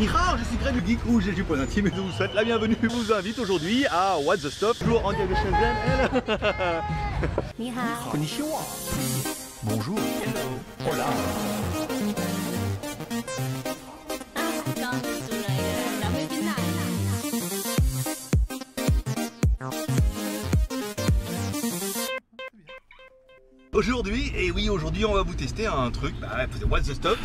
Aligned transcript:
Nihao, 0.00 0.38
je 0.38 0.44
suis 0.44 0.56
Greg 0.56 0.76
le 0.76 0.80
Geek 0.80 1.02
Rouge 1.02 1.28
et 1.28 1.32
du 1.32 1.44
Point 1.44 1.58
et 1.58 1.68
je 1.76 2.00
vous 2.00 2.10
souhaite 2.10 2.32
la 2.32 2.42
bienvenue. 2.42 2.74
Je 2.82 2.88
vous 2.88 3.12
invite 3.12 3.38
aujourd'hui 3.38 3.84
à 3.90 4.16
What 4.18 4.38
the 4.38 4.48
Stop. 4.48 4.78
toujours 4.78 5.04
en 5.04 5.12
direct 5.12 5.28
de 5.28 5.34
Shenzhen. 5.34 5.76
Elle. 7.58 7.72
Konnichiwa. 8.10 8.60
Bonjour. 9.62 9.98
Hola. 10.90 11.04
Aujourd'hui, 23.74 24.32
et 24.34 24.50
oui 24.50 24.70
aujourd'hui 24.70 25.04
on 25.04 25.12
va 25.12 25.22
vous 25.22 25.34
tester 25.34 25.66
un 25.66 25.90
truc, 25.90 26.14
bah, 26.18 26.46
What 26.70 26.80
the 26.80 26.94
Stuff 26.94 27.18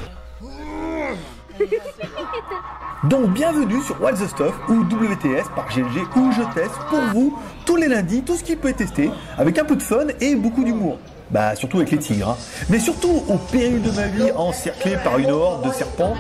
Donc 3.04 3.30
bienvenue 3.34 3.82
sur 3.82 4.00
What's 4.02 4.20
the 4.20 4.28
Stuff 4.28 4.54
ou 4.70 4.84
WTS 4.84 5.50
par 5.56 5.68
GLG 5.70 6.06
où 6.16 6.32
je 6.32 6.42
teste 6.54 6.76
pour 6.90 7.00
vous 7.14 7.38
tous 7.66 7.76
les 7.76 7.88
lundis 7.88 8.24
tout 8.24 8.36
ce 8.36 8.44
qui 8.44 8.56
peut 8.56 8.70
être 8.70 8.78
testé 8.78 9.12
avec 9.38 9.58
un 9.60 9.66
peu 9.66 9.76
de 9.76 9.82
fun 9.82 10.08
et 10.20 10.36
beaucoup 10.36 10.64
d'humour. 10.64 10.98
Bah 11.30 11.56
surtout 11.56 11.78
avec 11.78 11.92
les 11.92 11.98
tigres. 12.00 12.30
hein. 12.30 12.38
Mais 12.70 12.80
surtout 12.80 13.24
au 13.28 13.38
péril 13.38 13.82
de 13.82 13.92
ma 13.92 14.08
vie 14.08 14.32
encerclé 14.32 14.98
par 15.04 15.18
une 15.18 15.32
horde 15.32 15.66
de 15.68 15.72
serpents 15.72 16.16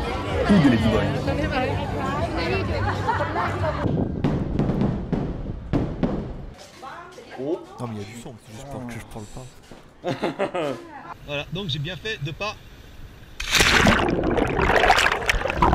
ou 0.49 0.53
de 0.63 0.69
ladyboys. 0.69 2.15
Non 7.79 7.87
mais 7.87 7.95
il 7.95 8.01
y 8.01 8.01
a 8.01 8.07
du 8.15 8.21
son, 8.21 8.33
c'est 8.45 8.53
juste 8.53 8.67
pour 8.67 8.87
que 8.87 8.93
je 8.93 8.99
parle 9.13 9.25
pas. 9.33 10.73
Voilà, 11.27 11.45
donc 11.53 11.69
j'ai 11.69 11.79
bien 11.79 11.95
fait 11.95 12.23
de 12.23 12.29
pas. 12.29 12.55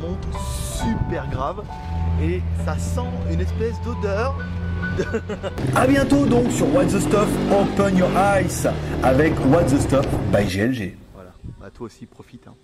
Monte 0.00 0.26
super 0.34 1.28
grave 1.30 1.62
et 2.22 2.40
ça 2.64 2.76
sent 2.78 3.08
une 3.30 3.40
espèce 3.40 3.80
d'odeur. 3.82 4.34
A 5.76 5.86
bientôt 5.88 6.26
donc 6.26 6.50
sur 6.50 6.72
What 6.74 6.86
the 6.86 6.98
Stuff 7.00 7.28
Open 7.52 7.96
Your 7.96 8.10
Eyes 8.16 8.68
avec 9.02 9.34
What 9.46 9.64
the 9.64 9.80
Stuff 9.80 10.06
by 10.32 10.44
GLG. 10.44 10.96
Voilà, 11.14 11.30
bah 11.60 11.70
toi 11.72 11.86
aussi 11.86 12.06
profite. 12.06 12.46
Hein. 12.48 12.54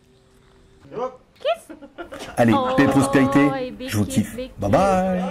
Allez, 2.37 2.53
Oh, 2.57 2.69
paix 2.77 2.85
et 2.85 2.87
prospérité, 2.87 3.75
je 3.87 3.97
vous 3.97 4.05
kiffe. 4.05 4.37
Bye 4.59 4.71
bye 4.71 5.23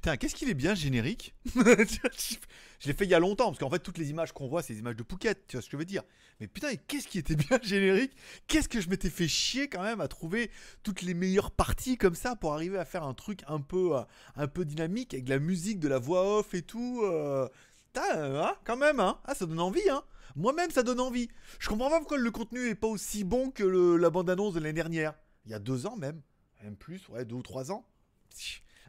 Putain, 0.00 0.16
qu'est-ce 0.16 0.34
qu'il 0.36 0.48
est 0.48 0.54
bien 0.54 0.74
générique 0.76 1.34
Je 1.54 2.86
l'ai 2.86 2.92
fait 2.92 3.04
il 3.04 3.10
y 3.10 3.14
a 3.14 3.18
longtemps, 3.18 3.46
parce 3.46 3.58
qu'en 3.58 3.68
fait 3.68 3.80
toutes 3.80 3.98
les 3.98 4.10
images 4.10 4.32
qu'on 4.32 4.46
voit, 4.46 4.62
c'est 4.62 4.72
des 4.74 4.78
images 4.78 4.94
de 4.94 5.02
Phuket, 5.02 5.46
tu 5.48 5.56
vois 5.56 5.62
ce 5.62 5.66
que 5.66 5.72
je 5.72 5.76
veux 5.76 5.84
dire. 5.84 6.02
Mais 6.38 6.46
putain, 6.46 6.76
qu'est-ce 6.76 7.08
qui 7.08 7.18
était 7.18 7.34
bien 7.34 7.58
générique? 7.62 8.12
Qu'est-ce 8.46 8.68
que 8.68 8.80
je 8.80 8.88
m'étais 8.88 9.10
fait 9.10 9.26
chier 9.26 9.68
quand 9.68 9.82
même 9.82 10.00
à 10.00 10.06
trouver 10.06 10.52
toutes 10.84 11.02
les 11.02 11.14
meilleures 11.14 11.50
parties 11.50 11.96
comme 11.96 12.14
ça 12.14 12.36
pour 12.36 12.54
arriver 12.54 12.78
à 12.78 12.84
faire 12.84 13.02
un 13.02 13.14
truc 13.14 13.40
un 13.48 13.60
peu, 13.60 13.96
euh, 13.96 14.02
un 14.36 14.46
peu 14.46 14.64
dynamique 14.64 15.14
avec 15.14 15.24
de 15.24 15.30
la 15.30 15.40
musique, 15.40 15.80
de 15.80 15.88
la 15.88 15.98
voix 15.98 16.38
off 16.38 16.54
et 16.54 16.62
tout. 16.62 17.00
euh. 17.02 17.48
Hein, 17.96 18.54
quand 18.64 18.76
même, 18.76 19.00
hein 19.00 19.18
ah, 19.24 19.34
ça 19.34 19.44
donne 19.46 19.58
envie, 19.58 19.88
hein 19.90 20.04
Moi-même, 20.36 20.70
ça 20.70 20.84
donne 20.84 21.00
envie. 21.00 21.28
Je 21.58 21.68
comprends 21.68 21.90
pas 21.90 21.98
pourquoi 21.98 22.18
le 22.18 22.30
contenu 22.30 22.68
est 22.68 22.76
pas 22.76 22.86
aussi 22.86 23.24
bon 23.24 23.50
que 23.50 23.64
le- 23.64 23.96
la 23.96 24.10
bande-annonce 24.10 24.54
de 24.54 24.60
l'année 24.60 24.72
dernière. 24.74 25.14
Il 25.46 25.50
y 25.50 25.54
a 25.54 25.58
deux 25.58 25.86
ans 25.86 25.96
même. 25.96 26.22
Même 26.62 26.76
plus, 26.76 27.08
ouais, 27.08 27.24
deux 27.24 27.34
ou 27.34 27.42
trois 27.42 27.72
ans. 27.72 27.84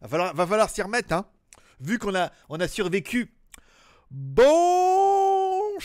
Va 0.01 0.47
falloir, 0.47 0.69
s'y 0.69 0.81
remettre, 0.81 1.13
hein. 1.13 1.25
Vu 1.81 1.99
qu'on 1.99 2.15
a, 2.15 2.31
on 2.47 2.59
a 2.59 2.67
survécu. 2.69 3.33
Bonjour 4.11 5.77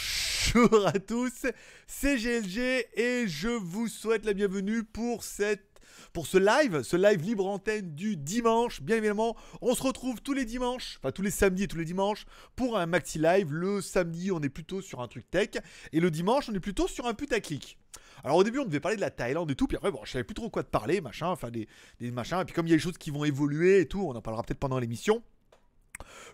à 0.86 0.92
tous, 0.92 1.46
c'est 1.86 2.16
GLG 2.16 2.86
et 2.94 3.26
je 3.26 3.48
vous 3.48 3.88
souhaite 3.88 4.24
la 4.24 4.32
bienvenue 4.32 4.84
pour 4.84 5.24
cette 5.24 5.68
pour 6.12 6.28
ce 6.28 6.38
live, 6.38 6.82
ce 6.82 6.96
live 6.96 7.20
libre 7.22 7.46
antenne 7.46 7.94
du 7.96 8.16
dimanche. 8.16 8.80
Bien 8.82 8.96
évidemment, 8.96 9.36
on 9.60 9.74
se 9.74 9.82
retrouve 9.82 10.22
tous 10.22 10.32
les 10.32 10.44
dimanches, 10.44 10.98
enfin 11.00 11.10
tous 11.10 11.22
les 11.22 11.32
samedis 11.32 11.64
et 11.64 11.68
tous 11.68 11.78
les 11.78 11.84
dimanches 11.84 12.24
pour 12.54 12.78
un 12.78 12.86
maxi 12.86 13.18
live. 13.18 13.52
Le 13.52 13.80
samedi, 13.82 14.30
on 14.30 14.40
est 14.40 14.48
plutôt 14.48 14.80
sur 14.80 15.00
un 15.00 15.08
truc 15.08 15.28
tech 15.28 15.50
et 15.92 15.98
le 15.98 16.12
dimanche, 16.12 16.48
on 16.48 16.54
est 16.54 16.60
plutôt 16.60 16.86
sur 16.86 17.06
un 17.06 17.14
putaclic. 17.14 17.78
Alors 18.24 18.38
au 18.38 18.44
début, 18.44 18.58
on 18.58 18.64
devait 18.64 18.80
parler 18.80 18.96
de 18.96 19.02
la 19.02 19.10
Thaïlande 19.10 19.50
et 19.50 19.54
tout, 19.54 19.66
puis 19.66 19.76
après, 19.76 19.90
bon, 19.90 20.00
je 20.04 20.12
savais 20.12 20.24
plus 20.24 20.34
trop 20.34 20.48
quoi 20.48 20.62
de 20.62 20.68
parler, 20.68 21.02
machin, 21.02 21.28
enfin 21.28 21.50
des, 21.50 21.68
des 22.00 22.10
machins. 22.10 22.40
Et 22.40 22.44
puis 22.44 22.54
comme 22.54 22.66
il 22.66 22.70
y 22.70 22.72
a 22.72 22.76
des 22.76 22.82
choses 22.82 22.96
qui 22.96 23.10
vont 23.10 23.24
évoluer 23.24 23.80
et 23.80 23.86
tout, 23.86 24.00
on 24.00 24.14
en 24.14 24.22
parlera 24.22 24.42
peut-être 24.42 24.58
pendant 24.58 24.78
l'émission. 24.78 25.22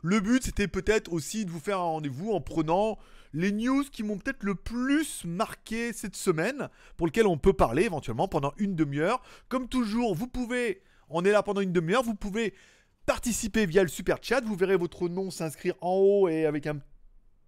Le 0.02 0.20
but, 0.20 0.42
c'était 0.44 0.68
peut-être 0.68 1.12
aussi 1.12 1.44
de 1.44 1.50
vous 1.50 1.58
faire 1.58 1.78
un 1.78 1.84
rendez-vous 1.84 2.32
en 2.32 2.40
prenant 2.40 2.96
les 3.32 3.52
news 3.52 3.84
qui 3.90 4.02
m'ont 4.02 4.18
peut-être 4.18 4.42
le 4.42 4.54
plus 4.54 5.24
marqué 5.24 5.92
cette 5.92 6.16
semaine, 6.16 6.68
pour 6.96 7.06
lesquelles 7.06 7.26
on 7.26 7.38
peut 7.38 7.52
parler 7.52 7.84
éventuellement 7.84 8.28
pendant 8.28 8.52
une 8.56 8.74
demi-heure. 8.74 9.20
Comme 9.48 9.68
toujours, 9.68 10.14
vous 10.14 10.26
pouvez, 10.26 10.82
on 11.08 11.24
est 11.24 11.32
là 11.32 11.42
pendant 11.42 11.60
une 11.60 11.72
demi-heure, 11.72 12.02
vous 12.02 12.14
pouvez 12.14 12.54
participer 13.04 13.66
via 13.66 13.82
le 13.82 13.88
super 13.88 14.18
chat, 14.22 14.40
vous 14.40 14.56
verrez 14.56 14.76
votre 14.76 15.08
nom 15.08 15.30
s'inscrire 15.30 15.74
en 15.80 15.94
haut 15.94 16.28
et 16.28 16.46
avec 16.46 16.66
un 16.66 16.80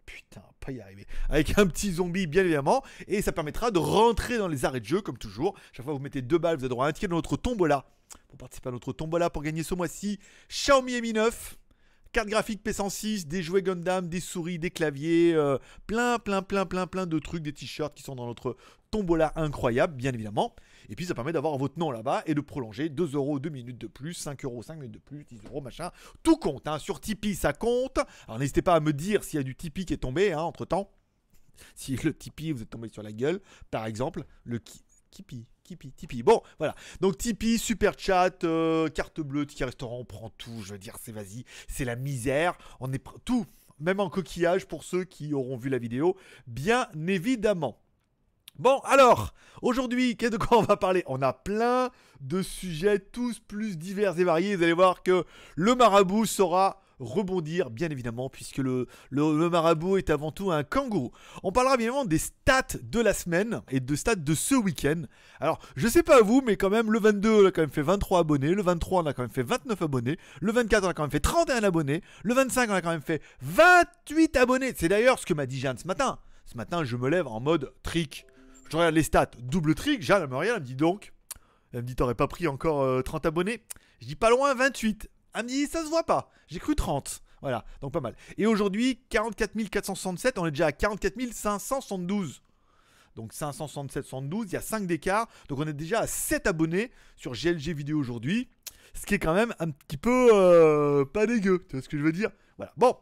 Putain, 0.07 0.43
pas 0.61 0.73
y 0.73 0.81
arriver. 0.81 1.07
Avec 1.29 1.59
un 1.59 1.67
petit 1.67 1.93
zombie, 1.93 2.27
bien 2.27 2.43
évidemment. 2.43 2.83
Et 3.07 3.23
ça 3.23 3.33
permettra 3.33 3.71
de 3.71 3.79
rentrer 3.79 4.39
dans 4.39 4.49
les 4.49 4.65
arrêts 4.65 4.81
de 4.81 4.87
jeu, 4.87 5.01
comme 5.01 5.19
toujours. 5.19 5.55
Chaque 5.73 5.85
fois 5.85 5.95
que 5.95 5.99
vous 5.99 6.03
mettez 6.03 6.23
deux 6.23 6.39
balles, 6.39 6.57
vous 6.57 6.65
avez 6.65 6.71
droit 6.71 6.87
à 6.87 6.89
un 6.89 6.93
ticket 6.93 7.09
dans 7.09 7.17
notre 7.17 7.37
tombola. 7.37 7.85
Pour 8.29 8.39
participer 8.39 8.69
à 8.69 8.73
notre 8.73 8.93
tombola 8.93 9.31
pour 9.31 9.43
gagner 9.43 9.63
ce 9.63 9.75
mois-ci, 9.75 10.19
Xiaomi 10.49 11.01
Mi 11.01 11.13
9. 11.13 11.57
Carte 12.13 12.29
graphique 12.29 12.63
P106, 12.63 13.27
des 13.27 13.43
jouets 13.43 13.63
Gundam, 13.63 14.07
des 14.07 14.21
souris, 14.21 14.59
des 14.59 14.71
claviers, 14.71 15.33
euh, 15.35 15.57
plein, 15.87 16.19
plein, 16.19 16.43
plein, 16.43 16.67
plein, 16.67 16.87
plein 16.87 17.07
de 17.07 17.19
trucs, 17.19 17.43
des 17.43 17.55
t-shirts 17.55 17.95
qui 17.95 18.03
sont 18.03 18.15
dans 18.15 18.27
notre 18.27 18.55
tombola 18.91 19.33
incroyable, 19.35 19.95
bien 19.95 20.13
évidemment. 20.13 20.55
Et 20.89 20.97
puis 20.97 21.07
ça 21.07 21.15
permet 21.15 21.33
d'avoir 21.33 21.57
votre 21.59 21.79
nom 21.79 21.91
là-bas 21.91 22.23
et 22.27 22.35
de 22.35 22.41
prolonger 22.41 22.89
2 22.89 23.15
euros 23.15 23.39
2 23.39 23.49
minutes 23.51 23.79
de 23.79 23.87
plus, 23.87 24.15
5 24.15 24.45
euros 24.45 24.63
5 24.63 24.77
minutes 24.77 24.93
de 24.93 24.99
plus, 24.99 25.25
10 25.25 25.41
euros 25.47 25.61
machin. 25.61 25.91
Tout 26.23 26.37
compte, 26.37 26.67
hein. 26.69 26.79
sur 26.79 27.01
Tipeee 27.01 27.35
ça 27.35 27.53
compte. 27.53 27.99
Alors 28.27 28.39
n'hésitez 28.39 28.63
pas 28.63 28.75
à 28.75 28.81
me 28.81 28.93
dire 28.93 29.25
s'il 29.25 29.39
y 29.39 29.41
a 29.41 29.45
du 29.45 29.55
Tipeee 29.57 29.85
qui 29.87 29.95
est 29.95 29.99
tombé 29.99 30.33
hein, 30.33 30.43
entre 30.43 30.65
temps. 30.65 30.91
Si 31.75 31.97
le 31.97 32.13
Tipeee 32.17 32.53
vous 32.53 32.63
êtes 32.63 32.71
tombé 32.71 32.89
sur 32.89 33.03
la 33.03 33.13
gueule, 33.13 33.41
par 33.71 33.87
exemple, 33.87 34.25
le 34.45 34.59
ki- 34.59 34.83
Kipi, 35.65 35.93
Tipeee. 35.93 36.23
Bon, 36.23 36.41
voilà. 36.59 36.75
Donc 37.01 37.19
Tipeee, 37.19 37.59
super 37.59 37.93
chat, 37.99 38.43
euh, 38.45 38.89
carte 38.89 39.21
bleue, 39.21 39.47
ticket 39.47 39.67
restaurant, 39.67 39.99
on 39.99 40.05
prend 40.05 40.31
tout. 40.31 40.63
Je 40.63 40.73
veux 40.73 40.79
dire, 40.79 40.97
c'est 41.01 41.13
vas-y, 41.13 41.45
c'est 41.69 41.85
la 41.85 41.97
misère. 41.97 42.57
On 42.81 42.93
est 42.93 43.03
tout, 43.25 43.47
même 43.79 44.01
en 44.01 44.09
coquillage 44.09 44.67
pour 44.67 44.85
ceux 44.85 45.05
qui 45.05 45.35
auront 45.35 45.57
vu 45.57 45.69
la 45.69 45.79
vidéo, 45.79 46.17
bien 46.47 46.89
évidemment. 47.07 47.79
Bon, 48.59 48.81
alors, 48.85 49.33
aujourd'hui, 49.63 50.17
qu'est-ce 50.17 50.33
de 50.33 50.37
quoi 50.37 50.59
on 50.59 50.63
va 50.63 50.77
parler? 50.77 51.03
On 51.07 51.23
a 51.23 51.33
plein 51.33 51.91
de 52.21 52.43
sujets, 52.43 52.99
tous 52.99 53.39
plus 53.41 53.79
divers 53.79 54.19
et 54.19 54.25
variés. 54.25 54.57
Vous 54.57 54.63
allez 54.63 54.73
voir 54.75 55.03
que 55.03 55.25
le 55.57 55.75
marabout 55.75 56.27
saura 56.27 56.83
rebondir, 57.01 57.71
bien 57.71 57.89
évidemment, 57.91 58.29
puisque 58.29 58.59
le, 58.59 58.87
marabout 59.11 59.97
est 59.97 60.11
avant 60.11 60.33
tout 60.33 60.53
un 60.53 60.65
kangourou. 60.65 61.11
On 61.43 61.51
parlera 61.51 61.77
bien 61.77 61.87
évidemment 61.87 62.05
des 62.05 62.19
stats 62.19 62.79
de 62.83 63.01
la 63.01 63.15
semaine 63.15 63.63
et 63.71 63.81
de 63.81 63.97
stats 63.97 64.15
de 64.15 64.35
ce 64.35 64.55
week-end. 64.55 65.03
Alors, 65.41 65.59
je 65.75 65.89
sais 65.89 66.03
pas 66.03 66.21
vous, 66.23 66.43
mais 66.45 66.57
quand 66.57 66.71
même, 66.71 66.93
le 66.93 67.01
22, 67.01 67.45
on 67.45 67.47
a 67.47 67.51
quand 67.51 67.63
même 67.63 67.71
fait 67.71 67.83
23 67.83 68.21
abonnés. 68.21 68.55
Le 68.55 68.63
23, 68.63 69.03
on 69.03 69.07
a 69.07 69.15
quand 69.15 69.23
même 69.23 69.31
fait 69.31 69.43
29 69.43 69.81
abonnés. 69.81 70.19
Le 70.41 70.53
24, 70.53 70.85
on 70.85 70.89
a 70.89 70.95
quand 70.95 71.03
même 71.03 71.11
fait 71.11 71.21
31 71.21 71.65
abonnés. 71.65 72.03
Le 72.23 72.35
25, 72.35 72.71
on 72.71 72.75
a 72.75 72.83
quand 72.83 72.91
même 72.91 73.03
fait 73.03 73.23
28 73.41 74.37
abonnés. 74.37 74.73
C'est 74.77 74.89
d'ailleurs 74.89 75.19
ce 75.19 75.27
que 75.27 75.35
m'a 75.35 75.47
dit 75.47 75.59
Jeanne 75.59 75.79
ce 75.79 75.87
matin. 75.87 76.19
Ce 76.45 76.57
matin, 76.57 76.85
je 76.85 76.97
me 76.97 77.09
lève 77.09 77.27
en 77.27 77.41
mode 77.41 77.73
trick. 77.83 78.27
Je 78.73 78.79
regarde 78.79 78.95
les 78.95 79.03
stats, 79.03 79.33
double 79.39 79.75
trick. 79.75 80.01
Jeanne, 80.01 80.23
elle 80.23 80.31
me 80.31 80.43
elle 80.43 80.55
me 80.55 80.61
dit 80.61 80.77
donc. 80.77 81.13
Elle 81.75 81.83
me 81.83 81.87
dit, 81.87 81.95
t'aurais 81.95 82.15
pas 82.15 82.27
pris 82.27 82.49
encore 82.49 82.81
euh, 82.81 83.03
30 83.03 83.27
abonnés? 83.27 83.63
Je 84.01 84.07
dis 84.07 84.17
pas 84.17 84.31
loin, 84.31 84.55
28. 84.55 85.11
Elle 85.35 85.43
me 85.43 85.49
dit, 85.49 85.67
ça 85.67 85.85
se 85.85 85.91
voit 85.91 86.05
pas. 86.05 86.31
J'ai 86.49 86.59
cru 86.59 86.75
30. 86.75 87.23
Voilà, 87.43 87.67
donc 87.83 87.93
pas 87.93 88.01
mal. 88.01 88.17
Et 88.39 88.47
aujourd'hui, 88.47 89.03
44 89.11 89.69
467, 89.69 90.39
on 90.39 90.47
est 90.47 90.53
déjà 90.53 90.69
à 90.69 90.73
44 90.73 91.35
572. 91.35 92.43
Donc 93.15 93.35
567, 93.35 94.07
72, 94.07 94.47
il 94.49 94.53
y 94.55 94.57
a 94.57 94.63
5 94.63 94.87
d'écart. 94.87 95.29
Donc 95.51 95.59
on 95.59 95.67
est 95.67 95.75
déjà 95.75 96.01
à 96.01 96.07
7 96.07 96.47
abonnés 96.47 96.93
sur 97.17 97.33
GLG 97.33 97.75
vidéo 97.75 97.99
aujourd'hui. 97.99 98.49
Ce 98.95 99.05
qui 99.05 99.13
est 99.13 99.19
quand 99.19 99.35
même 99.35 99.55
un 99.59 99.69
petit 99.69 99.99
peu 99.99 100.31
euh, 100.33 101.05
pas 101.05 101.27
dégueu. 101.27 101.63
Tu 101.69 101.77
vois 101.77 101.83
ce 101.83 101.91
que 101.91 101.99
je 101.99 102.03
veux 102.03 102.13
dire? 102.13 102.31
Voilà. 102.57 102.73
Bon, 102.79 102.97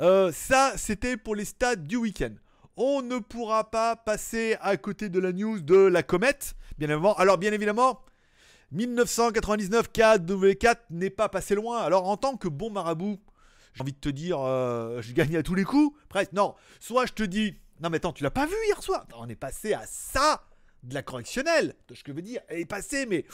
Euh, 0.00 0.32
ça 0.32 0.72
c'était 0.76 1.16
pour 1.16 1.36
les 1.36 1.44
stats 1.44 1.76
du 1.76 1.94
week-end. 1.94 2.34
On 2.76 3.02
ne 3.02 3.18
pourra 3.18 3.70
pas 3.70 3.96
passer 3.96 4.56
à 4.60 4.76
côté 4.76 5.08
de 5.08 5.18
la 5.18 5.32
news 5.32 5.60
de 5.60 5.76
la 5.76 6.02
comète, 6.02 6.54
bien 6.78 6.88
évidemment. 6.88 7.14
Alors, 7.16 7.38
bien 7.38 7.52
évidemment, 7.52 8.00
1999 8.72 9.90
KW4 9.92 10.76
n'est 10.90 11.10
pas 11.10 11.28
passé 11.28 11.54
loin. 11.54 11.80
Alors, 11.82 12.08
en 12.08 12.16
tant 12.16 12.36
que 12.36 12.48
bon 12.48 12.70
marabout, 12.70 13.20
j'ai 13.74 13.82
envie 13.82 13.92
de 13.92 13.98
te 13.98 14.08
dire, 14.08 14.40
euh, 14.40 15.00
je 15.02 15.12
gagne 15.12 15.36
à 15.36 15.42
tous 15.42 15.54
les 15.54 15.64
coups. 15.64 15.96
Presque, 16.08 16.32
non. 16.32 16.54
Soit 16.80 17.06
je 17.06 17.12
te 17.12 17.22
dis, 17.22 17.54
non 17.80 17.90
mais 17.90 17.96
attends, 17.96 18.12
tu 18.12 18.22
l'as 18.22 18.30
pas 18.30 18.46
vu 18.46 18.54
hier 18.66 18.82
soir 18.82 19.06
On 19.16 19.28
est 19.28 19.36
passé 19.36 19.72
à 19.74 19.82
ça 19.86 20.44
de 20.82 20.94
la 20.94 21.02
correctionnelle. 21.02 21.74
Tu 21.86 21.94
vois 21.94 21.96
ce 21.98 22.04
que 22.04 22.12
je 22.12 22.16
veux 22.16 22.22
dire 22.22 22.40
Elle 22.48 22.60
est 22.60 22.66
passée, 22.66 23.06
mais 23.06 23.24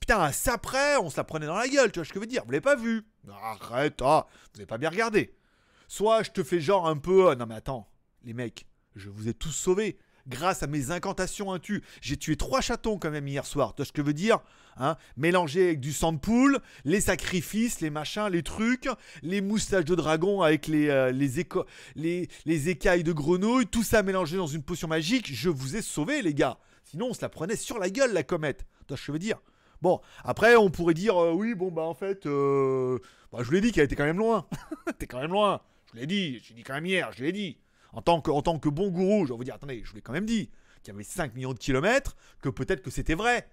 putain, 0.00 0.20
à 0.20 0.32
ça 0.32 0.58
près, 0.58 0.96
on 0.96 1.10
se 1.10 1.16
la 1.16 1.24
prenait 1.24 1.46
dans 1.46 1.56
la 1.56 1.68
gueule. 1.68 1.92
Tu 1.92 1.98
vois 1.98 2.04
ce 2.04 2.10
que 2.10 2.16
je 2.16 2.20
veux 2.20 2.26
dire 2.26 2.44
Vous 2.44 2.50
l'avez 2.50 2.62
pas 2.62 2.76
vu 2.76 3.06
Arrête, 3.30 4.00
ah, 4.02 4.26
vous 4.52 4.60
avez 4.60 4.66
pas 4.66 4.78
bien 4.78 4.90
regardé. 4.90 5.34
Soit 5.88 6.22
je 6.22 6.30
te 6.30 6.42
fais 6.42 6.60
genre 6.60 6.88
un 6.88 6.96
peu, 6.96 7.30
euh, 7.30 7.34
non 7.34 7.46
mais 7.46 7.54
attends, 7.56 7.86
les 8.24 8.34
mecs, 8.34 8.66
je 8.96 9.08
vous 9.08 9.28
ai 9.28 9.34
tous 9.34 9.52
sauvés. 9.52 9.96
Grâce 10.28 10.62
à 10.62 10.68
mes 10.68 10.92
incantations 10.92 11.52
intu, 11.52 11.82
j'ai 12.00 12.16
tué 12.16 12.36
trois 12.36 12.60
chatons 12.60 12.96
quand 12.96 13.10
même 13.10 13.26
hier 13.26 13.44
soir. 13.44 13.74
Tu 13.74 13.78
vois 13.78 13.86
ce 13.86 13.92
que 13.92 14.02
je 14.02 14.06
veux 14.06 14.12
dire 14.12 14.38
hein? 14.76 14.96
Mélangé 15.16 15.64
avec 15.64 15.80
du 15.80 15.92
sang 15.92 16.16
les 16.84 17.00
sacrifices, 17.00 17.80
les 17.80 17.90
machins, 17.90 18.28
les 18.30 18.44
trucs, 18.44 18.88
les 19.22 19.40
moustaches 19.40 19.84
de 19.84 19.96
dragon 19.96 20.42
avec 20.42 20.68
les, 20.68 20.88
euh, 20.88 21.10
les, 21.10 21.30
les, 21.96 22.28
les 22.44 22.68
écailles 22.68 23.02
de 23.02 23.12
grenouille, 23.12 23.66
tout 23.66 23.82
ça 23.82 24.04
mélangé 24.04 24.36
dans 24.36 24.46
une 24.46 24.62
potion 24.62 24.86
magique. 24.86 25.32
Je 25.32 25.48
vous 25.48 25.74
ai 25.74 25.82
sauvés, 25.82 26.22
les 26.22 26.34
gars. 26.34 26.58
Sinon, 26.84 27.08
on 27.10 27.14
se 27.14 27.22
la 27.22 27.28
prenait 27.28 27.56
sur 27.56 27.78
la 27.78 27.90
gueule, 27.90 28.12
la 28.12 28.22
comète. 28.22 28.66
Tu 28.80 28.88
vois 28.88 28.96
ce 28.96 29.02
que 29.02 29.06
je 29.06 29.12
veux 29.12 29.18
dire? 29.18 29.40
Bon, 29.80 30.00
après, 30.22 30.54
on 30.54 30.70
pourrait 30.70 30.94
dire, 30.94 31.20
euh, 31.20 31.32
oui, 31.32 31.54
bon, 31.54 31.72
bah 31.72 31.82
en 31.82 31.94
fait, 31.94 32.26
euh, 32.26 33.00
bah, 33.32 33.38
je 33.40 33.44
vous 33.46 33.52
l'ai 33.52 33.60
dit 33.60 33.72
qu'elle 33.72 33.84
était 33.84 33.96
quand 33.96 34.04
même 34.04 34.18
loin. 34.18 34.46
T'es 34.98 35.08
quand 35.08 35.20
même 35.20 35.32
loin. 35.32 35.60
Je 35.92 35.98
l'ai 35.98 36.06
dit, 36.06 36.40
j'ai 36.44 36.54
dit 36.54 36.62
quand 36.62 36.74
même 36.74 36.86
hier, 36.86 37.10
je 37.12 37.24
l'ai 37.24 37.32
dit. 37.32 37.58
En 37.92 38.02
tant, 38.02 38.20
que, 38.20 38.68
bon 38.68 38.88
gourou, 38.90 39.26
je 39.26 39.32
vais 39.32 39.36
vous 39.36 39.44
dire, 39.44 39.54
attendez, 39.54 39.82
je 39.84 39.90
vous 39.90 39.96
l'ai 39.96 40.02
quand 40.02 40.12
même 40.12 40.26
dit, 40.26 40.50
qu'il 40.82 40.92
y 40.92 40.96
avait 40.96 41.04
5 41.04 41.34
millions 41.34 41.52
de 41.52 41.58
kilomètres, 41.58 42.16
que 42.40 42.48
peut-être 42.48 42.82
que 42.82 42.90
c'était 42.90 43.14
vrai. 43.14 43.48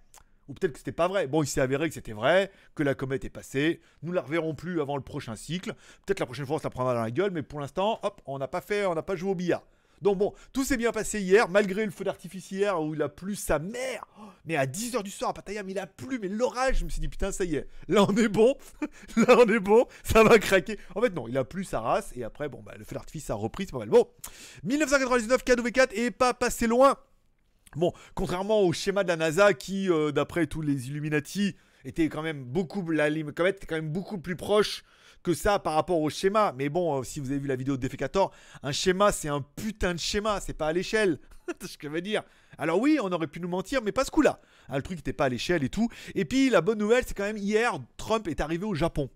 Ou 0.48 0.54
peut-être 0.54 0.74
que 0.74 0.80
c'était 0.80 0.92
pas 0.92 1.08
vrai. 1.08 1.28
Bon, 1.28 1.44
il 1.44 1.48
s'est 1.48 1.62
avéré 1.62 1.88
que 1.90 1.94
c'était 1.94 2.14
vrai, 2.14 2.52
que 2.74 2.82
la 2.82 2.96
comète 2.96 3.24
est 3.24 3.30
passée. 3.30 3.82
Nous 4.02 4.12
la 4.12 4.22
reverrons 4.22 4.56
plus 4.56 4.82
avant 4.82 4.96
le 4.96 5.04
prochain 5.04 5.36
cycle. 5.36 5.76
Peut-être 6.06 6.20
la 6.20 6.26
prochaine 6.26 6.48
fois 6.48 6.56
on 6.56 6.60
se 6.60 6.64
la 6.64 6.72
prendra 6.72 6.96
dans 6.96 7.02
la 7.02 7.12
gueule, 7.12 7.30
mais 7.32 7.44
pour 7.44 7.60
l'instant, 7.60 8.00
hop, 8.02 8.22
on 8.26 8.40
n'a 8.40 8.48
pas 8.48 8.62
fait, 8.62 8.86
on 8.88 8.96
n'a 8.96 9.04
pas 9.04 9.16
joué 9.16 9.30
au 9.30 9.36
billard. 9.36 9.64
Donc 10.01 10.18
bon, 10.18 10.34
tout 10.54 10.63
s'est 10.63 10.78
bien 10.78 10.92
passé 10.92 11.19
hier, 11.22 11.50
malgré 11.50 11.86
le 11.86 11.92
feu 11.92 12.04
d'artifice 12.04 12.51
hier 12.51 12.81
où 12.81 12.94
il 12.94 13.01
a 13.01 13.10
plu 13.10 13.36
sa 13.36 13.60
mère. 13.60 14.06
Mais 14.46 14.56
à 14.56 14.66
10h 14.66 15.04
du 15.04 15.12
soir 15.12 15.31
à 15.31 15.34
Pattaya, 15.34 15.63
il 15.68 15.80
a 15.80 15.88
plu, 15.88 16.19
mais 16.19 16.28
l'orage, 16.28 16.80
je 16.80 16.86
me 16.86 16.90
suis 16.90 17.01
dit 17.01 17.10
putain, 17.10 17.31
ça 17.31 17.44
y 17.44 17.56
est, 17.56 17.68
là 17.88 18.06
on 18.07 18.16
est 18.16 18.28
bon, 18.28 18.56
là 19.18 19.38
on 19.38 19.48
est 19.48 19.60
bon, 19.60 19.86
ça 20.04 20.24
va 20.24 20.40
craquer. 20.40 20.80
En 20.96 21.01
fait 21.01 21.13
non, 21.13 21.28
il 21.28 21.38
a 21.38 21.44
plu 21.44 21.63
sa 21.63 21.81
race 21.81 22.12
et 22.16 22.24
après 22.24 22.50
bon 22.50 22.62
bah 22.62 22.74
le 22.78 22.86
feu 22.86 22.96
d'artifice 22.96 23.30
a 23.30 23.36
repris, 23.36 23.66
c'est 23.66 23.72
pas 23.72 23.80
mal. 23.80 23.90
Bon, 23.90 24.07
1999 24.63 25.44
KW4 25.44 25.90
et 25.94 26.12
pas 26.12 26.34
passé 26.34 26.68
loin. 26.68 26.95
Bon, 27.75 27.94
contrairement 28.16 28.62
au 28.62 28.74
schéma 28.74 29.04
de 29.04 29.10
la 29.10 29.16
NASA 29.16 29.54
qui, 29.54 29.90
euh, 29.92 30.12
d'après 30.12 30.48
tous 30.48 30.62
les 30.62 30.88
Illuminati, 30.88 31.56
était 31.86 32.10
quand 32.10 32.24
même 32.24 32.44
beaucoup, 32.44 32.90
la 32.90 33.10
comète 33.31 33.57
était 33.57 33.68
quand 33.68 33.75
même 33.75 33.92
beaucoup 33.92 34.18
plus 34.18 34.36
proche 34.36 34.84
que 35.24 35.33
ça 35.33 35.60
par 35.60 35.74
rapport 35.74 36.00
au 36.00 36.10
schéma. 36.10 36.54
Mais 36.57 36.69
bon, 36.69 37.00
euh, 37.00 37.04
si 37.04 37.19
vous 37.19 37.31
avez 37.31 37.39
vu 37.39 37.48
la 37.48 37.56
vidéo 37.56 37.77
de 37.77 37.89
un 38.63 38.71
schéma 38.71 39.12
c'est 39.12 39.30
un 39.30 39.42
putain 39.42 39.94
de 39.94 40.00
schéma, 40.00 40.39
c'est 40.39 40.54
pas 40.54 40.68
à 40.68 40.74
l'échelle. 40.74 41.19
Ce 41.62 41.77
que 41.77 41.88
je 41.88 41.94
veux 41.94 42.01
dire. 42.01 42.24
Alors 42.57 42.80
oui, 42.80 43.00
on 43.01 43.12
aurait 43.12 43.27
pu 43.27 43.39
nous 43.39 43.48
mentir, 43.48 43.81
mais 43.81 43.92
pas 43.92 44.06
ce 44.06 44.12
coup-là. 44.12 44.39
Ah, 44.68 44.77
le 44.77 44.83
truc 44.83 44.98
n'était 44.98 45.13
pas 45.13 45.25
à 45.25 45.30
l'échelle 45.30 45.63
et 45.63 45.69
tout. 45.69 45.89
Et 46.16 46.25
puis 46.25 46.50
la 46.50 46.62
bonne 46.62 46.77
nouvelle, 46.77 47.04
c'est 47.06 47.16
quand 47.16 47.24
même 47.24 47.38
hier, 47.38 47.80
Trump 47.98 48.27
est 48.27 48.42
arrivé 48.42 48.66
au 48.66 48.75
Japon. 48.75 49.10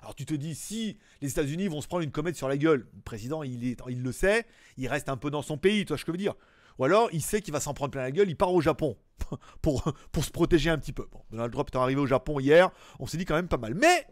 Alors 0.00 0.14
tu 0.14 0.26
te 0.26 0.34
dis, 0.34 0.54
si 0.54 0.98
les 1.20 1.30
États-Unis 1.30 1.68
vont 1.68 1.80
se 1.80 1.86
prendre 1.86 2.02
une 2.02 2.10
comète 2.10 2.36
sur 2.36 2.48
la 2.48 2.56
gueule, 2.56 2.86
le 2.92 3.02
président, 3.02 3.42
il, 3.42 3.66
est, 3.66 3.76
il 3.88 4.02
le 4.02 4.12
sait, 4.12 4.46
il 4.76 4.88
reste 4.88 5.08
un 5.08 5.16
peu 5.16 5.30
dans 5.30 5.42
son 5.42 5.56
pays, 5.56 5.84
tu 5.84 5.88
vois 5.88 5.98
ce 5.98 6.04
que 6.04 6.10
je 6.10 6.14
veux 6.14 6.18
dire. 6.18 6.34
Ou 6.78 6.84
alors, 6.84 7.08
il 7.12 7.22
sait 7.22 7.40
qu'il 7.40 7.52
va 7.52 7.60
s'en 7.60 7.74
prendre 7.74 7.92
plein 7.92 8.02
la 8.02 8.10
gueule, 8.10 8.28
il 8.28 8.36
part 8.36 8.52
au 8.52 8.60
Japon 8.60 8.96
pour, 9.62 9.92
pour 10.10 10.24
se 10.24 10.30
protéger 10.30 10.70
un 10.70 10.78
petit 10.78 10.92
peu. 10.92 11.06
Bon, 11.12 11.20
Donald 11.30 11.52
Trump 11.52 11.68
étant 11.68 11.82
arrivé 11.82 12.00
au 12.00 12.06
Japon 12.06 12.40
hier, 12.40 12.70
on 12.98 13.06
s'est 13.06 13.16
dit 13.16 13.24
quand 13.24 13.36
même 13.36 13.48
pas 13.48 13.58
mal. 13.58 13.74
Mais 13.74 14.06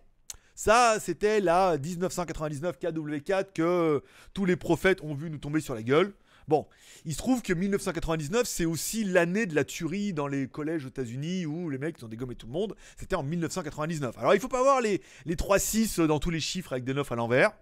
ça, 0.62 0.98
c'était 1.00 1.40
la 1.40 1.78
1999 1.78 2.76
KW4 2.78 3.46
que 3.54 4.02
tous 4.34 4.44
les 4.44 4.56
prophètes 4.56 5.02
ont 5.02 5.14
vu 5.14 5.30
nous 5.30 5.38
tomber 5.38 5.60
sur 5.60 5.74
la 5.74 5.82
gueule. 5.82 6.12
Bon, 6.48 6.66
il 7.06 7.14
se 7.14 7.16
trouve 7.16 7.40
que 7.40 7.54
1999, 7.54 8.46
c'est 8.46 8.66
aussi 8.66 9.04
l'année 9.04 9.46
de 9.46 9.54
la 9.54 9.64
tuerie 9.64 10.12
dans 10.12 10.26
les 10.26 10.48
collèges 10.48 10.84
aux 10.84 10.88
États-Unis 10.88 11.46
où 11.46 11.70
les 11.70 11.78
mecs 11.78 12.02
ont 12.02 12.08
dégommé 12.08 12.34
tout 12.34 12.46
le 12.46 12.52
monde. 12.52 12.76
C'était 12.98 13.14
en 13.14 13.22
1999. 13.22 14.18
Alors, 14.18 14.34
il 14.34 14.40
faut 14.40 14.48
pas 14.48 14.62
voir 14.62 14.82
les, 14.82 15.00
les 15.24 15.34
3-6 15.34 16.04
dans 16.04 16.18
tous 16.18 16.28
les 16.28 16.40
chiffres 16.40 16.72
avec 16.74 16.84
des 16.84 16.92
9 16.92 17.10
à 17.10 17.14
l'envers. 17.14 17.52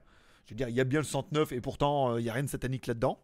Je 0.46 0.54
veux 0.54 0.56
dire, 0.56 0.68
il 0.68 0.74
y 0.74 0.80
a 0.80 0.84
bien 0.84 0.98
le 0.98 1.06
109 1.06 1.52
et 1.52 1.60
pourtant, 1.60 2.14
euh, 2.14 2.20
il 2.20 2.24
n'y 2.24 2.30
a 2.30 2.32
rien 2.32 2.42
de 2.42 2.48
satanique 2.48 2.88
là-dedans. 2.88 3.20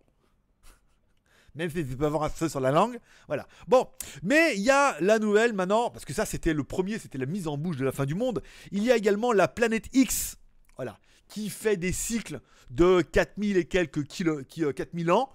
Même 1.55 1.71
si 1.71 1.87
tu 1.87 1.97
peux 1.97 2.07
avoir 2.07 2.25
un 2.25 2.29
feu 2.29 2.49
sur 2.49 2.61
la 2.61 2.73
langue. 2.73 2.99
Voilà. 3.29 3.47
Bon, 3.69 3.89
mais 4.23 4.57
il 4.57 4.63
y 4.63 4.71
a 4.71 4.97
la 5.01 5.19
nouvelle 5.19 5.53
maintenant, 5.53 5.91
parce 5.91 6.05
que 6.05 6.13
ça 6.13 6.27
c'était 6.27 6.53
le 6.53 6.65
premier, 6.65 6.99
c'était 6.99 7.19
la 7.19 7.27
mise 7.27 7.47
en 7.47 7.57
bouche 7.57 7.77
de 7.77 7.85
la 7.85 7.93
fin 7.93 8.07
du 8.07 8.15
monde. 8.15 8.43
Il 8.73 8.83
y 8.83 8.91
a 8.91 8.97
également 8.97 9.33
la 9.33 9.47
planète 9.47 9.87
X, 9.93 10.37
voilà, 10.77 10.99
qui 11.29 11.51
fait 11.51 11.77
des 11.77 11.93
cycles 11.93 12.41
de 12.71 13.03
4000 13.03 13.57
et 13.57 13.65
quelques 13.67 14.05
kilo, 14.05 14.43
qui, 14.45 14.65
euh, 14.65 14.73
4000 14.73 15.13
ans. 15.13 15.31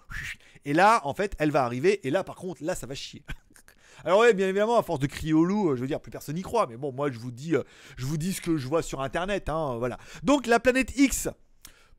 Et 0.65 0.73
là, 0.73 1.01
en 1.05 1.13
fait, 1.13 1.35
elle 1.39 1.51
va 1.51 1.63
arriver. 1.63 2.05
Et 2.07 2.11
là, 2.11 2.23
par 2.23 2.35
contre, 2.35 2.63
là, 2.63 2.75
ça 2.75 2.87
va 2.87 2.95
chier. 2.95 3.23
Alors 4.05 4.19
ouais, 4.19 4.33
bien 4.33 4.47
évidemment, 4.47 4.77
à 4.77 4.83
force 4.83 4.99
de 4.99 5.07
crier 5.07 5.33
au 5.33 5.43
loup, 5.43 5.71
euh, 5.71 5.75
je 5.75 5.81
veux 5.81 5.87
dire, 5.87 5.99
plus 5.99 6.11
personne 6.11 6.35
n'y 6.35 6.41
croit. 6.41 6.67
Mais 6.67 6.77
bon, 6.77 6.91
moi, 6.91 7.11
je 7.11 7.19
vous 7.19 7.31
dis, 7.31 7.55
euh, 7.55 7.63
je 7.97 8.05
vous 8.05 8.17
dis 8.17 8.33
ce 8.33 8.41
que 8.41 8.57
je 8.57 8.67
vois 8.67 8.81
sur 8.81 9.01
Internet. 9.01 9.49
Hein, 9.49 9.77
voilà. 9.77 9.97
Donc, 10.23 10.47
la 10.47 10.59
planète 10.59 10.97
X 10.97 11.29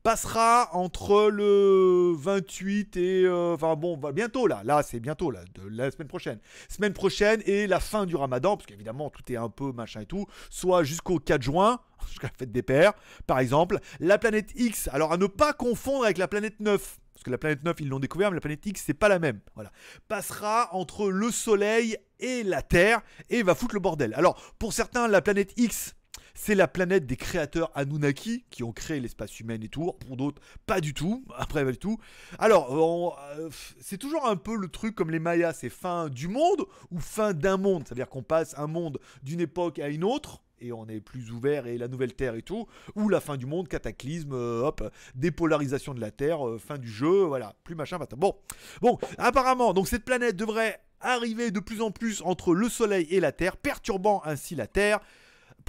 passera 0.02 0.70
entre 0.72 1.30
le 1.30 2.14
28 2.16 2.96
et 2.96 3.24
euh, 3.24 3.54
enfin 3.54 3.76
bon 3.76 3.96
bientôt 4.12 4.46
là. 4.46 4.62
Là 4.64 4.82
c'est 4.82 5.00
bientôt 5.00 5.30
la 5.30 5.90
semaine 5.90 6.08
prochaine. 6.08 6.38
Semaine 6.68 6.92
prochaine 6.92 7.42
et 7.46 7.66
la 7.66 7.80
fin 7.80 8.06
du 8.06 8.16
ramadan 8.16 8.56
parce 8.56 8.66
qu'évidemment 8.66 9.10
tout 9.10 9.30
est 9.32 9.36
un 9.36 9.48
peu 9.48 9.72
machin 9.72 10.00
et 10.00 10.06
tout 10.06 10.26
soit 10.48 10.84
jusqu'au 10.84 11.18
4 11.18 11.42
juin 11.42 11.80
jusqu'à 12.08 12.28
la 12.28 12.32
fête 12.38 12.52
des 12.52 12.62
pères 12.62 12.92
par 13.26 13.38
exemple. 13.38 13.78
La 13.98 14.18
planète 14.18 14.52
X 14.54 14.88
alors 14.92 15.12
à 15.12 15.16
ne 15.16 15.26
pas 15.26 15.52
confondre 15.52 16.04
avec 16.04 16.18
la 16.18 16.28
planète 16.28 16.60
9 16.60 16.98
parce 17.12 17.24
que 17.24 17.30
la 17.30 17.38
planète 17.38 17.64
9 17.64 17.76
ils 17.80 17.88
l'ont 17.88 18.00
découvert 18.00 18.30
mais 18.30 18.36
la 18.36 18.40
planète 18.40 18.64
X 18.64 18.82
c'est 18.86 18.94
pas 18.94 19.08
la 19.08 19.18
même 19.18 19.40
voilà. 19.54 19.70
Passera 20.08 20.70
entre 20.72 21.10
le 21.10 21.30
soleil 21.30 21.98
et 22.18 22.42
la 22.42 22.62
terre 22.62 23.02
et 23.28 23.42
va 23.42 23.54
foutre 23.54 23.74
le 23.74 23.80
bordel. 23.80 24.14
Alors 24.14 24.40
pour 24.58 24.72
certains 24.72 25.08
la 25.08 25.20
planète 25.20 25.52
X 25.58 25.94
c'est 26.34 26.54
la 26.54 26.68
planète 26.68 27.06
des 27.06 27.16
créateurs 27.16 27.70
Anunnaki 27.74 28.44
qui 28.50 28.62
ont 28.62 28.72
créé 28.72 29.00
l'espace 29.00 29.38
humain 29.40 29.58
et 29.60 29.68
tout. 29.68 29.92
Pour 30.06 30.16
d'autres, 30.16 30.40
pas 30.66 30.80
du 30.80 30.94
tout. 30.94 31.24
Après, 31.36 31.64
pas 31.64 31.72
tout. 31.74 31.98
Alors, 32.38 32.72
on- 32.72 33.12
euh, 33.38 33.48
c'est 33.80 33.98
toujours 33.98 34.26
un 34.26 34.36
peu 34.36 34.56
le 34.56 34.68
truc 34.68 34.94
comme 34.94 35.10
les 35.10 35.18
Mayas 35.18 35.54
c'est 35.54 35.68
fin 35.70 36.08
du 36.08 36.28
monde 36.28 36.64
ou 36.90 36.98
fin 36.98 37.32
d'un 37.32 37.56
monde? 37.56 37.84
C'est-à-dire 37.86 38.08
qu'on 38.08 38.22
passe 38.22 38.54
un 38.58 38.66
monde 38.66 38.98
d'une 39.22 39.40
époque 39.40 39.78
à 39.78 39.88
une 39.88 40.04
autre. 40.04 40.42
Et 40.62 40.72
on 40.72 40.86
est 40.88 41.00
plus 41.00 41.30
ouvert 41.30 41.66
et 41.66 41.78
la 41.78 41.88
nouvelle 41.88 42.12
Terre 42.12 42.34
et 42.34 42.42
tout, 42.42 42.66
ou 42.94 43.08
la 43.08 43.20
fin 43.20 43.38
du 43.38 43.46
monde, 43.46 43.66
cataclysme, 43.66 44.34
euh, 44.34 44.60
hop, 44.66 44.92
dépolarisation 45.14 45.94
de 45.94 46.00
la 46.02 46.10
Terre, 46.10 46.46
euh, 46.46 46.58
fin 46.58 46.76
du 46.76 46.88
jeu, 46.90 47.22
voilà, 47.22 47.54
plus 47.64 47.74
machin. 47.74 47.98
Bon, 48.18 48.34
bon, 48.82 48.98
apparemment, 49.16 49.72
donc 49.72 49.88
cette 49.88 50.04
planète 50.04 50.36
devrait 50.36 50.78
arriver 51.00 51.50
de 51.50 51.60
plus 51.60 51.80
en 51.80 51.90
plus 51.90 52.20
entre 52.20 52.52
le 52.52 52.68
Soleil 52.68 53.06
et 53.08 53.20
la 53.20 53.32
Terre, 53.32 53.56
perturbant 53.56 54.20
ainsi 54.26 54.54
la 54.54 54.66
Terre, 54.66 55.00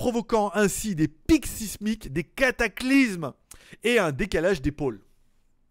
provoquant 0.01 0.49
ainsi 0.55 0.95
des 0.95 1.07
pics 1.07 1.45
sismiques, 1.45 2.11
des 2.11 2.23
cataclysmes 2.23 3.33
et 3.83 3.99
un 3.99 4.11
décalage 4.11 4.59
des 4.59 4.71
pôles. 4.71 4.99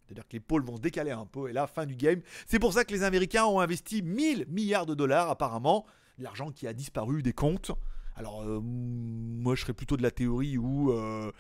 C'est-à-dire 0.07 0.23
que 0.23 0.35
les 0.35 0.41
pôles 0.41 0.63
vont 0.63 0.77
se 0.77 0.81
décaler 0.81 1.11
un 1.11 1.27
peu 1.27 1.51
et 1.51 1.53
là, 1.53 1.67
fin 1.67 1.85
du 1.85 1.97
game. 1.97 2.21
C'est 2.47 2.61
pour 2.61 2.73
ça 2.73 2.85
que 2.85 2.93
les 2.93 3.03
Américains 3.03 3.47
ont 3.47 3.59
investi 3.59 4.03
1000 4.03 4.47
milliards 4.49 4.87
de 4.87 4.95
dollars 4.95 5.31
apparemment, 5.31 5.85
l'argent 6.17 6.53
qui 6.53 6.69
a 6.69 6.73
disparu 6.73 7.25
des 7.25 7.33
comptes. 7.33 7.73
Alors 8.15 8.43
euh, 8.43 8.61
moi 8.63 9.57
je 9.57 9.63
serais 9.63 9.73
plutôt 9.73 9.97
de 9.97 10.03
la 10.05 10.13
théorie 10.13 10.57
où 10.59 10.93
euh, 10.93 11.33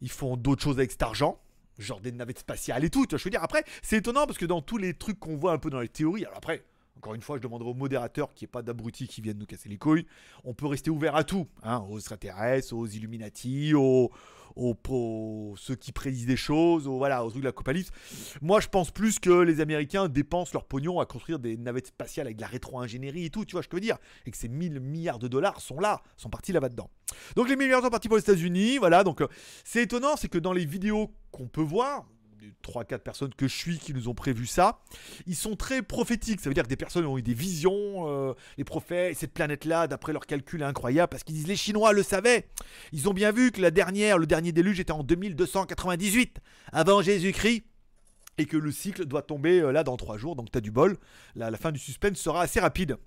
ils 0.00 0.10
font 0.10 0.38
d'autres 0.38 0.62
choses 0.62 0.78
avec 0.78 0.92
cet 0.92 1.02
argent. 1.02 1.38
Genre 1.78 2.00
des 2.00 2.12
navettes 2.12 2.38
spatiales 2.38 2.82
et 2.84 2.88
tout, 2.88 3.04
tu 3.04 3.10
vois, 3.10 3.18
je 3.18 3.24
veux 3.24 3.30
dire. 3.30 3.42
Après, 3.42 3.62
c'est 3.82 3.98
étonnant 3.98 4.24
parce 4.24 4.38
que 4.38 4.46
dans 4.46 4.62
tous 4.62 4.78
les 4.78 4.94
trucs 4.94 5.18
qu'on 5.18 5.36
voit 5.36 5.52
un 5.52 5.58
peu 5.58 5.68
dans 5.68 5.80
les 5.80 5.88
théories, 5.90 6.24
alors 6.24 6.38
après, 6.38 6.64
encore 6.96 7.14
une 7.14 7.20
fois, 7.20 7.36
je 7.36 7.42
demanderai 7.42 7.70
au 7.70 7.74
modérateur 7.74 8.32
qu'il 8.34 8.46
n'y 8.46 8.50
ait 8.50 8.52
pas 8.52 8.62
d'abrutis 8.62 9.06
qui 9.06 9.20
viennent 9.20 9.38
nous 9.38 9.46
casser 9.46 9.68
les 9.68 9.78
couilles. 9.78 10.06
On 10.44 10.54
peut 10.54 10.66
rester 10.66 10.90
ouvert 10.90 11.14
à 11.16 11.24
tout, 11.24 11.46
hein, 11.62 11.84
aux 11.90 11.98
extraterrestres, 11.98 12.72
aux 12.74 12.86
Illuminati, 12.86 13.74
aux, 13.74 14.10
aux, 14.56 14.74
aux- 14.88 15.54
ceux 15.58 15.74
qui 15.76 15.92
prédisent 15.92 16.26
des 16.26 16.36
choses, 16.36 16.88
aux, 16.88 16.96
voilà, 16.96 17.24
aux 17.24 17.28
trucs 17.30 17.42
de 17.42 17.46
l'apocalypse. 17.46 17.90
Moi, 18.40 18.60
je 18.60 18.68
pense 18.68 18.90
plus 18.90 19.18
que 19.18 19.30
les 19.30 19.60
Américains 19.60 20.08
dépensent 20.08 20.52
leur 20.54 20.64
pognon 20.64 20.98
à 20.98 21.06
construire 21.06 21.38
des 21.38 21.56
navettes 21.58 21.88
spatiales 21.88 22.26
avec 22.26 22.36
de 22.36 22.42
la 22.42 22.48
rétro-ingénierie 22.48 23.26
et 23.26 23.30
tout, 23.30 23.44
tu 23.44 23.52
vois 23.52 23.62
ce 23.62 23.68
que 23.68 23.76
je 23.76 23.82
veux 23.82 23.86
dire 23.86 23.98
Et 24.24 24.30
que 24.30 24.36
ces 24.36 24.48
1000 24.48 24.80
milliards 24.80 25.18
de 25.18 25.28
dollars 25.28 25.60
sont 25.60 25.78
là, 25.78 26.02
sont 26.16 26.30
partis 26.30 26.52
là-bas 26.52 26.70
dedans. 26.70 26.90
Donc 27.36 27.48
les 27.48 27.56
1000 27.56 27.66
milliards 27.66 27.82
sont 27.82 27.90
partis 27.90 28.08
pour 28.08 28.16
les 28.16 28.22
États-Unis, 28.22 28.78
voilà. 28.78 29.04
Donc 29.04 29.20
euh, 29.20 29.28
c'est 29.64 29.82
étonnant, 29.82 30.16
c'est 30.16 30.28
que 30.28 30.38
dans 30.38 30.52
les 30.54 30.64
vidéos 30.64 31.12
qu'on 31.30 31.46
peut 31.48 31.60
voir, 31.62 32.06
3-4 32.62 32.98
personnes 32.98 33.34
que 33.34 33.48
je 33.48 33.54
suis 33.54 33.78
qui 33.78 33.94
nous 33.94 34.08
ont 34.08 34.14
prévu 34.14 34.46
ça, 34.46 34.80
ils 35.26 35.36
sont 35.36 35.56
très 35.56 35.82
prophétiques. 35.82 36.40
Ça 36.40 36.48
veut 36.48 36.54
dire 36.54 36.64
que 36.64 36.68
des 36.68 36.76
personnes 36.76 37.06
ont 37.06 37.18
eu 37.18 37.22
des 37.22 37.34
visions, 37.34 38.08
euh, 38.08 38.34
les 38.58 38.64
prophètes, 38.64 39.16
cette 39.16 39.32
planète-là, 39.32 39.86
d'après 39.86 40.12
leurs 40.12 40.26
calculs, 40.26 40.62
est 40.62 40.64
incroyable, 40.64 41.08
parce 41.10 41.24
qu'ils 41.24 41.34
disent 41.34 41.48
les 41.48 41.56
Chinois 41.56 41.92
le 41.92 42.02
savaient. 42.02 42.48
Ils 42.92 43.08
ont 43.08 43.14
bien 43.14 43.32
vu 43.32 43.52
que 43.52 43.60
la 43.60 43.70
dernière, 43.70 44.18
le 44.18 44.26
dernier 44.26 44.52
déluge 44.52 44.80
était 44.80 44.92
en 44.92 45.02
2298, 45.02 46.40
avant 46.72 47.02
Jésus-Christ. 47.02 47.64
et 48.38 48.44
que 48.44 48.58
le 48.58 48.70
cycle 48.70 49.06
doit 49.06 49.22
tomber 49.22 49.60
euh, 49.60 49.72
là 49.72 49.82
dans 49.82 49.96
3 49.96 50.18
jours, 50.18 50.36
donc 50.36 50.50
t'as 50.50 50.60
du 50.60 50.70
bol. 50.70 50.98
La 51.34 51.50
fin 51.56 51.72
du 51.72 51.78
suspense 51.78 52.18
sera 52.18 52.42
assez 52.42 52.60
rapide. 52.60 52.98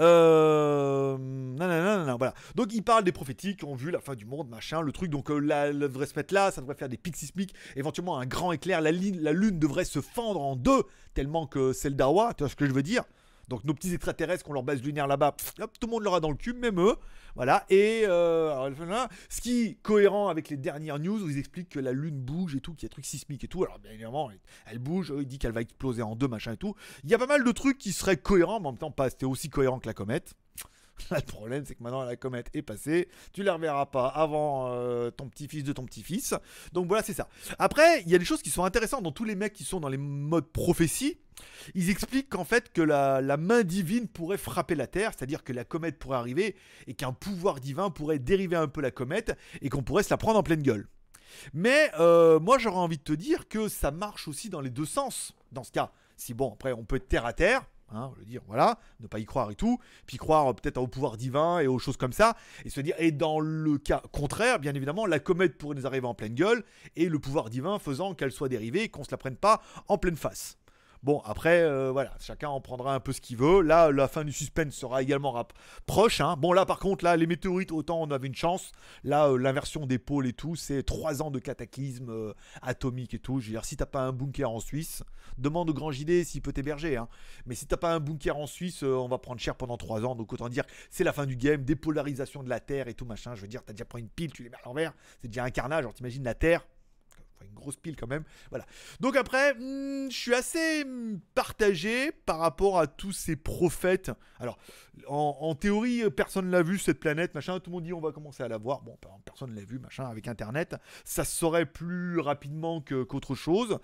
Euh... 0.00 1.16
nanana, 1.18 1.82
nanana, 1.82 2.16
voilà. 2.16 2.34
Donc 2.54 2.72
il 2.72 2.82
parle 2.82 3.04
des 3.04 3.12
prophétiques 3.12 3.60
qui 3.60 3.64
ont 3.64 3.74
vu 3.74 3.90
la 3.90 4.00
fin 4.00 4.14
du 4.14 4.26
monde, 4.26 4.48
machin, 4.48 4.80
le 4.80 4.92
truc. 4.92 5.10
Donc 5.10 5.30
euh, 5.30 5.48
elle 5.50 5.78
devrait 5.78 6.06
se 6.06 6.14
mettre 6.16 6.34
là, 6.34 6.50
ça 6.50 6.60
devrait 6.60 6.76
faire 6.76 6.88
des 6.88 6.96
pics 6.96 7.16
sismiques, 7.16 7.54
éventuellement 7.76 8.18
un 8.18 8.26
grand 8.26 8.52
éclair. 8.52 8.80
La, 8.80 8.92
la 8.92 9.32
lune 9.32 9.58
devrait 9.58 9.84
se 9.84 10.00
fendre 10.00 10.40
en 10.40 10.56
deux, 10.56 10.82
tellement 11.14 11.46
que 11.46 11.72
c'est 11.72 11.88
le 11.88 11.96
Dawa, 11.96 12.34
tu 12.34 12.42
vois 12.44 12.50
ce 12.50 12.56
que 12.56 12.66
je 12.66 12.72
veux 12.72 12.82
dire 12.82 13.04
donc 13.48 13.64
nos 13.64 13.74
petits 13.74 13.92
extraterrestres 13.92 14.44
qui 14.44 14.50
ont 14.50 14.54
leur 14.54 14.62
base 14.62 14.82
lunaire 14.82 15.06
là-bas, 15.06 15.36
hop, 15.60 15.78
tout 15.78 15.86
le 15.86 15.90
monde 15.92 16.02
l'aura 16.02 16.20
dans 16.20 16.30
le 16.30 16.36
cube, 16.36 16.58
même 16.58 16.80
eux. 16.80 16.96
Voilà. 17.34 17.64
Et 17.68 18.04
euh, 18.06 18.70
ce 19.28 19.40
qui 19.40 19.62
est 19.62 19.74
cohérent 19.82 20.28
avec 20.28 20.48
les 20.48 20.56
dernières 20.56 20.98
news 20.98 21.22
où 21.22 21.28
ils 21.28 21.38
expliquent 21.38 21.70
que 21.70 21.80
la 21.80 21.92
Lune 21.92 22.20
bouge 22.20 22.54
et 22.54 22.60
tout, 22.60 22.74
qu'il 22.74 22.84
y 22.84 22.86
a 22.86 22.88
des 22.88 22.92
trucs 22.92 23.06
sismiques 23.06 23.44
et 23.44 23.48
tout. 23.48 23.64
Alors 23.64 23.78
bien 23.78 23.90
évidemment, 23.90 24.30
elle 24.66 24.78
bouge, 24.78 25.12
il 25.18 25.26
dit 25.26 25.38
qu'elle 25.38 25.52
va 25.52 25.60
exploser 25.60 26.02
en 26.02 26.14
deux, 26.14 26.28
machin 26.28 26.52
et 26.52 26.56
tout. 26.56 26.74
Il 27.02 27.10
y 27.10 27.14
a 27.14 27.18
pas 27.18 27.26
mal 27.26 27.44
de 27.44 27.52
trucs 27.52 27.78
qui 27.78 27.92
seraient 27.92 28.16
cohérents, 28.16 28.60
mais 28.60 28.68
en 28.68 28.72
même 28.72 28.78
temps 28.78 28.90
pas 28.90 29.10
c'était 29.10 29.26
aussi 29.26 29.50
cohérent 29.50 29.80
que 29.80 29.86
la 29.86 29.94
comète. 29.94 30.34
Le 31.10 31.20
problème, 31.20 31.64
c'est 31.66 31.74
que 31.74 31.82
maintenant 31.82 32.02
la 32.02 32.16
comète 32.16 32.48
est 32.54 32.62
passée, 32.62 33.08
tu 33.32 33.42
la 33.42 33.54
reverras 33.54 33.86
pas 33.86 34.06
avant 34.06 34.68
euh, 34.72 35.10
ton 35.10 35.28
petit-fils 35.28 35.64
de 35.64 35.72
ton 35.72 35.84
petit-fils. 35.84 36.34
Donc 36.72 36.86
voilà, 36.86 37.02
c'est 37.02 37.14
ça. 37.14 37.28
Après, 37.58 38.02
il 38.02 38.10
y 38.10 38.14
a 38.14 38.18
des 38.18 38.24
choses 38.24 38.42
qui 38.42 38.50
sont 38.50 38.64
intéressantes 38.64 39.02
dans 39.02 39.12
tous 39.12 39.24
les 39.24 39.34
mecs 39.34 39.52
qui 39.52 39.64
sont 39.64 39.80
dans 39.80 39.88
les 39.88 39.96
modes 39.96 40.50
prophétie. 40.50 41.18
Ils 41.74 41.90
expliquent 41.90 42.28
qu'en 42.28 42.44
fait, 42.44 42.72
que 42.72 42.80
la, 42.80 43.20
la 43.20 43.36
main 43.36 43.64
divine 43.64 44.06
pourrait 44.06 44.38
frapper 44.38 44.76
la 44.76 44.86
Terre, 44.86 45.12
c'est-à-dire 45.16 45.42
que 45.42 45.52
la 45.52 45.64
comète 45.64 45.98
pourrait 45.98 46.18
arriver 46.18 46.54
et 46.86 46.94
qu'un 46.94 47.12
pouvoir 47.12 47.60
divin 47.60 47.90
pourrait 47.90 48.20
dériver 48.20 48.56
un 48.56 48.68
peu 48.68 48.80
la 48.80 48.92
comète 48.92 49.36
et 49.60 49.68
qu'on 49.68 49.82
pourrait 49.82 50.04
se 50.04 50.10
la 50.10 50.16
prendre 50.16 50.38
en 50.38 50.42
pleine 50.42 50.62
gueule. 50.62 50.88
Mais 51.52 51.90
euh, 51.98 52.38
moi, 52.38 52.58
j'aurais 52.58 52.78
envie 52.78 52.98
de 52.98 53.02
te 53.02 53.12
dire 53.12 53.48
que 53.48 53.68
ça 53.68 53.90
marche 53.90 54.28
aussi 54.28 54.48
dans 54.48 54.60
les 54.60 54.70
deux 54.70 54.86
sens. 54.86 55.34
Dans 55.52 55.64
ce 55.64 55.72
cas, 55.72 55.92
si 56.16 56.34
bon, 56.34 56.52
après, 56.52 56.72
on 56.72 56.84
peut 56.84 56.96
être 56.96 57.08
terre 57.08 57.26
à 57.26 57.32
terre. 57.32 57.64
Hein, 57.92 58.10
je 58.18 58.24
dire, 58.24 58.40
voilà, 58.46 58.78
ne 59.00 59.06
pas 59.06 59.18
y 59.18 59.24
croire 59.24 59.50
et 59.50 59.54
tout, 59.54 59.78
puis 60.06 60.16
croire 60.16 60.48
euh, 60.48 60.52
peut-être 60.54 60.78
au 60.78 60.86
pouvoir 60.86 61.16
divin 61.16 61.60
et 61.60 61.66
aux 61.66 61.78
choses 61.78 61.96
comme 61.96 62.12
ça, 62.12 62.36
et 62.64 62.70
se 62.70 62.80
dire, 62.80 62.94
et 62.98 63.12
dans 63.12 63.40
le 63.40 63.78
cas 63.78 64.02
contraire, 64.10 64.58
bien 64.58 64.74
évidemment, 64.74 65.06
la 65.06 65.18
comète 65.18 65.58
pourrait 65.58 65.76
nous 65.76 65.86
arriver 65.86 66.06
en 66.06 66.14
pleine 66.14 66.34
gueule, 66.34 66.64
et 66.96 67.08
le 67.08 67.18
pouvoir 67.18 67.50
divin 67.50 67.78
faisant 67.78 68.14
qu'elle 68.14 68.32
soit 68.32 68.48
dérivée 68.48 68.88
qu'on 68.88 69.04
se 69.04 69.10
la 69.10 69.18
prenne 69.18 69.36
pas 69.36 69.62
en 69.88 69.98
pleine 69.98 70.16
face. 70.16 70.56
Bon, 71.04 71.20
après, 71.26 71.60
euh, 71.60 71.90
voilà, 71.92 72.14
chacun 72.18 72.48
en 72.48 72.62
prendra 72.62 72.94
un 72.94 72.98
peu 73.00 73.12
ce 73.12 73.20
qu'il 73.20 73.36
veut. 73.36 73.60
Là, 73.60 73.92
la 73.92 74.08
fin 74.08 74.24
du 74.24 74.32
suspense 74.32 74.74
sera 74.74 75.02
également 75.02 75.46
proche. 75.84 76.22
hein. 76.22 76.34
Bon, 76.38 76.54
là, 76.54 76.64
par 76.64 76.78
contre, 76.78 77.04
là, 77.04 77.14
les 77.18 77.26
météorites, 77.26 77.72
autant 77.72 78.00
on 78.00 78.10
avait 78.10 78.26
une 78.26 78.34
chance. 78.34 78.72
Là, 79.02 79.26
euh, 79.28 79.36
l'inversion 79.36 79.84
des 79.84 79.98
pôles 79.98 80.26
et 80.26 80.32
tout, 80.32 80.56
c'est 80.56 80.82
3 80.82 81.20
ans 81.20 81.30
de 81.30 81.38
cataclysme 81.38 82.08
euh, 82.08 82.32
atomique 82.62 83.12
et 83.12 83.18
tout. 83.18 83.38
Je 83.38 83.48
veux 83.48 83.52
dire, 83.52 83.66
si 83.66 83.76
t'as 83.76 83.84
pas 83.84 84.00
un 84.00 84.12
bunker 84.12 84.50
en 84.50 84.60
Suisse, 84.60 85.02
demande 85.36 85.68
au 85.68 85.74
grand 85.74 85.92
JD 85.92 86.24
s'il 86.24 86.40
peut 86.40 86.54
t'héberger. 86.54 86.96
hein. 86.96 87.06
Mais 87.44 87.54
si 87.54 87.66
t'as 87.66 87.76
pas 87.76 87.92
un 87.92 88.00
bunker 88.00 88.38
en 88.38 88.46
Suisse, 88.46 88.82
on 88.82 89.06
va 89.06 89.18
prendre 89.18 89.38
cher 89.38 89.56
pendant 89.56 89.76
3 89.76 90.06
ans. 90.06 90.14
Donc, 90.14 90.32
autant 90.32 90.48
dire, 90.48 90.64
c'est 90.88 91.04
la 91.04 91.12
fin 91.12 91.26
du 91.26 91.36
game, 91.36 91.64
dépolarisation 91.64 92.42
de 92.42 92.48
la 92.48 92.60
Terre 92.60 92.88
et 92.88 92.94
tout 92.94 93.04
machin. 93.04 93.34
Je 93.34 93.42
veux 93.42 93.48
dire, 93.48 93.62
t'as 93.62 93.74
déjà 93.74 93.84
pris 93.84 94.00
une 94.00 94.08
pile, 94.08 94.32
tu 94.32 94.42
les 94.42 94.48
mets 94.48 94.56
à 94.56 94.66
l'envers. 94.66 94.94
C'est 95.20 95.28
déjà 95.28 95.44
un 95.44 95.50
carnage. 95.50 95.80
Alors, 95.80 95.92
t'imagines 95.92 96.24
la 96.24 96.32
Terre. 96.34 96.66
Grosse 97.54 97.76
pile 97.76 97.96
quand 97.96 98.06
même. 98.06 98.24
Voilà. 98.50 98.66
Donc 99.00 99.16
après, 99.16 99.54
hmm, 99.54 100.10
je 100.10 100.16
suis 100.16 100.34
assez 100.34 100.84
partagé 101.34 102.12
par 102.12 102.38
rapport 102.38 102.78
à 102.78 102.86
tous 102.86 103.12
ces 103.12 103.36
prophètes. 103.36 104.10
Alors, 104.38 104.58
en, 105.06 105.54
théorie, 105.54 106.02
personne 106.10 106.50
l'a 106.50 106.62
vu 106.62 106.78
cette 106.78 107.00
planète, 107.00 107.34
machin. 107.34 107.58
Tout 107.60 107.70
le 107.70 107.74
monde 107.74 107.84
dit 107.84 107.92
on 107.92 108.00
va 108.00 108.12
commencer 108.12 108.42
à 108.42 108.48
la 108.48 108.58
voir. 108.58 108.82
Bon, 108.82 108.98
personne 109.24 109.54
l'a 109.54 109.64
vu, 109.64 109.78
machin. 109.78 110.06
Avec 110.06 110.28
Internet, 110.28 110.76
ça 111.04 111.24
se 111.24 111.36
saurait 111.36 111.66
plus 111.66 112.20
rapidement 112.20 112.80
qu'autre 112.80 113.34
chose. 113.34 113.78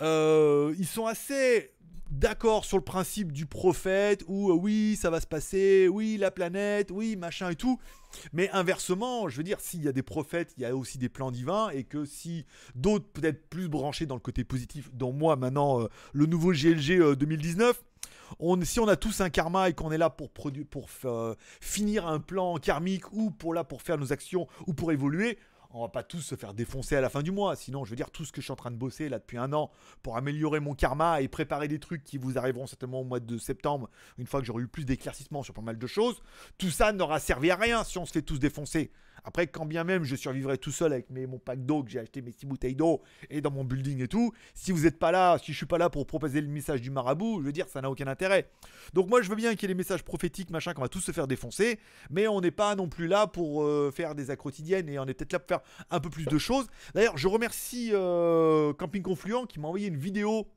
Euh, 0.00 0.74
ils 0.78 0.86
sont 0.86 1.06
assez 1.06 1.70
d'accord 2.12 2.64
sur 2.64 2.76
le 2.76 2.84
principe 2.84 3.32
du 3.32 3.46
prophète 3.46 4.22
où 4.28 4.50
euh, 4.50 4.54
oui 4.54 4.96
ça 5.00 5.10
va 5.10 5.20
se 5.20 5.26
passer, 5.26 5.88
oui 5.88 6.18
la 6.18 6.30
planète, 6.30 6.90
oui 6.90 7.16
machin 7.16 7.50
et 7.50 7.56
tout. 7.56 7.80
Mais 8.32 8.50
inversement, 8.50 9.28
je 9.28 9.38
veux 9.38 9.42
dire, 9.42 9.60
s'il 9.60 9.82
y 9.82 9.88
a 9.88 9.92
des 9.92 10.02
prophètes, 10.02 10.52
il 10.58 10.62
y 10.62 10.66
a 10.66 10.76
aussi 10.76 10.98
des 10.98 11.08
plans 11.08 11.30
divins, 11.30 11.70
et 11.70 11.84
que 11.84 12.04
si 12.04 12.44
d'autres 12.74 13.06
peut-être 13.06 13.48
plus 13.48 13.68
branchés 13.68 14.04
dans 14.04 14.14
le 14.14 14.20
côté 14.20 14.44
positif, 14.44 14.90
dont 14.92 15.12
moi 15.12 15.36
maintenant, 15.36 15.80
euh, 15.80 15.88
le 16.12 16.26
nouveau 16.26 16.52
GLG 16.52 17.00
euh, 17.00 17.16
2019, 17.16 17.82
on, 18.38 18.62
si 18.62 18.80
on 18.80 18.88
a 18.88 18.96
tous 18.96 19.22
un 19.22 19.30
karma 19.30 19.70
et 19.70 19.72
qu'on 19.72 19.90
est 19.92 19.98
là 19.98 20.10
pour, 20.10 20.30
pour 20.30 20.90
finir 21.60 22.06
un 22.06 22.18
plan 22.20 22.56
karmique 22.56 23.10
ou 23.12 23.30
pour 23.30 23.54
là 23.54 23.64
pour 23.64 23.82
faire 23.82 23.98
nos 23.98 24.12
actions 24.12 24.46
ou 24.66 24.74
pour 24.74 24.92
évoluer, 24.92 25.38
on 25.74 25.82
va 25.82 25.88
pas 25.88 26.02
tous 26.02 26.20
se 26.20 26.34
faire 26.34 26.54
défoncer 26.54 26.96
à 26.96 27.00
la 27.00 27.08
fin 27.08 27.22
du 27.22 27.30
mois. 27.30 27.56
Sinon, 27.56 27.84
je 27.84 27.90
veux 27.90 27.96
dire, 27.96 28.10
tout 28.10 28.24
ce 28.24 28.32
que 28.32 28.40
je 28.40 28.46
suis 28.46 28.52
en 28.52 28.56
train 28.56 28.70
de 28.70 28.76
bosser 28.76 29.08
là 29.08 29.18
depuis 29.18 29.38
un 29.38 29.52
an 29.52 29.70
pour 30.02 30.16
améliorer 30.16 30.60
mon 30.60 30.74
karma 30.74 31.20
et 31.20 31.28
préparer 31.28 31.68
des 31.68 31.78
trucs 31.78 32.04
qui 32.04 32.18
vous 32.18 32.38
arriveront 32.38 32.66
certainement 32.66 33.00
au 33.00 33.04
mois 33.04 33.20
de 33.20 33.38
septembre, 33.38 33.88
une 34.18 34.26
fois 34.26 34.40
que 34.40 34.46
j'aurai 34.46 34.62
eu 34.62 34.68
plus 34.68 34.84
d'éclaircissements 34.84 35.42
sur 35.42 35.54
pas 35.54 35.62
mal 35.62 35.78
de 35.78 35.86
choses, 35.86 36.22
tout 36.58 36.70
ça 36.70 36.92
n'aura 36.92 37.20
servi 37.20 37.50
à 37.50 37.56
rien 37.56 37.84
si 37.84 37.98
on 37.98 38.06
se 38.06 38.12
fait 38.12 38.22
tous 38.22 38.38
défoncer. 38.38 38.90
Après, 39.24 39.46
quand 39.46 39.66
bien 39.66 39.84
même 39.84 40.04
je 40.04 40.16
survivrai 40.16 40.58
tout 40.58 40.70
seul 40.72 40.92
avec 40.92 41.08
mes, 41.10 41.26
mon 41.26 41.38
pack 41.38 41.64
d'eau 41.64 41.82
que 41.84 41.90
j'ai 41.90 42.00
acheté, 42.00 42.22
mes 42.22 42.32
six 42.32 42.44
bouteilles 42.44 42.74
d'eau 42.74 43.02
et 43.30 43.40
dans 43.40 43.50
mon 43.50 43.64
building 43.64 44.02
et 44.02 44.08
tout, 44.08 44.32
si 44.54 44.72
vous 44.72 44.82
n'êtes 44.82 44.98
pas 44.98 45.12
là, 45.12 45.38
si 45.38 45.52
je 45.52 45.56
suis 45.56 45.66
pas 45.66 45.78
là 45.78 45.88
pour 45.90 46.06
proposer 46.06 46.40
le 46.40 46.48
message 46.48 46.80
du 46.80 46.90
marabout, 46.90 47.40
je 47.40 47.46
veux 47.46 47.52
dire, 47.52 47.68
ça 47.68 47.80
n'a 47.80 47.90
aucun 47.90 48.06
intérêt. 48.06 48.50
Donc 48.92 49.08
moi, 49.08 49.22
je 49.22 49.30
veux 49.30 49.36
bien 49.36 49.54
qu'il 49.54 49.62
y 49.62 49.64
ait 49.66 49.68
les 49.68 49.78
messages 49.78 50.02
prophétiques, 50.02 50.50
machin, 50.50 50.74
qu'on 50.74 50.82
va 50.82 50.88
tous 50.88 51.00
se 51.00 51.12
faire 51.12 51.26
défoncer, 51.26 51.78
mais 52.10 52.28
on 52.28 52.40
n'est 52.40 52.50
pas 52.50 52.74
non 52.74 52.88
plus 52.88 53.06
là 53.06 53.26
pour 53.26 53.62
euh, 53.62 53.90
faire 53.94 54.14
des 54.14 54.30
actes 54.30 54.42
et 54.42 54.98
on 54.98 55.06
est 55.06 55.14
peut-être 55.14 55.32
là 55.32 55.38
pour 55.38 55.48
faire 55.48 55.60
un 55.90 56.00
peu 56.00 56.10
plus 56.10 56.26
de 56.26 56.38
choses. 56.38 56.66
D'ailleurs, 56.94 57.16
je 57.16 57.28
remercie 57.28 57.90
euh, 57.92 58.72
Camping 58.72 59.02
Confluent 59.02 59.46
qui 59.48 59.60
m'a 59.60 59.68
envoyé 59.68 59.86
une 59.88 59.96
vidéo 59.96 60.48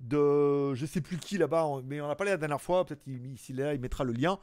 de 0.00 0.74
je 0.74 0.86
sais 0.86 1.00
plus 1.00 1.18
qui 1.18 1.38
là-bas, 1.38 1.66
mais 1.84 2.00
on 2.00 2.08
a 2.08 2.14
parlé 2.16 2.30
la 2.32 2.36
dernière 2.38 2.60
fois, 2.60 2.84
peut-être 2.86 3.02
il- 3.06 3.36
s'il 3.36 3.58
il 3.74 3.80
mettra 3.80 4.04
le 4.04 4.12
lien. 4.12 4.38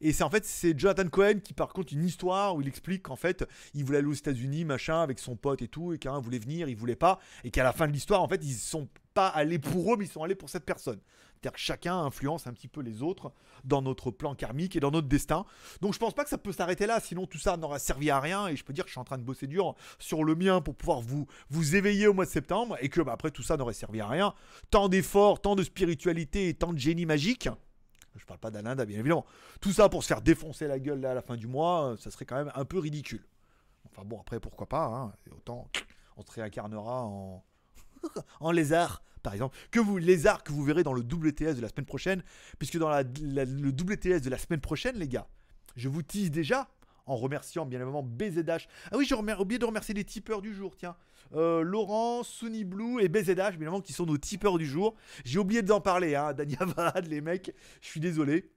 Et 0.00 0.12
c'est 0.12 0.24
en 0.24 0.30
fait 0.30 0.44
c'est 0.44 0.78
Jonathan 0.78 1.08
Cohen 1.08 1.40
qui 1.42 1.52
par 1.52 1.72
contre 1.72 1.92
une 1.92 2.04
histoire 2.04 2.56
où 2.56 2.60
il 2.60 2.68
explique 2.68 3.02
qu'en 3.02 3.16
fait 3.16 3.44
il 3.74 3.84
voulait 3.84 3.98
aller 3.98 4.06
aux 4.06 4.12
États-Unis 4.12 4.64
machin 4.64 5.00
avec 5.00 5.18
son 5.18 5.36
pote 5.36 5.62
et 5.62 5.68
tout 5.68 5.92
et 5.92 5.98
qu'un 5.98 6.18
voulait 6.20 6.38
venir, 6.38 6.68
il 6.68 6.76
voulait 6.76 6.96
pas 6.96 7.18
et 7.44 7.50
qu'à 7.50 7.64
la 7.64 7.72
fin 7.72 7.86
de 7.86 7.92
l'histoire 7.92 8.22
en 8.22 8.28
fait 8.28 8.40
ils 8.44 8.54
sont 8.54 8.88
pas 9.14 9.28
allés 9.28 9.58
pour 9.58 9.92
eux 9.92 9.96
mais 9.96 10.04
ils 10.04 10.10
sont 10.10 10.22
allés 10.22 10.34
pour 10.34 10.50
cette 10.50 10.64
personne. 10.64 11.00
C'est-à-dire 11.40 11.54
que 11.54 11.60
chacun 11.60 11.96
influence 11.96 12.46
un 12.46 12.52
petit 12.52 12.68
peu 12.68 12.82
les 12.82 13.02
autres 13.02 13.32
dans 13.64 13.80
notre 13.80 14.10
plan 14.10 14.34
karmique 14.34 14.76
et 14.76 14.80
dans 14.80 14.90
notre 14.90 15.08
destin. 15.08 15.46
Donc 15.80 15.94
je 15.94 15.98
pense 15.98 16.12
pas 16.12 16.22
que 16.22 16.28
ça 16.28 16.36
peut 16.36 16.52
s'arrêter 16.52 16.84
là, 16.84 17.00
sinon 17.00 17.26
tout 17.26 17.38
ça 17.38 17.56
n'aura 17.56 17.78
servi 17.78 18.10
à 18.10 18.20
rien. 18.20 18.48
Et 18.48 18.56
je 18.56 18.64
peux 18.64 18.74
dire 18.74 18.84
que 18.84 18.90
je 18.90 18.92
suis 18.92 19.00
en 19.00 19.04
train 19.04 19.16
de 19.16 19.22
bosser 19.22 19.46
dur 19.46 19.74
sur 19.98 20.22
le 20.22 20.34
mien 20.34 20.60
pour 20.60 20.74
pouvoir 20.74 21.00
vous, 21.00 21.26
vous 21.48 21.76
éveiller 21.76 22.06
au 22.08 22.12
mois 22.12 22.26
de 22.26 22.30
septembre 22.30 22.76
et 22.82 22.90
que 22.90 23.00
bah, 23.00 23.12
après 23.12 23.30
tout 23.30 23.42
ça 23.42 23.56
n'aurait 23.56 23.72
servi 23.72 24.02
à 24.02 24.06
rien. 24.06 24.34
Tant 24.70 24.90
d'efforts, 24.90 25.40
tant 25.40 25.56
de 25.56 25.62
spiritualité 25.62 26.48
et 26.48 26.54
tant 26.54 26.74
de 26.74 26.78
génie 26.78 27.06
magique. 27.06 27.48
Je 28.16 28.24
parle 28.24 28.40
pas 28.40 28.50
d'Alinda, 28.50 28.84
bien 28.84 28.98
évidemment. 28.98 29.24
Tout 29.60 29.72
ça 29.72 29.88
pour 29.88 30.02
se 30.02 30.08
faire 30.08 30.20
défoncer 30.20 30.66
la 30.66 30.78
gueule 30.78 31.04
à 31.04 31.14
la 31.14 31.22
fin 31.22 31.36
du 31.36 31.46
mois, 31.46 31.92
euh, 31.92 31.96
ça 31.96 32.10
serait 32.10 32.24
quand 32.24 32.36
même 32.36 32.52
un 32.54 32.64
peu 32.64 32.78
ridicule. 32.78 33.24
Enfin 33.86 34.02
bon, 34.04 34.20
après 34.20 34.40
pourquoi 34.40 34.68
pas, 34.68 34.84
hein, 34.84 35.12
autant 35.30 35.68
on 36.16 36.22
se 36.22 36.32
réincarnera 36.32 37.04
en, 37.04 37.42
en 38.40 38.50
lézard, 38.50 39.02
par 39.22 39.32
exemple, 39.32 39.56
que 39.70 39.80
vous 39.80 39.98
lézard 39.98 40.42
que 40.42 40.52
vous 40.52 40.62
verrez 40.62 40.82
dans 40.82 40.92
le 40.92 41.02
WTS 41.02 41.54
de 41.56 41.60
la 41.60 41.68
semaine 41.68 41.86
prochaine, 41.86 42.22
puisque 42.58 42.78
dans 42.78 42.90
le 42.90 43.70
WTS 43.70 44.20
de 44.20 44.30
la 44.30 44.38
semaine 44.38 44.60
prochaine, 44.60 44.96
les 44.96 45.08
gars, 45.08 45.26
je 45.76 45.88
vous 45.88 46.02
tease 46.02 46.30
déjà 46.30 46.68
en 47.10 47.16
remerciant 47.16 47.66
bien 47.66 47.80
évidemment 47.80 48.02
BZH. 48.02 48.68
Ah 48.92 48.96
oui, 48.96 49.04
j'ai 49.04 49.14
oublié 49.14 49.58
de 49.58 49.64
remercier 49.64 49.94
les 49.94 50.04
tipeurs 50.04 50.40
du 50.40 50.54
jour, 50.54 50.76
tiens. 50.76 50.96
Euh, 51.34 51.62
Laurent, 51.62 52.22
Sunny 52.22 52.64
Blue 52.64 53.02
et 53.02 53.08
BZH, 53.08 53.34
bien 53.34 53.48
évidemment, 53.48 53.80
qui 53.80 53.92
sont 53.92 54.06
nos 54.06 54.18
tipeurs 54.18 54.58
du 54.58 54.66
jour. 54.66 54.94
J'ai 55.24 55.38
oublié 55.38 55.62
d'en 55.62 55.80
parler, 55.80 56.14
hein, 56.14 56.32
Danyavad, 56.32 57.06
les 57.06 57.20
mecs, 57.20 57.52
je 57.80 57.88
suis 57.88 58.00
désolé. 58.00 58.50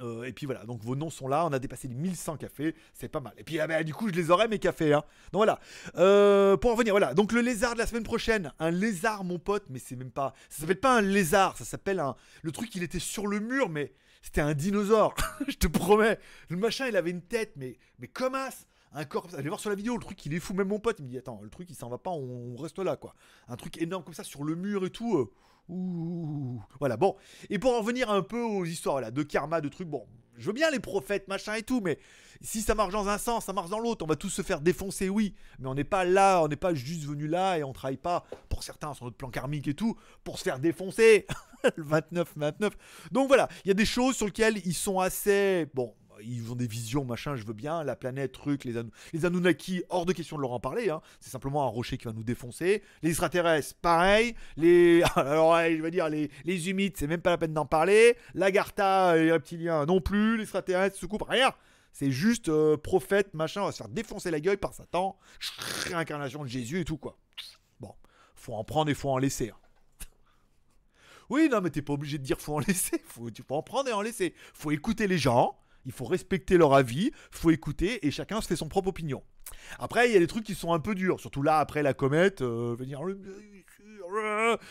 Euh, 0.00 0.24
et 0.24 0.32
puis 0.32 0.44
voilà, 0.44 0.64
donc 0.64 0.82
vos 0.82 0.94
noms 0.94 1.08
sont 1.08 1.26
là, 1.26 1.46
on 1.46 1.52
a 1.52 1.58
dépassé 1.58 1.88
les 1.88 1.94
1100 1.94 2.36
cafés, 2.36 2.74
c'est 2.92 3.08
pas 3.08 3.20
mal. 3.20 3.32
Et 3.38 3.44
puis 3.44 3.58
ah 3.60 3.66
bah, 3.66 3.82
du 3.82 3.94
coup, 3.94 4.08
je 4.08 4.14
les 4.14 4.30
aurai 4.30 4.48
mes 4.48 4.58
cafés. 4.58 4.92
Hein. 4.92 5.02
Donc 5.32 5.40
voilà, 5.40 5.58
Euh, 5.96 6.56
pour 6.56 6.70
en 6.70 6.74
revenir, 6.74 6.92
voilà, 6.92 7.14
donc 7.14 7.32
le 7.32 7.40
lézard 7.40 7.74
de 7.74 7.78
la 7.78 7.86
semaine 7.86 8.02
prochaine, 8.02 8.52
un 8.58 8.70
lézard, 8.70 9.24
mon 9.24 9.38
pote, 9.38 9.64
mais 9.70 9.78
c'est 9.78 9.96
même 9.96 10.10
pas, 10.10 10.34
ça 10.50 10.60
s'appelle 10.60 10.80
pas 10.80 10.98
un 10.98 11.02
lézard, 11.02 11.56
ça 11.56 11.64
s'appelle 11.64 12.00
un, 12.00 12.14
le 12.42 12.52
truc, 12.52 12.74
il 12.74 12.82
était 12.82 12.98
sur 12.98 13.26
le 13.26 13.40
mur, 13.40 13.70
mais 13.70 13.92
c'était 14.22 14.40
un 14.40 14.54
dinosaure, 14.54 15.14
je 15.48 15.56
te 15.56 15.66
promets. 15.66 16.18
Le 16.48 16.56
machin, 16.56 16.86
il 16.88 16.96
avait 16.96 17.10
une 17.10 17.22
tête, 17.22 17.52
mais, 17.56 17.78
mais 17.98 18.08
comme 18.08 18.34
as, 18.34 18.66
un 18.92 19.04
corps. 19.04 19.28
Allez 19.36 19.48
voir 19.48 19.60
sur 19.60 19.70
la 19.70 19.76
vidéo, 19.76 19.94
le 19.94 20.02
truc, 20.02 20.24
il 20.26 20.34
est 20.34 20.40
fou, 20.40 20.54
même 20.54 20.68
mon 20.68 20.78
pote, 20.78 20.96
il 20.98 21.04
me 21.04 21.10
dit, 21.10 21.18
attends, 21.18 21.40
le 21.42 21.50
truc, 21.50 21.68
il 21.70 21.76
s'en 21.76 21.88
va 21.88 21.98
pas, 21.98 22.10
on, 22.10 22.56
reste 22.56 22.78
là, 22.78 22.96
quoi. 22.96 23.14
Un 23.48 23.56
truc 23.56 23.80
énorme 23.80 24.04
comme 24.04 24.14
ça 24.14 24.24
sur 24.24 24.44
le 24.44 24.54
mur 24.54 24.84
et 24.84 24.90
tout. 24.90 25.16
euh, 25.18 25.30
Ouh, 25.68 26.62
voilà, 26.78 26.96
bon. 26.96 27.16
Et 27.50 27.58
pour 27.58 27.74
en 27.74 27.80
revenir 27.80 28.10
un 28.10 28.22
peu 28.22 28.40
aux 28.40 28.64
histoires 28.64 28.94
voilà, 28.94 29.10
de 29.10 29.22
karma, 29.22 29.60
de 29.60 29.68
trucs, 29.68 29.88
bon, 29.88 30.06
je 30.38 30.46
veux 30.46 30.52
bien 30.52 30.70
les 30.70 30.80
prophètes, 30.80 31.28
machin 31.28 31.54
et 31.54 31.62
tout, 31.62 31.80
mais 31.80 31.98
si 32.40 32.62
ça 32.62 32.74
marche 32.74 32.92
dans 32.92 33.08
un 33.08 33.18
sens, 33.18 33.44
ça 33.44 33.52
marche 33.52 33.70
dans 33.70 33.78
l'autre, 33.78 34.04
on 34.04 34.08
va 34.08 34.16
tous 34.16 34.30
se 34.30 34.42
faire 34.42 34.60
défoncer, 34.60 35.08
oui. 35.08 35.34
Mais 35.58 35.68
on 35.68 35.74
n'est 35.74 35.84
pas 35.84 36.04
là, 36.04 36.42
on 36.42 36.48
n'est 36.48 36.56
pas 36.56 36.74
juste 36.74 37.04
venu 37.04 37.26
là 37.26 37.58
et 37.58 37.64
on 37.64 37.72
travaille 37.72 37.96
pas, 37.96 38.24
pour 38.48 38.62
certains 38.62 38.94
sur 38.94 39.04
notre 39.04 39.16
plan 39.16 39.30
karmique 39.30 39.68
et 39.68 39.74
tout, 39.74 39.96
pour 40.24 40.38
se 40.38 40.44
faire 40.44 40.58
défoncer. 40.58 41.26
le 41.76 41.82
29, 41.82 42.32
29. 42.36 42.72
Donc 43.10 43.28
voilà, 43.28 43.48
il 43.64 43.68
y 43.68 43.70
a 43.70 43.74
des 43.74 43.86
choses 43.86 44.16
sur 44.16 44.26
lesquelles 44.26 44.58
ils 44.64 44.74
sont 44.74 45.00
assez, 45.00 45.66
bon, 45.74 45.94
ils 46.22 46.50
ont 46.50 46.54
des 46.54 46.66
visions, 46.66 47.04
machin, 47.04 47.36
je 47.36 47.44
veux 47.44 47.52
bien, 47.52 47.84
la 47.84 47.96
planète, 47.96 48.32
truc, 48.32 48.64
les, 48.64 48.76
Anu- 48.76 48.90
les 49.12 49.24
Anunnaki, 49.24 49.82
hors 49.88 50.06
de 50.06 50.12
question 50.12 50.36
de 50.36 50.42
leur 50.42 50.52
en 50.52 50.60
parler, 50.60 50.90
hein. 50.90 51.00
c'est 51.20 51.30
simplement 51.30 51.64
un 51.64 51.68
rocher 51.68 51.98
qui 51.98 52.04
va 52.06 52.12
nous 52.12 52.24
défoncer. 52.24 52.82
Les 53.02 53.10
extraterrestres, 53.10 53.74
pareil. 53.82 54.34
Les, 54.56 55.02
alors, 55.16 55.52
ouais, 55.54 55.76
je 55.76 55.82
veux 55.82 55.90
dire, 55.90 56.08
les, 56.08 56.30
les 56.44 56.70
humides, 56.70 56.96
c'est 56.96 57.06
même 57.06 57.20
pas 57.20 57.30
la 57.30 57.38
peine 57.38 57.52
d'en 57.54 57.66
parler. 57.66 58.16
Lagartha 58.34 59.16
et 59.18 59.24
les 59.26 59.32
reptiliens 59.32 59.86
non 59.86 60.00
plus. 60.00 60.36
Les 60.36 60.42
extraterrestres, 60.44 60.96
se 60.96 61.06
coupent, 61.06 61.22
rien. 61.28 61.52
C'est 61.92 62.10
juste 62.10 62.48
euh, 62.50 62.76
prophète, 62.76 63.32
machin, 63.32 63.62
on 63.62 63.66
va 63.66 63.72
se 63.72 63.78
faire 63.78 63.88
défoncer 63.88 64.30
la 64.30 64.38
gueule 64.40 64.58
par 64.58 64.74
Satan, 64.74 65.16
réincarnation 65.88 66.42
de 66.44 66.48
Jésus 66.48 66.80
et 66.80 66.84
tout, 66.84 66.98
quoi. 66.98 67.16
Bon, 67.80 67.94
faut 68.34 68.52
en 68.54 68.64
prendre 68.64 68.90
et 68.90 68.94
faut 68.94 69.08
en 69.10 69.18
laisser. 69.18 69.48
hein. 69.50 69.56
Oui, 71.28 71.48
non, 71.50 71.60
mais 71.60 71.70
t'es 71.70 71.82
pas 71.82 71.94
obligé 71.94 72.18
de 72.18 72.22
dire 72.22 72.38
faut 72.40 72.54
en 72.54 72.60
laisser. 72.60 73.02
Faut, 73.06 73.30
tu 73.30 73.42
peux 73.42 73.54
en 73.54 73.62
prendre 73.62 73.88
et 73.88 73.92
en 73.92 74.00
laisser. 74.02 74.34
Faut 74.54 74.70
écouter 74.70 75.06
les 75.08 75.18
gens. 75.18 75.58
Il 75.86 75.92
faut 75.92 76.04
respecter 76.04 76.58
leur 76.58 76.74
avis. 76.74 77.12
Faut 77.30 77.50
écouter 77.50 78.06
et 78.06 78.10
chacun 78.10 78.40
se 78.40 78.48
fait 78.48 78.56
son 78.56 78.68
propre 78.68 78.88
opinion. 78.88 79.22
Après, 79.78 80.08
il 80.08 80.12
y 80.12 80.16
a 80.16 80.20
des 80.20 80.26
trucs 80.26 80.44
qui 80.44 80.54
sont 80.54 80.72
un 80.72 80.80
peu 80.80 80.94
durs. 80.94 81.20
Surtout 81.20 81.42
là, 81.42 81.58
après 81.58 81.82
la 81.82 81.94
comète, 81.94 82.42
euh, 82.42 82.74
venir 82.78 83.00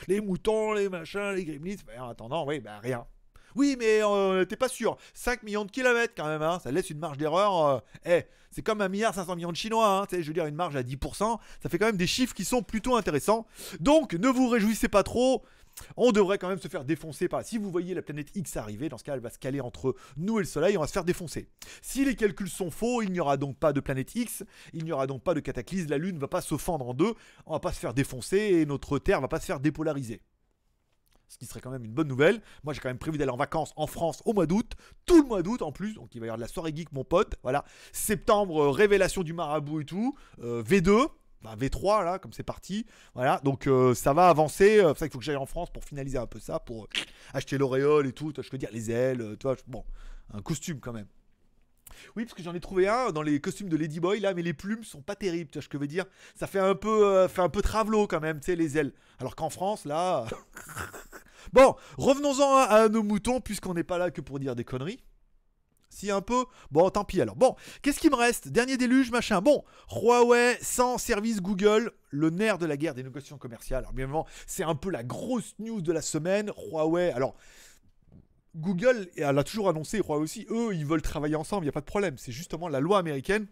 les 0.08 0.22
moutons, 0.22 0.74
les 0.74 0.90
machins, 0.90 1.32
les 1.32 1.46
gremlins. 1.46 1.76
En 2.00 2.10
attendant, 2.10 2.46
oui, 2.46 2.60
ben 2.60 2.78
rien. 2.82 3.06
Oui, 3.56 3.78
mais 3.80 4.02
euh, 4.04 4.44
t'es 4.44 4.58
pas 4.58 4.68
sûr. 4.68 4.98
5 5.14 5.44
millions 5.44 5.64
de 5.64 5.72
kilomètres 5.72 6.14
quand 6.16 6.28
même, 6.28 6.42
hein. 6.42 6.60
ça 6.62 6.72
laisse 6.72 6.90
une 6.90 7.00
marge 7.00 7.18
d'erreur. 7.18 7.66
euh, 7.66 7.80
eh, 8.06 8.24
c'est 8.52 8.62
comme 8.62 8.82
un 8.82 8.90
milliard 8.90 9.14
500 9.14 9.36
millions 9.38 9.52
de 9.52 9.56
Chinois. 9.56 10.02
Hein. 10.02 10.08
Je 10.12 10.28
veux 10.28 10.34
dire, 10.34 10.46
une 10.46 10.56
marge 10.56 10.76
à 10.76 10.84
10%, 10.84 11.40
ça 11.64 11.70
fait 11.70 11.78
quand 11.78 11.86
même 11.86 11.98
des 11.98 12.08
chiffres 12.08 12.34
qui 12.34 12.44
sont 12.44 12.62
plutôt 12.62 12.96
intéressants. 12.98 13.48
Donc, 13.80 14.14
ne 14.14 14.28
vous 14.28 14.50
réjouissez 14.50 14.90
pas 14.90 15.04
trop. 15.04 15.44
On 15.98 16.12
devrait 16.12 16.38
quand 16.38 16.50
même 16.50 16.60
se 16.60 16.68
faire 16.68 16.86
défoncer 16.86 17.28
par. 17.28 17.44
Si 17.44 17.58
vous 17.58 17.72
voyez 17.72 17.94
la 17.94 18.02
planète 18.02 18.36
X 18.36 18.58
arriver, 18.58 18.90
dans 18.90 18.98
ce 18.98 19.04
cas, 19.04 19.14
elle 19.14 19.20
va 19.20 19.30
se 19.30 19.40
caler 19.40 19.62
entre 19.62 19.96
nous 20.18 20.40
et 20.40 20.42
le 20.42 20.48
Soleil, 20.48 20.78
on 20.78 20.82
va 20.82 20.88
se 20.88 20.94
faire 20.94 21.04
défoncer. 21.04 21.50
Si 21.82 22.06
les 22.06 22.16
calculs 22.16 22.50
sont 22.50 22.72
faux, 22.72 23.02
il 23.02 23.12
n'y 23.12 23.20
aura 23.20 23.38
donc 23.38 23.58
pas 23.58 23.74
de 23.74 23.80
planète 23.80 24.16
X, 24.16 24.44
il 24.74 24.84
n'y 24.84 24.92
aura 24.92 25.08
donc 25.08 25.24
pas 25.24 25.34
de 25.34 25.40
cataclysme, 25.40 25.90
la 25.90 25.98
Lune 25.98 26.16
ne 26.16 26.22
va 26.22 26.28
pas 26.28 26.42
se 26.42 26.58
fendre 26.58 26.90
en 26.90 26.94
deux, 26.94 27.14
on 27.46 27.54
va 27.54 27.60
pas 27.60 27.74
se 27.74 27.80
faire 27.80 27.94
défoncer 27.94 28.38
et 28.38 28.66
notre 28.66 29.00
Terre 29.00 29.22
va 29.22 29.28
pas 29.28 29.40
se 29.40 29.46
faire 29.46 29.60
dépolariser. 29.60 30.22
Ce 31.28 31.38
qui 31.38 31.46
serait 31.46 31.60
quand 31.60 31.72
même 31.72 31.84
une 31.84 31.92
bonne 31.92 32.08
nouvelle. 32.08 32.42
Moi, 32.64 32.74
j'ai 32.74 32.80
quand 32.80 32.90
même 32.90 33.00
prévu 33.00 33.18
d'aller 33.18 33.32
en 33.32 33.38
vacances 33.38 33.74
en 33.76 33.88
France 33.88 34.22
au 34.26 34.34
mois 34.34 34.46
d'août, 34.46 34.74
tout 35.06 35.22
le 35.22 35.28
mois 35.28 35.42
d'août 35.42 35.62
en 35.62 35.72
plus. 35.72 35.96
Donc, 35.96 36.14
il 36.14 36.20
va 36.20 36.28
y 36.28 36.30
avoir 36.30 36.38
de 36.38 36.42
la 36.42 36.48
soirée 36.48 36.72
geek, 36.74 36.92
mon 36.92 37.04
pote. 37.04 37.36
Voilà. 37.44 37.66
Septembre, 37.92 38.62
euh, 38.62 38.70
révélation 38.70 39.24
du 39.24 39.34
marabout 39.34 39.82
et 39.82 39.86
tout. 39.86 40.16
Euh, 40.42 40.64
V2. 40.64 41.08
Bah, 41.46 41.56
V3 41.56 42.04
là, 42.04 42.20
comme 42.20 42.34
c'est 42.34 42.44
parti. 42.44 42.86
Voilà, 43.14 43.40
donc 43.44 43.68
euh, 43.68 43.94
ça 43.94 44.14
va 44.14 44.30
avancer. 44.30 44.80
Euh, 44.80 44.94
C'est 44.94 45.00
ça 45.00 45.06
qu'il 45.06 45.14
faut 45.14 45.20
que 45.20 45.26
j'aille 45.26 45.36
en 45.36 45.46
France 45.46 45.72
pour 45.72 45.84
finaliser 45.84 46.18
un 46.18 46.26
peu 46.26 46.40
ça, 46.40 46.60
pour 46.60 46.86
euh, 46.86 46.88
acheter 47.34 47.58
l'auréole 47.58 48.08
et 48.08 48.14
tout. 48.14 48.34
Je 48.36 48.50
veux 48.52 48.58
dire 48.58 48.70
les 48.74 48.90
ailes, 48.90 49.38
tu 49.40 49.48
vois, 49.48 49.56
bon, 49.68 49.86
un 50.34 50.42
costume 50.42 50.80
quand 50.80 50.94
même. 50.94 51.08
Oui, 52.16 52.26
parce 52.26 52.34
que 52.34 52.42
j'en 52.42 52.56
ai 52.56 52.60
trouvé 52.60 52.88
un 52.88 53.12
dans 53.12 53.22
les 53.22 53.40
costumes 53.40 53.70
de 53.70 53.78
Ladyboy 53.78 54.20
là, 54.20 54.34
mais 54.34 54.42
les 54.42 54.54
plumes 54.54 54.84
sont 54.84 55.02
pas 55.02 55.16
terribles, 55.16 55.52
tu 55.52 55.60
vois 55.60 55.64
ce 55.64 55.70
que 55.70 55.78
je 55.78 55.82
veux 55.82 55.88
dire. 55.88 56.06
Ça 56.34 56.48
fait 56.48 56.60
un 56.60 56.76
peu, 56.76 57.28
fait 57.28 57.42
un 57.42 57.50
peu 57.50 57.62
travelot 57.62 58.08
quand 58.08 58.20
même, 58.20 58.40
tu 58.40 58.48
sais, 58.48 58.56
les 58.56 58.78
ailes. 58.78 58.92
Alors 59.20 59.36
qu'en 59.36 59.52
France 59.52 59.86
là. 59.86 60.26
bon, 61.54 61.76
revenons-en 61.98 62.58
à 62.58 62.90
nos 62.90 63.04
moutons, 63.04 63.40
puisqu'on 63.40 63.76
n'est 63.76 63.84
pas 63.84 64.00
là 64.00 64.10
que 64.10 64.20
pour 64.20 64.40
dire 64.40 64.56
des 64.56 64.66
conneries. 64.66 65.00
Si 65.96 66.12
un 66.12 66.20
peu, 66.20 66.44
bon 66.72 66.90
tant 66.90 67.06
pis 67.06 67.22
alors. 67.22 67.38
Bon, 67.38 67.56
qu'est-ce 67.82 68.02
qui 68.02 68.10
me 68.10 68.16
reste? 68.16 68.50
Dernier 68.50 68.76
déluge, 68.76 69.12
machin. 69.12 69.40
Bon, 69.40 69.64
Huawei 69.90 70.58
sans 70.62 70.98
service 70.98 71.42
Google, 71.42 71.94
le 72.10 72.30
nerf 72.30 72.58
de 72.58 72.66
la 72.66 72.76
guerre 72.76 72.96
des 72.96 73.02
négociations 73.02 73.38
commerciales. 73.38 73.80
Alors 73.80 73.94
bien 73.94 74.04
évidemment, 74.04 74.28
c'est 74.46 74.64
un 74.64 74.76
peu 74.76 74.90
la 74.90 75.06
grosse 75.06 75.56
news 75.58 75.82
de 75.82 75.94
la 75.94 76.02
semaine. 76.02 76.52
Huawei, 76.70 77.14
alors 77.14 77.38
Google, 78.58 79.08
elle 79.16 79.40
a 79.40 79.44
toujours 79.46 79.70
annoncé, 79.70 80.00
Huawei 80.00 80.22
aussi, 80.22 80.46
eux, 80.50 80.76
ils 80.76 80.86
veulent 80.86 81.02
travailler 81.02 81.38
ensemble, 81.38 81.64
il 81.64 81.68
n'y 81.68 81.70
a 81.70 81.72
pas 81.72 81.80
de 81.80 81.86
problème. 81.86 82.18
C'est 82.18 82.34
justement 82.34 82.68
la 82.68 82.82
loi 82.82 83.00
américaine. 83.00 83.48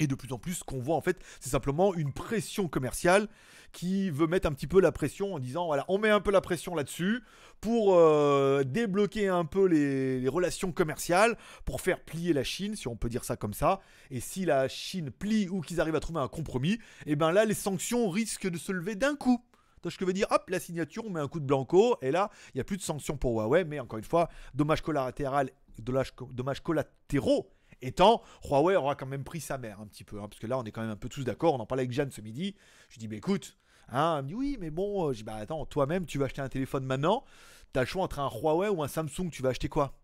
Et 0.00 0.08
de 0.08 0.16
plus 0.16 0.32
en 0.32 0.38
plus, 0.38 0.54
ce 0.54 0.64
qu'on 0.64 0.80
voit 0.80 0.96
en 0.96 1.02
fait, 1.02 1.18
c'est 1.38 1.50
simplement 1.50 1.94
une 1.94 2.12
pression 2.12 2.66
commerciale 2.66 3.28
qui 3.72 4.10
veut 4.10 4.26
mettre 4.26 4.48
un 4.48 4.52
petit 4.52 4.66
peu 4.66 4.80
la 4.80 4.92
pression 4.92 5.34
en 5.34 5.38
disant 5.38 5.66
voilà, 5.66 5.84
on 5.88 5.98
met 5.98 6.10
un 6.10 6.20
peu 6.20 6.30
la 6.30 6.40
pression 6.40 6.74
là-dessus 6.74 7.22
pour 7.60 7.94
euh, 7.94 8.64
débloquer 8.64 9.28
un 9.28 9.44
peu 9.44 9.66
les, 9.66 10.26
relations 10.28 10.72
commerciales, 10.72 11.36
pour 11.64 11.80
faire 11.80 12.00
plier 12.00 12.32
la 12.32 12.44
Chine, 12.44 12.74
si 12.74 12.88
on 12.88 12.96
peut 12.96 13.08
dire 13.08 13.24
ça 13.24 13.36
comme 13.36 13.54
ça. 13.54 13.80
Et 14.10 14.20
si 14.20 14.44
la 14.44 14.68
Chine 14.68 15.10
plie 15.10 15.48
ou 15.48 15.60
qu'ils 15.60 15.80
arrivent 15.80 15.96
à 15.96 16.00
trouver 16.00 16.20
un 16.20 16.28
compromis, 16.28 16.78
et 17.06 17.16
ben 17.16 17.32
là, 17.32 17.44
les 17.44 17.54
sanctions 17.54 18.08
risquent 18.08 18.48
de 18.48 18.58
se 18.58 18.72
lever 18.72 18.94
d'un 18.94 19.14
coup. 19.14 19.44
Que 19.82 19.88
je 19.88 20.04
veux 20.04 20.12
dire 20.12 20.26
Hop, 20.30 20.50
la 20.50 20.60
signature, 20.60 21.04
on 21.06 21.10
met 21.10 21.20
un 21.20 21.28
coup 21.28 21.40
de 21.40 21.46
blanco, 21.46 21.96
et 22.02 22.10
là, 22.10 22.30
il 22.48 22.58
n'y 22.58 22.60
a 22.60 22.64
plus 22.64 22.76
de 22.76 22.82
sanctions 22.82 23.16
pour 23.16 23.40
Huawei, 23.40 23.64
mais 23.64 23.80
encore 23.80 23.98
une 23.98 24.04
fois, 24.04 24.28
dommage 24.54 24.82
collatéral, 24.82 25.50
dommage, 25.78 26.12
dommages 26.32 26.60
collatéraux 26.60 27.50
étant, 27.82 28.22
Huawei 28.44 28.76
aura 28.76 28.94
quand 28.94 29.06
même 29.06 29.24
pris 29.24 29.40
sa 29.40 29.58
mère 29.58 29.80
un 29.80 29.86
petit 29.86 30.04
peu, 30.04 30.20
hein, 30.20 30.28
parce 30.28 30.40
que 30.40 30.46
là, 30.46 30.58
on 30.58 30.64
est 30.64 30.72
quand 30.72 30.82
même 30.82 30.90
un 30.90 30.96
peu 30.96 31.08
tous 31.08 31.24
d'accord. 31.24 31.54
On 31.54 31.60
en 31.60 31.66
parlait 31.66 31.82
avec 31.82 31.92
Jeanne 31.92 32.10
ce 32.10 32.20
midi. 32.20 32.54
Je 32.88 32.94
lui 32.94 33.00
dis, 33.00 33.08
bah 33.08 33.16
écoute, 33.16 33.56
hein, 33.88 34.16
elle 34.18 34.24
me 34.24 34.28
dit 34.28 34.34
oui, 34.34 34.56
mais 34.60 34.70
bon, 34.70 35.08
euh, 35.08 35.12
je 35.12 35.18
dis, 35.18 35.24
bah 35.24 35.36
attends, 35.36 35.64
toi-même, 35.66 36.06
tu 36.06 36.18
vas 36.18 36.26
acheter 36.26 36.42
un 36.42 36.48
téléphone 36.48 36.84
maintenant. 36.84 37.24
Tu 37.72 37.78
as 37.78 37.82
le 37.82 37.86
choix 37.86 38.02
entre 38.02 38.18
un 38.18 38.28
Huawei 38.28 38.68
ou 38.68 38.82
un 38.82 38.88
Samsung, 38.88 39.30
tu 39.30 39.42
vas 39.42 39.50
acheter 39.50 39.68
quoi? 39.68 40.00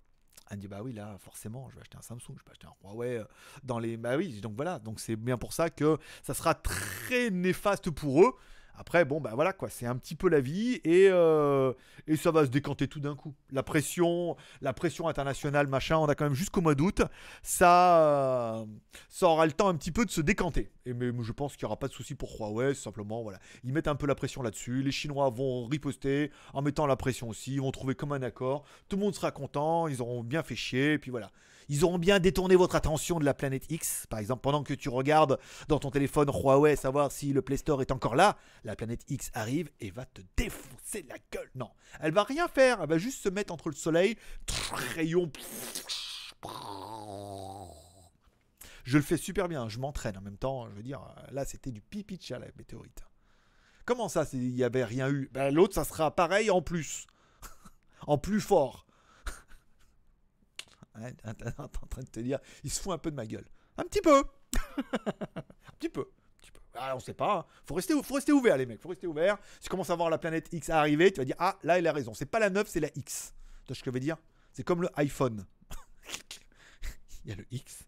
Elle 0.51 0.59
me 0.59 0.63
dit, 0.63 0.69
bah 0.69 0.81
oui, 0.83 0.93
là, 0.93 1.17
forcément, 1.19 1.69
je 1.71 1.75
vais 1.75 1.81
acheter 1.81 1.99
un 1.99 2.03
Samsung, 2.03 2.37
je 2.39 2.45
vais 2.45 2.51
acheter 2.53 2.67
un 2.67 2.87
Huawei 2.87 3.19
euh, 3.19 3.25
dans 3.65 3.79
les. 3.79 3.97
Bah 3.97 4.17
oui, 4.17 4.41
donc 4.41 4.55
voilà, 4.55 4.79
donc 4.79 5.01
c'est 5.01 5.17
bien 5.17 5.39
pour 5.39 5.53
ça 5.53 5.71
que 5.71 5.99
ça 6.23 6.35
sera 6.35 6.55
très 6.55 7.31
néfaste 7.31 7.91
pour 7.91 8.23
eux. 8.23 8.33
Après, 8.79 9.05
bon, 9.05 9.21
bah 9.21 9.33
voilà 9.35 9.53
quoi, 9.53 9.71
c'est 9.71 9.87
un 9.87 9.97
petit 9.97 10.15
peu 10.15 10.29
la 10.29 10.41
vie 10.41 10.81
et, 10.85 11.09
euh, 11.11 11.73
et 12.07 12.17
ça 12.17 12.31
va 12.31 12.45
se 12.45 12.51
décanter 12.51 12.89
tout 12.89 13.01
d'un 13.01 13.15
coup. 13.15 13.35
La 13.51 13.63
pression, 13.63 14.37
la 14.61 14.73
pression 14.73 15.09
internationale, 15.09 15.67
machin, 15.67 15.97
on 15.97 16.07
a 16.07 16.15
quand 16.15 16.25
même 16.25 16.35
jusqu'au 16.35 16.61
mois 16.61 16.75
d'août. 16.75 17.03
Ça, 17.43 18.01
euh, 18.01 18.67
ça 19.09 19.27
aura 19.27 19.47
le 19.47 19.53
temps 19.53 19.69
un 19.69 19.75
petit 19.77 19.93
peu 19.93 20.05
de 20.05 20.11
se 20.11 20.21
décanter. 20.21 20.71
Et 20.85 20.93
mais 20.93 21.11
je 21.23 21.33
pense 21.33 21.57
qu'il 21.57 21.65
n'y 21.65 21.69
aura 21.69 21.79
pas 21.79 21.89
de 21.89 21.93
souci 21.93 22.15
pour 22.15 22.31
Huawei, 22.39 22.75
simplement, 22.75 23.23
voilà. 23.23 23.39
Ils 23.65 23.73
mettent 23.73 23.89
un 23.89 23.97
peu 23.97 24.07
la 24.07 24.15
pression 24.15 24.43
là-dessus. 24.43 24.83
Les 24.83 24.93
Chinois 24.93 25.31
vont 25.31 25.67
riposter 25.67 26.31
en 26.53 26.63
mettant 26.63 26.87
la 26.87 26.97
pression 26.97 27.29
aussi. 27.29 27.55
Ils 27.55 27.61
vont 27.61 27.73
trouver 27.73 27.95
comme 27.95 28.13
un 28.13 28.23
accord. 28.23 28.65
Tout 28.89 28.97
le 28.97 29.03
monde 29.03 29.15
sera 29.15 29.31
content. 29.31 29.89
Ils 29.89 30.03
auront 30.03 30.23
bien 30.23 30.43
fait 30.43 30.55
chier. 30.55 30.93
Et 30.95 30.99
puis 30.99 31.11
voilà. 31.11 31.31
Ils 31.69 31.85
auront 31.85 31.99
bien 31.99 32.21
détourné 32.21 32.55
votre 32.57 32.77
attention 32.77 33.19
de 33.19 33.25
la 33.25 33.35
planète 33.35 33.71
X. 33.71 34.07
Par 34.09 34.19
exemple, 34.19 34.43
pendant 34.43 34.63
que 34.63 34.75
tu 34.75 34.89
regardes 34.89 35.39
dans 35.69 35.79
ton 35.79 35.91
téléphone 35.91 36.31
Huawei, 36.31 36.77
savoir 36.77 37.11
si 37.11 37.33
le 37.33 37.43
Play 37.43 37.57
Store 37.57 37.83
est 37.83 37.91
encore 37.91 38.15
là, 38.15 38.37
la 38.65 38.77
planète 38.77 39.05
X 39.09 39.31
arrive 39.35 39.71
et 39.81 39.91
va 39.91 40.05
te 40.05 40.23
défoncer 40.37 41.05
la 41.09 41.17
gueule. 41.33 41.51
Non, 41.55 41.71
elle 42.01 42.13
va 42.13 42.23
rien 42.23 42.49
faire. 42.49 42.81
Elle 42.83 42.89
va 42.89 42.99
juste 42.99 43.23
se 43.23 43.29
mettre 43.29 43.53
entre 43.53 43.69
le 43.69 43.75
soleil, 43.75 44.17
rayon. 44.95 45.31
Je 48.85 48.99
le 48.99 49.03
fais 49.03 49.17
super 49.17 49.49
bien. 49.49 49.69
Je 49.69 49.79
m'entraîne 49.79 50.17
en 50.17 50.23
même 50.23 50.39
temps. 50.39 50.69
Je 50.71 50.75
veux 50.77 50.83
dire, 50.83 51.01
là, 51.33 51.45
c'était 51.45 51.73
du 51.73 51.81
pipi 51.81 52.19
de 52.19 52.35
la 52.35 52.47
météorite. 52.57 53.05
Comment 53.85 54.09
ça, 54.09 54.25
il 54.33 54.55
n'y 54.55 54.65
avait 54.65 54.85
rien 54.85 55.11
eu? 55.11 55.29
Ben, 55.33 55.53
L'autre, 55.53 55.75
ça 55.75 55.85
sera 55.85 56.15
pareil 56.15 56.51
en 56.51 56.63
plus. 56.63 57.07
en 58.07 58.19
plus 58.19 58.41
fort. 58.41 58.86
T'es 60.97 61.47
en 61.59 61.87
train 61.89 62.03
de 62.03 62.09
te 62.09 62.21
dire, 62.21 62.39
il 62.65 62.71
se 62.71 62.81
fout 62.81 62.93
un 62.93 62.99
peu 62.99 63.11
de 63.11 63.17
ma 63.17 63.27
gueule. 63.27 63.47
Un 63.77 63.85
petit 63.85 64.01
peu. 64.01 64.19
un 65.07 65.73
petit 65.79 65.89
peu. 65.91 66.07
Ah, 66.79 66.95
on 66.95 67.01
sait 67.01 67.15
pas. 67.15 67.39
hein. 67.39 67.45
Faut 67.65 67.75
rester, 67.75 67.95
faut 68.03 68.15
rester 68.15 68.33
ouvert, 68.33 68.57
les 68.57 68.67
mecs. 68.67 68.81
Faut 68.81 68.91
rester 68.91 69.07
ouvert. 69.07 69.39
Si 69.55 69.63
tu 69.65 69.69
commences 69.71 69.91
à 69.91 69.95
voir 69.95 70.11
la 70.11 70.19
planète 70.19 70.49
X 70.53 70.69
arriver, 70.71 71.11
tu 71.11 71.21
vas 71.21 71.25
dire, 71.25 71.37
ah, 71.39 71.59
là, 71.63 71.79
il 71.79 71.87
a 71.87 71.93
raison. 71.93 72.13
C'est 72.13 72.27
pas 72.27 72.39
la 72.39 72.51
9, 72.51 72.69
c'est 72.69 72.81
la 72.81 72.91
X. 72.95 73.33
Tu 73.65 73.69
vois 73.69 73.77
ce 73.77 73.83
que 73.83 73.91
je 73.91 73.95
veux 73.95 74.01
dire? 74.01 74.17
C'est 74.53 74.63
comme 74.63 74.83
le 74.83 74.91
iPhone. 74.97 75.47
il 77.25 77.31
y 77.31 77.33
a 77.33 77.37
le 77.37 77.47
X. 77.51 77.85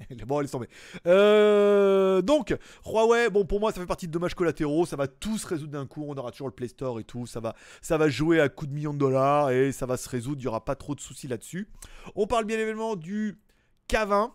bon, 0.26 0.40
laisse 0.40 0.50
tomber. 0.50 0.68
Euh, 1.06 2.22
donc, 2.22 2.56
Huawei, 2.86 3.30
bon, 3.30 3.44
pour 3.44 3.60
moi, 3.60 3.72
ça 3.72 3.80
fait 3.80 3.86
partie 3.86 4.06
de 4.06 4.12
dommages 4.12 4.34
collatéraux. 4.34 4.86
Ça 4.86 4.96
va 4.96 5.06
tout 5.06 5.38
se 5.38 5.46
résoudre 5.46 5.72
d'un 5.72 5.86
coup. 5.86 6.04
On 6.06 6.14
aura 6.16 6.30
toujours 6.30 6.48
le 6.48 6.54
Play 6.54 6.68
Store 6.68 7.00
et 7.00 7.04
tout. 7.04 7.26
Ça 7.26 7.40
va, 7.40 7.54
ça 7.80 7.98
va 7.98 8.08
jouer 8.08 8.40
à 8.40 8.48
coups 8.48 8.70
de 8.70 8.74
millions 8.74 8.94
de 8.94 8.98
dollars 8.98 9.50
et 9.50 9.72
ça 9.72 9.86
va 9.86 9.96
se 9.96 10.08
résoudre. 10.08 10.40
Il 10.40 10.44
n'y 10.44 10.48
aura 10.48 10.64
pas 10.64 10.74
trop 10.74 10.94
de 10.94 11.00
soucis 11.00 11.28
là-dessus. 11.28 11.68
On 12.14 12.26
parle 12.26 12.44
bien 12.44 12.58
évidemment 12.58 12.96
du 12.96 13.38
K20. 13.88 14.30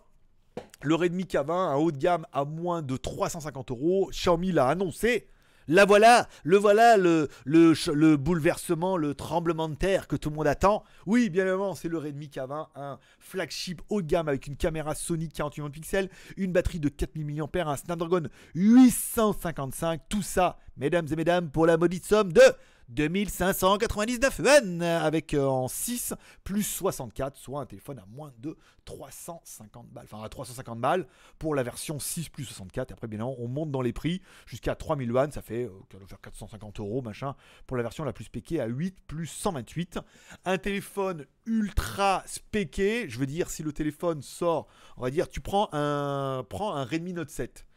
Le 0.82 0.94
Redmi 0.94 1.24
K20, 1.24 1.52
un 1.52 1.76
haut 1.76 1.92
de 1.92 1.98
gamme 1.98 2.26
à 2.32 2.44
moins 2.44 2.82
de 2.82 2.96
350 2.96 3.70
euros. 3.70 4.08
Xiaomi 4.10 4.52
l'a 4.52 4.68
annoncé. 4.68 5.28
La 5.70 5.84
voilà, 5.84 6.28
le 6.44 6.56
voilà, 6.56 6.96
le, 6.96 8.16
bouleversement, 8.16 8.96
le 8.96 9.14
tremblement 9.14 9.68
de 9.68 9.74
terre 9.74 10.08
que 10.08 10.16
tout 10.16 10.30
le 10.30 10.36
monde 10.36 10.46
attend. 10.46 10.82
Oui, 11.04 11.28
bien 11.28 11.44
évidemment, 11.44 11.74
c'est 11.74 11.88
le 11.88 11.98
Redmi 11.98 12.28
K20, 12.28 12.68
un 12.74 12.98
flagship 13.18 13.82
haut 13.90 14.00
de 14.00 14.06
gamme 14.06 14.28
avec 14.28 14.46
une 14.46 14.56
caméra 14.56 14.94
Sony 14.94 15.28
48 15.28 15.60
millions 15.60 15.68
de 15.68 15.74
pixels, 15.74 16.08
une 16.38 16.52
batterie 16.52 16.80
de 16.80 16.88
4000 16.88 17.36
mAh, 17.36 17.70
un 17.70 17.76
Snapdragon 17.76 18.28
855. 18.54 20.00
Tout 20.08 20.22
ça, 20.22 20.58
mesdames 20.78 21.06
et 21.12 21.16
mesdames, 21.16 21.50
pour 21.50 21.66
la 21.66 21.76
maudite 21.76 22.06
somme 22.06 22.32
de 22.32 22.42
2599 22.88 24.38
yuan 24.38 24.82
avec 24.82 25.34
euh, 25.34 25.44
en 25.44 25.68
6 25.68 26.14
plus 26.42 26.62
64, 26.62 27.36
soit 27.36 27.60
un 27.60 27.66
téléphone 27.66 27.98
à 27.98 28.06
moins 28.06 28.32
de 28.38 28.56
350 28.86 29.88
balles. 29.90 30.06
Enfin, 30.10 30.24
à 30.24 30.28
350 30.28 30.80
balles 30.80 31.06
pour 31.38 31.54
la 31.54 31.62
version 31.62 31.98
6 31.98 32.30
plus 32.30 32.44
64. 32.44 32.90
Et 32.90 32.94
après, 32.94 33.06
bien 33.06 33.24
on 33.24 33.46
monte 33.46 33.70
dans 33.70 33.82
les 33.82 33.92
prix 33.92 34.22
jusqu'à 34.46 34.74
3000 34.74 35.08
yuan. 35.08 35.30
Ça 35.30 35.42
fait, 35.42 35.64
euh, 35.64 35.70
ça 35.92 35.98
doit 35.98 36.06
faire 36.06 36.20
450 36.20 36.80
euros, 36.80 37.02
machin, 37.02 37.34
pour 37.66 37.76
la 37.76 37.82
version 37.82 38.04
la 38.04 38.12
plus 38.12 38.24
spéquée 38.24 38.60
à 38.60 38.66
8 38.66 38.96
plus 39.06 39.26
128. 39.26 39.98
Un 40.46 40.58
téléphone 40.58 41.26
ultra 41.44 42.22
spéqué. 42.26 43.08
Je 43.08 43.18
veux 43.18 43.26
dire, 43.26 43.50
si 43.50 43.62
le 43.62 43.72
téléphone 43.72 44.22
sort, 44.22 44.66
on 44.96 45.02
va 45.02 45.10
dire, 45.10 45.28
tu 45.28 45.40
prends 45.40 45.68
un, 45.72 46.44
prends 46.48 46.74
un 46.74 46.84
Redmi 46.84 47.12
Note 47.12 47.30
7 47.30 47.67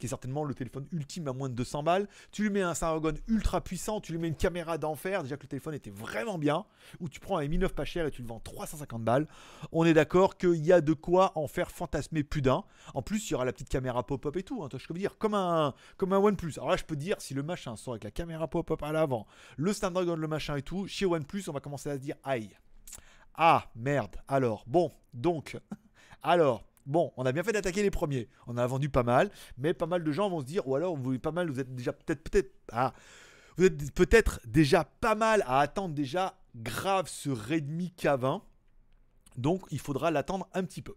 qui 0.00 0.06
est 0.06 0.08
certainement 0.08 0.42
le 0.42 0.54
téléphone 0.54 0.86
ultime 0.90 1.28
à 1.28 1.32
moins 1.32 1.48
de 1.48 1.54
200 1.54 1.82
balles. 1.84 2.08
Tu 2.32 2.42
lui 2.42 2.50
mets 2.50 2.62
un 2.62 2.74
Snapdragon 2.74 3.16
ultra 3.28 3.60
puissant, 3.60 4.00
tu 4.00 4.12
lui 4.12 4.18
mets 4.18 4.28
une 4.28 4.34
caméra 4.34 4.78
d'enfer, 4.78 5.22
déjà 5.22 5.36
que 5.36 5.42
le 5.42 5.48
téléphone 5.48 5.74
était 5.74 5.90
vraiment 5.90 6.38
bien, 6.38 6.64
ou 6.98 7.08
tu 7.08 7.20
prends 7.20 7.38
un 7.38 7.46
Mi 7.46 7.58
9 7.58 7.74
pas 7.74 7.84
cher 7.84 8.06
et 8.06 8.10
tu 8.10 8.22
le 8.22 8.28
vends 8.28 8.40
350 8.40 9.04
balles. 9.04 9.28
On 9.72 9.84
est 9.84 9.92
d'accord 9.92 10.36
qu'il 10.36 10.64
y 10.64 10.72
a 10.72 10.80
de 10.80 10.92
quoi 10.92 11.32
en 11.36 11.46
faire 11.46 11.70
fantasmer 11.70 12.24
plus 12.24 12.42
d'un. 12.42 12.64
En 12.94 13.02
plus, 13.02 13.28
il 13.28 13.32
y 13.32 13.34
aura 13.34 13.44
la 13.44 13.52
petite 13.52 13.68
caméra 13.68 14.04
pop-up 14.04 14.36
et 14.36 14.42
tout, 14.42 14.62
hein, 14.62 14.68
je 14.76 14.86
peux 14.86 14.94
dire, 14.94 15.18
comme 15.18 15.34
un, 15.34 15.74
comme 15.96 16.12
un 16.12 16.18
OnePlus. 16.18 16.54
Alors 16.56 16.70
là, 16.70 16.76
je 16.76 16.84
peux 16.84 16.96
dire, 16.96 17.16
si 17.20 17.34
le 17.34 17.42
machin 17.42 17.76
sort 17.76 17.94
avec 17.94 18.04
la 18.04 18.10
caméra 18.10 18.48
pop-up 18.48 18.82
à 18.82 18.92
l'avant, 18.92 19.26
le 19.56 19.72
Snapdragon, 19.72 20.16
le 20.16 20.28
machin 20.28 20.56
et 20.56 20.62
tout, 20.62 20.86
chez 20.86 21.04
OnePlus, 21.04 21.44
on 21.48 21.52
va 21.52 21.60
commencer 21.60 21.90
à 21.90 21.94
se 21.94 22.00
dire, 22.00 22.16
aïe. 22.24 22.50
Ah, 23.34 23.70
merde. 23.76 24.16
Alors, 24.28 24.64
bon, 24.66 24.90
donc, 25.12 25.58
alors, 26.22 26.64
Bon, 26.86 27.12
on 27.16 27.24
a 27.24 27.32
bien 27.32 27.42
fait 27.42 27.52
d'attaquer 27.52 27.82
les 27.82 27.90
premiers. 27.90 28.28
On 28.46 28.56
a 28.56 28.66
vendu 28.66 28.88
pas 28.88 29.02
mal, 29.02 29.30
mais 29.58 29.74
pas 29.74 29.86
mal 29.86 30.02
de 30.02 30.12
gens 30.12 30.28
vont 30.30 30.40
se 30.40 30.46
dire, 30.46 30.66
ou 30.66 30.74
alors 30.74 30.96
vous 30.96 31.18
pas 31.18 31.32
mal, 31.32 31.50
vous 31.50 31.60
êtes 31.60 31.74
déjà 31.74 31.92
peut-être, 31.92 32.22
peut-être, 32.28 32.52
ah, 32.72 32.92
vous 33.56 33.64
êtes 33.64 33.92
peut-être 33.92 34.40
déjà 34.46 34.84
pas 34.84 35.14
mal 35.14 35.42
à 35.46 35.60
attendre 35.60 35.94
déjà 35.94 36.38
grave 36.56 37.08
ce 37.08 37.30
Redmi 37.30 37.92
K20. 37.98 38.42
Donc 39.36 39.62
il 39.70 39.78
faudra 39.78 40.10
l'attendre 40.10 40.48
un 40.54 40.64
petit 40.64 40.82
peu. 40.82 40.94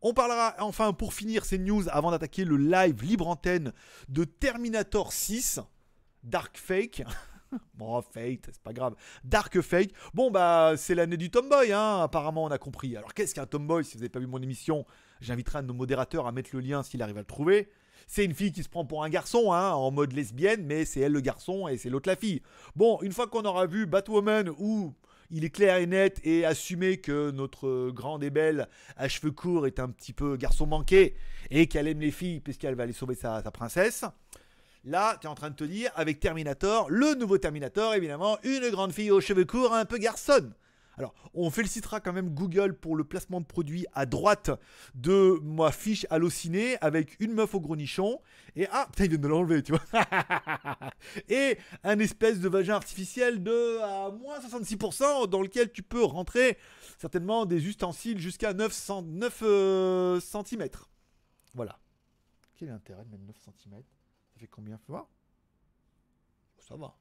On 0.00 0.14
parlera 0.14 0.56
enfin 0.58 0.92
pour 0.92 1.14
finir 1.14 1.44
ces 1.44 1.58
news 1.58 1.84
avant 1.88 2.10
d'attaquer 2.10 2.44
le 2.44 2.56
live 2.56 3.02
libre 3.04 3.28
antenne 3.28 3.72
de 4.08 4.24
Terminator 4.24 5.12
6 5.12 5.60
Dark 6.24 6.58
Fake. 6.58 7.04
Bon, 7.74 8.00
Fate, 8.02 8.48
c'est 8.52 8.62
pas 8.62 8.72
grave. 8.72 8.94
Dark 9.24 9.60
Fake. 9.60 9.92
Bon, 10.14 10.30
bah, 10.30 10.74
c'est 10.76 10.94
l'année 10.94 11.16
du 11.16 11.30
Tomboy, 11.30 11.72
hein, 11.72 12.00
apparemment, 12.02 12.44
on 12.44 12.50
a 12.50 12.58
compris. 12.58 12.96
Alors, 12.96 13.14
qu'est-ce 13.14 13.34
qu'un 13.34 13.46
Tomboy 13.46 13.84
Si 13.84 13.94
vous 13.94 14.00
n'avez 14.00 14.08
pas 14.08 14.20
vu 14.20 14.26
mon 14.26 14.40
émission, 14.42 14.84
j'inviterai 15.20 15.58
un 15.58 15.62
de 15.62 15.68
nos 15.68 15.74
modérateurs 15.74 16.26
à 16.26 16.32
mettre 16.32 16.50
le 16.52 16.60
lien 16.60 16.82
s'il 16.82 17.02
arrive 17.02 17.16
à 17.16 17.20
le 17.20 17.26
trouver. 17.26 17.70
C'est 18.06 18.24
une 18.24 18.34
fille 18.34 18.52
qui 18.52 18.62
se 18.62 18.68
prend 18.68 18.84
pour 18.84 19.04
un 19.04 19.08
garçon, 19.08 19.52
hein, 19.52 19.70
en 19.72 19.90
mode 19.90 20.12
lesbienne, 20.12 20.64
mais 20.64 20.84
c'est 20.84 21.00
elle 21.00 21.12
le 21.12 21.20
garçon 21.20 21.68
et 21.68 21.76
c'est 21.76 21.88
l'autre 21.88 22.08
la 22.08 22.16
fille. 22.16 22.42
Bon, 22.76 22.98
une 23.02 23.12
fois 23.12 23.26
qu'on 23.26 23.42
aura 23.42 23.66
vu 23.66 23.86
Batwoman 23.86 24.50
où 24.58 24.92
il 25.30 25.44
est 25.44 25.50
clair 25.50 25.76
et 25.76 25.86
net 25.86 26.20
et 26.24 26.44
assumé 26.44 26.98
que 26.98 27.30
notre 27.30 27.90
grande 27.90 28.22
et 28.22 28.30
belle 28.30 28.68
à 28.96 29.08
cheveux 29.08 29.30
courts 29.30 29.66
est 29.66 29.78
un 29.78 29.88
petit 29.88 30.12
peu 30.12 30.36
garçon 30.36 30.66
manqué 30.66 31.14
et 31.50 31.68
qu'elle 31.68 31.88
aime 31.88 32.00
les 32.00 32.10
filles 32.10 32.40
puisqu'elle 32.40 32.74
va 32.74 32.82
aller 32.82 32.92
sauver 32.92 33.14
sa, 33.14 33.42
sa 33.42 33.50
princesse. 33.50 34.04
Là, 34.84 35.16
tu 35.20 35.26
es 35.26 35.30
en 35.30 35.34
train 35.34 35.50
de 35.50 35.54
te 35.54 35.64
dire, 35.64 35.92
avec 35.94 36.18
Terminator, 36.18 36.90
le 36.90 37.14
nouveau 37.14 37.38
Terminator, 37.38 37.94
évidemment, 37.94 38.38
une 38.42 38.68
grande 38.70 38.92
fille 38.92 39.12
aux 39.12 39.20
cheveux 39.20 39.44
courts, 39.44 39.72
un 39.74 39.84
peu 39.84 39.98
garçonne. 39.98 40.54
Alors, 40.98 41.14
on 41.34 41.50
félicitera 41.50 42.00
quand 42.00 42.12
même 42.12 42.34
Google 42.34 42.74
pour 42.74 42.96
le 42.96 43.04
placement 43.04 43.40
de 43.40 43.46
produit 43.46 43.86
à 43.94 44.04
droite 44.04 44.50
de 44.94 45.38
ma 45.42 45.72
fiche 45.72 46.06
hallucinée 46.10 46.76
avec 46.80 47.16
une 47.18 47.32
meuf 47.32 47.54
au 47.54 47.60
gros 47.60 47.76
nichon. 47.76 48.20
Et 48.56 48.66
ah, 48.70 48.86
putain, 48.90 49.04
il 49.04 49.10
vient 49.10 49.18
de 49.18 49.28
l'enlever, 49.28 49.62
tu 49.62 49.72
vois. 49.72 49.82
et 51.28 51.58
un 51.82 51.98
espèce 51.98 52.40
de 52.40 52.48
vagin 52.48 52.74
artificiel 52.74 53.42
de 53.42 53.78
à 53.80 54.10
moins 54.10 54.38
66% 54.40 55.28
dans 55.28 55.40
lequel 55.40 55.72
tu 55.72 55.82
peux 55.82 56.04
rentrer 56.04 56.58
certainement 56.98 57.46
des 57.46 57.66
ustensiles 57.66 58.18
jusqu'à 58.18 58.52
9, 58.52 58.72
cm. 58.72 60.68
Voilà. 61.54 61.78
Quel 62.56 62.68
est 62.68 62.72
l'intérêt 62.72 63.04
de 63.04 63.10
mettre 63.12 63.24
9 63.26 63.36
cm 63.64 63.82
fait 64.42 64.48
combien 64.48 64.76
voir. 64.88 65.08
Ça 66.58 66.76
va. 66.76 66.96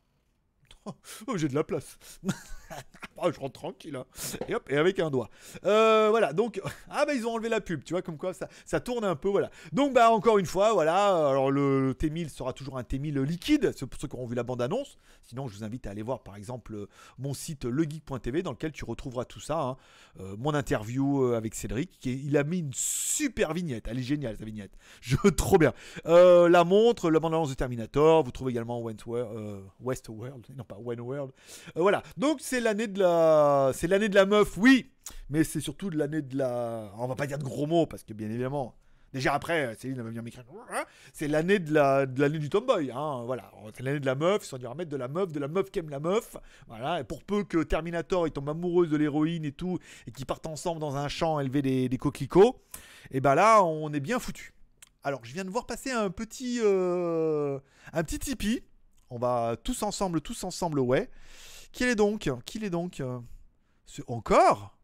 Oh, 1.27 1.37
j'ai 1.37 1.47
de 1.47 1.53
la 1.55 1.63
place. 1.63 1.99
Ah, 3.21 3.29
je 3.33 3.39
rentre 3.39 3.59
tranquille. 3.59 3.95
hein. 3.95 4.05
Et 4.47 4.55
hop, 4.55 4.63
et 4.69 4.77
avec 4.77 4.99
un 4.99 5.09
doigt. 5.11 5.29
Euh, 5.65 6.07
voilà, 6.09 6.33
donc. 6.33 6.59
Ah, 6.93 7.05
bah, 7.05 7.13
ils 7.13 7.25
ont 7.25 7.31
enlevé 7.33 7.47
la 7.47 7.61
pub, 7.61 7.83
tu 7.83 7.93
vois, 7.93 8.01
comme 8.01 8.17
quoi 8.17 8.33
ça, 8.33 8.79
tourne 8.81 9.05
un 9.05 9.15
peu, 9.15 9.29
voilà. 9.29 9.49
Donc, 9.71 9.93
bah, 9.93 10.11
encore 10.11 10.37
une 10.39 10.45
fois, 10.45 10.73
voilà. 10.73 11.27
Alors, 11.29 11.49
le, 11.51 11.87
le 11.87 11.93
T1000 11.93 12.27
sera 12.29 12.51
toujours 12.53 12.77
un 12.77 12.81
T1000 12.83 13.21
liquide. 13.21 13.71
C'est 13.77 13.85
pour 13.85 13.99
ceux 13.99 14.07
qui 14.09 14.15
auront 14.15 14.25
vu 14.27 14.35
la 14.35 14.43
bande-annonce. 14.43 14.97
Sinon, 15.23 15.47
je 15.47 15.55
vous 15.57 15.63
invite 15.63 15.87
à 15.87 15.91
aller 15.91 16.01
voir, 16.01 16.19
par 16.21 16.35
exemple, 16.35 16.87
mon 17.17 17.33
site 17.33 17.63
legeek.tv 17.65 18.41
dans 18.43 18.51
lequel 18.51 18.71
tu 18.73 18.83
retrouveras 18.83 19.23
tout 19.25 19.39
ça. 19.39 19.59
hein. 19.61 19.77
Euh, 20.19 20.35
mon 20.37 20.53
interview 20.53 21.23
euh, 21.23 21.37
avec 21.37 21.55
Cédric. 21.55 21.97
Qui 21.99 22.21
il 22.25 22.35
a 22.35 22.43
mis 22.43 22.59
une 22.59 22.73
super 22.73 23.53
vignette. 23.53 23.85
Elle 23.87 23.99
est 23.99 24.03
géniale, 24.03 24.35
sa 24.37 24.43
vignette. 24.45 24.71
Je, 25.01 25.15
trop 25.29 25.57
bien. 25.57 25.73
La 26.05 26.63
montre, 26.65 27.09
la 27.09 27.19
bande-annonce 27.19 27.49
de 27.49 27.53
Terminator. 27.55 28.23
Vous 28.23 28.31
trouvez 28.31 28.51
également 28.51 28.81
Wentworld, 28.81 29.63
Westworld. 29.79 30.45
Non, 30.57 30.63
pas 30.65 30.77
Wentworld. 30.83 31.31
Voilà. 31.75 32.03
Donc, 32.17 32.39
c'est 32.41 32.59
l'année 32.59 32.87
de 32.87 32.99
la, 32.99 33.10
c'est 33.73 33.87
l'année 33.87 34.09
de 34.09 34.15
la 34.15 34.25
meuf, 34.25 34.57
oui. 34.57 34.91
Mais 35.29 35.43
c'est 35.43 35.61
surtout 35.61 35.89
de 35.89 35.97
l'année 35.97 36.21
de 36.21 36.37
la. 36.37 36.91
On 36.97 37.07
va 37.07 37.15
pas 37.15 37.27
dire 37.27 37.37
de 37.37 37.43
gros 37.43 37.65
mots 37.65 37.85
parce 37.85 38.03
que 38.03 38.13
bien 38.13 38.29
évidemment. 38.29 38.75
Déjà 39.13 39.33
après, 39.33 39.75
Céline 39.75 39.97
elle 39.97 40.03
va 40.03 40.09
venir 40.09 40.23
m'écrire. 40.23 40.45
C'est 41.11 41.27
l'année 41.27 41.59
de 41.59 41.73
la 41.73 42.05
de 42.05 42.27
du 42.29 42.49
tomboy, 42.49 42.91
hein. 42.91 43.23
Voilà, 43.25 43.51
c'est 43.75 43.83
l'année 43.83 43.99
de 43.99 44.05
la 44.05 44.15
meuf. 44.15 44.43
Ils 44.43 44.47
sont 44.47 44.57
dit 44.57 44.65
remettre 44.65 44.89
de 44.89 44.95
la 44.95 45.09
meuf, 45.09 45.33
de 45.33 45.39
la 45.39 45.49
meuf 45.49 45.69
qui 45.69 45.79
aime 45.79 45.89
la 45.89 45.99
meuf. 45.99 46.37
Voilà. 46.67 47.01
Et 47.01 47.03
pour 47.03 47.23
peu 47.23 47.43
que 47.43 47.61
Terminator 47.63 48.25
il 48.27 48.31
tombe 48.31 48.47
amoureuse 48.47 48.89
de 48.89 48.95
l'héroïne 48.95 49.43
et 49.43 49.51
tout, 49.51 49.79
et 50.07 50.11
qu'ils 50.11 50.25
partent 50.25 50.47
ensemble 50.47 50.79
dans 50.79 50.95
un 50.95 51.09
champ 51.09 51.41
élever 51.41 51.61
des, 51.61 51.89
des 51.89 51.97
coquelicots, 51.97 52.61
et 53.11 53.19
ben 53.19 53.35
là 53.35 53.63
on 53.63 53.91
est 53.91 53.99
bien 53.99 54.17
foutu. 54.17 54.53
Alors 55.03 55.19
je 55.23 55.33
viens 55.33 55.43
de 55.43 55.49
voir 55.49 55.65
passer 55.65 55.91
un 55.91 56.09
petit 56.09 56.61
euh, 56.63 57.59
un 57.91 58.03
petit 58.05 58.19
Tipeee. 58.19 58.63
On 59.09 59.17
va 59.17 59.57
tous 59.61 59.83
ensemble, 59.83 60.21
tous 60.21 60.41
ensemble, 60.45 60.79
ouais. 60.79 61.09
Qui 61.71 61.85
est 61.85 61.95
donc 61.95 62.29
Qui 62.45 62.63
est 62.63 62.69
donc 62.69 62.99
euh, 62.99 63.19
Encore? 64.07 64.77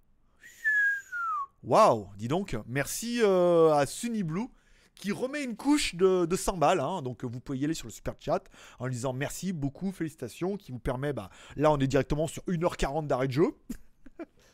Waouh 1.64 2.08
Dis 2.18 2.28
donc, 2.28 2.56
merci 2.66 3.20
euh, 3.22 3.74
à 3.74 3.86
Sunny 3.86 4.24
Blue 4.24 4.48
qui 4.96 5.12
remet 5.12 5.44
une 5.44 5.56
couche 5.56 5.94
de, 5.96 6.26
de 6.26 6.36
100 6.36 6.58
balles. 6.58 6.80
hein. 6.80 7.02
donc 7.04 7.24
vous 7.24 7.40
pouvez 7.40 7.60
y 7.60 7.66
aller 7.66 7.76
sur 7.76 7.88
le 7.88 7.94
super 7.94 8.16
chat 8.20 8.44
en 8.80 8.88
lui 8.88 8.96
disant 8.96 9.14
merci, 9.14 9.54
beaucoup, 9.54 9.92
félicitations, 9.92 10.58
qui 10.58 10.72
vous 10.72 10.80
permet, 10.80 11.14
bah, 11.14 11.30
là 11.56 11.72
on 11.72 11.78
est 11.78 11.86
directement 11.88 12.26
sur 12.26 12.42
1h40 12.46 13.06
d'arrêt 13.06 13.28
de 13.28 13.34
jeu. 13.34 13.56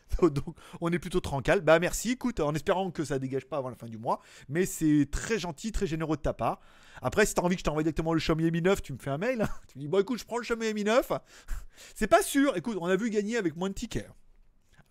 Donc 0.21 0.55
on 0.81 0.91
est 0.91 0.99
plutôt 0.99 1.19
tranquille. 1.19 1.61
Bah 1.63 1.79
merci, 1.79 2.11
écoute, 2.11 2.39
en 2.39 2.53
espérant 2.53 2.91
que 2.91 3.03
ça 3.03 3.19
dégage 3.19 3.45
pas 3.45 3.57
avant 3.57 3.69
la 3.69 3.75
fin 3.75 3.87
du 3.87 3.97
mois. 3.97 4.21
Mais 4.49 4.65
c'est 4.65 5.07
très 5.11 5.39
gentil, 5.39 5.71
très 5.71 5.87
généreux 5.87 6.17
de 6.17 6.21
ta 6.21 6.33
part. 6.33 6.59
Après, 7.01 7.25
si 7.25 7.33
t'as 7.33 7.41
envie 7.41 7.55
que 7.55 7.59
je 7.59 7.63
t'envoie 7.63 7.83
directement 7.83 8.13
le 8.13 8.19
Xiaomi 8.19 8.49
Mi 8.51 8.61
9, 8.61 8.81
tu 8.81 8.93
me 8.93 8.97
fais 8.97 9.09
un 9.09 9.17
mail. 9.17 9.47
Tu 9.67 9.77
me 9.77 9.81
dis, 9.83 9.87
bon 9.87 9.99
écoute, 9.99 10.19
je 10.19 10.25
prends 10.25 10.37
le 10.37 10.43
Xiaomi 10.43 10.73
Mi 10.73 10.83
9. 10.83 11.11
C'est 11.95 12.07
pas 12.07 12.21
sûr. 12.21 12.55
Écoute, 12.55 12.77
on 12.79 12.85
a 12.85 12.95
vu 12.95 13.09
gagner 13.09 13.37
avec 13.37 13.55
moins 13.55 13.69
de 13.69 13.73
tickets. 13.73 14.09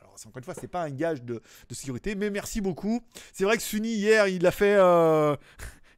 Alors, 0.01 0.15
encore 0.27 0.39
une 0.39 0.45
fois, 0.45 0.55
c'est 0.55 0.69
pas 0.69 0.83
un 0.83 0.91
gage 0.91 1.23
de, 1.23 1.41
de 1.69 1.75
sécurité, 1.75 2.15
mais 2.15 2.29
merci 2.29 2.61
beaucoup. 2.61 3.01
C'est 3.33 3.45
vrai 3.45 3.57
que 3.57 3.63
Sunny, 3.63 3.95
hier, 3.95 4.27
il 4.29 4.45
a 4.47 4.51
fait. 4.51 4.75
euh, 4.77 5.37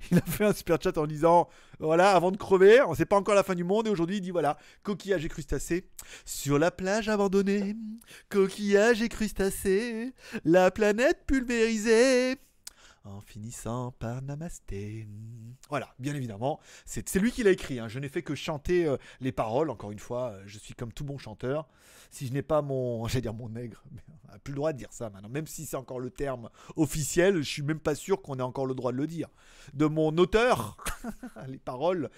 Il 0.10 0.18
a 0.18 0.22
fait 0.22 0.44
un 0.44 0.52
super 0.52 0.78
chat 0.82 0.96
en 0.98 1.06
disant 1.06 1.48
voilà 1.78 2.12
avant 2.12 2.30
de 2.30 2.36
crever, 2.36 2.82
on 2.82 2.94
sait 2.94 3.06
pas 3.06 3.16
encore 3.16 3.34
la 3.34 3.42
fin 3.42 3.54
du 3.54 3.64
monde 3.64 3.86
et 3.86 3.90
aujourd'hui 3.90 4.16
il 4.16 4.20
dit 4.20 4.30
voilà 4.30 4.56
coquillage 4.82 5.24
et 5.24 5.28
crustacés 5.28 5.88
sur 6.24 6.58
la 6.58 6.70
plage 6.70 7.08
abandonnée, 7.08 7.76
coquillage 8.28 9.02
et 9.02 9.08
crustacés, 9.08 10.14
la 10.44 10.70
planète 10.70 11.24
pulvérisée. 11.26 12.36
En 13.06 13.20
finissant 13.20 13.90
par 13.92 14.22
namasté. 14.22 15.06
Voilà, 15.68 15.94
bien 15.98 16.14
évidemment, 16.14 16.58
c'est 16.86 17.14
lui 17.16 17.32
qui 17.32 17.42
l'a 17.42 17.50
écrit. 17.50 17.78
hein. 17.78 17.86
Je 17.86 17.98
n'ai 17.98 18.08
fait 18.08 18.22
que 18.22 18.34
chanter 18.34 18.86
euh, 18.86 18.96
les 19.20 19.30
paroles. 19.30 19.68
Encore 19.68 19.90
une 19.92 19.98
fois, 19.98 20.30
euh, 20.30 20.42
je 20.46 20.58
suis 20.58 20.72
comme 20.72 20.90
tout 20.90 21.04
bon 21.04 21.18
chanteur. 21.18 21.68
Si 22.10 22.26
je 22.26 22.32
n'ai 22.32 22.40
pas 22.40 22.62
mon, 22.62 23.06
j'allais 23.08 23.20
dire 23.20 23.34
mon 23.34 23.50
nègre, 23.50 23.84
on 24.28 24.32
n'a 24.32 24.38
plus 24.38 24.52
le 24.52 24.56
droit 24.56 24.72
de 24.72 24.78
dire 24.78 24.88
ça 24.90 25.10
maintenant. 25.10 25.28
Même 25.28 25.46
si 25.46 25.66
c'est 25.66 25.76
encore 25.76 26.00
le 26.00 26.08
terme 26.08 26.48
officiel, 26.76 27.36
je 27.42 27.48
suis 27.50 27.62
même 27.62 27.78
pas 27.78 27.94
sûr 27.94 28.22
qu'on 28.22 28.38
ait 28.38 28.42
encore 28.42 28.64
le 28.64 28.74
droit 28.74 28.90
de 28.90 28.96
le 28.96 29.06
dire. 29.06 29.28
De 29.74 29.84
mon 29.84 30.16
auteur, 30.16 30.78
les 31.46 31.58
paroles. 31.58 32.08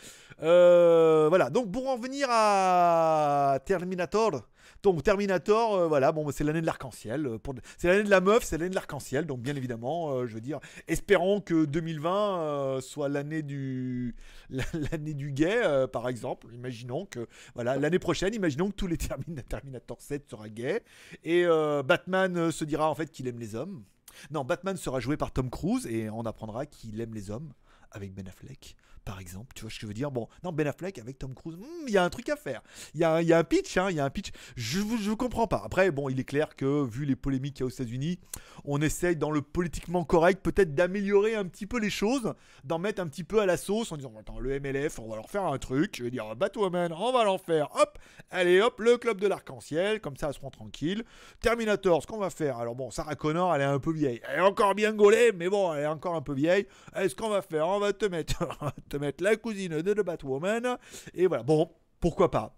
Euh, 0.43 1.27
voilà. 1.29 1.51
Donc 1.51 1.73
pour 1.73 1.89
en 1.89 1.99
venir 1.99 2.29
à 2.31 3.59
Terminator. 3.67 4.43
Donc 4.83 5.03
Terminator, 5.03 5.75
euh, 5.75 5.89
voilà, 5.89 6.13
bon, 6.13 6.31
c'est 6.31 6.45
l'année 6.45 6.61
de 6.61 6.67
l'arc-en-ciel. 6.67 7.27
euh, 7.27 7.39
C'est 7.79 7.89
l'année 7.89 8.05
de 8.05 8.11
la 8.11 8.21
meuf, 8.21 8.45
c'est 8.45 8.59
l'année 8.59 8.71
de 8.71 8.75
l'arc-en-ciel. 8.75 9.27
Donc 9.27 9.41
bien 9.41 9.57
évidemment, 9.57 10.11
euh, 10.13 10.27
je 10.27 10.35
veux 10.35 10.41
dire, 10.41 10.61
espérons 10.89 11.41
que 11.41 11.65
2020 11.65 12.41
euh, 12.41 12.81
soit 12.81 13.09
l'année 13.09 13.43
du 13.43 14.15
l'année 14.51 15.15
du 15.15 15.33
gay, 15.33 15.63
par 15.93 16.09
exemple. 16.09 16.47
Imaginons 16.55 17.07
que 17.07 17.27
voilà 17.55 17.77
l'année 17.77 17.99
prochaine, 17.99 18.35
imaginons 18.35 18.71
que 18.71 18.77
tous 18.77 18.87
les 18.87 18.97
Termin- 18.97 19.43
Terminator 19.49 20.01
7 20.01 20.29
sera 20.31 20.49
gay 20.49 20.83
et 21.25 21.45
Batman 21.85 22.51
se 22.51 22.65
dira 22.65 22.91
en 22.91 22.95
fait 22.95 23.11
qu'il 23.11 23.27
aime 23.29 23.39
les 23.39 23.55
hommes. 23.55 23.85
Non, 24.31 24.45
Batman 24.45 24.77
sera 24.77 24.99
joué 25.01 25.17
par 25.17 25.31
Tom 25.33 25.51
Cruise 25.51 25.87
et 25.87 26.09
on 26.11 26.23
apprendra 26.23 26.65
qu'il 26.67 27.01
aime 27.01 27.13
les 27.15 27.31
hommes. 27.31 27.53
avec 27.93 28.13
Ben 28.15 28.27
Affleck, 28.29 28.77
par 29.07 29.21
exemple. 29.21 29.55
Tu 29.55 29.63
vois 29.63 29.71
ce 29.71 29.77
que 29.77 29.83
je 29.83 29.87
veux 29.87 29.95
dire? 29.95 30.11
Bon, 30.11 30.29
non, 30.43 30.53
Ben 30.53 30.67
Affleck 30.67 30.99
avec 30.99 31.19
Tom 31.19 31.33
Cruise, 31.33 31.57
hmm, 31.57 31.87
il 31.87 31.95
y 31.95 31.97
a 31.97 32.05
un 32.05 32.11
truc 32.11 32.29
à 32.29 32.37
faire. 32.37 32.61
Il 32.93 33.01
y 33.01 33.05
a, 33.05 33.23
y 33.23 33.33
a 33.33 33.39
un 33.39 33.45
pitch, 33.45 33.79
hein, 33.79 33.87
il 33.89 33.97
y 33.97 34.01
a 34.01 34.05
un 34.05 34.11
pitch. 34.11 34.33
Je 34.57 34.81
ne 34.81 35.15
comprends 35.15 35.47
pas. 35.47 35.63
Après, 35.65 35.91
bon, 35.91 36.11
il 36.11 36.21
est 36.21 36.25
clair 36.25 36.57
que, 36.57 36.85
vu 36.85 37.07
les 37.07 37.17
polémiques 37.17 37.55
qu'il 37.55 37.61
y 37.61 37.65
a 37.65 37.67
aux 37.67 37.71
États-Unis, 37.71 38.19
on 38.65 38.83
essaye, 38.83 39.17
dans 39.17 39.31
le 39.31 39.43
politiquement 39.43 40.05
correct, 40.05 40.43
peut-être 40.43 40.75
d'améliorer 40.75 41.37
un 41.37 41.45
petit 41.45 41.67
peu 41.67 41.79
les 41.79 41.89
choses, 41.89 42.35
d'en 42.65 42.81
mettre 42.81 43.01
un 43.01 43.07
petit 43.07 43.23
peu 43.23 43.41
à 43.41 43.47
la 43.47 43.57
sauce 43.57 43.93
en 43.93 43.97
disant 43.97 44.13
Attends, 44.19 44.41
le 44.41 44.59
MLF, 44.59 44.99
on 44.99 45.09
va 45.09 45.17
leur 45.17 45.31
faire 45.31 45.45
un 45.45 45.59
truc. 45.59 45.97
Je 45.99 46.03
veux 46.03 46.11
dire, 46.11 46.35
Batwoman, 46.35 46.93
on 46.93 47.13
va 47.13 47.23
leur 47.23 47.41
faire. 47.41 47.69
Hop, 47.77 47.99
allez, 48.31 48.61
hop, 48.61 48.81
le 48.81 48.99
club 48.99 49.21
de 49.21 49.29
l'arc-en-ciel, 49.29 50.01
comme 50.01 50.17
ça, 50.17 50.29
elles 50.29 50.35
seront 50.35 50.51
tranquilles. 50.51 51.05
Terminator, 51.41 52.03
ce 52.03 52.09
qu'on 52.09 52.19
va 52.19 52.31
faire 52.31 52.59
Alors, 52.59 52.75
bon, 52.75 52.91
Sarah 52.91 53.15
Connor, 53.15 53.55
elle 53.55 53.63
est 53.63 53.65
un 53.65 53.79
peu 53.79 53.93
vieille. 53.93 54.21
Elle 54.29 54.41
est 54.41 54.43
encore 54.43 54.75
bien 54.75 54.93
gaulée, 54.93 55.31
mais 55.33 55.49
bon, 55.49 55.73
elle 55.73 55.85
est 55.85 55.87
encore 55.87 56.17
un 56.17 56.23
peu 56.23 56.35
vieille. 56.35 56.67
Et 57.01 57.09
ce 57.09 57.15
qu'on 57.15 57.29
va 57.29 57.43
faire? 57.43 57.69
On 57.69 57.79
va 57.79 57.93
te 57.93 58.07
mettre, 58.07 58.43
mettre 58.99 59.23
la 59.23 59.37
cousine 59.37 59.83
de 59.83 60.03
Batwoman. 60.03 60.79
Et 61.15 61.27
voilà, 61.27 61.43
bon, 61.43 61.71
pourquoi 62.01 62.31
pas 62.31 62.57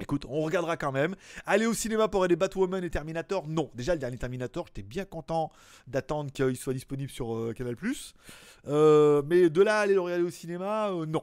Écoute, 0.00 0.26
on 0.28 0.42
regardera 0.42 0.76
quand 0.76 0.90
même. 0.90 1.14
Aller 1.46 1.66
au 1.66 1.74
cinéma 1.74 2.08
pour 2.08 2.24
aller 2.24 2.34
Batwoman 2.34 2.82
et 2.82 2.90
Terminator, 2.90 3.46
non. 3.46 3.70
Déjà, 3.74 3.94
le 3.94 4.00
dernier 4.00 4.18
Terminator, 4.18 4.66
j'étais 4.66 4.82
bien 4.82 5.04
content 5.04 5.52
d'attendre 5.86 6.32
qu'il 6.32 6.56
soit 6.56 6.72
disponible 6.72 7.10
sur 7.10 7.34
euh, 7.34 7.52
Canal+. 7.52 7.76
Euh, 8.66 9.22
mais 9.26 9.50
de 9.50 9.62
là, 9.62 9.80
aller 9.80 9.94
le 9.94 10.00
regarder 10.00 10.24
au 10.24 10.30
cinéma, 10.30 10.90
euh, 10.90 11.06
non. 11.06 11.22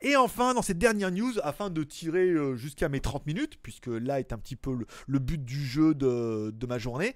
Et 0.00 0.16
enfin, 0.16 0.54
dans 0.54 0.62
cette 0.62 0.78
dernière 0.78 1.10
news, 1.10 1.32
afin 1.42 1.70
de 1.70 1.82
tirer 1.82 2.28
euh, 2.28 2.56
jusqu'à 2.56 2.88
mes 2.88 3.00
30 3.00 3.26
minutes, 3.26 3.58
puisque 3.62 3.86
là 3.86 4.20
est 4.20 4.32
un 4.32 4.38
petit 4.38 4.56
peu 4.56 4.74
le, 4.74 4.86
le 5.06 5.18
but 5.18 5.44
du 5.44 5.64
jeu 5.64 5.94
de, 5.94 6.50
de 6.50 6.66
ma 6.66 6.78
journée, 6.78 7.14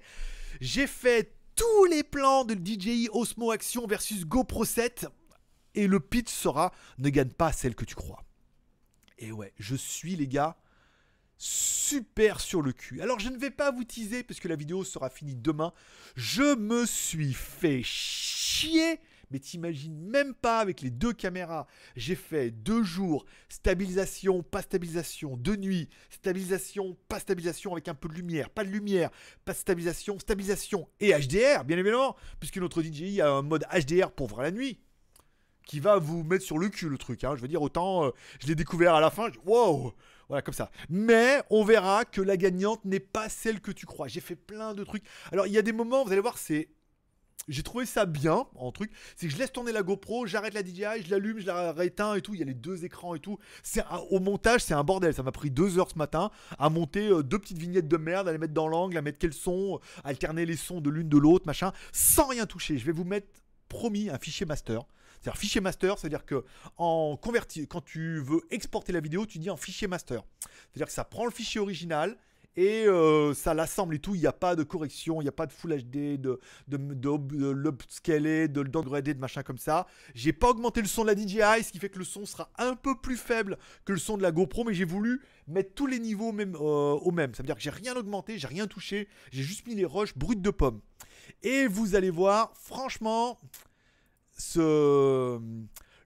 j'ai 0.61 0.87
fait 0.87 1.33
tous 1.55 1.85
les 1.85 2.03
plans 2.03 2.45
de 2.45 2.53
DJI 2.53 3.09
Osmo 3.11 3.51
Action 3.51 3.87
versus 3.87 4.25
GoPro 4.25 4.63
7. 4.63 5.07
Et 5.77 5.85
le 5.85 5.99
pitch 5.99 6.29
sera 6.29 6.73
ne 6.97 7.09
gagne 7.09 7.29
pas 7.29 7.51
celle 7.51 7.75
que 7.75 7.85
tu 7.85 7.93
crois. 7.93 8.25
Et 9.19 9.31
ouais, 9.31 9.53
je 9.59 9.75
suis 9.75 10.15
les 10.15 10.27
gars 10.27 10.57
super 11.37 12.39
sur 12.39 12.63
le 12.63 12.73
cul. 12.73 12.99
Alors 12.99 13.19
je 13.19 13.29
ne 13.29 13.37
vais 13.37 13.51
pas 13.51 13.71
vous 13.71 13.83
teaser 13.83 14.23
parce 14.23 14.43
la 14.43 14.55
vidéo 14.55 14.83
sera 14.83 15.11
finie 15.11 15.35
demain. 15.35 15.71
Je 16.15 16.55
me 16.55 16.87
suis 16.87 17.33
fait 17.33 17.83
chier. 17.83 18.99
Mais 19.29 19.37
t'imagines 19.39 19.99
même 19.99 20.33
pas 20.33 20.59
avec 20.59 20.81
les 20.81 20.89
deux 20.89 21.13
caméras. 21.13 21.67
J'ai 21.95 22.15
fait 22.15 22.49
deux 22.49 22.81
jours, 22.81 23.25
stabilisation, 23.49 24.41
pas 24.41 24.63
stabilisation, 24.63 25.37
de 25.37 25.55
nuit, 25.57 25.89
stabilisation, 26.09 26.97
pas 27.07 27.19
stabilisation 27.19 27.73
avec 27.73 27.87
un 27.89 27.93
peu 27.93 28.07
de 28.07 28.13
lumière, 28.13 28.49
pas 28.49 28.63
de 28.63 28.69
lumière, 28.69 29.11
pas 29.43 29.51
de 29.51 29.57
stabilisation, 29.57 30.17
stabilisation 30.17 30.87
et 31.01 31.11
HDR, 31.11 31.65
bien 31.65 31.77
évidemment, 31.77 32.15
puisque 32.39 32.57
notre 32.57 32.81
DJI 32.81 33.19
a 33.19 33.29
un 33.29 33.41
mode 33.41 33.65
HDR 33.69 34.11
pour 34.11 34.27
voir 34.27 34.43
la 34.43 34.51
nuit 34.51 34.79
qui 35.67 35.79
va 35.79 35.97
vous 35.99 36.23
mettre 36.23 36.43
sur 36.45 36.57
le 36.57 36.69
cul 36.69 36.89
le 36.89 36.97
truc. 36.97 37.23
hein. 37.23 37.33
Je 37.35 37.41
veux 37.41 37.47
dire, 37.47 37.61
autant 37.61 38.05
euh, 38.05 38.11
je 38.39 38.47
l'ai 38.47 38.55
découvert 38.55 38.95
à 38.95 39.01
la 39.01 39.09
fin, 39.11 39.29
je- 39.31 39.39
wow, 39.49 39.93
voilà 40.29 40.41
comme 40.41 40.53
ça. 40.55 40.71
Mais 40.89 41.41
on 41.49 41.63
verra 41.63 42.05
que 42.05 42.21
la 42.21 42.37
gagnante 42.37 42.83
n'est 42.85 42.99
pas 42.99 43.29
celle 43.29 43.61
que 43.61 43.71
tu 43.71 43.85
crois. 43.85 44.07
J'ai 44.07 44.21
fait 44.21 44.35
plein 44.35 44.73
de 44.73 44.83
trucs. 44.83 45.03
Alors 45.31 45.45
il 45.45 45.53
y 45.53 45.57
a 45.57 45.61
des 45.61 45.73
moments, 45.73 46.03
vous 46.03 46.11
allez 46.11 46.21
voir, 46.21 46.37
c'est 46.37 46.69
j'ai 47.47 47.63
trouvé 47.63 47.85
ça 47.85 48.05
bien 48.05 48.45
en 48.55 48.73
truc, 48.73 48.91
c'est 49.15 49.27
que 49.27 49.31
je 49.33 49.37
laisse 49.37 49.53
tourner 49.53 49.71
la 49.71 49.81
GoPro, 49.81 50.25
j'arrête 50.25 50.53
la 50.53 50.63
DJI, 50.65 51.03
je 51.05 51.11
l'allume, 51.11 51.39
je 51.39 51.45
la 51.45 51.71
rééteins 51.71 52.15
et 52.15 52.21
tout, 52.21 52.33
il 52.33 52.41
y 52.41 52.43
a 52.43 52.45
les 52.45 52.53
deux 52.53 52.83
écrans 52.83 53.15
et 53.15 53.19
tout. 53.21 53.37
C'est 53.63 53.83
au 54.09 54.19
montage, 54.19 54.61
c'est 54.65 54.73
un 54.73 54.83
bordel, 54.83 55.13
ça 55.13 55.23
m'a 55.23 55.31
pris 55.31 55.49
deux 55.49 55.79
heures 55.79 55.89
ce 55.89 55.97
matin 55.97 56.29
à 56.59 56.69
monter 56.69 57.07
euh, 57.07 57.23
deux 57.23 57.39
petites 57.39 57.57
vignettes 57.57 57.87
de 57.87 57.95
merde, 57.95 58.27
à 58.27 58.33
les 58.33 58.37
mettre 58.37 58.53
dans 58.53 58.67
l'angle, 58.67 58.97
à 58.97 59.01
mettre 59.01 59.17
quels 59.19 59.33
sons, 59.33 59.75
euh, 59.75 60.01
alterner 60.03 60.45
les 60.45 60.57
sons 60.57 60.81
de 60.81 60.89
l'une 60.89 61.07
de 61.07 61.17
l'autre, 61.17 61.45
machin, 61.45 61.71
sans 61.93 62.27
rien 62.27 62.45
toucher. 62.45 62.77
Je 62.77 62.85
vais 62.85 62.91
vous 62.91 63.05
mettre 63.05 63.27
promis 63.69 64.09
un 64.09 64.17
fichier 64.17 64.45
master. 64.45 64.81
C'est-à-dire 65.21 65.39
fichier 65.39 65.61
master, 65.61 65.97
c'est-à-dire 65.97 66.25
que 66.25 66.43
en 66.77 67.17
quand 67.17 67.81
tu 67.81 68.21
veux 68.21 68.41
exporter 68.51 68.91
la 68.91 68.99
vidéo, 68.99 69.25
tu 69.25 69.39
dis 69.39 69.49
en 69.49 69.57
fichier 69.57 69.87
master. 69.87 70.23
C'est-à-dire 70.71 70.87
que 70.87 70.93
ça 70.93 71.03
prend 71.03 71.25
le 71.25 71.31
fichier 71.31 71.59
original 71.59 72.17
et 72.57 72.87
euh, 72.87 73.35
ça 73.35 73.53
l'assemble 73.53 73.95
et 73.95 73.99
tout. 73.99 74.15
Il 74.15 74.21
n'y 74.21 74.27
a 74.27 74.33
pas 74.33 74.55
de 74.55 74.63
correction, 74.63 75.21
il 75.21 75.25
n'y 75.25 75.29
a 75.29 75.33
pas 75.33 75.45
de 75.45 75.53
Full 75.53 75.79
HD, 75.83 76.19
de, 76.19 76.39
de, 76.67 76.77
de, 76.77 77.17
de 77.17 77.49
l'upscaler, 77.49 78.47
de 78.47 78.61
le 78.61 78.69
de 78.69 79.19
machin 79.19 79.43
comme 79.43 79.59
ça. 79.59 79.85
J'ai 80.15 80.33
pas 80.33 80.49
augmenté 80.49 80.81
le 80.81 80.87
son 80.87 81.03
de 81.03 81.07
la 81.07 81.15
DJI, 81.15 81.63
ce 81.63 81.71
qui 81.71 81.79
fait 81.79 81.89
que 81.89 81.99
le 81.99 82.05
son 82.05 82.25
sera 82.25 82.49
un 82.57 82.75
peu 82.75 82.99
plus 82.99 83.15
faible 83.15 83.57
que 83.85 83.93
le 83.93 83.99
son 83.99 84.17
de 84.17 84.23
la 84.23 84.31
GoPro, 84.31 84.63
mais 84.63 84.73
j'ai 84.73 84.85
voulu 84.85 85.21
mettre 85.47 85.73
tous 85.75 85.85
les 85.87 85.99
niveaux 85.99 86.31
même, 86.31 86.55
euh, 86.55 86.93
au 86.93 87.11
même. 87.11 87.35
Ça 87.35 87.43
veut 87.43 87.47
dire 87.47 87.55
que 87.55 87.61
j'ai 87.61 87.69
rien 87.69 87.95
augmenté, 87.95 88.39
j'ai 88.39 88.47
rien 88.47 88.65
touché, 88.65 89.07
j'ai 89.31 89.43
juste 89.43 89.67
mis 89.67 89.75
les 89.75 89.85
rushs 89.85 90.17
brutes 90.17 90.41
de 90.41 90.49
pommes. 90.49 90.81
Et 91.43 91.67
vous 91.67 91.95
allez 91.95 92.09
voir, 92.09 92.51
franchement, 92.55 93.39
ce, 94.37 95.39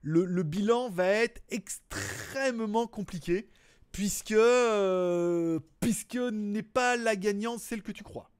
le, 0.02 0.42
bilan 0.42 0.90
va 0.90 1.06
être 1.06 1.42
extrêmement 1.50 2.86
compliqué 2.86 3.48
puisque, 3.92 4.32
euh, 4.32 5.60
puisque 5.80 6.16
n'est 6.16 6.62
pas 6.62 6.96
la 6.96 7.16
gagnante 7.16 7.60
celle 7.60 7.82
que 7.82 7.92
tu 7.92 8.02
crois. 8.02 8.30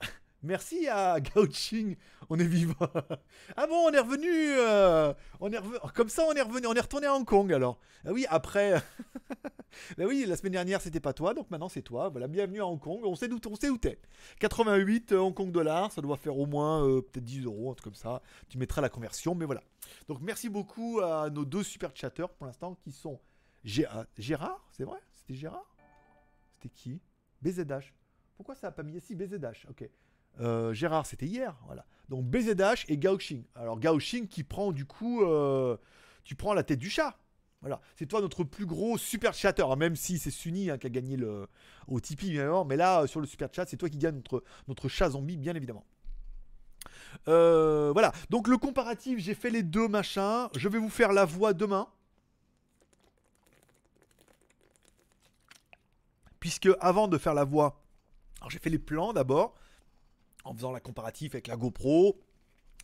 Merci 0.42 0.88
à 0.88 1.20
Gauching, 1.20 1.96
on 2.28 2.38
est 2.38 2.46
vivant. 2.46 2.74
ah 3.56 3.66
bon, 3.66 3.88
on 3.88 3.92
est 3.92 4.00
revenu, 4.00 4.28
euh, 4.30 5.14
on 5.40 5.52
est 5.52 5.58
revenu, 5.58 5.78
comme 5.94 6.08
ça 6.08 6.24
on 6.28 6.32
est 6.32 6.42
revenu, 6.42 6.66
on 6.66 6.74
est 6.74 6.80
retourné 6.80 7.06
à 7.06 7.14
Hong 7.14 7.24
Kong 7.24 7.52
alors. 7.52 7.78
Ah 8.04 8.12
oui, 8.12 8.26
après, 8.28 8.82
bah 9.96 10.04
oui, 10.06 10.24
la 10.26 10.36
semaine 10.36 10.52
dernière 10.52 10.80
c'était 10.80 11.00
pas 11.00 11.12
toi, 11.12 11.34
donc 11.34 11.50
maintenant 11.50 11.68
c'est 11.68 11.82
toi. 11.82 12.08
Voilà, 12.08 12.28
bienvenue 12.28 12.60
à 12.60 12.66
Hong 12.66 12.78
Kong. 12.78 13.00
On 13.04 13.14
sait 13.14 13.28
d'où, 13.28 13.38
on 13.48 13.56
sait 13.56 13.70
où 13.70 13.78
t'es. 13.78 13.98
88 14.40 15.12
euh, 15.12 15.18
Hong 15.18 15.34
Kong 15.34 15.50
dollars, 15.50 15.92
ça 15.92 16.02
doit 16.02 16.16
faire 16.16 16.38
au 16.38 16.46
moins 16.46 16.86
euh, 16.86 17.00
peut-être 17.00 17.24
10 17.24 17.44
euros, 17.44 17.70
un 17.70 17.74
truc 17.74 17.84
comme 17.84 17.94
ça. 17.94 18.22
Tu 18.48 18.58
mettras 18.58 18.80
la 18.80 18.88
conversion, 18.88 19.34
mais 19.34 19.44
voilà. 19.44 19.62
Donc 20.08 20.20
merci 20.20 20.48
beaucoup 20.48 21.00
à 21.00 21.30
nos 21.30 21.44
deux 21.44 21.62
super 21.62 21.90
chatters 21.94 22.28
pour 22.28 22.46
l'instant 22.46 22.74
qui 22.74 22.92
sont 22.92 23.20
ah, 23.88 24.06
Gérard, 24.16 24.64
c'est 24.70 24.84
vrai? 24.84 24.98
C'était 25.14 25.34
Gérard? 25.34 25.76
C'était 26.54 26.74
qui? 26.74 27.00
BZH. 27.42 27.92
Pourquoi 28.36 28.54
ça 28.54 28.68
a 28.68 28.70
pas 28.70 28.82
mis 28.82 28.96
ici 28.96 29.14
BZH 29.14 29.66
Ok. 29.70 29.88
Euh, 30.38 30.72
Gérard, 30.74 31.06
c'était 31.06 31.26
hier, 31.26 31.56
voilà. 31.66 31.86
Donc 32.08 32.26
BZH 32.26 32.84
et 32.88 32.98
Gaoxing. 32.98 33.44
Alors 33.54 33.78
Gaoxing 33.78 34.28
qui 34.28 34.44
prend 34.44 34.72
du 34.72 34.84
coup, 34.84 35.24
tu 36.24 36.34
prends 36.34 36.54
la 36.54 36.62
tête 36.62 36.78
du 36.78 36.90
chat. 36.90 37.18
Voilà, 37.62 37.80
c'est 37.96 38.06
toi 38.06 38.20
notre 38.20 38.44
plus 38.44 38.66
gros 38.66 38.98
super 38.98 39.34
chatter, 39.34 39.62
hein, 39.62 39.76
même 39.76 39.96
si 39.96 40.18
c'est 40.18 40.30
Sunny 40.30 40.70
hein, 40.70 40.78
qui 40.78 40.86
a 40.86 40.90
gagné 40.90 41.16
le 41.16 41.48
au 41.88 42.00
Tipeee, 42.00 42.38
mais 42.66 42.76
là 42.76 43.02
euh, 43.02 43.06
sur 43.06 43.20
le 43.20 43.26
super 43.26 43.48
chat, 43.52 43.66
c'est 43.66 43.76
toi 43.76 43.88
qui 43.88 43.98
gagne 43.98 44.16
notre, 44.16 44.44
notre 44.68 44.88
chat 44.88 45.10
zombie, 45.10 45.36
bien 45.36 45.54
évidemment. 45.54 45.84
Euh, 47.28 47.90
voilà, 47.92 48.12
donc 48.30 48.48
le 48.48 48.58
comparatif, 48.58 49.18
j'ai 49.18 49.34
fait 49.34 49.50
les 49.50 49.62
deux 49.62 49.88
machins. 49.88 50.48
Je 50.54 50.68
vais 50.68 50.78
vous 50.78 50.90
faire 50.90 51.12
la 51.12 51.24
voix 51.24 51.54
demain. 51.54 51.88
Puisque 56.40 56.68
avant 56.80 57.08
de 57.08 57.18
faire 57.18 57.34
la 57.34 57.44
voix, 57.44 57.82
alors 58.38 58.50
j'ai 58.50 58.58
fait 58.58 58.70
les 58.70 58.78
plans 58.78 59.12
d'abord, 59.12 59.54
en 60.44 60.54
faisant 60.54 60.70
la 60.70 60.80
comparatif 60.80 61.34
avec 61.34 61.48
la 61.48 61.56
GoPro, 61.56 62.20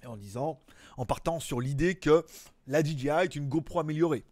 et 0.02 0.06
en 0.06 0.16
disant, 0.16 0.60
en 0.96 1.06
partant 1.06 1.38
sur 1.38 1.60
l'idée 1.60 1.94
que 1.94 2.24
la 2.66 2.82
DJI 2.82 3.08
est 3.08 3.36
une 3.36 3.48
GoPro 3.48 3.78
améliorée. 3.80 4.24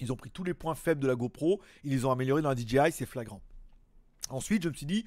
Ils 0.00 0.12
ont 0.12 0.16
pris 0.16 0.30
tous 0.30 0.44
les 0.44 0.54
points 0.54 0.74
faibles 0.74 1.00
de 1.00 1.06
la 1.06 1.14
GoPro, 1.14 1.60
ils 1.84 1.92
les 1.92 2.04
ont 2.04 2.10
améliorés 2.10 2.42
dans 2.42 2.50
la 2.50 2.56
DJI, 2.56 2.92
c'est 2.92 3.06
flagrant. 3.06 3.40
Ensuite, 4.30 4.62
je 4.62 4.68
me 4.68 4.74
suis 4.74 4.86
dit, 4.86 5.04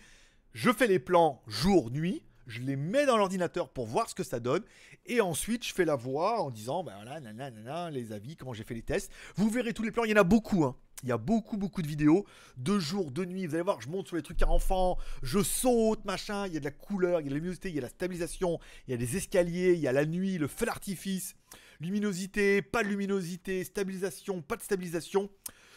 je 0.54 0.72
fais 0.72 0.88
les 0.88 1.00
plans 1.00 1.42
jour-nuit, 1.48 2.24
je 2.48 2.62
les 2.62 2.76
mets 2.76 3.06
dans 3.06 3.18
l'ordinateur 3.18 3.70
pour 3.70 3.86
voir 3.86 4.10
ce 4.10 4.16
que 4.16 4.24
ça 4.24 4.40
donne, 4.40 4.64
et 5.06 5.22
ensuite 5.22 5.66
je 5.66 5.74
fais 5.74 5.86
la 5.86 5.96
voix 5.96 6.42
en 6.42 6.50
disant, 6.50 6.84
ben 6.84 6.96
voilà, 6.96 7.20
nanana, 7.20 7.92
les 7.92 8.14
avis, 8.14 8.38
comment 8.38 8.54
j'ai 8.54 8.64
fait 8.64 8.74
les 8.74 8.82
tests. 8.82 9.12
Vous 9.36 9.50
verrez 9.50 9.74
tous 9.74 9.84
les 9.84 9.92
plans, 9.92 10.06
il 10.06 10.12
y 10.12 10.14
en 10.14 10.18
a 10.18 10.24
beaucoup, 10.24 10.64
hein. 10.64 10.76
Il 11.04 11.10
y 11.10 11.12
a 11.12 11.18
beaucoup, 11.20 11.58
beaucoup 11.58 11.84
de 11.84 11.88
vidéos, 11.88 12.26
de 12.58 12.80
jour, 12.80 13.12
de 13.12 13.24
nuit. 13.24 13.46
Vous 13.46 13.54
allez 13.54 13.64
voir, 13.64 13.80
je 13.82 13.88
monte 13.88 14.08
sur 14.08 14.16
les 14.16 14.24
trucs 14.24 14.42
à 14.42 14.50
enfants, 14.50 14.98
je 15.22 15.44
saute, 15.44 16.04
machin. 16.06 16.48
Il 16.48 16.54
y 16.54 16.58
a 16.58 16.60
de 16.60 16.66
la 16.66 16.72
couleur, 16.72 17.22
il 17.22 17.26
y 17.26 17.28
a 17.28 17.30
de 17.30 17.34
la 17.34 17.36
luminosité, 17.36 17.70
il 17.70 17.76
y 17.76 17.78
a 17.78 17.84
la 17.84 17.90
stabilisation, 17.90 18.60
il 18.88 18.92
y 18.92 18.94
a 18.96 18.98
des 18.98 19.16
escaliers, 19.16 19.74
il 19.74 19.80
y 19.80 19.88
a 19.88 19.92
la 19.92 20.08
nuit, 20.08 20.40
le 20.40 20.48
feu 20.48 20.66
d'artifice, 20.66 21.36
luminosité, 21.80 22.62
pas 22.62 22.84
de 22.84 22.90
luminosité, 22.90 23.64
stabilisation, 23.64 24.42
pas 24.42 24.56
de 24.56 24.62
stabilisation. 24.62 25.30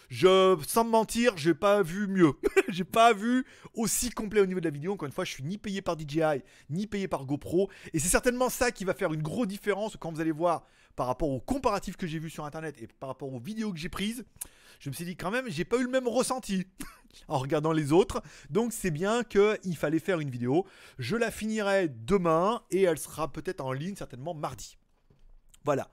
Je, 0.09 0.57
sans 0.67 0.85
me 0.85 0.91
mentir, 0.91 1.37
j'ai 1.37 1.55
pas 1.55 1.83
vu 1.83 2.09
mieux. 2.09 2.33
j'ai 2.69 2.85
pas 2.85 3.13
vu 3.13 3.47
aussi 3.75 4.11
complet 4.11 4.41
au 4.41 4.47
niveau 4.47 4.59
de 4.59 4.65
la 4.65 4.73
vidéo. 4.73 4.95
Encore 4.95 5.07
une 5.07 5.13
fois, 5.13 5.25
je 5.25 5.31
suis 5.31 5.45
ni 5.45 5.57
payé 5.57 5.83
par 5.83 5.97
DJI, 5.97 6.43
ni 6.69 6.89
payé 6.89 7.07
par 7.07 7.25
GoPro. 7.27 7.71
Et 7.93 8.01
c'est 8.01 8.09
certainement 8.09 8.49
ça 8.49 8.73
qui 8.73 8.85
va 8.85 8.93
faire 8.93 9.13
une 9.13 9.23
grosse 9.23 9.47
différence 9.47 9.97
quand 9.97 10.11
vous 10.11 10.21
allez 10.21 10.33
voir 10.33 10.67
par 10.97 11.07
rapport 11.07 11.31
aux 11.31 11.41
comparatifs 11.41 11.97
que 11.97 12.09
j'ai 12.09 12.19
vus 12.19 12.31
sur 12.31 12.45
internet 12.45 12.75
et 12.83 12.89
par 12.89 13.09
rapport 13.09 13.33
aux 13.33 13.39
vidéos 13.39 13.73
que 13.73 13.79
j'ai 13.79 13.89
prises. 13.89 14.25
Je 14.81 14.91
me 14.91 14.95
suis 14.95 15.05
dit 15.05 15.17
quand 15.17 15.31
même, 15.31 15.49
j'ai 15.49 15.65
pas 15.65 15.77
eu 15.77 15.85
le 15.85 15.91
même 15.91 16.09
ressenti 16.09 16.67
en 17.29 17.39
regardant 17.39 17.73
les 17.73 17.93
autres. 17.93 18.21
Donc 18.51 18.73
c'est 18.73 18.91
bien 18.91 19.23
qu'il 19.23 19.77
fallait 19.77 20.01
faire 20.01 20.19
une 20.19 20.31
vidéo. 20.31 20.67
Je 20.99 21.17
la 21.17 21.31
finirai 21.31 21.89
demain 21.89 22.63
et 22.73 22.83
elle 22.83 22.99
sera 22.99 23.31
peut-être 23.31 23.61
en 23.61 23.73
ligne 23.73 23.95
certainement 23.95 24.35
mardi. 24.35 24.77
Voilà. 25.65 25.89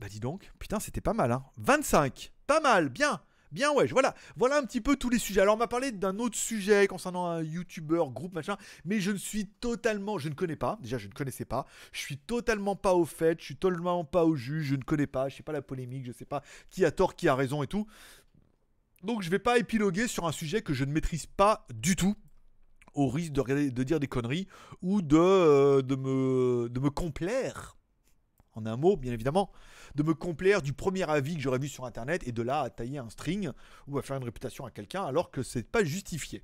Bah 0.00 0.08
dis 0.08 0.20
donc, 0.20 0.50
putain, 0.58 0.80
c'était 0.80 1.00
pas 1.00 1.12
mal, 1.12 1.32
hein. 1.32 1.44
25, 1.58 2.32
pas 2.46 2.60
mal, 2.60 2.88
bien. 2.88 3.20
Bien 3.50 3.72
ouais, 3.72 3.86
voilà, 3.86 4.14
voilà 4.36 4.58
un 4.58 4.64
petit 4.64 4.82
peu 4.82 4.96
tous 4.96 5.08
les 5.08 5.18
sujets. 5.18 5.40
Alors 5.40 5.54
on 5.54 5.58
m'a 5.58 5.68
parlé 5.68 5.90
d'un 5.90 6.18
autre 6.18 6.36
sujet 6.36 6.86
concernant 6.86 7.26
un 7.26 7.42
youtubeur, 7.42 8.10
groupe, 8.10 8.34
machin, 8.34 8.58
mais 8.84 9.00
je 9.00 9.10
ne 9.10 9.16
suis 9.16 9.46
totalement, 9.46 10.18
je 10.18 10.28
ne 10.28 10.34
connais 10.34 10.56
pas, 10.56 10.78
déjà 10.82 10.98
je 10.98 11.08
ne 11.08 11.12
connaissais 11.12 11.46
pas, 11.46 11.64
je 11.92 12.00
suis 12.00 12.18
totalement 12.18 12.76
pas 12.76 12.92
au 12.92 13.06
fait, 13.06 13.40
je 13.40 13.46
suis 13.46 13.56
totalement 13.56 14.04
pas 14.04 14.26
au 14.26 14.36
jus, 14.36 14.64
je 14.64 14.74
ne 14.74 14.82
connais 14.82 15.06
pas, 15.06 15.30
je 15.30 15.36
sais 15.36 15.42
pas 15.42 15.52
la 15.52 15.62
polémique, 15.62 16.04
je 16.04 16.12
sais 16.12 16.26
pas 16.26 16.42
qui 16.68 16.84
a 16.84 16.90
tort, 16.90 17.16
qui 17.16 17.26
a 17.26 17.34
raison 17.34 17.62
et 17.62 17.66
tout. 17.66 17.86
Donc 19.02 19.22
je 19.22 19.30
vais 19.30 19.38
pas 19.38 19.56
épiloguer 19.56 20.08
sur 20.08 20.26
un 20.26 20.32
sujet 20.32 20.60
que 20.60 20.74
je 20.74 20.84
ne 20.84 20.92
maîtrise 20.92 21.24
pas 21.24 21.66
du 21.72 21.96
tout, 21.96 22.16
au 22.98 23.08
risque 23.08 23.32
de, 23.32 23.82
dire 23.82 24.00
des 24.00 24.08
conneries 24.08 24.48
ou 24.82 25.02
de, 25.02 25.16
euh, 25.16 25.82
de, 25.82 25.94
me, 25.94 26.68
de 26.68 26.80
me 26.80 26.90
complaire, 26.90 27.76
en 28.54 28.66
un 28.66 28.76
mot 28.76 28.96
bien 28.96 29.12
évidemment, 29.12 29.50
de 29.94 30.02
me 30.02 30.14
complaire 30.14 30.62
du 30.62 30.72
premier 30.72 31.08
avis 31.08 31.36
que 31.36 31.40
j'aurais 31.40 31.58
vu 31.58 31.68
sur 31.68 31.84
internet 31.84 32.26
et 32.26 32.32
de 32.32 32.42
là 32.42 32.62
à 32.62 32.70
tailler 32.70 32.98
un 32.98 33.08
string 33.08 33.50
ou 33.86 33.98
à 33.98 34.02
faire 34.02 34.16
une 34.16 34.24
réputation 34.24 34.66
à 34.66 34.70
quelqu'un 34.70 35.04
alors 35.04 35.30
que 35.30 35.42
c'est 35.42 35.62
pas 35.62 35.84
justifié. 35.84 36.42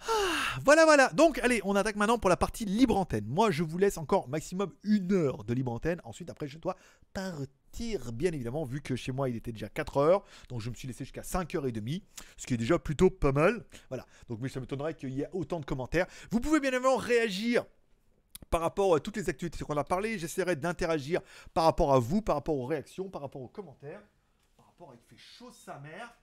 Ah, 0.00 0.58
voilà, 0.64 0.84
voilà. 0.84 1.08
Donc, 1.10 1.38
allez, 1.38 1.60
on 1.64 1.76
attaque 1.76 1.96
maintenant 1.96 2.18
pour 2.18 2.30
la 2.30 2.36
partie 2.36 2.64
libre 2.64 2.96
antenne. 2.96 3.26
Moi, 3.26 3.50
je 3.50 3.62
vous 3.62 3.78
laisse 3.78 3.98
encore 3.98 4.28
maximum 4.28 4.72
une 4.82 5.12
heure 5.12 5.44
de 5.44 5.54
libre 5.54 5.72
antenne. 5.72 6.00
Ensuite, 6.04 6.30
après, 6.30 6.46
je 6.46 6.58
dois 6.58 6.76
partir, 7.12 8.12
bien 8.12 8.32
évidemment, 8.32 8.64
vu 8.64 8.80
que 8.80 8.96
chez 8.96 9.12
moi, 9.12 9.28
il 9.28 9.36
était 9.36 9.52
déjà 9.52 9.68
4 9.68 9.96
heures. 9.96 10.24
Donc, 10.48 10.60
je 10.60 10.70
me 10.70 10.74
suis 10.74 10.86
laissé 10.86 11.04
jusqu'à 11.04 11.22
5h30, 11.22 12.02
ce 12.36 12.46
qui 12.46 12.54
est 12.54 12.58
déjà 12.58 12.78
plutôt 12.78 13.10
pas 13.10 13.32
mal. 13.32 13.64
Voilà. 13.88 14.04
Donc, 14.28 14.40
mais 14.40 14.48
ça 14.48 14.60
m'étonnerait 14.60 14.94
qu'il 14.94 15.10
y 15.10 15.22
ait 15.22 15.28
autant 15.32 15.60
de 15.60 15.64
commentaires. 15.64 16.06
Vous 16.30 16.40
pouvez 16.40 16.60
bien 16.60 16.70
évidemment 16.70 16.96
réagir 16.96 17.64
par 18.50 18.60
rapport 18.60 18.94
à 18.94 19.00
toutes 19.00 19.16
les 19.16 19.28
actualités 19.28 19.64
qu'on 19.64 19.76
a 19.76 19.84
parlé. 19.84 20.18
J'essaierai 20.18 20.56
d'interagir 20.56 21.20
par 21.54 21.64
rapport 21.64 21.94
à 21.94 21.98
vous, 21.98 22.22
par 22.22 22.36
rapport 22.36 22.56
aux 22.56 22.66
réactions, 22.66 23.08
par 23.08 23.22
rapport 23.22 23.42
aux 23.42 23.48
commentaires, 23.48 24.02
par 24.56 24.66
rapport 24.66 24.90
à 24.90 24.94
il 24.94 25.00
fait 25.00 25.20
chaud 25.20 25.50
sa 25.50 25.78
mère. 25.78 26.14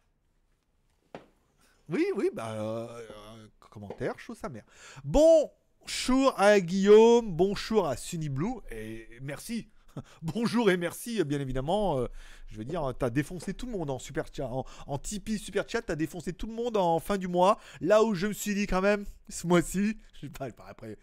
Oui, 1.92 2.06
oui, 2.16 2.30
bah, 2.34 2.54
euh, 2.54 2.88
euh, 2.88 3.48
commentaire, 3.70 4.18
chaud 4.18 4.34
sa 4.34 4.48
mère. 4.48 4.64
Bonjour 5.04 6.34
à 6.38 6.58
Guillaume, 6.62 7.36
bonjour 7.36 7.86
à 7.86 7.98
Sunny 7.98 8.30
Blue, 8.30 8.62
et 8.72 9.10
merci. 9.22 9.68
Bonjour 10.22 10.72
et 10.72 10.78
merci, 10.78 11.22
bien 11.26 11.42
évidemment. 11.42 12.00
euh, 12.00 12.08
je 12.48 12.58
veux 12.58 12.64
dire, 12.64 12.94
t'as 12.98 13.10
défoncé 13.10 13.54
tout 13.54 13.66
le 13.66 13.74
monde 13.74 13.90
en 13.90 14.00
super 14.00 14.24
chat, 14.34 14.48
en, 14.48 14.64
en 14.88 14.98
Tipeee 14.98 15.38
super 15.38 15.68
chat, 15.68 15.82
t'as 15.82 15.98
défoncé 15.98 16.32
tout 16.32 16.48
le 16.48 16.54
monde 16.54 16.78
en 16.78 17.02
fin 17.02 17.18
du 17.18 17.28
mois. 17.28 17.60
Là 17.82 18.02
où 18.02 18.16
je 18.16 18.28
me 18.28 18.34
suis 18.34 18.56
dit 18.56 18.68
quand 18.68 18.80
même, 18.80 19.04
ce 19.28 19.46
mois-ci, 19.46 19.98
je 20.14 20.28
sais 20.28 20.30
pas, 20.30 20.48
après, 20.66 20.98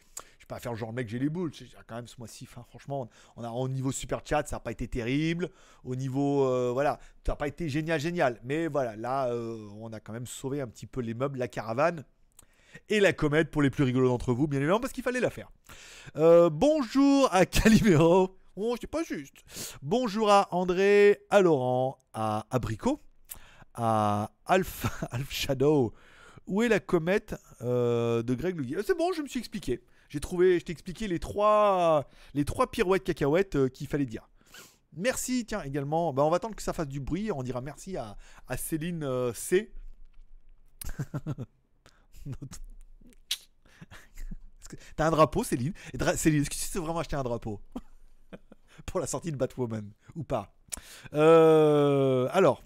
pas 0.48 0.58
faire 0.58 0.74
genre 0.74 0.90
le 0.90 0.96
mec 0.96 1.08
j'ai 1.08 1.18
les 1.18 1.28
boules. 1.28 1.52
Quand 1.86 1.96
même 1.96 2.08
ce 2.08 2.16
mois-ci, 2.18 2.46
franchement, 2.46 3.08
on 3.36 3.44
a 3.44 3.50
au 3.50 3.68
niveau 3.68 3.92
super 3.92 4.22
chat, 4.24 4.46
ça 4.46 4.56
n'a 4.56 4.60
pas 4.60 4.72
été 4.72 4.88
terrible. 4.88 5.50
Au 5.84 5.94
niveau, 5.94 6.44
euh, 6.46 6.70
voilà, 6.72 6.98
ça 7.24 7.32
n'a 7.32 7.36
pas 7.36 7.46
été 7.46 7.68
génial, 7.68 8.00
génial. 8.00 8.40
Mais 8.42 8.66
voilà, 8.66 8.96
là, 8.96 9.28
euh, 9.28 9.68
on 9.78 9.92
a 9.92 10.00
quand 10.00 10.12
même 10.12 10.26
sauvé 10.26 10.60
un 10.60 10.66
petit 10.66 10.86
peu 10.86 11.00
les 11.00 11.14
meubles, 11.14 11.38
la 11.38 11.48
caravane 11.48 12.04
et 12.88 13.00
la 13.00 13.12
comète 13.12 13.50
pour 13.50 13.62
les 13.62 13.70
plus 13.70 13.84
rigolos 13.84 14.08
d'entre 14.08 14.32
vous, 14.32 14.48
bien 14.48 14.58
évidemment, 14.58 14.80
parce 14.80 14.92
qu'il 14.92 15.04
fallait 15.04 15.20
la 15.20 15.30
faire. 15.30 15.50
Euh, 16.16 16.50
bonjour 16.50 17.28
à 17.32 17.46
Calimero. 17.46 18.38
Oh, 18.56 18.74
c'est 18.80 18.90
pas 18.90 19.04
juste. 19.04 19.44
Bonjour 19.82 20.30
à 20.30 20.48
André, 20.52 21.20
à 21.30 21.40
Laurent, 21.40 21.98
à 22.12 22.46
Abricot, 22.50 23.00
à 23.74 24.32
Alpha, 24.46 25.06
Alpha 25.10 25.30
Shadow. 25.30 25.92
Où 26.46 26.62
est 26.62 26.68
la 26.68 26.80
comète 26.80 27.34
de 27.60 28.34
Greg 28.34 28.56
Louis 28.56 28.74
C'est 28.86 28.96
bon, 28.96 29.12
je 29.12 29.20
me 29.20 29.28
suis 29.28 29.38
expliqué. 29.38 29.82
J'ai 30.08 30.20
trouvé, 30.20 30.58
je 30.58 30.64
t'ai 30.64 30.72
expliqué 30.72 31.06
les 31.08 31.18
trois, 31.18 32.08
les 32.34 32.44
trois 32.44 32.70
pirouettes 32.70 33.04
cacahuètes 33.04 33.56
euh, 33.56 33.68
qu'il 33.68 33.86
fallait 33.86 34.06
dire. 34.06 34.28
Merci, 34.96 35.44
tiens, 35.46 35.62
également. 35.62 36.12
Bah, 36.12 36.24
on 36.24 36.30
va 36.30 36.36
attendre 36.36 36.56
que 36.56 36.62
ça 36.62 36.72
fasse 36.72 36.88
du 36.88 37.00
bruit. 37.00 37.30
On 37.30 37.42
dira 37.42 37.60
merci 37.60 37.96
à, 37.96 38.16
à 38.46 38.56
Céline 38.56 39.04
euh, 39.04 39.32
C. 39.34 39.72
T'as 44.96 45.06
un 45.06 45.10
drapeau, 45.10 45.44
Céline? 45.44 45.72
Céline, 46.16 46.42
est-ce 46.42 46.50
que 46.50 46.54
tu 46.54 46.60
sais 46.60 46.78
vraiment 46.78 46.98
acheter 47.00 47.16
un 47.16 47.22
drapeau? 47.22 47.60
Pour 48.86 49.00
la 49.00 49.06
sortie 49.06 49.32
de 49.32 49.36
Batwoman 49.36 49.90
Ou 50.14 50.24
pas 50.24 50.54
Euh, 51.14 52.28
Alors. 52.32 52.62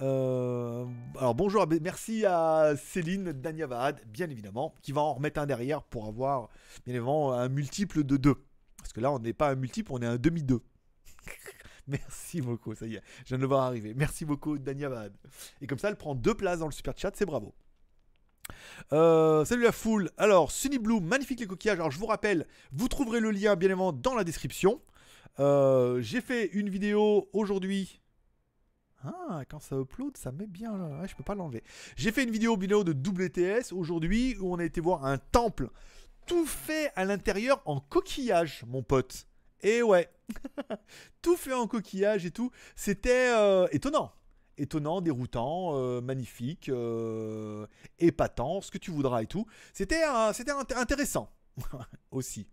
Euh, 0.00 0.86
alors 1.18 1.34
bonjour, 1.34 1.66
merci 1.80 2.24
à 2.24 2.72
Céline 2.76 3.32
Danyavad, 3.32 4.00
bien 4.06 4.30
évidemment, 4.30 4.74
qui 4.82 4.92
va 4.92 5.02
en 5.02 5.14
remettre 5.14 5.40
un 5.40 5.46
derrière 5.46 5.82
pour 5.82 6.06
avoir, 6.06 6.48
bien 6.84 6.94
évidemment, 6.94 7.32
un 7.34 7.48
multiple 7.48 8.04
de 8.04 8.16
2. 8.16 8.34
Parce 8.78 8.92
que 8.92 9.00
là, 9.00 9.12
on 9.12 9.18
n'est 9.18 9.32
pas 9.32 9.50
un 9.50 9.56
multiple, 9.56 9.92
on 9.92 10.00
est 10.00 10.06
un 10.06 10.16
demi-2. 10.16 10.60
Merci 11.86 12.40
beaucoup, 12.40 12.74
ça 12.74 12.86
y 12.86 12.94
est, 12.94 13.02
je 13.24 13.28
viens 13.28 13.38
de 13.38 13.42
le 13.42 13.48
voir 13.48 13.64
arriver. 13.64 13.94
Merci 13.94 14.24
beaucoup, 14.24 14.58
Danyavad. 14.58 15.16
Et 15.60 15.66
comme 15.66 15.78
ça, 15.78 15.88
elle 15.88 15.96
prend 15.96 16.14
deux 16.14 16.34
places 16.34 16.60
dans 16.60 16.66
le 16.66 16.72
super 16.72 16.96
chat, 16.96 17.12
c'est 17.14 17.26
bravo. 17.26 17.54
Euh, 18.92 19.44
salut 19.44 19.62
la 19.62 19.72
foule. 19.72 20.10
Alors, 20.16 20.50
Sunny 20.50 20.78
Blue, 20.78 21.00
magnifique 21.00 21.40
les 21.40 21.46
coquillages. 21.46 21.78
Alors, 21.78 21.90
je 21.90 21.98
vous 21.98 22.06
rappelle, 22.06 22.46
vous 22.72 22.88
trouverez 22.88 23.20
le 23.20 23.30
lien 23.30 23.56
bien 23.56 23.68
évidemment 23.68 23.92
dans 23.92 24.14
la 24.14 24.24
description. 24.24 24.80
Euh, 25.38 26.00
J'ai 26.00 26.20
fait 26.20 26.46
une 26.46 26.68
vidéo 26.68 27.28
aujourd'hui. 27.32 27.99
Ah, 29.02 29.42
quand 29.48 29.60
ça 29.60 29.76
upload, 29.76 30.16
ça 30.16 30.30
met 30.32 30.46
bien 30.46 30.76
là. 30.76 31.06
Je 31.06 31.14
peux 31.14 31.22
pas 31.24 31.34
l'enlever. 31.34 31.62
J'ai 31.96 32.12
fait 32.12 32.22
une 32.24 32.30
vidéo 32.30 32.56
vidéo 32.56 32.84
de 32.84 32.92
WTS 32.92 33.72
aujourd'hui 33.72 34.36
où 34.40 34.52
on 34.52 34.58
a 34.58 34.64
été 34.64 34.80
voir 34.80 35.04
un 35.06 35.18
temple 35.18 35.70
tout 36.26 36.44
fait 36.46 36.92
à 36.96 37.04
l'intérieur 37.04 37.62
en 37.64 37.80
coquillage, 37.80 38.64
mon 38.68 38.82
pote. 38.82 39.26
Et 39.62 39.82
ouais, 39.82 40.08
tout 41.22 41.36
fait 41.36 41.52
en 41.54 41.66
coquillage 41.66 42.26
et 42.26 42.30
tout. 42.30 42.50
C'était 42.76 43.32
euh, 43.34 43.66
étonnant. 43.72 44.12
Étonnant, 44.58 45.00
déroutant, 45.00 45.70
euh, 45.76 46.02
magnifique, 46.02 46.68
euh, 46.68 47.66
épatant, 47.98 48.60
ce 48.60 48.70
que 48.70 48.76
tu 48.78 48.90
voudras 48.90 49.22
et 49.22 49.26
tout. 49.26 49.46
C'était 49.72 50.02
c'était 50.34 50.52
int- 50.52 50.76
intéressant 50.76 51.30
aussi. 52.10 52.46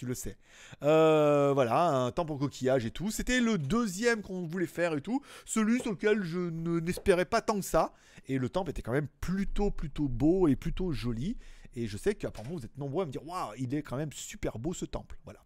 Tu 0.00 0.06
le 0.06 0.14
sais. 0.14 0.38
Euh, 0.82 1.50
voilà, 1.52 1.88
un 1.88 2.10
temple 2.10 2.32
en 2.32 2.38
coquillage 2.38 2.86
et 2.86 2.90
tout. 2.90 3.10
C'était 3.10 3.38
le 3.38 3.58
deuxième 3.58 4.22
qu'on 4.22 4.46
voulait 4.46 4.64
faire 4.64 4.94
et 4.94 5.02
tout. 5.02 5.20
Celui 5.44 5.78
sur 5.82 5.90
lequel 5.90 6.22
je 6.22 6.38
ne- 6.38 6.80
n'espérais 6.80 7.26
pas 7.26 7.42
tant 7.42 7.56
que 7.56 7.66
ça. 7.66 7.92
Et 8.26 8.38
le 8.38 8.48
temple 8.48 8.70
était 8.70 8.80
quand 8.80 8.92
même 8.92 9.08
plutôt, 9.20 9.70
plutôt 9.70 10.08
beau 10.08 10.48
et 10.48 10.56
plutôt 10.56 10.90
joli. 10.90 11.36
Et 11.76 11.86
je 11.86 11.98
sais 11.98 12.14
qu'apparemment 12.14 12.54
vous 12.56 12.64
êtes 12.64 12.78
nombreux 12.78 13.02
à 13.02 13.06
me 13.06 13.12
dire 13.12 13.26
Waouh, 13.28 13.52
il 13.58 13.74
est 13.74 13.82
quand 13.82 13.98
même 13.98 14.10
super 14.14 14.58
beau 14.58 14.72
ce 14.72 14.86
temple. 14.86 15.18
Voilà. 15.24 15.40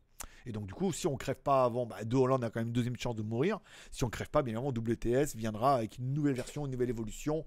Et 0.47 0.53
donc, 0.53 0.67
du 0.67 0.75
coup, 0.75 0.93
si 0.93 1.07
on 1.07 1.17
crève 1.17 1.41
pas 1.43 1.65
avant, 1.65 1.87
bah, 1.87 2.05
De 2.05 2.17
Hollande 2.17 2.45
a 2.45 2.51
quand 2.51 2.61
même 2.61 2.69
une 2.69 2.73
deuxième 2.73 2.97
chance 2.97 3.17
de 3.17 3.23
mourir. 3.23 3.61
Si 3.91 4.05
on 4.05 4.11
crève 4.11 4.29
pas, 4.29 4.43
bien 4.43 4.55
évidemment, 4.55 4.73
WTS 4.73 5.37
viendra 5.37 5.77
avec 5.77 5.99
une 5.99 6.13
nouvelle 6.13 6.35
version, 6.35 6.67
une 6.67 6.73
nouvelle 6.73 6.91
évolution. 6.91 7.45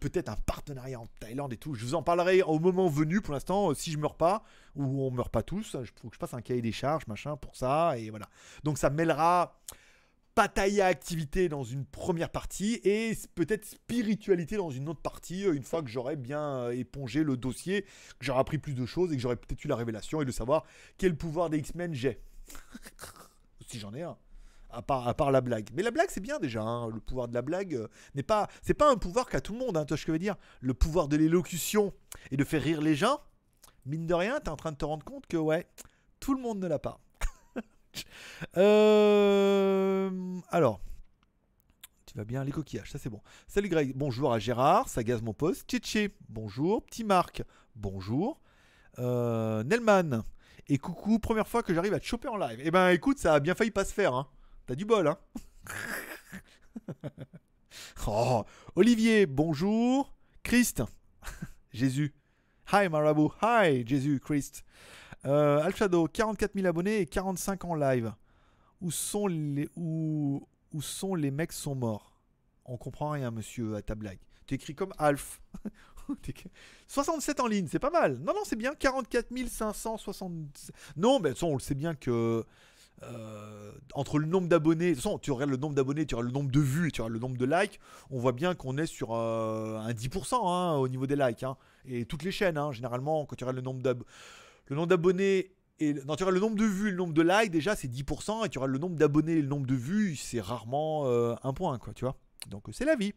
Peut-être 0.00 0.28
un 0.28 0.36
partenariat 0.36 1.00
en 1.00 1.06
Thaïlande 1.20 1.52
et 1.52 1.56
tout. 1.56 1.74
Je 1.74 1.84
vous 1.84 1.94
en 1.94 2.02
parlerai 2.02 2.42
au 2.42 2.58
moment 2.58 2.88
venu. 2.88 3.20
Pour 3.20 3.34
l'instant, 3.34 3.70
euh, 3.70 3.74
si 3.74 3.90
je 3.90 3.98
meurs 3.98 4.16
pas, 4.16 4.44
ou 4.74 5.02
on 5.02 5.10
meurt 5.10 5.32
pas 5.32 5.42
tous, 5.42 5.76
il 5.80 5.86
faut 6.00 6.08
que 6.08 6.14
je 6.14 6.18
passe 6.18 6.34
un 6.34 6.42
cahier 6.42 6.62
des 6.62 6.72
charges, 6.72 7.06
machin, 7.06 7.36
pour 7.36 7.56
ça. 7.56 7.98
Et 7.98 8.10
voilà. 8.10 8.26
Donc, 8.62 8.78
ça 8.78 8.90
mêlera 8.90 9.58
Pattaya 10.36 10.84
activité 10.84 11.48
dans 11.48 11.64
une 11.64 11.86
première 11.86 12.28
partie 12.28 12.78
et 12.84 13.16
peut-être 13.34 13.64
spiritualité 13.64 14.58
dans 14.58 14.68
une 14.68 14.86
autre 14.90 15.00
partie 15.00 15.46
euh, 15.46 15.54
une 15.54 15.62
fois 15.62 15.82
que 15.82 15.88
j'aurai 15.88 16.14
bien 16.14 16.58
euh, 16.58 16.70
épongé 16.72 17.24
le 17.24 17.38
dossier, 17.38 17.84
que 18.18 18.26
j'aurai 18.26 18.40
appris 18.40 18.58
plus 18.58 18.74
de 18.74 18.84
choses 18.84 19.10
et 19.10 19.16
que 19.16 19.22
j'aurai 19.22 19.36
peut-être 19.36 19.64
eu 19.64 19.68
la 19.68 19.76
révélation 19.76 20.20
et 20.20 20.26
de 20.26 20.30
savoir 20.30 20.66
quel 20.98 21.16
pouvoir 21.16 21.48
des 21.48 21.56
X-Men 21.56 21.94
j'ai. 21.94 22.20
si 23.66 23.78
j'en 23.78 23.94
ai 23.94 24.02
un. 24.02 24.16
À 24.70 24.82
part, 24.82 25.06
à 25.08 25.14
part 25.14 25.30
la 25.30 25.40
blague. 25.40 25.70
Mais 25.74 25.82
la 25.82 25.90
blague, 25.90 26.08
c'est 26.10 26.20
bien 26.20 26.38
déjà. 26.38 26.60
hein. 26.62 26.88
Le 26.90 27.00
pouvoir 27.00 27.28
de 27.28 27.34
la 27.34 27.40
blague 27.42 27.74
euh, 27.74 27.88
n'est 28.14 28.22
pas. 28.22 28.48
C'est 28.62 28.74
pas 28.74 28.90
un 28.90 28.96
pouvoir 28.96 29.26
qu'a 29.26 29.40
tout 29.40 29.52
le 29.52 29.58
monde, 29.58 29.76
hein, 29.76 29.84
que 29.86 29.96
je 29.96 30.10
veux 30.10 30.18
dire. 30.18 30.36
Le 30.60 30.74
pouvoir 30.74 31.08
de 31.08 31.16
l'élocution 31.16 31.92
et 32.30 32.36
de 32.36 32.44
faire 32.44 32.62
rire 32.62 32.80
les 32.82 32.94
gens, 32.94 33.20
mine 33.86 34.06
de 34.06 34.14
rien, 34.14 34.40
t'es 34.40 34.50
en 34.50 34.56
train 34.56 34.72
de 34.72 34.76
te 34.76 34.84
rendre 34.84 35.04
compte 35.04 35.26
que, 35.26 35.36
ouais, 35.36 35.66
tout 36.20 36.34
le 36.34 36.40
monde 36.42 36.58
ne 36.58 36.66
l'a 36.66 36.78
pas. 36.78 37.00
Euh, 38.58 40.10
alors, 40.50 40.80
tu 42.04 42.14
vas 42.18 42.24
bien, 42.24 42.44
les 42.44 42.52
coquillages, 42.52 42.90
ça 42.90 42.98
c'est 42.98 43.08
bon. 43.08 43.22
Salut 43.48 43.70
Greg, 43.70 43.94
bonjour 43.96 44.34
à 44.34 44.38
Gérard, 44.38 44.90
ça 44.90 45.02
gaze 45.02 45.22
mon 45.22 45.32
poste. 45.32 45.66
Tchétché, 45.70 46.14
bonjour. 46.28 46.84
Petit 46.84 47.04
Marc, 47.04 47.42
bonjour. 47.74 48.38
Euh, 48.98 49.64
Nelman, 49.64 50.24
et 50.68 50.78
coucou, 50.78 51.18
première 51.18 51.46
fois 51.46 51.62
que 51.62 51.72
j'arrive 51.72 51.94
à 51.94 52.00
te 52.00 52.04
choper 52.04 52.28
en 52.28 52.36
live. 52.36 52.60
Eh 52.62 52.70
ben 52.70 52.90
écoute, 52.90 53.18
ça 53.18 53.34
a 53.34 53.40
bien 53.40 53.54
failli 53.54 53.70
pas 53.70 53.84
se 53.84 53.92
faire, 53.92 54.14
hein. 54.14 54.28
T'as 54.66 54.74
du 54.74 54.84
bol, 54.84 55.06
hein. 55.06 55.18
oh, 58.06 58.44
Olivier, 58.74 59.26
bonjour. 59.26 60.12
Christ, 60.42 60.82
Jésus. 61.72 62.14
Hi 62.72 62.88
Marabout, 62.88 63.32
hi 63.42 63.86
Jésus, 63.86 64.20
Christ. 64.20 64.64
Euh, 65.24 65.62
Alshado, 65.62 66.06
44 66.06 66.54
000 66.54 66.66
abonnés 66.66 67.00
et 67.00 67.06
45 67.06 67.64
en 67.64 67.74
live. 67.74 68.12
Où 68.80 68.90
sont 68.90 69.26
les 69.28 69.68
où, 69.76 70.46
où 70.72 70.82
sont 70.82 71.14
les 71.14 71.30
mecs 71.30 71.52
sont 71.52 71.74
morts? 71.74 72.16
On 72.64 72.76
comprend 72.76 73.10
rien, 73.10 73.30
monsieur, 73.30 73.76
à 73.76 73.82
ta 73.82 73.94
blague. 73.94 74.18
Tu 74.46 74.54
écris 74.54 74.74
comme 74.74 74.92
Alf. 74.98 75.40
T'es 76.22 76.30
écrit- 76.30 76.50
67 76.88 77.40
en 77.40 77.46
ligne, 77.46 77.66
c'est 77.70 77.78
pas 77.78 77.90
mal. 77.90 78.18
Non, 78.18 78.32
non, 78.34 78.40
c'est 78.44 78.56
bien. 78.56 78.74
44 78.74 79.28
560. 79.48 80.32
Non, 80.96 81.20
mais 81.20 81.34
ça, 81.34 81.46
on 81.46 81.54
le 81.54 81.60
sait 81.60 81.74
bien 81.74 81.94
que 81.94 82.44
euh, 83.02 83.72
entre 83.92 84.18
le 84.18 84.26
nombre 84.26 84.48
d'abonnés, 84.48 84.90
de 84.90 84.94
toute 84.94 85.02
façon, 85.02 85.18
tu 85.18 85.30
regardes 85.30 85.50
le 85.50 85.56
nombre 85.58 85.74
d'abonnés, 85.74 86.06
tu 86.06 86.14
auras 86.14 86.24
le 86.24 86.30
nombre 86.30 86.50
de 86.50 86.60
vues 86.60 86.90
tu 86.92 87.02
auras 87.02 87.10
le 87.10 87.18
nombre 87.18 87.36
de 87.36 87.44
likes, 87.44 87.78
on 88.10 88.18
voit 88.18 88.32
bien 88.32 88.54
qu'on 88.54 88.78
est 88.78 88.86
sur 88.86 89.14
euh, 89.14 89.76
un 89.78 89.92
10% 89.92 90.34
hein, 90.48 90.76
au 90.76 90.88
niveau 90.88 91.06
des 91.06 91.16
likes. 91.16 91.42
hein. 91.42 91.56
Et 91.84 92.06
toutes 92.06 92.22
les 92.22 92.32
chaînes, 92.32 92.56
hein, 92.56 92.72
généralement, 92.72 93.26
quand 93.26 93.36
tu 93.36 93.44
regardes 93.44 93.56
le 93.56 93.62
nombre 94.74 94.86
d'abonnés 94.86 95.52
et 95.78 95.92
non, 96.06 96.16
tu 96.16 96.22
auras 96.22 96.32
le 96.32 96.40
nombre 96.40 96.56
de 96.56 96.64
vues, 96.64 96.90
le 96.90 96.96
nombre 96.96 97.12
de 97.12 97.20
likes, 97.20 97.50
déjà 97.50 97.76
c'est 97.76 97.86
10%, 97.88 98.46
et 98.46 98.48
tu 98.48 98.56
auras 98.56 98.66
le 98.66 98.78
nombre 98.78 98.96
d'abonnés 98.96 99.42
le 99.42 99.46
nombre 99.48 99.66
de 99.66 99.74
vues, 99.74 100.16
c'est 100.16 100.40
rarement 100.40 101.02
euh, 101.06 101.34
un 101.42 101.52
point, 101.52 101.76
quoi, 101.78 101.92
tu 101.92 102.06
vois. 102.06 102.16
Donc 102.48 102.66
euh, 102.68 102.72
c'est 102.72 102.86
la 102.86 102.96
vie. 102.96 103.12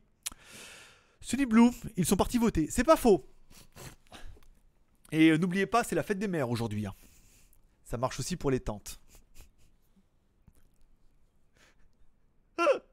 Sunny 1.22 1.45
Blue, 1.45 1.70
ils 1.97 2.05
sont 2.05 2.15
partis 2.15 2.38
voter. 2.38 2.67
C'est 2.70 2.84
pas 2.84 2.95
faux. 2.95 3.26
Et 5.11 5.30
euh, 5.32 5.38
n'oubliez 5.38 5.65
pas, 5.65 5.84
c'est 5.84 5.95
la 5.95 6.03
fête 6.03 6.20
des 6.20 6.28
mères 6.28 6.49
aujourd'hui. 6.49 6.86
hein. 6.86 6.93
Ça 7.84 7.97
marche 7.97 8.20
aussi 8.20 8.36
pour 8.36 8.51
les 8.51 8.59
tantes. 8.59 8.99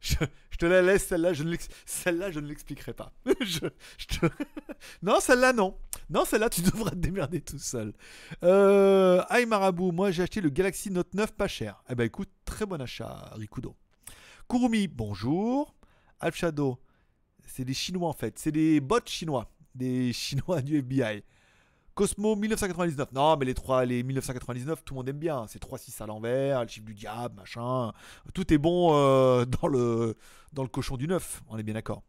Je, 0.00 0.14
te 0.58 0.66
la 0.66 0.82
laisse, 0.82 1.06
celle-là, 1.06 1.32
je 1.32 1.42
ne 1.44 1.54
celle-là, 1.86 2.30
je 2.30 2.40
ne 2.40 2.46
l'expliquerai 2.48 2.92
pas. 2.94 3.12
Non, 5.02 5.20
celle-là, 5.20 5.52
non. 5.52 5.76
Non, 6.10 6.24
celle-là, 6.24 6.48
tu 6.48 6.62
devras 6.62 6.90
te 6.90 6.96
démerder 6.96 7.40
tout 7.40 7.58
seul. 7.58 7.92
Euh, 8.42 9.22
Aïe 9.28 9.46
Marabout, 9.46 9.92
moi 9.92 10.10
j'ai 10.10 10.22
acheté 10.22 10.40
le 10.40 10.48
Galaxy 10.50 10.90
Note 10.90 11.12
9 11.14 11.32
pas 11.32 11.48
cher. 11.48 11.82
Eh 11.90 11.94
ben 11.94 12.04
écoute, 12.04 12.30
très 12.44 12.64
bon 12.64 12.80
achat, 12.80 13.30
Rikudo. 13.34 13.76
Kurumi, 14.48 14.88
bonjour. 14.88 15.74
Alf 16.20 16.34
Shadow, 16.34 16.78
c'est 17.46 17.66
des 17.66 17.74
Chinois 17.74 18.08
en 18.08 18.14
fait. 18.14 18.38
C'est 18.38 18.50
des 18.50 18.80
bots 18.80 18.98
chinois. 19.04 19.50
Des 19.74 20.10
Chinois 20.14 20.62
du 20.62 20.78
FBI. 20.78 21.22
Cosmo 21.94 22.34
1999. 22.34 23.12
Non, 23.12 23.36
mais 23.36 23.44
les 23.44 23.52
trois, 23.52 23.84
les 23.84 24.02
1999, 24.02 24.84
tout 24.84 24.94
le 24.94 24.98
monde 24.98 25.08
aime 25.10 25.18
bien. 25.18 25.46
C'est 25.48 25.62
3-6 25.62 26.02
à 26.02 26.06
l'envers, 26.06 26.62
le 26.62 26.68
chiffre 26.68 26.86
du 26.86 26.94
diable, 26.94 27.36
machin. 27.36 27.92
Tout 28.32 28.50
est 28.50 28.56
bon 28.56 28.94
euh, 28.94 29.44
dans, 29.60 29.68
le, 29.68 30.16
dans 30.54 30.62
le 30.62 30.68
cochon 30.70 30.96
du 30.96 31.06
9. 31.06 31.42
On 31.48 31.58
est 31.58 31.62
bien 31.62 31.74
d'accord. 31.74 32.02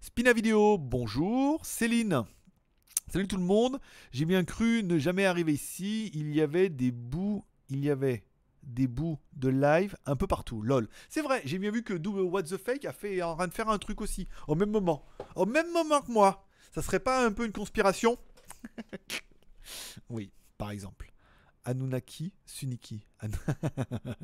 Spina 0.00 0.34
Vidéo, 0.34 0.76
bonjour. 0.76 1.64
Céline, 1.64 2.24
salut 3.10 3.26
tout 3.26 3.38
le 3.38 3.42
monde. 3.42 3.78
J'ai 4.12 4.26
bien 4.26 4.44
cru 4.44 4.82
ne 4.82 4.98
jamais 4.98 5.24
arriver 5.24 5.54
ici. 5.54 6.10
Il 6.12 6.34
y 6.34 6.42
avait 6.42 6.68
des 6.68 6.90
bouts. 6.90 7.42
Il 7.70 7.82
y 7.82 7.88
avait 7.88 8.22
des 8.66 8.86
bouts 8.86 9.18
de 9.32 9.48
live 9.48 9.96
un 10.06 10.16
peu 10.16 10.26
partout. 10.26 10.60
Lol. 10.62 10.88
C'est 11.08 11.22
vrai, 11.22 11.40
j'ai 11.44 11.58
bien 11.58 11.70
vu 11.70 11.82
que 11.82 11.94
Double 11.94 12.20
What 12.20 12.42
the 12.44 12.56
Fake 12.58 12.84
a 12.84 12.92
fait 12.92 13.22
en 13.22 13.36
train 13.36 13.46
de 13.48 13.54
faire 13.54 13.68
un 13.68 13.78
truc 13.78 14.00
aussi. 14.00 14.28
Au 14.48 14.54
même 14.54 14.70
moment. 14.70 15.04
Au 15.34 15.46
même 15.46 15.72
moment 15.72 16.00
que 16.02 16.10
moi. 16.12 16.44
Ça 16.74 16.82
serait 16.82 17.00
pas 17.00 17.24
un 17.24 17.32
peu 17.32 17.46
une 17.46 17.52
conspiration? 17.52 18.18
Oui, 20.10 20.30
par 20.58 20.70
exemple. 20.70 21.12
Anunnaki, 21.64 22.32
Suniki. 22.44 23.04
Anu- 23.20 23.34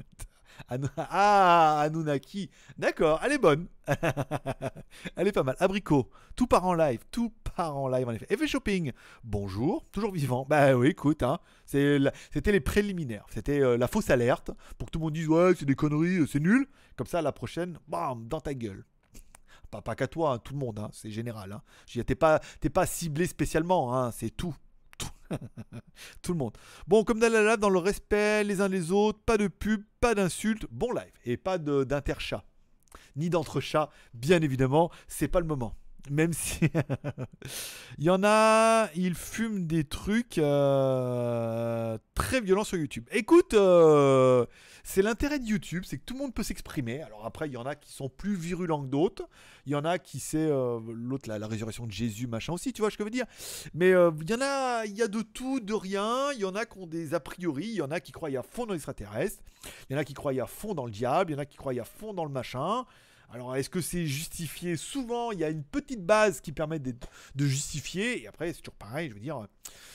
Ah, 0.97 1.81
Anunnaki. 1.81 2.51
D'accord, 2.79 3.21
elle 3.25 3.33
est 3.33 3.39
bonne. 3.39 3.67
elle 5.17 5.29
est 5.29 5.33
pas 5.33 5.43
mal. 5.43 5.57
Abricot, 5.59 6.11
tout 6.37 6.47
part 6.47 6.65
en 6.65 6.75
live. 6.75 7.01
Tout 7.11 7.33
part 7.55 7.77
en 7.77 7.89
live 7.89 8.09
en 8.09 8.13
effet. 8.13 8.27
Effet 8.31 8.47
Shopping, 8.47 8.93
bonjour, 9.25 9.85
toujours 9.93 10.13
vivant. 10.13 10.47
Bah 10.49 10.75
oui, 10.75 10.89
écoute, 10.89 11.23
hein, 11.23 11.39
c'était 11.65 12.53
les 12.53 12.61
préliminaires. 12.61 13.27
C'était 13.31 13.61
euh, 13.61 13.77
la 13.77 13.89
fausse 13.89 14.11
alerte 14.11 14.51
pour 14.79 14.87
que 14.87 14.93
tout 14.93 14.99
le 14.99 15.05
monde 15.05 15.15
dise 15.15 15.29
ouais, 15.29 15.55
c'est 15.59 15.65
des 15.65 15.75
conneries, 15.75 16.19
euh, 16.19 16.27
c'est 16.27 16.41
nul. 16.41 16.67
Comme 16.97 17.07
ça, 17.07 17.23
la 17.23 17.33
prochaine, 17.33 17.79
bam, 17.89 18.29
dans 18.29 18.41
ta 18.41 18.55
gueule. 18.55 18.85
Pas, 19.71 19.95
qu'à 19.95 20.07
toi, 20.07 20.35
hein, 20.35 20.39
tout 20.39 20.53
le 20.53 20.59
monde, 20.59 20.79
hein, 20.79 20.91
c'est 20.93 21.11
général. 21.11 21.53
Hein. 21.53 21.63
T'es 22.07 22.15
pas 22.71 22.87
ciblé 22.87 23.27
spécialement, 23.27 23.97
hein, 23.97 24.11
c'est 24.11 24.29
tout. 24.29 24.55
Tout. 26.23 26.33
Le 26.33 26.39
monde. 26.39 26.57
Bon, 26.87 27.05
comme 27.05 27.21
dans 27.21 27.33
la 27.33 27.43
live, 27.43 27.59
dans 27.59 27.71
le 27.71 27.79
respect 27.79 28.45
les 28.45 28.61
uns 28.61 28.69
les 28.69 28.93
autres, 28.93 29.21
pas 29.25 29.37
de 29.37 29.49
pub, 29.49 29.83
pas 30.01 30.15
d'insultes, 30.15 30.67
bon 30.71 30.93
live. 30.93 31.13
Et 31.25 31.37
pas 31.37 31.59
d'interchat. 31.59 32.45
Ni 33.17 33.31
d'entre-chat, 33.31 33.91
bien 34.15 34.41
évidemment, 34.41 34.91
c'est 35.09 35.29
pas 35.29 35.41
le 35.41 35.47
moment. 35.47 35.75
Même 36.11 36.33
si. 36.33 36.61
Il 37.99 38.05
y 38.05 38.11
en 38.11 38.25
a, 38.25 38.89
ils 38.97 39.15
fument 39.15 39.67
des 39.67 39.85
trucs 39.85 40.39
euh, 40.39 41.97
très 42.15 42.41
violents 42.41 42.65
sur 42.65 42.77
YouTube. 42.77 43.07
Écoute, 43.13 43.55
euh, 43.55 44.47
c'est 44.83 45.03
l'intérêt 45.03 45.39
de 45.39 45.45
YouTube, 45.45 45.85
c'est 45.87 45.99
que 45.99 46.05
tout 46.05 46.15
le 46.15 46.21
monde 46.21 46.35
peut 46.35 46.43
s'exprimer. 46.43 47.03
Alors 47.03 47.25
après, 47.25 47.49
il 47.49 47.53
y 47.53 47.57
en 47.57 47.67
a 47.67 47.77
qui 47.77 47.93
sont 47.93 48.09
plus 48.09 48.35
virulents 48.35 48.83
que 48.83 48.89
d'autres. 48.89 49.29
Il 49.67 49.73
y 49.73 49.77
en 49.77 49.85
a 49.85 49.99
qui 49.99 50.19
c'est 50.19 50.39
euh, 50.39 50.81
l'autre, 50.93 51.29
la, 51.29 51.47
résurrection 51.47 51.87
de 51.87 51.93
Jésus, 51.93 52.27
machin 52.27 52.53
aussi, 52.53 52.73
tu 52.73 52.83
vois 52.83 52.91
ce 52.91 52.97
que 52.97 53.05
je 53.05 53.07
veux 53.07 53.11
dire. 53.11 53.27
Mais 53.75 53.91
il 53.91 54.31
y 54.31 54.35
en 54.35 54.41
a, 54.41 54.85
il 54.87 54.97
y 54.97 55.03
a 55.03 55.09
de 55.09 55.23
tout, 55.23 55.61
de 55.61 55.75
rien. 55.75 56.33
Il 56.33 56.41
y 56.41 56.45
en 56.45 56.57
a 56.57 56.67
qui 56.67 56.79
ont 56.79 56.87
des 56.87 57.15
a 57.15 57.21
priori. 57.21 57.67
Il 57.67 57.75
y 57.75 57.83
en 57.83 57.91
a 57.93 58.01
qui 58.01 58.11
croient 58.11 58.31
à 58.37 58.43
fond 58.43 58.67
dans 58.67 58.73
l'extraterrestre. 58.73 59.43
Il 59.89 59.93
y 59.93 59.97
en 59.97 59.99
a 60.01 60.05
qui 60.05 60.15
croient 60.15 60.33
à 60.33 60.47
fond 60.47 60.75
dans 60.75 60.87
le 60.87 60.91
diable. 60.91 61.31
Il 61.31 61.35
y 61.35 61.37
en 61.37 61.43
a 61.43 61.47
qui 61.47 61.57
croient 61.57 61.79
à 61.81 61.85
fond 61.85 62.13
dans 62.13 62.25
le 62.25 62.33
machin. 62.33 62.85
Alors, 63.33 63.57
est-ce 63.57 63.71
que 63.71 63.81
c'est 63.81 64.05
justifié 64.07 64.77
Souvent, 64.77 65.33
il 65.33 65.39
y 65.39 65.45
a 65.45 65.49
une 65.49 65.65
petite 65.65 66.05
base 66.05 66.41
qui 66.43 66.53
permet 66.53 66.79
de 66.79 66.95
justifier. 67.39 68.23
Et 68.23 68.27
après, 68.29 68.53
c'est 68.53 68.61
toujours 68.61 68.75
pareil, 68.77 69.09
je 69.09 69.15
veux 69.15 69.21
dire, 69.21 69.47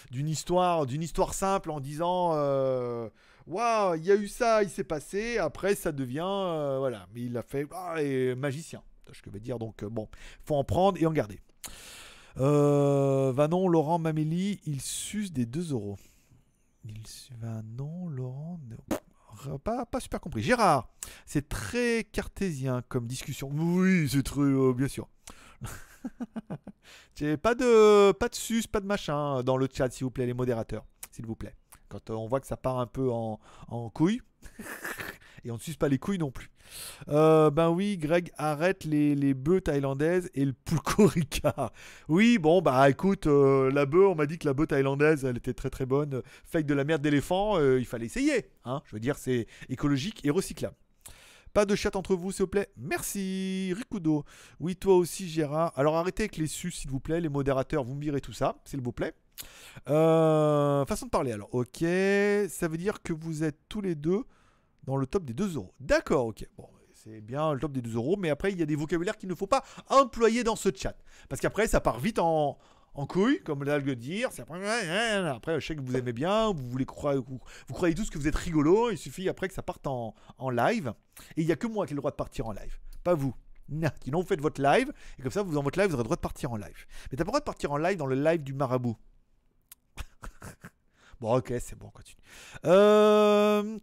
d'une 0.10 0.28
histoire, 0.28 0.88
d'une 0.88 1.04
histoire 1.04 1.36
simple 1.36 1.70
en 1.70 1.80
disant 1.80 2.32
euh, 2.34 3.08
Waouh, 3.46 3.96
il 3.96 4.06
y 4.06 4.12
a 4.12 4.16
eu 4.16 4.28
ça, 4.28 4.64
il 4.64 4.70
s'est 4.72 4.84
passé. 4.84 5.38
Après, 5.38 5.76
ça 5.76 5.92
devient. 5.92 6.22
euh, 6.28 6.78
voilà. 6.80 7.06
Mais 7.14 7.22
il 7.22 7.38
a 7.38 7.44
fait. 7.44 7.68
Ah, 7.72 8.02
et 8.02 8.34
magicien. 8.34 8.82
Je 9.12 9.30
veux 9.30 9.40
dire? 9.40 9.60
Donc, 9.60 9.84
euh, 9.84 9.90
bon, 9.90 10.10
faut 10.44 10.56
en 10.56 10.64
prendre 10.64 11.00
et 11.00 11.06
en 11.06 11.12
garder. 11.14 11.40
Vanon, 12.36 13.68
Laurent, 13.68 14.00
Mamélie, 14.00 14.60
ils 14.66 14.82
sucent 14.82 15.32
des 15.32 15.46
2 15.46 15.72
euros. 15.74 15.98
Su- 17.06 17.34
Vanon, 17.40 18.08
Laurent. 18.10 18.60
Non. 19.46 19.60
Pas, 19.60 19.86
pas 19.86 20.00
super 20.00 20.20
compris. 20.20 20.42
Gérard, 20.42 20.90
c'est 21.26 21.48
très 21.50 22.04
cartésien 22.12 22.82
comme 22.88 23.08
discussion. 23.08 23.50
Oui, 23.54 24.08
c'est 24.10 24.24
très. 24.24 24.42
euh, 24.42 24.74
bien 24.74 24.88
sûr. 24.88 25.08
Pas 27.42 27.56
de, 27.56 28.12
pas 28.14 28.30
de 28.30 28.36
sus, 28.36 28.64
pas 28.68 28.80
de 28.80 28.86
machin 28.86 29.42
dans 29.44 29.58
le 29.58 29.68
chat, 29.74 29.90
s'il 29.90 30.04
vous 30.06 30.12
plaît, 30.12 30.28
les 30.28 30.36
modérateurs, 30.36 30.86
s'il 31.12 31.26
vous 31.26 31.36
plaît. 31.36 31.56
Quand 31.90 32.10
euh, 32.10 32.14
on 32.14 32.28
voit 32.28 32.40
que 32.40 32.46
ça 32.48 32.58
part 32.58 32.80
un 32.80 32.86
peu 32.86 33.10
en, 33.12 33.40
en 33.70 33.90
couille, 33.90 34.22
et 35.44 35.52
on 35.52 35.56
ne 35.56 35.60
suce 35.60 35.78
pas 35.78 35.88
les 35.88 35.98
couilles 35.98 36.18
non 36.18 36.32
plus. 36.32 36.50
Euh, 37.10 37.50
ben 37.50 37.70
oui, 37.70 37.98
Greg, 37.98 38.32
arrête 38.38 38.84
les, 38.84 39.16
les 39.16 39.34
bœufs 39.34 39.62
thaïlandaises 39.62 40.30
et 40.34 40.46
le 40.46 40.54
pulcorica. 40.54 41.72
Oui, 42.10 42.38
bon, 42.38 42.62
bah 42.62 42.90
écoute, 42.90 43.28
euh, 43.28 43.72
la 43.72 43.86
bœuf, 43.86 44.08
on 44.10 44.16
m'a 44.16 44.26
dit 44.26 44.38
que 44.38 44.48
la 44.48 44.54
bœuf 44.54 44.68
thaïlandaise, 44.68 45.26
elle 45.26 45.38
était 45.38 45.54
très 45.54 45.70
très 45.70 45.86
bonne. 45.86 46.22
Fake 46.46 46.66
de 46.66 46.74
la 46.74 46.84
merde 46.84 47.02
d'éléphant, 47.02 47.58
euh, 47.58 47.80
il 47.80 47.86
fallait 47.86 48.06
essayer. 48.06 48.50
Hein 48.66 48.82
Je 48.86 48.96
veux 48.96 49.00
dire, 49.00 49.18
c'est 49.18 49.48
écologique 49.70 50.26
et 50.26 50.30
recyclable. 50.30 50.76
Pas 51.54 51.66
de 51.66 51.76
chat 51.76 51.96
entre 51.96 52.16
vous, 52.16 52.32
s'il 52.32 52.44
vous 52.44 52.50
plaît. 52.50 52.68
Merci, 52.78 53.74
Rikudo. 53.76 54.26
Oui, 54.60 54.76
toi 54.76 54.96
aussi, 54.96 55.28
Gérard. 55.28 55.74
Alors 55.76 55.96
arrêtez 55.96 56.24
avec 56.24 56.38
les 56.38 56.48
sus, 56.48 56.72
s'il 56.72 56.92
vous 56.92 57.00
plaît. 57.00 57.20
Les 57.22 57.30
modérateurs, 57.30 57.84
vous 57.84 57.96
me 57.96 58.02
virez 58.02 58.22
tout 58.22 58.34
ça, 58.34 58.58
s'il 58.66 58.82
vous 58.82 58.92
plaît. 58.92 59.14
Euh, 59.90 60.86
façon 60.86 61.06
de 61.08 61.12
parler, 61.12 61.32
alors. 61.32 61.50
Ok, 61.54 61.80
ça 61.80 62.68
veut 62.68 62.78
dire 62.78 63.02
que 63.02 63.14
vous 63.14 63.44
êtes 63.44 63.58
tous 63.70 63.82
les 63.82 63.96
deux 63.96 64.24
dans 64.88 64.98
le 64.98 65.06
top 65.06 65.26
des 65.26 65.34
2 65.34 65.56
euros. 65.56 65.74
D'accord, 65.80 66.28
ok. 66.28 66.48
Bon, 66.58 66.68
c'est 66.94 67.22
bien 67.22 67.54
le 67.54 67.60
top 67.60 67.74
des 67.74 67.82
2 67.82 67.96
euros, 67.96 68.16
mais 68.18 68.30
après, 68.30 68.52
il 68.52 68.58
y 68.58 68.64
a 68.64 68.66
des 68.66 68.76
vocabulaires 68.76 69.18
qu'il 69.18 69.30
ne 69.30 69.36
faut 69.36 69.46
pas 69.46 69.64
employer 69.90 70.44
dans 70.44 70.56
ce 70.56 70.70
chat. 70.74 70.98
Parce 71.30 71.42
qu'après, 71.42 71.68
ça 71.68 71.82
part 71.82 72.00
vite 72.00 72.18
en, 72.20 72.58
en 72.96 73.06
couille, 73.06 73.42
comme 73.44 73.64
l'algue 73.64 73.92
dire. 73.92 74.30
C'est 74.32 74.42
après, 74.42 75.28
après, 75.28 75.60
je 75.60 75.68
sais 75.68 75.76
que 75.76 75.82
vous 75.82 75.96
aimez 75.96 76.14
bien, 76.14 76.52
vous, 76.52 76.68
voulez 76.70 76.86
croire, 76.86 77.16
vous, 77.16 77.40
vous 77.68 77.74
croyez 77.74 77.94
tous 77.94 78.10
que 78.10 78.18
vous 78.18 78.28
êtes 78.28 78.36
rigolo. 78.36 78.90
Il 78.90 78.98
suffit 78.98 79.30
après 79.30 79.50
que 79.50 79.54
ça 79.54 79.62
parte 79.62 79.86
en, 79.88 80.16
en 80.38 80.50
live. 80.50 80.94
Et 81.36 81.42
il 81.42 81.46
n'y 81.46 81.52
a 81.52 81.58
que 81.58 81.68
moi 81.68 81.86
qui 81.86 81.94
ai 81.94 81.96
le 81.96 82.02
droit 82.02 82.12
de 82.12 82.16
partir 82.16 82.48
en 82.48 82.54
live, 82.54 82.80
pas 83.04 83.14
vous. 83.14 83.36
Non, 83.70 83.90
Sinon, 84.02 84.22
vous 84.22 84.28
faites 84.28 84.40
votre 84.40 84.62
live, 84.62 84.94
et 85.20 85.22
comme 85.22 85.32
ça, 85.32 85.44
vous 85.44 85.54
dans 85.54 85.62
votre 85.62 85.78
live, 85.78 85.90
vous 85.90 85.96
aurez 85.96 86.04
le 86.04 86.06
droit 86.06 86.16
de 86.16 86.22
partir 86.22 86.54
en 86.54 86.56
live. 86.56 86.86
Mais 87.12 87.18
t'as 87.18 87.26
pas 87.26 87.26
le 87.26 87.32
droit 87.32 87.40
de 87.42 87.46
partir 87.46 87.74
en 87.74 87.78
live 87.78 87.98
dans 87.98 88.06
le 88.06 88.16
live 88.16 88.42
du 88.42 88.54
marabout. 88.54 88.96
bon, 91.20 91.36
ok, 91.36 91.54
c'est 91.60 91.78
bon, 91.78 91.88
on 91.88 91.90
continue. 91.90 92.22
Euh... 92.66 93.78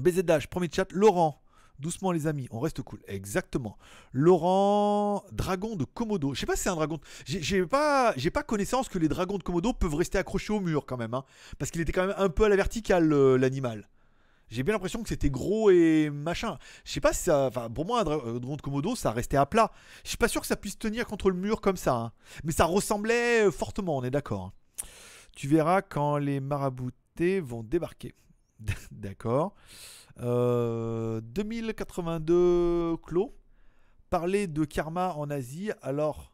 BZH, 0.00 0.48
premier 0.48 0.68
chat, 0.72 0.90
Laurent. 0.92 1.40
Doucement 1.78 2.12
les 2.12 2.26
amis, 2.26 2.46
on 2.50 2.60
reste 2.60 2.82
cool. 2.82 3.00
Exactement. 3.08 3.78
Laurent, 4.12 5.24
dragon 5.32 5.76
de 5.76 5.84
Komodo. 5.84 6.34
Je 6.34 6.40
sais 6.40 6.44
pas 6.46 6.54
si 6.54 6.64
c'est 6.64 6.68
un 6.68 6.74
dragon. 6.74 6.98
J'ai 7.24 7.64
pas, 7.64 8.12
j'ai 8.16 8.30
pas 8.30 8.42
connaissance 8.42 8.90
que 8.90 8.98
les 8.98 9.08
dragons 9.08 9.38
de 9.38 9.42
Komodo 9.42 9.72
peuvent 9.72 9.94
rester 9.94 10.18
accrochés 10.18 10.52
au 10.52 10.60
mur 10.60 10.84
quand 10.86 10.98
même, 10.98 11.14
hein. 11.14 11.24
parce 11.58 11.70
qu'il 11.70 11.80
était 11.80 11.92
quand 11.92 12.06
même 12.06 12.14
un 12.18 12.28
peu 12.28 12.44
à 12.44 12.48
la 12.50 12.56
verticale 12.56 13.10
euh, 13.12 13.38
l'animal. 13.38 13.88
J'ai 14.50 14.62
bien 14.62 14.74
l'impression 14.74 15.02
que 15.02 15.08
c'était 15.08 15.30
gros 15.30 15.70
et 15.70 16.10
machin. 16.10 16.58
Je 16.84 16.92
sais 16.92 17.00
pas 17.00 17.12
si 17.14 17.22
ça. 17.22 17.46
Enfin, 17.46 17.70
pour 17.70 17.86
moi, 17.86 18.00
un 18.00 18.06
euh, 18.06 18.38
dragon 18.40 18.56
de 18.56 18.60
Komodo, 18.62 18.94
ça 18.94 19.10
restait 19.12 19.36
à 19.38 19.46
plat. 19.46 19.70
Je 20.04 20.08
suis 20.08 20.18
pas 20.18 20.28
sûr 20.28 20.42
que 20.42 20.46
ça 20.46 20.56
puisse 20.56 20.78
tenir 20.78 21.06
contre 21.06 21.30
le 21.30 21.36
mur 21.36 21.60
comme 21.62 21.76
ça. 21.78 21.94
hein. 21.94 22.12
Mais 22.44 22.52
ça 22.52 22.66
ressemblait 22.66 23.46
euh, 23.46 23.50
fortement, 23.50 23.96
on 23.96 24.04
est 24.04 24.10
d'accord. 24.10 24.42
hein. 24.42 24.52
Tu 25.34 25.48
verras 25.48 25.80
quand 25.80 26.18
les 26.18 26.40
maraboutés 26.40 27.40
vont 27.40 27.62
débarquer. 27.62 28.14
d'accord. 28.90 29.54
Euh, 30.20 31.20
2082 31.22 32.96
clos. 32.98 33.34
Parler 34.10 34.48
de 34.48 34.64
karma 34.64 35.14
en 35.14 35.30
Asie, 35.30 35.70
alors 35.82 36.32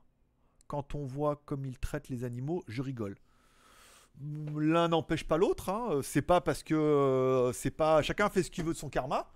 quand 0.66 0.94
on 0.94 1.04
voit 1.04 1.36
comme 1.44 1.66
ils 1.66 1.78
traitent 1.78 2.08
les 2.08 2.24
animaux, 2.24 2.64
je 2.68 2.80
rigole. 2.82 3.16
l'un 4.56 4.88
n'empêche 4.88 5.24
pas 5.24 5.36
l'autre. 5.36 5.68
hein. 5.68 6.00
C'est 6.02 6.22
pas 6.22 6.40
parce 6.40 6.62
que 6.62 6.74
euh, 6.74 7.52
c'est 7.52 7.70
pas 7.70 8.02
chacun 8.02 8.28
fait 8.30 8.42
ce 8.42 8.50
qu'il 8.50 8.64
veut 8.64 8.72
de 8.72 8.78
son 8.78 8.88
karma. 8.88 9.28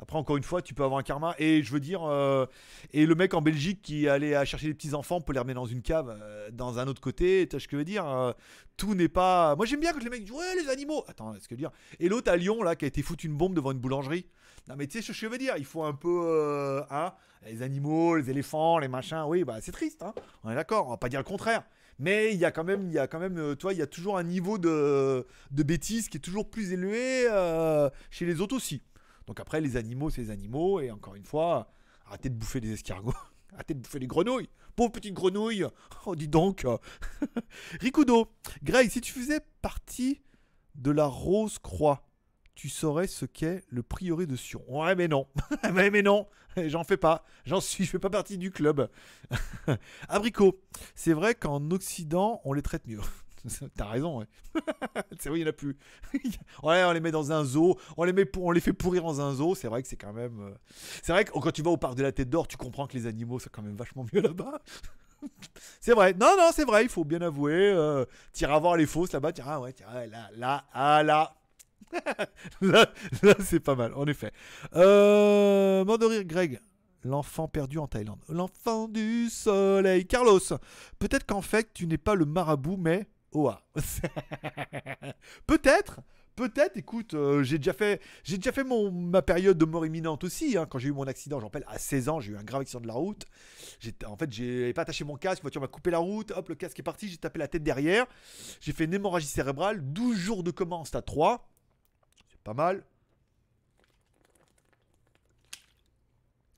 Après, 0.00 0.16
encore 0.16 0.36
une 0.36 0.44
fois, 0.44 0.62
tu 0.62 0.74
peux 0.74 0.84
avoir 0.84 1.00
un 1.00 1.02
karma. 1.02 1.34
Et 1.38 1.62
je 1.62 1.72
veux 1.72 1.80
dire, 1.80 2.04
euh, 2.04 2.46
et 2.92 3.04
le 3.04 3.14
mec 3.14 3.34
en 3.34 3.42
Belgique 3.42 3.82
qui 3.82 4.08
allait 4.08 4.44
chercher 4.46 4.68
les 4.68 4.74
petits 4.74 4.94
enfants 4.94 5.20
pour 5.20 5.32
les 5.34 5.40
remettre 5.40 5.60
dans 5.60 5.66
une 5.66 5.82
cave 5.82 6.16
euh, 6.22 6.50
dans 6.52 6.78
un 6.78 6.86
autre 6.86 7.00
côté, 7.00 7.46
tu 7.48 7.56
vois 7.56 7.60
ce 7.60 7.66
que 7.66 7.72
je 7.72 7.78
veux 7.78 7.84
dire 7.84 8.06
euh, 8.08 8.32
Tout 8.76 8.94
n'est 8.94 9.08
pas. 9.08 9.56
Moi, 9.56 9.66
j'aime 9.66 9.80
bien 9.80 9.92
quand 9.92 10.02
les 10.02 10.08
mecs 10.10 10.24
disent 10.24 10.34
Ouais, 10.34 10.54
les 10.62 10.68
animaux 10.68 11.04
Attends, 11.08 11.34
ce 11.34 11.40
que 11.40 11.46
je 11.50 11.54
veux 11.54 11.56
dire? 11.56 11.72
Et 11.98 12.08
l'autre 12.08 12.30
à 12.30 12.36
Lyon, 12.36 12.62
là, 12.62 12.76
qui 12.76 12.84
a 12.84 12.88
été 12.88 13.02
foutu 13.02 13.26
une 13.26 13.36
bombe 13.36 13.54
devant 13.54 13.72
une 13.72 13.80
boulangerie. 13.80 14.26
Non, 14.68 14.76
mais 14.76 14.86
tu 14.86 14.98
sais 14.98 15.02
ce 15.02 15.08
que 15.08 15.18
je 15.18 15.26
veux 15.26 15.38
dire? 15.38 15.54
Il 15.56 15.64
faut 15.64 15.82
un 15.82 15.94
peu. 15.94 16.82
hein, 16.90 17.12
les 17.46 17.62
animaux, 17.62 18.16
les 18.16 18.30
éléphants, 18.30 18.78
les 18.78 18.88
machins. 18.88 19.24
Oui, 19.26 19.42
bah, 19.42 19.56
c'est 19.60 19.72
triste, 19.72 20.02
hein. 20.02 20.12
On 20.44 20.50
est 20.50 20.54
d'accord, 20.54 20.86
on 20.86 20.90
va 20.90 20.96
pas 20.96 21.08
dire 21.08 21.20
le 21.20 21.24
contraire. 21.24 21.64
Mais 21.98 22.32
il 22.32 22.38
y 22.38 22.44
a 22.44 22.52
quand 22.52 22.62
même, 22.62 22.86
il 22.86 22.92
y 22.92 22.98
a 22.98 23.08
quand 23.08 23.18
même, 23.18 23.56
toi, 23.56 23.72
il 23.72 23.78
y 23.80 23.82
a 23.82 23.86
toujours 23.88 24.18
un 24.18 24.22
niveau 24.22 24.58
de, 24.58 25.26
de 25.50 25.62
bêtise 25.64 26.08
qui 26.08 26.18
est 26.18 26.20
toujours 26.20 26.48
plus 26.48 26.72
élevé 26.72 27.26
chez 28.10 28.24
les 28.24 28.40
autres 28.40 28.54
aussi. 28.54 28.82
Donc 29.28 29.40
après, 29.40 29.60
les 29.60 29.76
animaux, 29.76 30.08
c'est 30.08 30.22
les 30.22 30.30
animaux. 30.30 30.80
Et 30.80 30.90
encore 30.90 31.14
une 31.14 31.26
fois, 31.26 31.70
arrêtez 32.06 32.30
de 32.30 32.34
bouffer 32.34 32.60
des 32.60 32.72
escargots. 32.72 33.12
Arrêtez 33.52 33.74
de 33.74 33.80
bouffer 33.80 33.98
les 33.98 34.06
grenouilles. 34.06 34.48
Pauvre 34.74 34.90
petite 34.90 35.14
grenouille. 35.14 35.66
Oh, 36.06 36.16
dis 36.16 36.28
donc. 36.28 36.66
Rikudo. 37.80 38.28
Greg, 38.62 38.90
si 38.90 39.00
tu 39.00 39.12
faisais 39.12 39.40
partie 39.62 40.22
de 40.74 40.90
la 40.90 41.06
Rose 41.06 41.58
Croix, 41.58 42.06
tu 42.54 42.68
saurais 42.68 43.06
ce 43.06 43.24
qu'est 43.24 43.64
le 43.68 43.82
prieuré 43.82 44.26
de 44.26 44.36
Sion. 44.36 44.62
Ouais, 44.68 44.94
mais 44.94 45.08
non. 45.08 45.26
ouais, 45.74 45.90
mais 45.90 46.02
non. 46.02 46.26
J'en 46.56 46.84
fais 46.84 46.96
pas. 46.96 47.24
J'en 47.44 47.60
suis. 47.60 47.84
Je 47.84 47.90
fais 47.90 47.98
pas 47.98 48.10
partie 48.10 48.38
du 48.38 48.50
club. 48.50 48.90
Abricot. 50.08 50.58
C'est 50.94 51.12
vrai 51.12 51.34
qu'en 51.34 51.70
Occident, 51.70 52.40
on 52.44 52.54
les 52.54 52.62
traite 52.62 52.86
mieux. 52.86 53.00
T'as 53.76 53.86
raison, 53.86 54.18
ouais. 54.20 54.26
c'est 55.18 55.28
vrai, 55.28 55.38
il 55.38 55.42
n'y 55.42 55.48
en 55.48 55.50
a 55.50 55.52
plus. 55.52 55.76
ouais, 56.62 56.84
on 56.84 56.92
les 56.92 57.00
met 57.00 57.10
dans 57.10 57.32
un 57.32 57.44
zoo, 57.44 57.76
on 57.96 58.04
les, 58.04 58.12
met 58.12 58.24
pour, 58.24 58.44
on 58.44 58.50
les 58.50 58.60
fait 58.60 58.72
pourrir 58.72 59.02
dans 59.02 59.20
un 59.20 59.34
zoo. 59.34 59.54
C'est 59.54 59.68
vrai 59.68 59.82
que 59.82 59.88
c'est 59.88 59.96
quand 59.96 60.12
même. 60.12 60.40
euh, 60.40 60.54
C'est 61.02 61.12
vrai 61.12 61.24
que 61.24 61.32
quand 61.32 61.50
tu 61.52 61.62
vas 61.62 61.70
au 61.70 61.76
parc 61.76 61.94
de 61.94 62.02
la 62.02 62.12
Tête 62.12 62.30
d'Or, 62.30 62.48
tu 62.48 62.56
comprends 62.56 62.86
que 62.86 62.96
les 62.96 63.06
animaux, 63.06 63.38
c'est 63.38 63.50
quand 63.50 63.62
même 63.62 63.76
vachement 63.76 64.04
mieux 64.12 64.20
là-bas. 64.20 64.60
c'est 65.80 65.92
vrai. 65.94 66.14
Non, 66.14 66.34
non, 66.38 66.50
c'est 66.52 66.64
vrai, 66.64 66.82
il 66.84 66.88
faut 66.88 67.04
bien 67.04 67.20
avouer. 67.22 67.52
Euh, 67.54 68.04
T'iras 68.32 68.58
voir 68.58 68.76
les 68.76 68.86
fausses 68.86 69.12
là-bas, 69.12 69.32
tu 69.32 69.42
ah 69.44 69.60
ouais, 69.60 69.72
tiens, 69.72 69.86
ouais, 69.94 70.06
là, 70.08 70.28
là, 70.36 70.64
ah 70.72 71.02
là. 71.02 71.34
là, 72.60 72.86
là, 73.22 73.34
c'est 73.40 73.60
pas 73.60 73.74
mal, 73.74 73.94
en 73.94 74.06
effet. 74.06 74.32
Euh, 74.74 75.84
de 75.84 76.04
rire, 76.04 76.24
Greg. 76.24 76.60
L'enfant 77.04 77.48
perdu 77.48 77.78
en 77.78 77.86
Thaïlande. 77.86 78.18
L'enfant 78.28 78.88
du 78.88 79.28
soleil. 79.30 80.06
Carlos, 80.06 80.40
peut-être 80.98 81.24
qu'en 81.24 81.42
fait, 81.42 81.72
tu 81.72 81.86
n'es 81.86 81.96
pas 81.98 82.14
le 82.14 82.24
marabout, 82.24 82.76
mais 82.76 83.08
Oa. 83.32 83.62
peut-être. 85.46 86.00
Peut-être, 86.36 86.76
écoute, 86.76 87.14
euh, 87.14 87.42
j'ai 87.42 87.58
déjà 87.58 87.72
fait, 87.72 88.00
j'ai 88.22 88.36
déjà 88.36 88.52
fait 88.52 88.62
mon, 88.62 88.92
ma 88.92 89.22
période 89.22 89.58
de 89.58 89.64
mort 89.64 89.84
imminente 89.84 90.22
aussi. 90.22 90.56
hein, 90.56 90.66
quand 90.70 90.78
j'ai 90.78 90.88
eu 90.88 90.92
mon 90.92 91.02
accident, 91.08 91.40
j'en 91.40 91.46
rappelle, 91.46 91.64
à 91.66 91.78
16 91.78 92.08
ans, 92.08 92.20
j'ai 92.20 92.30
eu 92.32 92.36
un 92.36 92.44
grave 92.44 92.60
accident 92.60 92.80
de 92.80 92.86
la 92.86 92.92
route. 92.94 93.24
En 94.06 94.16
fait, 94.16 94.32
j'ai 94.32 94.72
pas 94.72 94.82
attaché 94.82 95.02
mon 95.02 95.16
casque, 95.16 95.38
la 95.40 95.42
voiture 95.42 95.60
m'a 95.60 95.66
coupé 95.66 95.90
la 95.90 95.98
route, 95.98 96.30
hop, 96.30 96.48
le 96.48 96.54
casque 96.54 96.78
est 96.78 96.84
parti, 96.84 97.08
j'ai 97.08 97.16
tapé 97.16 97.40
la 97.40 97.48
tête 97.48 97.64
derrière. 97.64 98.06
J'ai 98.60 98.72
fait 98.72 98.84
une 98.84 98.94
hémorragie 98.94 99.26
cérébrale, 99.26 99.80
12 99.82 100.16
jours 100.16 100.44
de 100.44 100.52
coma 100.52 100.76
en 100.76 100.84
stade 100.84 101.04
3. 101.04 101.48
C'est 102.30 102.40
pas 102.44 102.54
mal. 102.54 102.84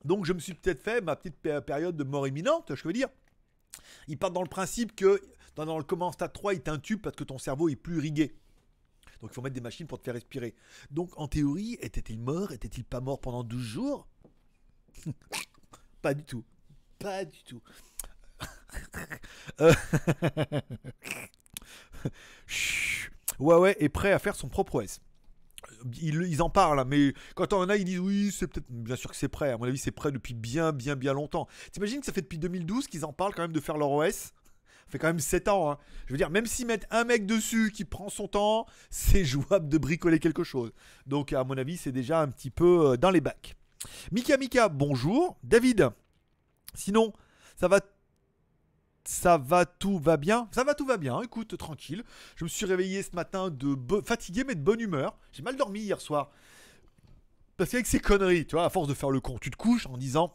Donc 0.04 0.24
je 0.24 0.32
me 0.32 0.38
suis 0.38 0.54
peut-être 0.54 0.82
fait 0.82 1.00
ma 1.00 1.16
petite 1.16 1.36
pé- 1.36 1.60
période 1.60 1.96
de 1.96 2.04
mort 2.04 2.26
imminente, 2.26 2.74
je 2.74 2.84
veux 2.86 2.92
dire. 2.92 3.08
Ils 4.08 4.18
partent 4.18 4.32
dans 4.34 4.42
le 4.42 4.48
principe 4.48 4.96
que 4.96 5.20
dans, 5.56 5.66
dans 5.66 5.78
le 5.78 5.84
coma 5.84 6.06
en 6.06 6.12
stade 6.12 6.32
3, 6.32 6.54
ils 6.54 6.62
t'intubent 6.62 7.02
parce 7.02 7.16
que 7.16 7.24
ton 7.24 7.38
cerveau 7.38 7.68
est 7.68 7.76
plus 7.76 7.98
irrigué. 7.98 8.34
Donc 9.20 9.30
il 9.30 9.34
faut 9.34 9.42
mettre 9.42 9.54
des 9.54 9.60
machines 9.60 9.86
pour 9.86 9.98
te 9.98 10.04
faire 10.04 10.14
respirer. 10.14 10.54
Donc 10.90 11.10
en 11.18 11.28
théorie, 11.28 11.76
était-il 11.80 12.18
mort? 12.18 12.52
Était-il 12.52 12.84
pas 12.84 13.00
mort 13.00 13.20
pendant 13.20 13.44
12 13.44 13.62
jours? 13.62 14.08
Pas 16.02 16.14
du 16.14 16.24
tout. 16.24 16.44
Pas 16.98 17.24
du 17.24 17.42
tout. 17.44 17.62
Huawei 23.38 23.76
est 23.78 23.88
prêt 23.88 24.12
à 24.12 24.18
faire 24.18 24.34
son 24.34 24.48
propre 24.48 24.82
OS. 24.82 25.00
Ils, 26.00 26.42
en 26.42 26.50
parlent, 26.50 26.84
mais 26.86 27.14
quand 27.34 27.52
on 27.52 27.58
en 27.58 27.68
a, 27.68 27.76
ils 27.76 27.84
disent 27.84 28.00
oui, 28.00 28.32
c'est 28.32 28.46
peut-être. 28.46 28.70
Bien 28.70 28.96
sûr 28.96 29.10
que 29.10 29.16
c'est 29.16 29.28
prêt. 29.28 29.52
À 29.52 29.58
mon 29.58 29.64
avis, 29.64 29.78
c'est 29.78 29.90
prêt 29.90 30.12
depuis 30.12 30.34
bien, 30.34 30.72
bien, 30.72 30.96
bien 30.96 31.12
longtemps. 31.12 31.48
T'imagines 31.72 32.00
que 32.00 32.06
ça 32.06 32.12
fait 32.12 32.22
depuis 32.22 32.38
2012 32.38 32.86
qu'ils 32.86 33.04
en 33.04 33.12
parlent 33.12 33.34
quand 33.34 33.42
même 33.42 33.52
de 33.52 33.60
faire 33.60 33.76
leur 33.76 33.90
OS 33.90 34.32
fait 34.90 34.98
quand 34.98 35.06
même 35.08 35.20
7 35.20 35.48
ans. 35.48 35.70
hein. 35.70 35.78
Je 36.06 36.12
veux 36.12 36.18
dire, 36.18 36.30
même 36.30 36.46
s'ils 36.46 36.66
mettent 36.66 36.86
un 36.90 37.04
mec 37.04 37.26
dessus 37.26 37.70
qui 37.72 37.84
prend 37.84 38.08
son 38.08 38.28
temps, 38.28 38.66
c'est 38.90 39.24
jouable 39.24 39.68
de 39.68 39.78
bricoler 39.78 40.18
quelque 40.18 40.44
chose. 40.44 40.72
Donc, 41.06 41.32
à 41.32 41.44
mon 41.44 41.56
avis, 41.56 41.76
c'est 41.76 41.92
déjà 41.92 42.20
un 42.20 42.28
petit 42.28 42.50
peu 42.50 42.92
euh, 42.92 42.96
dans 42.96 43.10
les 43.10 43.20
bacs. 43.20 43.56
Mika 44.12 44.36
Mika, 44.36 44.68
bonjour. 44.68 45.38
David, 45.42 45.90
sinon, 46.74 47.12
ça 47.56 47.68
va 47.68 47.80
ça 49.04 49.38
va, 49.38 49.64
tout 49.64 49.98
va 49.98 50.16
bien? 50.18 50.48
Ça 50.52 50.62
va, 50.62 50.74
tout 50.74 50.86
va 50.86 50.96
bien. 50.96 51.20
Écoute, 51.22 51.56
tranquille. 51.56 52.04
Je 52.36 52.44
me 52.44 52.48
suis 52.48 52.66
réveillé 52.66 53.02
ce 53.02 53.16
matin 53.16 53.50
de 53.50 53.76
fatigué 54.04 54.44
mais 54.44 54.54
de 54.54 54.60
bonne 54.60 54.80
humeur. 54.80 55.16
J'ai 55.32 55.42
mal 55.42 55.56
dormi 55.56 55.80
hier 55.80 56.00
soir. 56.00 56.30
Parce 57.56 57.70
qu'avec 57.70 57.86
ces 57.86 57.98
conneries, 57.98 58.46
tu 58.46 58.56
vois, 58.56 58.64
à 58.64 58.70
force 58.70 58.88
de 58.88 58.94
faire 58.94 59.10
le 59.10 59.20
con, 59.20 59.38
tu 59.38 59.50
te 59.50 59.56
couches 59.56 59.86
en 59.86 59.96
disant 59.96 60.34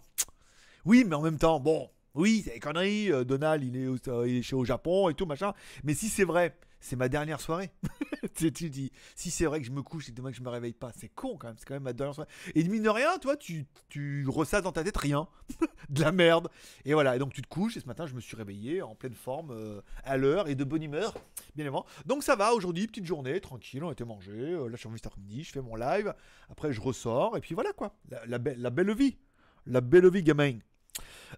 Oui, 0.84 1.06
mais 1.08 1.16
en 1.16 1.22
même 1.22 1.38
temps, 1.38 1.60
bon, 1.60 1.90
oui, 2.16 2.42
c'est 2.46 2.54
des 2.54 2.60
conneries. 2.60 3.12
euh, 3.12 3.24
Donald, 3.24 3.64
il 3.64 3.78
est, 3.78 3.88
au, 3.88 3.98
euh, 4.08 4.28
il 4.28 4.38
est 4.38 4.42
chez 4.42 4.56
au 4.56 4.66
Japon 4.66 5.10
et 5.10 5.14
tout, 5.14 5.26
machin. 5.26 5.54
Mais 5.84 5.94
si 5.94 6.10
c'est 6.10 6.24
vrai, 6.24 6.58
c'est 6.80 6.96
ma 6.96 7.10
dernière 7.10 7.42
soirée. 7.42 7.72
tu 8.36 8.52
tu 8.54 8.70
dis, 8.70 8.92
si 9.16 9.32
c'est 9.32 9.46
vrai 9.46 9.60
que 9.60 9.66
je 9.66 9.72
me 9.72 9.82
couche 9.82 10.10
et 10.10 10.12
demain 10.12 10.32
que 10.32 10.38
je 10.38 10.42
me 10.42 10.50
réveille 10.50 10.74
pas, 10.74 10.92
c'est 10.96 11.10
con 11.10 11.38
quand 11.38 11.48
même, 11.48 11.56
c'est 11.58 11.66
quand 11.66 11.74
même 11.74 11.84
ma 11.84 11.94
dernière 11.94 12.16
soirée. 12.16 12.30
Et 12.54 12.64
mine 12.64 12.84
de 12.84 12.90
rien, 12.90 13.18
toi, 13.18 13.36
tu, 13.36 13.66
tu 13.90 14.26
ressasses 14.28 14.64
dans 14.64 14.72
ta 14.72 14.84
tête 14.84 14.98
rien. 14.98 15.28
de 15.90 16.02
la 16.02 16.12
merde. 16.12 16.50
Et 16.84 16.94
voilà, 16.94 17.16
et 17.16 17.20
donc 17.20 17.34
tu 17.34 17.42
te 17.42 17.48
couches, 17.48 17.78
et 17.78 17.80
ce 17.80 17.86
matin, 17.86 18.06
je 18.08 18.14
me 18.14 18.22
suis 18.22 18.36
réveillé 18.36 18.82
en 18.82 18.96
pleine 18.96 19.14
forme, 19.14 19.52
euh, 19.52 19.82
à 20.04 20.18
l'heure 20.18 20.48
et 20.48 20.56
de 20.56 20.64
bonne 20.64 20.84
humeur, 20.84 21.14
bien 21.56 21.66
évidemment. 21.66 21.86
Donc 22.06 22.24
ça 22.24 22.36
va, 22.36 22.54
aujourd'hui, 22.54 22.88
petite 22.88 23.06
journée, 23.06 23.40
tranquille, 23.40 23.84
on 23.84 23.90
a 23.90 23.92
été 23.92 24.04
mangé. 24.06 24.32
là, 24.34 24.68
je 24.72 24.76
suis 24.78 24.88
revenu 24.88 24.98
cet 24.98 25.08
après-midi, 25.08 25.44
je 25.44 25.52
fais 25.52 25.62
mon 25.62 25.76
live. 25.76 26.14
Après, 26.50 26.72
je 26.74 26.82
ressors, 26.82 27.38
et 27.38 27.42
puis 27.42 27.56
voilà 27.56 27.74
quoi. 27.74 27.96
La, 28.10 28.26
la 28.26 28.70
belle 28.70 28.94
vie. 28.94 29.18
La 29.68 29.82
belle 29.82 30.10
vie, 30.10 30.24
gamin. 30.24 30.60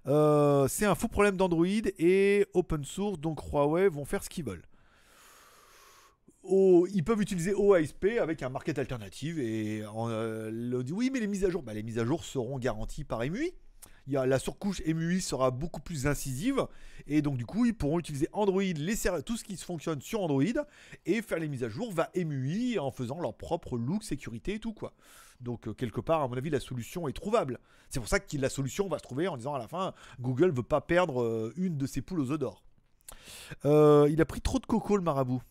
Euh, 0.08 0.68
c'est 0.68 0.86
un 0.86 0.96
faux 0.96 1.08
problème 1.08 1.38
d'Android 1.38 1.66
et 1.66 2.46
open 2.54 2.84
source, 2.84 3.20
donc 3.20 3.42
Huawei 3.52 3.90
vont 3.90 4.06
faire 4.06 4.24
ce 4.24 4.30
qu'ils 4.30 4.46
veulent. 4.46 4.64
Oh, 6.44 6.88
ils 6.94 7.04
peuvent 7.04 7.22
utiliser 7.22 7.54
OASP 7.54 8.06
avec 8.22 8.42
un 8.42 8.50
market 8.50 8.80
alternative 8.80 9.38
et 9.40 9.84
on, 9.94 10.08
euh, 10.10 10.82
oui 10.92 11.10
mais 11.12 11.20
les 11.20 11.28
mises 11.28 11.44
à 11.44 11.50
jour, 11.50 11.62
bah, 11.62 11.74
les 11.74 11.84
mises 11.84 12.00
à 12.00 12.06
jour 12.06 12.24
seront 12.24 12.58
garanties 12.58 13.04
par 13.04 13.22
EMUI. 13.22 13.54
Il 14.08 14.14
la 14.14 14.40
surcouche 14.40 14.82
EMUI 14.86 15.20
sera 15.20 15.52
beaucoup 15.52 15.82
plus 15.82 16.08
incisive 16.08 16.66
et 17.08 17.22
donc 17.22 17.38
du 17.38 17.46
coup 17.46 17.66
ils 17.66 17.74
pourront 17.74 18.00
utiliser 18.00 18.30
Android, 18.32 18.64
tout 19.26 19.36
ce 19.36 19.44
qui 19.44 19.58
fonctionne 19.58 20.00
sur 20.02 20.22
Android 20.22 20.44
et 21.06 21.22
faire 21.22 21.40
les 21.40 21.50
mises 21.50 21.66
à 21.66 21.70
jour 21.70 21.92
va 21.92 22.10
EMUI 22.14 22.80
en 22.80 22.92
faisant 22.92 23.20
leur 23.20 23.36
propre 23.36 23.78
look, 23.78 24.04
sécurité 24.04 24.54
et 24.54 24.60
tout 24.60 24.74
quoi. 24.74 24.94
Donc 25.40 25.68
euh, 25.68 25.74
quelque 25.74 26.02
part 26.02 26.22
à 26.22 26.28
mon 26.28 26.36
avis 26.36 26.50
la 26.50 26.60
solution 26.60 27.08
est 27.08 27.14
trouvable. 27.14 27.60
C'est 27.90 28.00
pour 28.00 28.10
ça 28.10 28.20
que 28.20 28.38
la 28.38 28.50
solution 28.50 28.88
va 28.88 28.98
se 28.98 29.04
trouver 29.04 29.28
en 29.28 29.38
disant 29.38 29.54
à 29.54 29.60
la 29.60 29.68
fin 29.68 29.94
Google 30.20 30.52
veut 30.52 30.64
pas 30.64 30.82
perdre 30.82 31.22
euh, 31.22 31.54
une 31.58 31.78
de 31.78 31.86
ses 31.86 32.02
poules 32.02 32.20
aux 32.20 32.32
œufs 32.32 32.40
d'or. 32.40 32.64
Euh, 33.66 34.08
il 34.10 34.22
a 34.22 34.26
pris 34.26 34.42
trop 34.42 34.60
de 34.60 34.66
coco 34.66 34.98
le 34.98 35.04
marabout. 35.04 35.42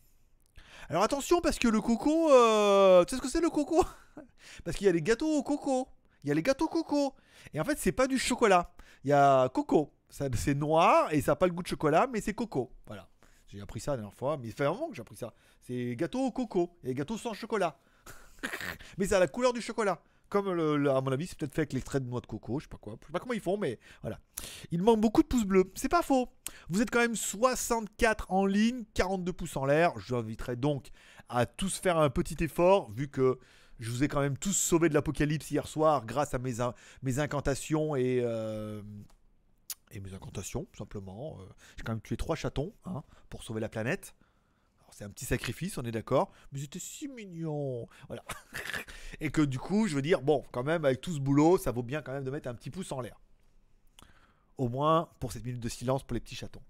Alors 0.89 1.03
attention 1.03 1.41
parce 1.41 1.59
que 1.59 1.68
le 1.68 1.80
coco, 1.80 2.28
tu 3.05 3.11
sais 3.11 3.16
ce 3.16 3.22
que 3.22 3.28
c'est 3.28 3.41
le 3.41 3.51
coco? 3.51 3.84
Parce 4.64 4.76
qu'il 4.76 4.87
y 4.87 4.89
a 4.89 4.93
les 4.93 5.03
gâteaux 5.03 5.39
au 5.39 5.43
coco. 5.43 5.89
Il 6.22 6.28
y 6.28 6.30
a 6.30 6.34
les 6.34 6.43
gâteaux 6.43 6.68
coco. 6.68 7.14
Et 7.53 7.61
en 7.61 7.64
fait, 7.64 7.78
c'est 7.78 7.93
pas 7.93 8.07
du 8.07 8.18
chocolat. 8.18 8.72
Il 9.05 9.11
y 9.11 9.12
a 9.12 9.49
coco. 9.49 9.93
C'est 10.09 10.55
noir 10.55 11.12
et 11.12 11.20
ça 11.20 11.32
n'a 11.32 11.37
pas 11.37 11.47
le 11.47 11.53
goût 11.53 11.62
de 11.62 11.68
chocolat, 11.68 12.07
mais 12.11 12.20
c'est 12.20 12.32
coco. 12.32 12.70
Voilà. 12.87 13.09
J'ai 13.49 13.61
appris 13.61 13.80
ça 13.80 13.93
la 13.93 13.99
dernière 13.99 14.14
fois, 14.14 14.37
mais 14.37 14.49
ça 14.51 14.57
fait 14.57 14.64
un 14.66 14.72
moment 14.72 14.89
que 14.89 14.95
j'ai 14.95 15.03
appris 15.03 15.16
ça. 15.16 15.32
C'est 15.61 15.95
gâteau 15.97 16.20
au 16.20 16.30
coco 16.30 16.76
et 16.82 16.95
gâteau 16.95 17.16
sans 17.16 17.34
chocolat. 17.34 17.76
mais 18.99 19.07
ça 19.07 19.17
a 19.17 19.21
la 19.21 19.29
couleur 19.29 19.53
du 19.53 19.61
chocolat. 19.61 20.01
Comme 20.29 20.51
le, 20.53 20.91
à 20.91 21.01
mon 21.01 21.13
avis, 21.13 21.29
c'est 21.29 21.39
peut-être 21.39 21.55
fait 21.55 21.61
avec 21.61 21.73
l'extrait 21.73 22.01
de 22.01 22.07
noix 22.09 22.21
de 22.21 22.27
coco, 22.27 22.59
je 22.59 22.65
sais 22.65 22.69
pas 22.69 22.79
quoi. 22.79 22.97
Je 23.01 23.07
sais 23.07 23.13
pas 23.13 23.21
comment 23.21 23.33
ils 23.35 23.41
font, 23.41 23.57
mais 23.57 23.79
voilà. 24.03 24.19
Il 24.73 24.83
manque 24.83 25.01
beaucoup 25.01 25.23
de 25.23 25.29
pouces 25.29 25.45
bleus. 25.45 25.71
C'est 25.77 25.89
pas 25.89 26.03
faux. 26.03 26.29
Vous 26.69 26.83
êtes 26.83 26.91
quand 26.91 26.99
même 26.99 27.15
64 27.15 28.33
en 28.33 28.45
ligne, 28.45 28.83
42 28.95 29.33
pouces 29.33 29.57
en 29.57 29.65
l'air. 29.67 29.93
Je 29.99 30.09
vous 30.15 30.21
inviterai 30.21 30.57
donc 30.57 30.89
à 31.29 31.47
tous 31.47 31.79
faire 31.79 31.97
un 31.99 32.11
petit 32.11 32.43
effort, 32.43 32.91
vu 32.91 33.07
que 33.09 33.39
je 33.79 33.89
vous 33.89 34.03
ai 34.03 34.09
quand 34.09 34.21
même 34.21 34.37
tous 34.37 34.53
sauvé 34.57 34.89
de 34.89 34.95
l'apocalypse 34.95 35.49
hier 35.53 35.69
soir 35.69 36.05
grâce 36.05 36.35
à 36.35 36.39
mes, 36.39 36.61
in- 36.61 36.75
mes 37.03 37.21
incantations 37.21 37.95
et, 37.95 38.21
euh, 38.25 38.83
et 39.93 40.01
mes 40.01 40.13
incantations, 40.13 40.65
tout 40.73 40.79
simplement. 40.79 41.39
Euh, 41.41 41.45
J'ai 41.77 41.85
quand 41.85 41.93
même 41.93 42.01
tué 42.03 42.17
trois 42.17 42.35
chatons 42.35 42.75
hein, 42.85 43.05
pour 43.31 43.45
sauver 43.45 43.61
la 43.61 43.69
planète. 43.69 44.16
C'est 44.97 45.05
un 45.05 45.11
petit 45.11 45.27
sacrifice, 45.27 45.77
on 45.77 45.83
est 45.83 45.93
d'accord, 45.93 46.33
mais 46.53 46.59
c'était 46.59 46.79
si 46.79 47.07
mignon. 47.07 47.87
Voilà. 48.07 48.25
et 49.21 49.31
que 49.31 49.43
du 49.43 49.59
coup, 49.59 49.87
je 49.89 49.95
veux 49.95 50.01
dire, 50.01 50.23
bon, 50.23 50.43
quand 50.53 50.63
même, 50.63 50.87
avec 50.87 51.03
tout 51.03 51.13
ce 51.13 51.21
boulot, 51.21 51.59
ça 51.59 51.71
vaut 51.71 51.83
bien 51.83 52.01
quand 52.01 52.13
même 52.13 52.25
de 52.25 52.31
mettre 52.31 52.49
un 52.49 52.55
petit 52.55 52.71
pouce 52.71 52.91
en 52.93 53.03
l'air. 53.03 53.21
Au 54.57 54.71
moins 54.71 55.11
pour 55.21 55.33
cette 55.33 55.45
minute 55.45 55.61
de 55.61 55.69
silence 55.69 56.03
pour 56.03 56.15
les 56.15 56.21
petits 56.21 56.35
chatons. 56.35 56.63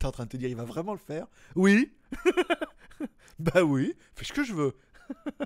T'es 0.00 0.06
en 0.06 0.10
train 0.10 0.24
de 0.24 0.30
te 0.30 0.36
dire, 0.36 0.48
il 0.48 0.56
va 0.56 0.64
vraiment 0.64 0.94
le 0.94 0.98
faire? 0.98 1.28
Oui. 1.54 1.92
bah 3.38 3.62
oui, 3.62 3.94
fais 4.16 4.24
ce 4.24 4.32
que 4.32 4.42
je 4.42 4.52
veux. 4.52 4.76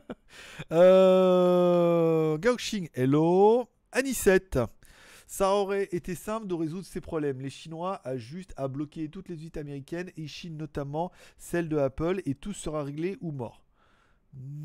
euh... 0.72 2.38
Gaoxing, 2.38 2.88
hello. 2.94 3.68
Anisette. 3.92 4.58
Ça 5.32 5.54
aurait 5.54 5.88
été 5.92 6.14
simple 6.14 6.46
de 6.46 6.52
résoudre 6.52 6.84
ces 6.84 7.00
problèmes. 7.00 7.40
Les 7.40 7.48
Chinois 7.48 8.02
a 8.04 8.18
juste 8.18 8.52
à 8.58 8.68
bloquer 8.68 9.08
toutes 9.08 9.30
les 9.30 9.36
usines 9.36 9.50
américaines 9.56 10.10
et 10.18 10.26
Chine 10.26 10.58
notamment 10.58 11.10
celle 11.38 11.70
de 11.70 11.78
Apple 11.78 12.20
et 12.26 12.34
tout 12.34 12.52
sera 12.52 12.84
réglé 12.84 13.16
ou 13.22 13.32
mort. 13.32 13.64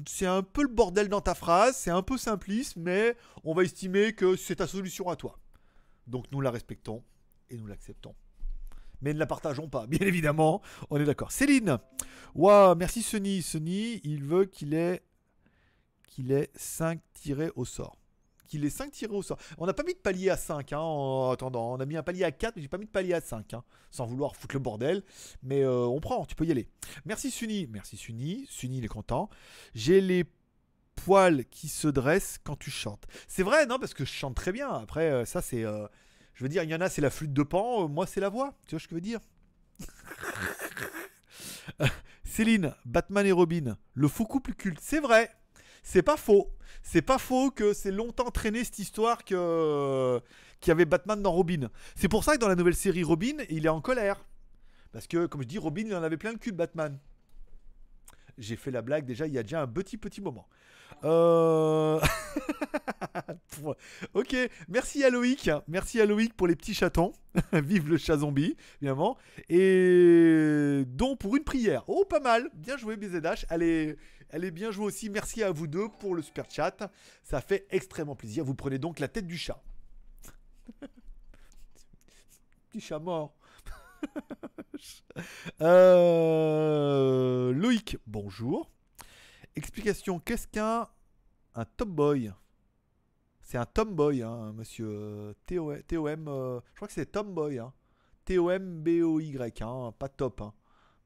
C'est 0.05 0.25
un 0.25 0.43
peu 0.43 0.63
le 0.63 0.67
bordel 0.67 1.07
dans 1.07 1.21
ta 1.21 1.35
phrase, 1.35 1.77
c'est 1.77 1.89
un 1.89 2.01
peu 2.01 2.17
simpliste, 2.17 2.75
mais 2.75 3.15
on 3.45 3.53
va 3.53 3.63
estimer 3.63 4.11
que 4.11 4.35
c'est 4.35 4.57
ta 4.57 4.67
solution 4.67 5.07
à 5.07 5.15
toi. 5.15 5.39
Donc 6.05 6.25
nous 6.33 6.41
la 6.41 6.51
respectons 6.51 7.01
et 7.49 7.55
nous 7.55 7.67
l'acceptons. 7.67 8.13
Mais 9.01 9.13
ne 9.13 9.19
la 9.19 9.25
partageons 9.25 9.69
pas, 9.69 9.87
bien 9.87 10.05
évidemment, 10.05 10.61
on 10.89 10.99
est 10.99 11.05
d'accord. 11.05 11.31
Céline, 11.31 11.77
Waouh, 12.35 12.75
merci 12.75 13.03
Sony. 13.03 13.41
Sony, 13.41 14.01
il 14.03 14.21
veut 14.21 14.43
qu'il 14.43 14.73
ait, 14.73 15.01
qu'il 16.09 16.33
ait 16.33 16.51
5 16.55 16.99
tirés 17.13 17.51
au 17.55 17.63
sort. 17.63 17.97
Qu'il 18.47 18.65
ait 18.65 18.69
5 18.69 18.91
tirés 18.91 19.13
au 19.13 19.21
sort. 19.21 19.37
On 19.57 19.65
n'a 19.65 19.73
pas 19.73 19.83
mis 19.83 19.93
de 19.93 19.99
palier 19.99 20.29
à 20.29 20.37
5, 20.37 20.73
hein, 20.73 20.79
en 20.79 21.31
attendant. 21.31 21.73
On 21.73 21.79
a 21.79 21.85
mis 21.85 21.97
un 21.97 22.03
palier 22.03 22.23
à 22.23 22.31
4, 22.31 22.55
mais 22.55 22.61
j'ai 22.61 22.67
pas 22.67 22.77
mis 22.77 22.85
de 22.85 22.91
palier 22.91 23.13
à 23.13 23.21
5, 23.21 23.53
hein, 23.53 23.63
sans 23.91 24.05
vouloir 24.05 24.35
foutre 24.35 24.55
le 24.55 24.59
bordel. 24.59 25.03
Mais 25.43 25.61
euh, 25.61 25.85
on 25.85 25.99
prend, 25.99 26.25
tu 26.25 26.35
peux 26.35 26.45
y 26.45 26.51
aller. 26.51 26.67
Merci 27.05 27.31
Suni, 27.31 27.67
merci 27.71 27.97
Suni. 27.97 28.45
Suni, 28.49 28.77
il 28.79 28.85
est 28.85 28.89
content. 28.89 29.29
J'ai 29.75 30.01
les 30.01 30.25
poils 30.95 31.45
qui 31.45 31.67
se 31.67 31.87
dressent 31.87 32.39
quand 32.43 32.57
tu 32.57 32.71
chantes. 32.71 33.05
C'est 33.27 33.43
vrai, 33.43 33.65
non, 33.65 33.79
parce 33.79 33.93
que 33.93 34.05
je 34.05 34.11
chante 34.11 34.35
très 34.35 34.51
bien. 34.51 34.69
Après, 34.69 35.11
euh, 35.11 35.25
ça, 35.25 35.41
c'est. 35.41 35.63
euh, 35.63 35.87
je 36.33 36.43
veux 36.43 36.49
dire, 36.49 36.63
il 36.63 36.69
y 36.69 36.75
en 36.75 36.81
a, 36.81 36.89
c'est 36.89 37.01
la 37.01 37.09
flûte 37.09 37.33
de 37.33 37.43
pan. 37.43 37.87
moi, 37.87 38.05
c'est 38.05 38.21
la 38.21 38.29
voix. 38.29 38.53
Tu 38.67 38.75
vois 38.75 38.79
ce 38.79 38.87
que 38.87 38.91
je 38.91 38.95
veux 38.95 39.01
dire? 39.01 39.19
Céline, 42.23 42.73
Batman 42.85 43.25
et 43.25 43.31
Robin, 43.31 43.77
le 43.93 44.07
faux 44.07 44.25
couple 44.25 44.53
culte. 44.53 44.79
C'est 44.81 44.99
vrai. 44.99 45.31
C'est 45.83 46.01
pas 46.01 46.17
faux. 46.17 46.51
C'est 46.83 47.01
pas 47.01 47.17
faux 47.17 47.51
que 47.51 47.73
c'est 47.73 47.91
longtemps 47.91 48.31
traîné 48.31 48.63
cette 48.63 48.79
histoire 48.79 49.23
que 49.23 50.21
qu'il 50.59 50.71
y 50.71 50.71
avait 50.71 50.85
Batman 50.85 51.21
dans 51.21 51.31
Robin. 51.31 51.69
C'est 51.95 52.07
pour 52.07 52.23
ça 52.23 52.35
que 52.35 52.39
dans 52.39 52.47
la 52.47 52.55
nouvelle 52.55 52.75
série 52.75 53.03
Robin, 53.03 53.37
il 53.49 53.65
est 53.65 53.69
en 53.69 53.81
colère. 53.81 54.25
Parce 54.91 55.05
que, 55.05 55.27
comme 55.27 55.43
je 55.43 55.47
dis, 55.47 55.59
Robin, 55.59 55.83
il 55.85 55.95
en 55.95 56.01
avait 56.01 56.17
plein 56.17 56.31
le 56.31 56.37
cul 56.37 56.51
de 56.51 56.57
Batman. 56.57 56.97
J'ai 58.37 58.55
fait 58.55 58.71
la 58.71 58.81
blague 58.81 59.05
déjà 59.05 59.25
il 59.25 59.33
y 59.33 59.37
a 59.37 59.43
déjà 59.43 59.61
un 59.61 59.67
petit 59.67 59.97
petit 59.97 60.21
moment. 60.21 60.47
Euh... 61.03 61.99
ok, 64.13 64.35
merci 64.67 65.03
à 65.03 65.09
Loïc. 65.09 65.49
Merci 65.67 65.99
à 66.01 66.05
Loïc 66.05 66.33
pour 66.35 66.47
les 66.47 66.55
petits 66.55 66.73
chatons. 66.73 67.13
Vive 67.53 67.89
le 67.89 67.97
chat 67.97 68.17
zombie, 68.17 68.55
évidemment. 68.81 69.17
Et 69.49 70.83
donc 70.87 71.19
pour 71.19 71.35
une 71.35 71.43
prière. 71.43 71.83
Oh, 71.87 72.05
pas 72.05 72.19
mal. 72.19 72.49
Bien 72.53 72.77
joué, 72.77 72.95
BZH. 72.95 73.45
Est, 73.51 73.97
elle 74.29 74.43
est 74.45 74.51
bien 74.51 74.71
jouée 74.71 74.85
aussi. 74.85 75.09
Merci 75.09 75.43
à 75.43 75.51
vous 75.51 75.67
deux 75.67 75.89
pour 75.99 76.15
le 76.15 76.21
super 76.21 76.49
chat. 76.49 76.91
Ça 77.23 77.41
fait 77.41 77.65
extrêmement 77.69 78.15
plaisir. 78.15 78.43
Vous 78.43 78.55
prenez 78.55 78.79
donc 78.79 78.99
la 78.99 79.07
tête 79.07 79.27
du 79.27 79.37
chat. 79.37 79.61
Petit 82.69 82.81
chat 82.81 82.99
mort. 82.99 83.35
Euh, 85.61 87.51
Loïc, 87.51 87.97
bonjour. 88.05 88.69
Explication, 89.55 90.19
qu'est-ce 90.19 90.47
qu'un 90.47 90.87
un 91.55 91.65
tomboy 91.65 92.31
C'est 93.41 93.57
un 93.57 93.65
tomboy, 93.65 94.21
hein, 94.21 94.53
monsieur 94.53 95.33
TOM. 95.47 95.81
TOM 95.87 96.27
euh, 96.27 96.59
je 96.73 96.75
crois 96.75 96.87
que 96.87 96.93
c'est 96.93 97.07
tomboy. 97.07 97.57
Hein. 97.57 97.73
T-O-M-B-O-Y, 98.25 99.61
hein, 99.61 99.93
pas 99.97 100.09
top. 100.09 100.41
Hein. 100.41 100.53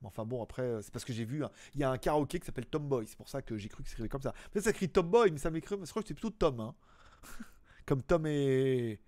Enfin 0.04 0.26
bon, 0.26 0.42
après, 0.42 0.64
euh, 0.64 0.82
c'est 0.82 0.92
parce 0.92 1.06
que 1.06 1.14
j'ai 1.14 1.26
vu, 1.26 1.44
il 1.76 1.80
y 1.80 1.84
a 1.84 1.92
un 1.92 1.98
karaoké 1.98 2.40
qui 2.40 2.46
s'appelle 2.46 2.66
Tomboy, 2.66 3.06
c'est 3.08 3.18
pour 3.18 3.30
ça 3.30 3.42
que 3.42 3.58
j'ai 3.58 3.70
cru 3.70 3.84
que 3.84 3.90
s'écrivait 3.90 4.10
comme 4.10 4.22
ça. 4.22 4.34
Peut-être 4.52 4.66
ça 4.66 4.72
écrit 4.72 4.90
Tomboy, 4.90 5.32
mais 5.32 5.38
ça 5.38 5.52
m'écrit, 5.52 5.76
je 5.84 5.90
crois 5.90 6.02
que 6.02 6.08
c'est 6.08 6.14
plutôt 6.14 6.32
Tom. 6.32 6.60
Hein. 6.60 6.76
comme 7.86 8.02
Tom 8.02 8.26
et... 8.26 9.00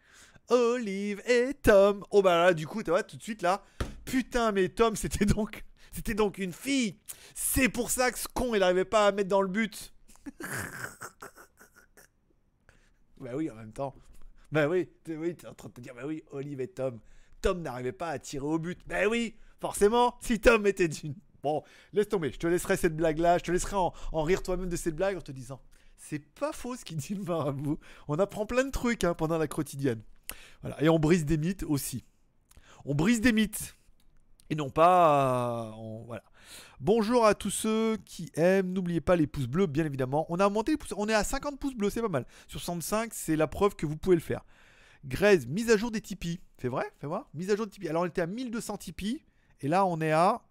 Olive 0.50 1.22
et 1.26 1.54
Tom. 1.54 2.04
Oh 2.12 2.22
bah 2.22 2.46
là, 2.46 2.54
du 2.54 2.68
coup, 2.68 2.84
tu 2.84 2.92
vois, 2.92 3.04
tout 3.04 3.18
de 3.18 3.24
suite 3.24 3.42
là, 3.42 3.64
putain, 4.06 4.52
mais 4.52 4.70
Tom, 4.70 4.96
c'était 4.96 5.26
donc, 5.26 5.64
c'était 5.92 6.14
donc 6.14 6.38
une 6.38 6.54
fille. 6.54 7.00
C'est 7.34 7.70
pour 7.70 7.90
ça 7.90 8.12
que 8.12 8.20
ce 8.20 8.28
con, 8.28 8.54
il 8.54 8.60
n'arrivait 8.60 8.86
pas 8.86 9.08
à 9.08 9.12
mettre 9.12 9.30
dans 9.30 9.42
le 9.42 9.48
but. 9.48 9.94
bah 13.20 13.32
oui, 13.36 13.50
en 13.50 13.56
même 13.56 13.74
temps. 13.74 13.96
Bah 14.52 14.68
oui, 14.68 14.90
t'es 15.04 15.16
oui, 15.16 15.36
t'es 15.36 15.48
en 15.48 15.54
train 15.54 15.70
de 15.70 15.74
te 15.74 15.82
dire, 15.82 15.96
bah 15.96 16.04
oui, 16.06 16.24
Olive 16.32 16.62
et 16.62 16.68
Tom. 16.68 17.00
Tom 17.42 17.62
n'arrivait 17.62 17.92
pas 17.92 18.10
à 18.10 18.20
tirer 18.20 18.46
au 18.46 18.60
but. 18.60 18.80
Bah 18.86 19.08
oui, 19.10 19.36
forcément, 19.64 20.18
si 20.20 20.42
Tom 20.42 20.68
était 20.68 20.90
d'une. 20.90 21.16
Bon, 21.42 21.64
laisse 21.94 22.10
tomber, 22.10 22.32
je 22.34 22.38
te 22.38 22.48
laisserai 22.48 22.76
cette 22.76 22.98
blague-là, 22.98 23.38
je 23.38 23.44
te 23.44 23.52
laisserai 23.52 23.78
en, 23.78 23.94
rire 24.24 24.44
toi-même 24.44 24.68
de 24.68 24.76
cette 24.76 24.96
blague 24.96 25.16
en 25.16 25.22
te 25.22 25.32
disant, 25.32 25.62
c'est 25.96 26.20
pas 26.20 26.52
faux 26.52 26.76
ce 26.76 26.84
qu'il 26.84 26.98
dit 26.98 27.16
le 27.16 27.24
marabout. 27.24 27.80
On 28.10 28.20
apprend 28.20 28.46
plein 28.46 28.66
de 28.66 28.72
trucs 28.72 29.06
hein, 29.06 29.14
pendant 29.14 29.38
la 29.38 29.48
quotidienne. 29.48 30.02
Et 30.82 30.90
on 30.90 31.00
brise 31.00 31.24
des 31.24 31.38
mythes 31.38 31.64
aussi. 31.64 32.04
On 32.84 32.94
brise 32.94 33.22
des 33.22 33.32
mythes. 33.32 33.78
Et 34.50 34.56
non 34.56 34.70
pas. 34.70 35.72
euh, 35.78 36.04
voilà. 36.08 36.24
Bonjour 36.82 37.26
à 37.26 37.34
tous 37.34 37.50
ceux 37.50 37.96
qui 38.04 38.32
aiment. 38.36 38.74
N'oubliez 38.74 39.00
pas 39.00 39.16
les 39.16 39.28
pouces 39.28 39.48
bleus, 39.48 39.68
bien 39.68 39.86
évidemment. 39.86 40.26
On 40.28 40.42
a 40.42 40.50
monté 40.50 40.74
les 40.74 40.78
pouces. 40.78 40.94
On 40.98 41.08
est 41.08 41.14
à 41.14 41.24
50 41.24 41.58
pouces 41.58 41.76
bleus, 41.76 41.90
c'est 41.90 42.02
pas 42.02 42.10
mal. 42.10 42.26
Sur 42.48 42.60
65, 42.60 43.14
c'est 43.14 43.38
la 43.38 43.48
preuve 43.48 43.78
que 43.78 43.86
vous 43.86 43.96
pouvez 43.96 44.18
le 44.18 44.22
faire. 44.22 44.44
Graise, 45.06 45.48
mise 45.48 45.70
à 45.70 45.78
jour 45.78 45.90
des 45.90 46.02
Tipeee. 46.02 46.42
C'est 46.58 46.68
vrai? 46.68 46.86
Fais 47.00 47.08
voir. 47.08 47.30
Mise 47.34 47.50
à 47.50 47.56
jour 47.56 47.66
des 47.66 47.72
Tipeee. 47.72 47.90
Alors, 47.90 48.04
on 48.04 48.06
était 48.06 48.22
à 48.22 48.28
1200 48.28 48.78
Tipeee. 48.78 49.22
Et 49.64 49.68
là, 49.70 49.86
on 49.86 50.00
est 50.02 50.12
à. 50.12 50.42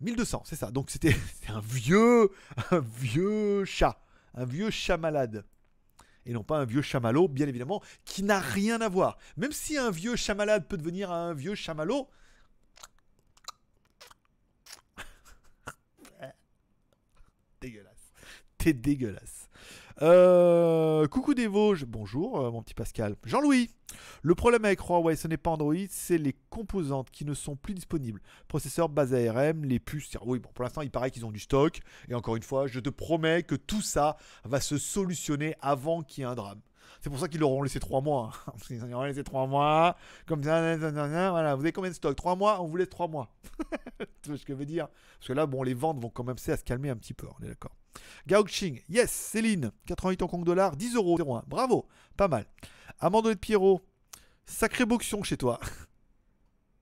1200, 0.00 0.42
c'est 0.44 0.56
ça. 0.56 0.72
Donc, 0.72 0.90
c'était 0.90 1.14
un 1.48 1.60
vieux. 1.60 2.30
Un 2.70 2.80
vieux 2.80 3.64
chat. 3.66 4.00
Un 4.34 4.46
vieux 4.46 4.70
chat 4.70 4.96
malade. 4.96 5.44
Et 6.26 6.32
non 6.32 6.42
pas 6.42 6.58
un 6.58 6.64
vieux 6.64 6.80
chamallow, 6.80 7.28
bien 7.28 7.46
évidemment, 7.46 7.82
qui 8.06 8.22
n'a 8.22 8.40
rien 8.40 8.80
à 8.80 8.88
voir. 8.88 9.18
Même 9.36 9.52
si 9.52 9.76
un 9.76 9.90
vieux 9.90 10.16
chat 10.16 10.34
malade 10.34 10.66
peut 10.66 10.78
devenir 10.78 11.12
un 11.12 11.34
vieux 11.34 11.54
chamallow, 11.54 12.08
dégueulasse. 17.60 18.14
T'es 18.56 18.72
dégueulasse. 18.72 19.43
Euh, 20.02 21.06
coucou 21.06 21.34
des 21.34 21.46
Vosges, 21.46 21.84
bonjour 21.84 22.40
euh, 22.40 22.50
mon 22.50 22.62
petit 22.62 22.74
Pascal. 22.74 23.14
Jean-Louis, 23.24 23.70
le 24.22 24.34
problème 24.34 24.64
avec 24.64 24.80
Huawei, 24.80 25.14
ce 25.14 25.28
n'est 25.28 25.36
pas 25.36 25.50
Android, 25.50 25.74
c'est 25.88 26.18
les 26.18 26.34
composantes 26.50 27.10
qui 27.12 27.24
ne 27.24 27.32
sont 27.32 27.54
plus 27.54 27.74
disponibles. 27.74 28.20
Processeur 28.48 28.88
base 28.88 29.14
ARM, 29.14 29.64
les 29.64 29.78
puces. 29.78 30.16
Oui, 30.24 30.40
bon, 30.40 30.48
pour 30.52 30.64
l'instant, 30.64 30.82
il 30.82 30.90
paraît 30.90 31.12
qu'ils 31.12 31.24
ont 31.24 31.30
du 31.30 31.38
stock. 31.38 31.78
Et 32.08 32.14
encore 32.14 32.34
une 32.34 32.42
fois, 32.42 32.66
je 32.66 32.80
te 32.80 32.90
promets 32.90 33.44
que 33.44 33.54
tout 33.54 33.82
ça 33.82 34.16
va 34.42 34.60
se 34.60 34.78
solutionner 34.78 35.54
avant 35.60 36.02
qu'il 36.02 36.22
y 36.22 36.26
ait 36.26 36.30
un 36.30 36.34
drame. 36.34 36.60
C'est 37.00 37.08
pour 37.08 37.20
ça 37.20 37.28
qu'ils 37.28 37.40
leur 37.40 37.50
ont 37.52 37.62
laissé 37.62 37.78
3 37.78 38.00
mois. 38.00 38.32
hein. 38.48 38.52
Ils 38.70 38.80
leur 38.80 38.98
ont 38.98 39.04
laissé 39.04 39.22
3 39.22 39.46
mois. 39.46 39.96
Comme 40.26 40.42
ça, 40.42 40.76
voilà. 40.76 41.54
Vous 41.54 41.62
avez 41.62 41.72
combien 41.72 41.90
de 41.90 41.94
stock 41.94 42.16
3 42.16 42.34
mois? 42.34 42.60
On 42.60 42.66
vous 42.66 42.76
laisse 42.76 42.90
3 42.90 43.06
mois. 43.06 43.32
tu 44.22 44.30
vois 44.30 44.38
ce 44.38 44.44
que 44.44 44.54
je 44.54 44.58
veux 44.58 44.66
dire? 44.66 44.88
Parce 45.18 45.28
que 45.28 45.32
là, 45.34 45.46
bon, 45.46 45.62
les 45.62 45.74
ventes 45.74 46.00
vont 46.00 46.10
commencer 46.10 46.50
à 46.50 46.56
se 46.56 46.64
calmer 46.64 46.90
un 46.90 46.96
petit 46.96 47.14
peu. 47.14 47.28
On 47.38 47.44
est 47.44 47.48
d'accord. 47.48 47.76
Gaoxing, 48.26 48.80
yes, 48.88 49.10
Céline, 49.10 49.70
88 49.86 50.22
Hong 50.22 50.30
Kong 50.30 50.44
dollars, 50.44 50.76
10 50.76 50.96
euros, 50.96 51.18
01. 51.20 51.44
Bravo, 51.46 51.86
pas 52.16 52.28
mal. 52.28 52.46
Amandine 53.00 53.32
de 53.32 53.38
Pierrot, 53.38 53.80
sacré 54.46 54.84
boxion 54.86 55.22
chez 55.22 55.36
toi. 55.36 55.60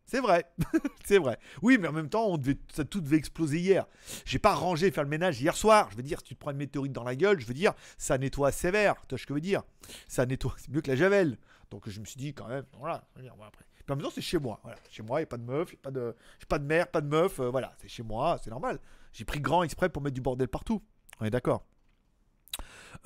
C'est 0.04 0.20
vrai, 0.20 0.44
c'est 1.06 1.16
vrai. 1.16 1.38
Oui, 1.62 1.78
mais 1.78 1.88
en 1.88 1.92
même 1.92 2.10
temps, 2.10 2.26
on 2.26 2.36
devait, 2.36 2.58
ça 2.74 2.84
tout 2.84 3.00
devait 3.00 3.16
exploser 3.16 3.58
hier. 3.58 3.86
J'ai 4.26 4.38
pas 4.38 4.52
rangé 4.54 4.90
faire 4.90 5.04
le 5.04 5.08
ménage 5.08 5.40
hier 5.40 5.56
soir. 5.56 5.88
Je 5.90 5.96
veux 5.96 6.02
dire, 6.02 6.18
si 6.18 6.24
tu 6.24 6.34
te 6.34 6.38
prends 6.38 6.50
une 6.50 6.58
météorite 6.58 6.92
dans 6.92 7.02
la 7.02 7.16
gueule, 7.16 7.40
je 7.40 7.46
veux 7.46 7.54
dire, 7.54 7.72
ça 7.96 8.18
nettoie 8.18 8.52
sévère. 8.52 8.96
Tu 9.08 9.14
vois 9.14 9.18
ce 9.18 9.24
que 9.24 9.28
je 9.30 9.34
veux 9.34 9.40
dire 9.40 9.62
Ça 10.08 10.26
nettoie, 10.26 10.54
c'est 10.58 10.70
mieux 10.70 10.82
que 10.82 10.90
la 10.90 10.96
javel. 10.96 11.38
Donc 11.70 11.88
je 11.88 11.98
me 11.98 12.04
suis 12.04 12.18
dit 12.18 12.34
quand 12.34 12.46
même, 12.46 12.64
voilà. 12.78 13.08
dire, 13.18 13.32
après. 13.42 13.64
Puis 13.74 13.84
en 13.90 13.96
même 13.96 14.04
temps, 14.04 14.12
c'est 14.14 14.20
chez 14.20 14.38
moi. 14.38 14.60
Voilà. 14.62 14.76
Chez 14.90 15.02
moi, 15.02 15.20
il 15.20 15.22
n'y 15.22 15.24
a 15.24 15.28
pas 15.28 15.38
de 15.38 15.44
meuf, 15.44 15.72
il 15.72 15.78
pas 15.78 15.90
de, 15.90 16.14
pas 16.46 16.58
de 16.58 16.66
mère, 16.66 16.88
pas 16.88 17.00
de 17.00 17.08
meuf. 17.08 17.40
euh, 17.40 17.48
voilà, 17.48 17.72
c'est 17.80 17.88
chez 17.88 18.02
moi, 18.02 18.38
c'est 18.44 18.50
normal. 18.50 18.80
J'ai 19.14 19.24
pris 19.24 19.40
grand 19.40 19.62
exprès 19.62 19.88
pour 19.88 20.02
mettre 20.02 20.14
du 20.14 20.20
bordel 20.20 20.48
partout. 20.48 20.82
On 21.20 21.24
est 21.24 21.30
d'accord. 21.30 21.64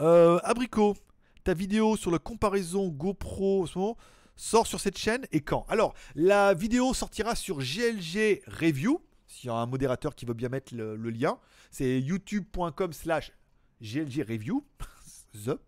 Euh, 0.00 0.38
Abricot, 0.42 0.96
ta 1.44 1.54
vidéo 1.54 1.96
sur 1.96 2.10
la 2.10 2.18
comparaison 2.18 2.88
GoPro 2.88 3.66
ce 3.66 3.78
moment 3.78 3.96
sort 4.36 4.66
sur 4.66 4.80
cette 4.80 4.98
chaîne 4.98 5.26
et 5.32 5.40
quand? 5.40 5.64
Alors, 5.68 5.94
la 6.14 6.52
vidéo 6.54 6.92
sortira 6.92 7.34
sur 7.34 7.58
GLG 7.58 8.42
Review. 8.46 9.00
S'il 9.26 9.48
y 9.48 9.50
a 9.50 9.54
un 9.54 9.66
modérateur 9.66 10.14
qui 10.14 10.26
veut 10.26 10.34
bien 10.34 10.48
mettre 10.48 10.74
le, 10.74 10.96
lien, 11.10 11.38
c'est 11.70 12.00
youtube.com 12.00 12.92
slash 12.92 13.32
GLG 13.80 14.22
Review. 14.28 14.64
The. 15.44 15.58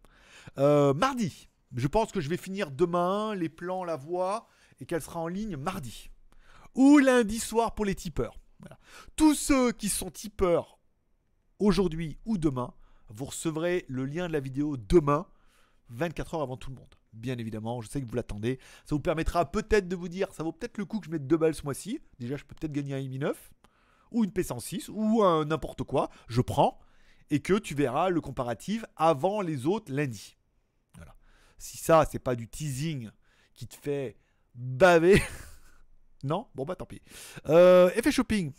Euh, 0.58 0.94
mardi. 0.94 1.48
Je 1.74 1.86
pense 1.86 2.12
que 2.12 2.20
je 2.20 2.28
vais 2.28 2.36
finir 2.36 2.70
demain 2.70 3.34
les 3.34 3.48
plans, 3.48 3.84
la 3.84 3.96
voix 3.96 4.48
et 4.80 4.86
qu'elle 4.86 5.02
sera 5.02 5.20
en 5.20 5.28
ligne 5.28 5.56
mardi. 5.56 6.10
Ou 6.74 6.98
lundi 6.98 7.38
soir 7.38 7.74
pour 7.74 7.84
les 7.84 7.94
tipeurs. 7.94 8.38
Tous 9.16 9.34
ceux 9.34 9.72
qui 9.72 9.88
sont 9.88 10.10
tipeurs 10.10 10.77
aujourd'hui 11.58 12.18
ou 12.24 12.38
demain, 12.38 12.72
vous 13.08 13.26
recevrez 13.26 13.84
le 13.88 14.04
lien 14.04 14.28
de 14.28 14.32
la 14.32 14.40
vidéo 14.40 14.76
demain, 14.76 15.26
24 15.90 16.34
heures 16.34 16.42
avant 16.42 16.56
tout 16.56 16.70
le 16.70 16.76
monde. 16.76 16.94
bien 17.12 17.38
évidemment. 17.38 17.80
Je 17.80 17.88
sais 17.88 18.00
que 18.00 18.06
vous 18.06 18.14
l'attendez. 18.14 18.58
Ça 18.84 18.94
vous 18.94 19.00
permettra 19.00 19.50
peut-être 19.50 19.88
de 19.88 19.96
vous 19.96 20.08
dire, 20.08 20.32
ça 20.32 20.42
vaut 20.42 20.52
peut-être 20.52 20.78
le 20.78 20.84
coup 20.84 21.00
que 21.00 21.06
je 21.06 21.10
mette 21.10 21.26
deux 21.26 21.36
balles 21.36 21.54
ce 21.54 21.64
mois-ci. 21.64 22.00
Déjà, 22.18 22.36
je 22.36 22.44
peux 22.44 22.54
peut-être 22.54 22.72
gagner 22.72 22.94
un 22.94 23.08
Mi 23.08 23.18
9 23.18 23.50
ou 24.10 24.24
une 24.24 24.30
P106 24.30 24.90
ou 24.90 25.22
un 25.22 25.46
n'importe 25.46 25.82
quoi. 25.82 26.10
Je 26.28 26.40
prends 26.40 26.78
et 27.30 27.40
que 27.40 27.58
tu 27.58 27.74
verras 27.74 28.10
le 28.10 28.20
comparatif 28.20 28.84
avant 28.96 29.40
les 29.40 29.66
autres 29.66 29.92
lundi. 29.92 30.36
Voilà. 30.94 31.14
Si 31.58 31.78
ça, 31.78 32.06
c'est 32.10 32.18
pas 32.18 32.36
du 32.36 32.48
teasing 32.48 33.10
qui 33.54 33.66
te 33.66 33.76
fait 33.76 34.16
baver. 34.54 35.22
non? 36.22 36.46
Bon, 36.54 36.64
bah 36.64 36.76
tant 36.76 36.86
pis. 36.86 37.02
Euh, 37.48 37.90
effet 37.96 38.12
shopping. 38.12 38.52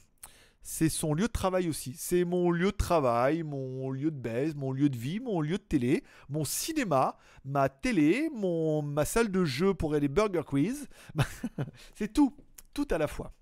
C'est 0.62 0.89
son 0.89 1.14
lieu 1.14 1.28
de 1.28 1.32
travail 1.32 1.70
aussi. 1.70 1.93
C'est 1.97 2.26
mon 2.26 2.51
lieu 2.51 2.72
de 2.72 2.78
travail, 2.78 3.43
mon 3.43 3.89
lieu 3.91 4.12
de 4.12 4.20
baise, 4.20 4.55
mon 4.55 4.72
lieu 4.72 4.89
de 4.89 4.97
vie, 4.97 5.20
mon 5.20 5.41
lieu 5.41 5.57
de 5.57 5.64
télé, 5.64 6.03
mon 6.28 6.43
cinéma, 6.43 7.18
ma 7.45 7.70
télé, 7.70 8.30
mon, 8.34 8.82
ma 8.82 9.05
salle 9.05 9.32
de 9.32 9.45
jeu 9.45 9.74
pour 9.74 9.95
les 9.95 10.07
Burger 10.07 10.43
Quiz. 10.45 10.88
c'est 11.95 12.14
tout. 12.14 12.36
Tout 12.74 12.88
à 12.91 12.97
la 12.97 13.07
fois. 13.07 13.34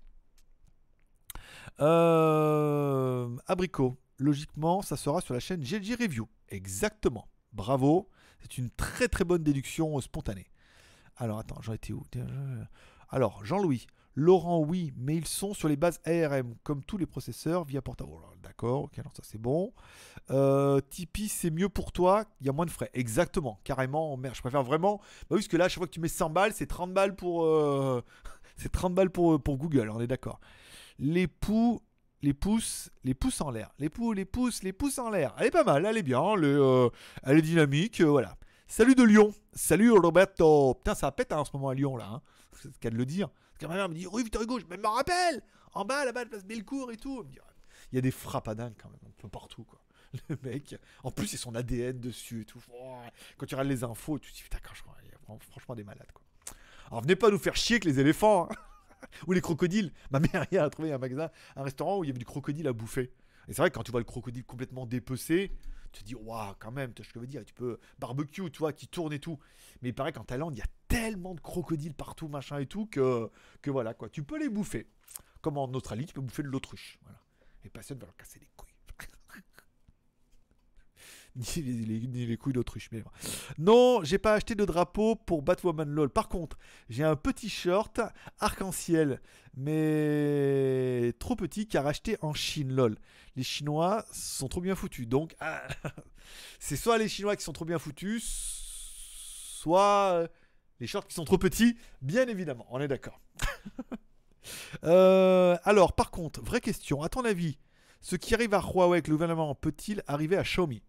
Euh, 1.80 3.36
abricot. 3.46 3.96
Logiquement, 4.18 4.82
ça 4.82 4.96
sera 4.96 5.20
sur 5.20 5.34
la 5.34 5.40
chaîne 5.40 5.60
GLG 5.60 5.94
Review. 6.00 6.28
Exactement. 6.48 7.28
Bravo. 7.52 8.08
C'est 8.40 8.58
une 8.58 8.70
très 8.70 9.08
très 9.08 9.24
bonne 9.24 9.42
déduction 9.42 10.00
spontanée. 10.00 10.50
Alors 11.16 11.38
attends, 11.38 11.60
j'en 11.62 11.72
étais 11.72 11.92
où? 11.92 12.02
Alors, 13.10 13.44
Jean-Louis. 13.44 13.86
Laurent, 14.18 14.58
oui, 14.58 14.92
mais 14.96 15.14
ils 15.14 15.28
sont 15.28 15.54
sur 15.54 15.68
les 15.68 15.76
bases 15.76 16.00
ARM, 16.04 16.56
comme 16.64 16.82
tous 16.82 16.96
les 16.96 17.06
processeurs 17.06 17.62
via 17.62 17.80
portable. 17.80 18.10
D'accord, 18.42 18.82
ok, 18.84 18.98
alors 18.98 19.12
ça 19.14 19.22
c'est 19.22 19.40
bon. 19.40 19.72
Euh, 20.30 20.80
Tipeee, 20.90 21.28
c'est 21.28 21.50
mieux 21.50 21.68
pour 21.68 21.92
toi, 21.92 22.24
il 22.40 22.46
y 22.48 22.50
a 22.50 22.52
moins 22.52 22.66
de 22.66 22.70
frais. 22.72 22.90
Exactement, 22.94 23.60
carrément, 23.62 24.16
merde, 24.16 24.34
je 24.34 24.40
préfère 24.40 24.64
vraiment. 24.64 24.96
Bah 24.98 25.04
oui, 25.30 25.36
parce 25.36 25.46
que 25.46 25.56
là, 25.56 25.68
chaque 25.68 25.78
fois 25.78 25.86
que 25.86 25.92
tu 25.92 26.00
mets 26.00 26.08
100 26.08 26.30
balles, 26.30 26.52
c'est 26.52 26.66
30 26.66 26.92
balles 26.92 27.14
pour. 27.14 27.44
euh, 27.44 28.02
c'est 28.56 28.72
30 28.72 28.92
balles 28.92 29.10
pour, 29.10 29.40
pour 29.40 29.56
Google, 29.56 29.88
on 29.88 30.00
est 30.00 30.08
d'accord. 30.08 30.40
Les 30.98 31.28
poux, 31.28 31.80
les 32.22 32.34
pouces, 32.34 32.90
les 33.04 33.14
pouces 33.14 33.40
en 33.40 33.52
l'air. 33.52 33.70
Les 33.78 33.88
poux, 33.88 34.12
les 34.12 34.24
pouces, 34.24 34.64
les 34.64 34.72
pouces 34.72 34.98
en 34.98 35.10
l'air. 35.10 35.32
Elle 35.38 35.46
est 35.46 35.50
pas 35.52 35.62
mal, 35.62 35.86
elle 35.86 35.96
est 35.96 36.02
bien, 36.02 36.34
elle 36.36 36.44
est, 36.44 36.46
euh, 36.48 37.40
dynamique, 37.40 38.00
euh, 38.00 38.06
voilà. 38.06 38.36
Salut 38.66 38.96
de 38.96 39.04
Lyon. 39.04 39.32
Salut 39.52 39.92
Roberto. 39.92 40.74
Putain, 40.74 40.96
ça 40.96 41.12
pète 41.12 41.32
hein, 41.32 41.38
en 41.38 41.44
ce 41.44 41.52
moment 41.54 41.68
à 41.68 41.74
Lyon 41.74 41.96
là. 41.96 42.08
Hein. 42.14 42.22
C'est 42.82 42.90
le 42.90 42.98
le 42.98 43.06
dire. 43.06 43.28
Que 43.58 43.66
ma 43.66 43.74
mère 43.74 43.88
me 43.88 43.94
dit 43.94 44.06
Rue 44.06 44.22
Victor 44.22 44.42
Hugo, 44.42 44.60
je 44.60 44.66
me 44.66 44.86
rappelle 44.86 45.42
En 45.72 45.84
bas, 45.84 46.04
là-bas, 46.04 46.26
place 46.26 46.44
Bellecour 46.44 46.92
et 46.92 46.96
tout. 46.96 47.26
Il 47.92 47.96
y 47.96 47.98
a 47.98 48.00
des 48.00 48.10
frappes 48.10 48.46
quand 48.46 48.56
même, 48.56 49.00
un 49.06 49.10
peu 49.16 49.28
partout 49.28 49.64
quoi. 49.64 49.80
Le 50.28 50.38
mec, 50.42 50.74
en 51.04 51.10
plus, 51.10 51.26
c'est 51.26 51.36
son 51.36 51.54
ADN 51.54 52.00
dessus 52.00 52.42
et 52.42 52.44
tout. 52.44 52.60
Quand 53.36 53.46
tu 53.46 53.54
regardes 53.54 53.68
les 53.68 53.84
infos, 53.84 54.18
tu 54.18 54.32
te 54.32 54.36
dis 54.36 54.42
Putain, 54.42 54.58
quand 54.62 54.72
il 55.02 55.10
y 55.10 55.12
a 55.12 55.38
franchement 55.50 55.74
des 55.74 55.84
malades 55.84 56.10
quoi. 56.12 56.24
Alors 56.90 57.02
venez 57.02 57.16
pas 57.16 57.30
nous 57.30 57.38
faire 57.38 57.56
chier 57.56 57.74
avec 57.74 57.84
les 57.84 58.00
éléphants 58.00 58.48
hein. 58.50 58.54
ou 59.26 59.32
les 59.32 59.42
crocodiles. 59.42 59.92
Ma 60.10 60.20
mère 60.20 60.46
a 60.50 60.70
trouvé 60.70 60.92
un 60.92 60.98
magasin, 60.98 61.30
un 61.56 61.62
restaurant 61.62 61.98
où 61.98 62.04
il 62.04 62.06
y 62.06 62.10
avait 62.10 62.18
du 62.18 62.24
crocodile 62.24 62.66
à 62.66 62.72
bouffer. 62.72 63.12
Et 63.46 63.52
c'est 63.52 63.58
vrai 63.58 63.70
que 63.70 63.74
quand 63.74 63.82
tu 63.82 63.90
vois 63.90 64.00
le 64.00 64.04
crocodile 64.04 64.44
complètement 64.44 64.86
dépecé, 64.86 65.52
tu 65.92 66.02
te 66.02 66.06
dis, 66.06 66.14
waouh, 66.14 66.54
quand 66.58 66.70
même, 66.70 66.92
tu 66.92 67.02
vois 67.02 67.08
ce 67.08 67.12
que 67.12 67.18
je 67.18 67.20
veux 67.20 67.26
dire, 67.26 67.44
tu 67.44 67.54
peux 67.54 67.78
barbecue, 67.98 68.50
tu 68.50 68.58
vois, 68.58 68.72
qui 68.72 68.88
tourne 68.88 69.12
et 69.12 69.18
tout. 69.18 69.38
Mais 69.82 69.90
il 69.90 69.94
paraît 69.94 70.12
qu'en 70.12 70.24
Thaïlande, 70.24 70.54
il 70.54 70.58
y 70.58 70.62
a 70.62 70.66
tellement 70.88 71.34
de 71.34 71.40
crocodiles 71.40 71.94
partout, 71.94 72.28
machin 72.28 72.58
et 72.58 72.66
tout, 72.66 72.86
que, 72.86 73.30
voilà, 73.66 73.94
quoi, 73.94 74.08
tu 74.08 74.22
peux 74.22 74.38
les 74.38 74.48
bouffer. 74.48 74.88
Comme 75.40 75.58
en 75.58 75.66
Australie, 75.66 76.06
tu 76.06 76.14
peux 76.14 76.20
bouffer 76.20 76.42
de 76.42 76.48
l'autruche. 76.48 76.98
Voilà. 77.02 77.20
Et 77.64 77.68
personne 77.68 77.98
va 77.98 78.06
leur 78.06 78.16
casser 78.16 78.40
les 78.40 78.48
couilles. 78.56 78.68
ni, 81.36 82.26
les, 82.26 82.36
couilles 82.36 82.52
d'autruche. 82.52 82.88
Mais. 82.92 83.04
Non, 83.58 84.02
j'ai 84.02 84.18
pas 84.18 84.34
acheté 84.34 84.54
de 84.54 84.64
drapeau 84.64 85.14
pour 85.14 85.42
Batwoman 85.42 85.88
LOL. 85.88 86.10
Par 86.10 86.28
contre, 86.28 86.58
j'ai 86.88 87.04
un 87.04 87.16
petit 87.16 87.48
short 87.48 88.00
arc-en-ciel, 88.38 89.20
mais 89.56 91.12
trop 91.18 91.36
petit 91.36 91.68
car 91.68 91.86
acheté 91.86 92.16
en 92.22 92.34
Chine 92.34 92.72
LOL. 92.72 92.98
Les 93.36 93.42
Chinois 93.44 94.04
sont 94.12 94.48
trop 94.48 94.60
bien 94.60 94.74
foutus. 94.74 95.06
Donc, 95.06 95.36
ah, 95.40 95.66
c'est 96.58 96.76
soit 96.76 96.98
les 96.98 97.08
Chinois 97.08 97.36
qui 97.36 97.44
sont 97.44 97.52
trop 97.52 97.64
bien 97.64 97.78
foutus, 97.78 98.24
soit 99.60 100.28
les 100.80 100.86
shorts 100.86 101.06
qui 101.06 101.14
sont 101.14 101.24
trop 101.24 101.38
petits, 101.38 101.76
bien 102.02 102.26
évidemment. 102.28 102.66
On 102.70 102.80
est 102.80 102.88
d'accord. 102.88 103.20
Euh, 104.84 105.58
alors, 105.64 105.92
par 105.92 106.10
contre, 106.10 106.40
vraie 106.42 106.62
question. 106.62 107.02
À 107.02 107.10
ton 107.10 107.22
avis, 107.26 107.58
ce 108.00 108.16
qui 108.16 108.32
arrive 108.34 108.54
à 108.54 108.60
Huawei 108.62 108.94
avec 108.96 109.08
le 109.08 109.14
gouvernement 109.14 109.54
peut-il 109.54 110.02
arriver 110.06 110.38
à 110.38 110.42
Xiaomi? 110.42 110.82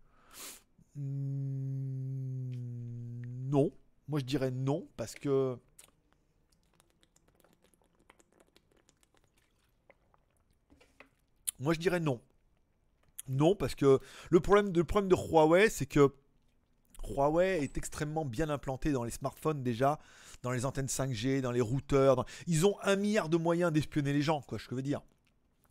Hmm, 0.95 2.51
Non. 3.49 3.71
Moi, 4.07 4.19
je 4.19 4.25
dirais 4.25 4.51
non 4.51 4.87
parce 4.95 5.15
que. 5.15 5.57
Moi, 11.59 11.73
je 11.73 11.79
dirais 11.79 11.99
non. 11.99 12.21
Non, 13.27 13.55
parce 13.55 13.75
que 13.75 13.99
le 14.29 14.39
problème, 14.39 14.71
le 14.73 14.83
problème 14.83 15.09
de 15.09 15.15
Huawei, 15.15 15.69
c'est 15.69 15.85
que 15.85 16.13
Huawei 17.09 17.63
est 17.63 17.77
extrêmement 17.77 18.25
bien 18.25 18.49
implanté 18.49 18.91
dans 18.91 19.03
les 19.03 19.11
smartphones 19.11 19.63
déjà, 19.63 19.99
dans 20.43 20.51
les 20.51 20.65
antennes 20.65 20.87
5G, 20.87 21.41
dans 21.41 21.51
les 21.51 21.61
routeurs. 21.61 22.25
Ils 22.47 22.65
ont 22.65 22.77
un 22.83 22.95
milliard 22.95 23.29
de 23.29 23.37
moyens 23.37 23.71
d'espionner 23.71 24.13
les 24.13 24.21
gens, 24.21 24.41
quoi, 24.41 24.57
je 24.57 24.73
veux 24.73 24.81
dire. 24.81 25.01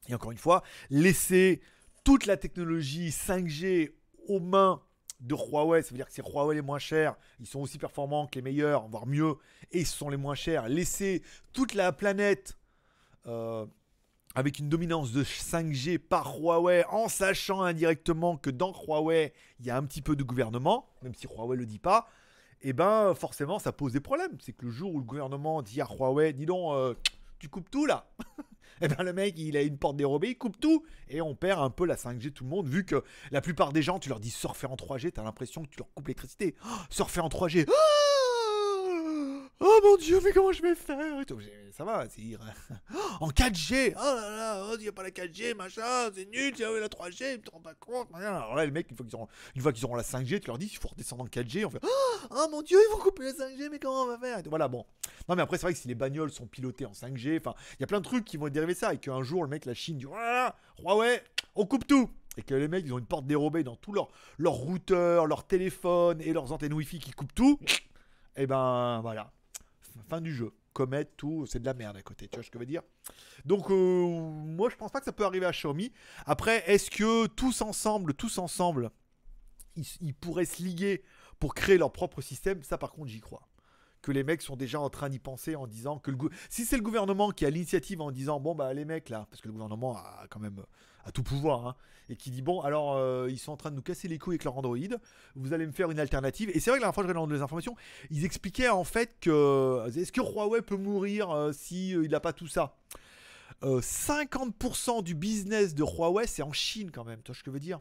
Et 0.09 0.15
encore 0.15 0.33
une 0.33 0.39
fois, 0.39 0.63
laisser 0.91 1.61
toute 2.05 2.27
la 2.27 2.37
technologie 2.37 3.11
5G 3.11 3.93
aux 4.29 4.41
mains 4.41 4.83
de 5.21 5.35
Huawei, 5.35 5.83
ça 5.83 5.91
veut 5.91 5.97
dire 5.97 6.07
que 6.07 6.13
c'est 6.13 6.27
Huawei 6.27 6.55
les 6.55 6.63
moins 6.63 6.79
chers, 6.79 7.17
ils 7.41 7.47
sont 7.47 7.61
aussi 7.61 7.79
performants 7.79 8.27
que 8.27 8.37
les 8.37 8.43
meilleurs, 8.43 8.87
voire 8.89 9.07
mieux, 9.07 9.35
et 9.73 9.85
ce 9.85 9.97
sont 9.97 10.11
les 10.11 10.17
moins 10.17 10.35
chers. 10.35 10.69
Laisser 10.69 11.23
toute 11.53 11.75
la 11.75 11.93
planète 11.93 12.57
euh, 13.27 13.67
avec 14.39 14.61
une 14.61 14.69
dominance 14.69 15.11
de 15.11 15.25
5G 15.25 15.99
par 15.99 16.39
Huawei, 16.39 16.85
en 16.91 17.09
sachant 17.09 17.63
indirectement 17.63 18.37
que 18.37 18.51
dans 18.51 18.73
Huawei, 18.73 19.33
il 19.59 19.67
y 19.67 19.71
a 19.71 19.77
un 19.77 19.83
petit 19.83 20.01
peu 20.01 20.15
de 20.15 20.23
gouvernement, 20.23 20.89
même 21.03 21.13
si 21.13 21.27
Huawei 21.27 21.57
le 21.57 21.67
dit 21.67 21.81
pas, 21.81 22.09
et 22.63 22.73
ben 22.73 23.17
forcément 23.17 23.59
ça 23.59 23.73
pose 23.73 23.95
des 23.95 24.01
problèmes. 24.01 24.39
C'est 24.41 24.53
que 24.53 24.65
le 24.67 24.71
jour 24.71 24.95
où 24.95 24.99
le 24.99 25.05
gouvernement 25.05 25.61
dit 25.61 25.81
à 25.81 25.89
Huawei, 25.91 26.35
dis 26.35 26.47
donc, 26.47 26.73
euh, 26.73 26.95
tu 27.41 27.49
coupes 27.49 27.69
tout 27.69 27.85
là 27.85 28.09
et 28.81 28.87
ben 28.87 29.03
le 29.03 29.13
mec 29.13 29.35
il 29.37 29.57
a 29.57 29.63
une 29.63 29.77
porte 29.77 29.97
dérobée, 29.97 30.29
il 30.29 30.39
coupe 30.39 30.61
tout 30.61 30.85
et 31.09 31.21
on 31.21 31.35
perd 31.35 31.61
un 31.61 31.71
peu 31.71 31.85
la 31.85 31.97
5G 31.97 32.31
tout 32.31 32.45
le 32.45 32.51
monde 32.51 32.69
vu 32.69 32.85
que 32.85 33.03
la 33.33 33.41
plupart 33.41 33.73
des 33.73 33.83
gens 33.83 33.99
tu 33.99 34.09
leur 34.09 34.21
dis 34.21 34.31
surfer 34.31 34.69
en 34.69 34.77
3G, 34.77 35.11
t'as 35.11 35.25
l'impression 35.25 35.65
que 35.65 35.71
tu 35.71 35.79
leur 35.79 35.93
coupes 35.95 36.07
l'électricité. 36.07 36.55
Oh, 36.65 36.69
surfer 36.91 37.23
en 37.23 37.29
3G. 37.29 37.67
Ah 37.69 37.73
Oh 37.73 37.75
mon 37.75 38.18
dieu, 39.99 40.21
mais 40.25 40.33
comment 40.33 40.53
je 40.53 40.63
vais 40.63 40.75
faire 40.75 41.25
Ça 41.73 41.85
va, 41.85 42.07
c'est 42.09 42.23
en 43.21 43.29
4G. 43.29 43.95
Oh 43.97 44.01
là 44.01 44.31
là, 44.31 44.75
il 44.75 44.83
n'y 44.83 44.89
a 44.89 44.93
pas 44.93 45.03
la 45.03 45.11
4G, 45.11 45.55
machin, 45.55 46.11
c'est 46.15 46.27
nul, 46.31 46.53
tu 46.53 46.65
as 46.65 46.71
la 46.71 46.89
3G, 46.89 47.37
tu 47.37 47.41
te 47.43 47.51
rends 47.51 47.61
pas 47.61 47.75
compte. 47.75 48.11
machin. 48.11 48.35
Alors 48.35 48.55
là, 48.55 48.65
les 48.65 48.71
mecs, 48.71 48.91
une 48.91 48.97
fois 48.97 49.07
qu'ils 49.07 49.15
auront, 49.17 49.29
auront 49.85 49.97
la 49.97 50.03
5G, 50.03 50.41
tu 50.41 50.47
leur 50.47 50.59
dis, 50.59 50.67
il 50.73 50.79
faut 50.79 50.89
redescendre 50.89 51.25
en 51.25 51.27
4G. 51.27 51.65
On 51.65 51.71
fait, 51.71 51.81
oh, 51.83 52.19
oh 52.31 52.47
mon 52.51 52.63
dieu, 52.63 52.79
ils 52.79 52.93
vont 52.93 53.03
couper 53.03 53.25
la 53.25 53.33
5G, 53.33 53.69
mais 53.71 53.79
comment 53.79 54.03
on 54.03 54.07
va 54.07 54.19
faire. 54.19 54.43
Voilà, 54.49 54.69
bon. 54.69 54.85
Non, 55.29 55.37
mais 55.37 55.43
après, 55.43 55.59
c'est 55.59 55.63
vrai 55.67 55.75
que 55.75 55.79
si 55.79 55.89
les 55.89 55.95
bagnoles 55.95 56.31
sont 56.31 56.47
pilotées 56.47 56.87
en 56.87 56.93
5G, 56.93 57.39
enfin, 57.39 57.55
il 57.75 57.81
y 57.81 57.85
a 57.85 57.87
plein 57.87 58.01
de 58.01 58.05
trucs 58.05 58.25
qui 58.25 58.37
vont 58.37 58.49
dériver 58.49 58.75
ça. 58.75 58.95
Et 58.95 58.99
qu'un 58.99 59.23
jour, 59.23 59.43
le 59.43 59.49
mec, 59.49 59.67
la 59.67 59.75
Chine 59.75 59.99
dit, 59.99 60.05
voilà, 60.05 60.57
Huawei, 60.83 61.23
on 61.55 61.67
coupe 61.67 61.87
tout. 61.87 62.11
Et 62.37 62.43
que 62.43 62.55
les 62.55 62.69
mecs, 62.69 62.85
ils 62.87 62.95
ont 62.95 62.99
une 62.99 63.07
porte 63.07 63.27
dérobée 63.27 63.65
dans 63.65 63.75
tous 63.75 63.93
leurs 63.93 64.09
leurs 64.39 64.53
routeurs, 64.53 65.27
leurs 65.27 65.45
téléphones 65.47 66.21
et 66.21 66.33
leurs 66.33 66.53
antennes 66.53 66.73
Wi-Fi 66.73 67.01
qui 67.01 67.11
coupent 67.11 67.35
tout. 67.35 67.59
Et 68.37 68.47
ben, 68.47 69.01
voilà. 69.03 69.33
Fin 70.09 70.21
du 70.21 70.35
jeu. 70.35 70.53
Comet, 70.73 71.07
tout, 71.17 71.45
c'est 71.47 71.59
de 71.59 71.65
la 71.65 71.75
merde 71.75 71.97
à 71.97 72.03
côté. 72.03 72.29
Tu 72.29 72.37
vois 72.37 72.45
ce 72.45 72.51
que 72.51 72.59
je 72.59 72.61
veux 72.61 72.67
dire 72.67 72.83
Donc, 73.45 73.71
euh, 73.71 73.75
moi, 73.75 74.69
je 74.71 74.77
pense 74.77 74.93
pas 74.93 75.01
que 75.01 75.05
ça 75.05 75.13
peut 75.13 75.25
arriver 75.25 75.47
à 75.47 75.51
Xiaomi. 75.51 75.93
Après, 76.27 76.63
est-ce 76.71 76.91
que 76.91 77.27
tous 77.27 77.63
ensemble, 77.63 78.15
tous 78.15 78.39
ensemble, 78.39 78.91
ils, 79.77 79.87
ils 80.01 80.15
pourraient 80.15 80.45
se 80.45 80.63
liguer 80.63 81.03
pour 81.41 81.55
créer 81.55 81.79
leur 81.79 81.93
propre 81.93 82.21
système? 82.21 82.63
Ça, 82.63 82.79
par 82.79 82.93
contre, 82.93 83.09
j'y 83.09 83.21
crois. 83.21 83.49
Que 84.03 84.13
les 84.13 84.23
mecs 84.23 84.43
sont 84.43 84.55
déjà 84.55 84.79
en 84.79 84.91
train 84.91 85.09
d'y 85.09 85.19
penser 85.19 85.57
en 85.57 85.67
disant 85.67 85.99
que 85.99 86.13
le 86.13 86.17
si 86.49 86.65
c'est 86.65 86.77
le 86.77 86.85
gouvernement 86.85 87.33
qui 87.33 87.45
a 87.45 87.51
l'initiative 87.51 88.01
en 88.01 88.13
disant 88.13 88.39
bon 88.39 88.55
bah 88.55 88.73
les 88.73 88.85
mecs 88.85 89.09
là 89.09 89.27
parce 89.29 89.43
que 89.43 89.49
le 89.49 89.53
gouvernement 89.53 89.97
a 89.97 90.27
quand 90.31 90.39
même 90.39 90.63
tout 91.13 91.23
pouvoir 91.23 91.67
hein, 91.67 91.77
et 92.09 92.17
qui 92.17 92.31
dit 92.31 92.43
bon 92.43 92.61
alors 92.61 92.95
euh, 92.97 93.29
ils 93.31 93.39
sont 93.39 93.53
en 93.53 93.57
train 93.57 93.71
de 93.71 93.77
nous 93.77 93.83
casser 93.83 94.09
les 94.09 94.19
couilles 94.19 94.35
avec 94.35 94.45
leur 94.45 94.57
Android 94.57 94.77
vous 95.37 95.53
allez 95.53 95.67
me 95.67 95.73
faire 95.73 95.91
une 95.91 96.01
alternative. 96.01 96.51
Et 96.55 96.61
c'est 96.61 96.71
vrai 96.71 96.79
que 96.79 96.83
la 96.83 96.87
dernière 96.87 96.95
fois 96.95 97.05
je 97.05 97.09
regardais 97.09 97.35
les 97.35 97.43
informations 97.43 97.77
ils 98.11 98.25
expliquaient 98.25 98.69
en 98.69 98.85
fait 98.85 99.17
que 99.21 99.87
est-ce 99.97 100.13
que 100.13 100.21
Huawei 100.21 100.63
peut 100.63 100.77
mourir 100.77 101.31
euh, 101.31 101.53
si 101.53 101.95
euh, 101.95 102.05
il 102.05 102.11
n'a 102.11 102.21
pas 102.21 102.33
tout 102.33 102.49
ça? 102.49 102.77
Euh, 103.65 103.81
50% 103.81 105.03
du 105.03 105.15
business 105.15 105.75
de 105.75 105.83
Huawei 105.83 106.27
c'est 106.27 106.43
en 106.43 106.53
Chine 106.53 106.91
quand 106.91 107.05
même 107.05 107.21
tu 107.23 107.33
vois 107.33 107.35
ce 107.35 107.43
que 107.43 107.51
je 107.51 107.55
veux 107.55 107.61
dire? 107.61 107.81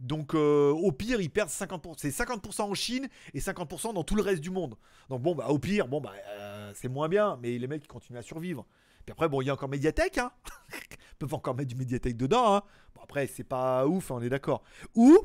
Donc 0.00 0.34
euh, 0.34 0.70
au 0.70 0.92
pire 0.92 1.20
ils 1.20 1.30
perdent 1.30 1.50
50% 1.50 1.94
c'est 1.98 2.10
50% 2.10 2.62
en 2.62 2.74
Chine 2.74 3.08
et 3.32 3.40
50% 3.40 3.94
dans 3.94 4.04
tout 4.04 4.16
le 4.16 4.22
reste 4.22 4.40
du 4.40 4.50
monde. 4.50 4.76
Donc 5.08 5.22
bon 5.22 5.34
bah 5.34 5.48
au 5.48 5.58
pire 5.58 5.88
bon 5.88 6.00
bah 6.00 6.12
euh, 6.28 6.72
c'est 6.74 6.88
moins 6.88 7.08
bien 7.08 7.38
mais 7.42 7.58
les 7.58 7.66
mecs 7.66 7.84
ils 7.84 7.88
continuent 7.88 8.18
à 8.18 8.22
survivre 8.22 8.66
puis 9.04 9.12
après 9.12 9.28
bon 9.28 9.40
il 9.40 9.46
y 9.46 9.50
a 9.50 9.54
encore 9.54 9.68
Mediatek 9.68 10.18
hein 10.18 10.32
ils 10.72 11.16
peuvent 11.18 11.34
encore 11.34 11.54
mettre 11.54 11.68
du 11.68 11.76
Mediatek 11.76 12.16
dedans 12.16 12.56
hein. 12.56 12.62
bon 12.94 13.02
après 13.02 13.26
c'est 13.26 13.44
pas 13.44 13.86
ouf 13.86 14.10
on 14.10 14.20
est 14.20 14.28
d'accord 14.28 14.62
ou 14.94 15.18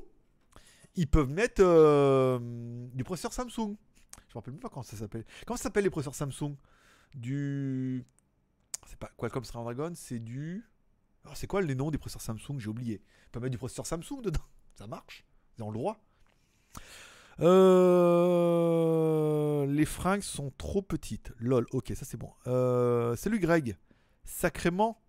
ils 0.99 1.07
peuvent 1.07 1.29
mettre 1.29 1.61
euh, 1.63 2.39
du 2.93 3.05
processeur 3.05 3.31
Samsung 3.31 3.77
Je 4.27 4.31
me 4.31 4.33
rappelle 4.33 4.53
même 4.53 4.59
pas 4.59 4.67
comment 4.67 4.83
ça 4.83 4.97
s'appelle. 4.97 5.25
Comment 5.45 5.55
ça 5.55 5.63
s'appelle 5.63 5.85
les 5.85 5.89
processeurs 5.89 6.15
Samsung? 6.15 6.55
Du. 7.13 8.05
C'est 8.85 8.99
pas 8.99 9.09
Qualcomm 9.17 9.45
Snapdragon, 9.45 9.93
c'est 9.95 10.19
du. 10.19 10.67
Alors 11.23 11.37
c'est 11.37 11.47
quoi 11.47 11.61
les 11.61 11.73
noms 11.73 11.89
des 11.89 11.97
processeurs 11.97 12.21
Samsung? 12.21 12.59
J'ai 12.59 12.67
oublié. 12.67 13.01
On 13.27 13.31
peut 13.31 13.39
mettre 13.39 13.51
du 13.51 13.57
processeur 13.57 13.85
Samsung 13.85 14.21
dedans. 14.21 14.43
Ça 14.75 14.87
marche. 14.87 15.25
Ils 15.57 15.63
ont 15.63 15.71
le 15.71 15.77
droit. 15.77 16.01
Euh, 18.39 19.65
Les 19.67 19.85
fringues 19.85 20.21
sont 20.21 20.51
trop 20.57 20.81
petites. 20.81 21.31
Lol, 21.39 21.65
ok, 21.71 21.93
ça 21.95 22.05
c'est 22.05 22.17
bon. 22.17 22.31
Euh, 22.47 23.15
Salut 23.15 23.39
Greg. 23.39 23.77
Sacrément 24.23 25.01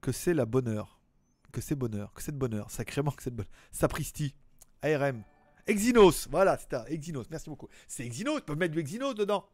que 0.00 0.12
c'est 0.12 0.34
la 0.34 0.44
bonheur. 0.46 1.00
Que 1.52 1.60
c'est 1.60 1.74
bonheur. 1.74 2.12
Que 2.12 2.22
c'est 2.22 2.32
de 2.32 2.38
bonheur. 2.38 2.70
Sacrément 2.70 3.10
que 3.10 3.22
c'est 3.22 3.30
de 3.30 3.36
bonheur. 3.36 3.52
Sapristi. 3.70 4.34
ARM. 4.82 5.22
Exynos. 5.66 6.28
Voilà, 6.30 6.58
c'est 6.58 6.70
ça. 6.70 6.84
Exynos. 6.88 7.26
Merci 7.30 7.48
beaucoup. 7.50 7.68
C'est 7.86 8.04
Exynos. 8.04 8.38
Ils 8.38 8.44
peuvent 8.44 8.58
mettre 8.58 8.72
du 8.72 8.80
Exynos 8.80 9.14
dedans. 9.14 9.44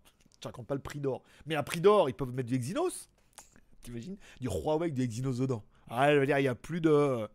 Je 0.43 0.49
raconte 0.49 0.67
pas 0.67 0.75
le 0.75 0.81
prix 0.81 1.01
d'or. 1.01 1.23
Mais 1.47 1.57
un 1.57 1.63
prix 1.63 1.81
d'or, 1.81 2.09
ils 2.09 2.15
peuvent 2.15 2.33
mettre 2.33 2.49
du 2.49 2.55
Exynos. 2.55 3.09
T'imagines? 3.83 4.17
Du 4.41 4.49
Huawei 4.49 4.85
avec 4.85 4.95
du 4.95 5.03
Exynos 5.03 5.39
dedans. 5.39 5.65
Ah, 5.89 6.15
veux 6.15 6.27
dire, 6.27 6.39
il 6.39 6.45
y 6.45 6.49
a 6.49 6.55
plus 6.55 6.81
de. 6.81 7.29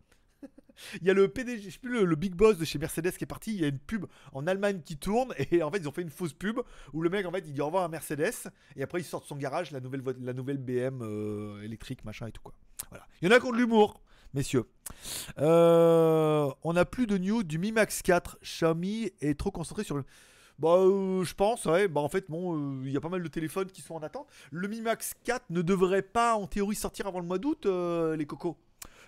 Il 1.00 1.06
y 1.06 1.10
a 1.10 1.14
le 1.14 1.28
PDG, 1.28 1.62
je 1.62 1.70
sais 1.70 1.78
plus, 1.78 2.04
le, 2.04 2.16
big 2.16 2.34
boss 2.34 2.58
de 2.58 2.64
chez 2.64 2.78
Mercedes 2.78 3.12
qui 3.12 3.24
est 3.24 3.26
parti. 3.26 3.54
Il 3.54 3.60
y 3.60 3.64
a 3.64 3.68
une 3.68 3.78
pub 3.78 4.06
en 4.32 4.46
Allemagne 4.46 4.80
qui 4.84 4.96
tourne 4.96 5.34
et 5.50 5.62
en 5.62 5.70
fait 5.70 5.78
ils 5.78 5.88
ont 5.88 5.92
fait 5.92 6.02
une 6.02 6.10
fausse 6.10 6.32
pub 6.32 6.60
où 6.92 7.02
le 7.02 7.10
mec 7.10 7.26
en 7.26 7.32
fait 7.32 7.44
il 7.46 7.52
dit 7.52 7.60
au 7.60 7.66
revoir 7.66 7.84
à 7.84 7.88
Mercedes 7.88 8.50
et 8.76 8.82
après 8.82 9.00
il 9.00 9.04
sort 9.04 9.20
de 9.20 9.26
son 9.26 9.36
garage 9.36 9.70
la 9.70 9.80
nouvelle, 9.80 10.02
la 10.20 10.32
nouvelle 10.32 10.58
BM 10.58 11.02
euh, 11.02 11.62
électrique 11.62 12.04
machin 12.04 12.26
et 12.26 12.32
tout 12.32 12.42
quoi. 12.42 12.54
Voilà. 12.90 13.06
Il 13.20 13.28
y 13.28 13.32
en 13.32 13.36
a 13.36 13.40
qui 13.40 13.46
ont 13.46 13.52
de 13.52 13.56
l'humour, 13.56 14.02
messieurs. 14.34 14.64
Euh, 15.38 16.50
on 16.62 16.72
n'a 16.72 16.84
plus 16.84 17.06
de 17.06 17.18
news 17.18 17.42
du 17.42 17.58
Mi 17.58 17.72
Max 17.72 18.02
4. 18.02 18.38
Xiaomi 18.42 19.10
est 19.20 19.38
trop 19.38 19.50
concentré 19.50 19.84
sur 19.84 19.96
le. 19.96 20.04
Bah, 20.58 20.76
euh, 20.76 21.24
je 21.24 21.34
pense, 21.34 21.64
ouais. 21.64 21.88
Bah, 21.88 22.00
en 22.00 22.08
fait, 22.08 22.26
bon, 22.28 22.82
il 22.82 22.90
y 22.92 22.96
a 22.96 23.00
pas 23.00 23.08
mal 23.08 23.22
de 23.22 23.28
téléphones 23.28 23.70
qui 23.70 23.80
sont 23.82 23.94
en 23.94 24.02
attente. 24.02 24.28
Le 24.52 24.68
Mi 24.68 24.80
Max 24.80 25.14
4 25.24 25.46
ne 25.50 25.62
devrait 25.62 26.02
pas, 26.02 26.34
en 26.34 26.46
théorie, 26.46 26.76
sortir 26.76 27.06
avant 27.06 27.18
le 27.18 27.26
mois 27.26 27.38
d'août, 27.38 27.66
les 27.66 28.26
cocos. 28.26 28.56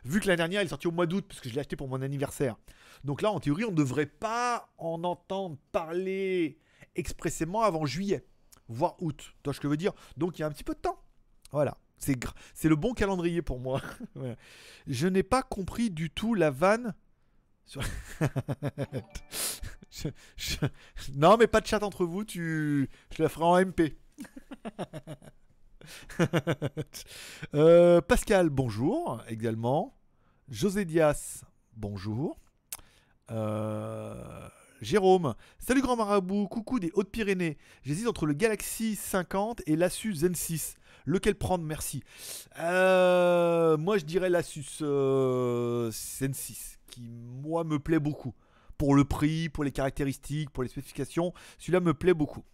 Vu 0.07 0.21
que 0.21 0.27
l'année 0.27 0.37
dernière, 0.37 0.63
il 0.63 0.67
est 0.67 0.69
sorti 0.69 0.87
au 0.87 0.93
mois 0.93 1.07
d'août, 1.07 1.25
puisque 1.29 1.49
je 1.49 1.55
l'ai 1.55 1.61
acheté 1.61 1.75
pour 1.75 1.89
mon 1.89 2.01
anniversaire. 2.01 2.57
Donc 3.05 3.23
là, 3.23 3.31
en 3.33 3.41
théorie, 3.41 3.65
on 3.65 3.73
ne 3.73 3.77
devrait 3.77 4.07
pas 4.07 4.73
en 4.79 5.03
entendre 5.03 5.59
parler 5.73 6.59
expressément 6.95 7.63
avant 7.63 7.87
juillet, 7.87 8.25
voire 8.69 8.95
août. 9.03 9.17
Tu 9.19 9.33
vois 9.45 9.53
ce 9.53 9.61
que 9.61 9.67
je 9.67 9.71
veux 9.71 9.77
dire? 9.77 9.93
Donc 10.17 10.39
il 10.39 10.43
y 10.43 10.45
a 10.45 10.47
un 10.47 10.51
petit 10.51 10.65
peu 10.65 10.75
de 10.75 10.79
temps. 10.79 11.03
Voilà. 11.51 11.77
C'est 11.99 12.69
le 12.69 12.77
bon 12.77 12.93
calendrier 12.95 13.43
pour 13.43 13.59
moi. 13.59 13.81
Je 14.87 15.09
n'ai 15.09 15.23
pas 15.23 15.43
compris 15.43 15.91
du 15.91 16.11
tout 16.11 16.35
la 16.35 16.51
vanne. 16.51 16.95
Non, 21.15 21.39
mais 21.39 21.47
pas 21.47 21.63
de 21.63 21.67
chat 21.67 21.83
entre 21.83 22.05
vous. 22.05 22.23
Tu... 22.25 22.91
Je 23.17 23.23
la 23.23 23.31
ferai 23.31 23.45
en 23.45 23.65
MP. 23.65 23.97
Euh, 27.55 28.01
Pascal, 28.01 28.51
bonjour 28.51 29.22
également. 29.28 29.97
José 30.49 30.84
Dias, 30.84 31.45
bonjour. 31.76 32.39
Euh, 33.30 34.49
Jérôme, 34.80 35.34
salut 35.59 35.80
grand 35.80 35.97
marabout, 35.97 36.49
coucou 36.49 36.78
des 36.78 36.91
Hautes-Pyrénées. 36.95 37.57
J'hésite 37.82 38.07
entre 38.07 38.26
le 38.26 38.34
Galaxy 38.34 38.97
50 38.97 39.62
et 39.66 39.76
l'Asus 39.76 40.16
Zen 40.16 40.34
6. 40.34 40.76
Lequel 41.07 41.34
prendre, 41.37 41.64
merci. 41.64 42.03
Euh, 42.59 43.76
moi, 43.76 43.99
je 43.99 44.05
dirais 44.05 44.28
l'Asus 44.28 44.78
Zen 44.80 46.34
6, 46.34 46.78
qui 46.89 47.09
moi 47.09 47.64
me 47.64 47.78
plaît 47.78 48.01
beaucoup. 48.01 48.34
Pour 48.78 48.95
le 48.95 49.05
prix, 49.05 49.49
pour 49.49 49.64
les 49.64 49.72
caractéristiques, 49.72 50.51
pour 50.51 50.62
les 50.62 50.68
spécifications, 50.68 51.32
celui-là 51.59 51.80
me 51.80 51.95
plaît 51.95 52.14
beaucoup. 52.14 52.45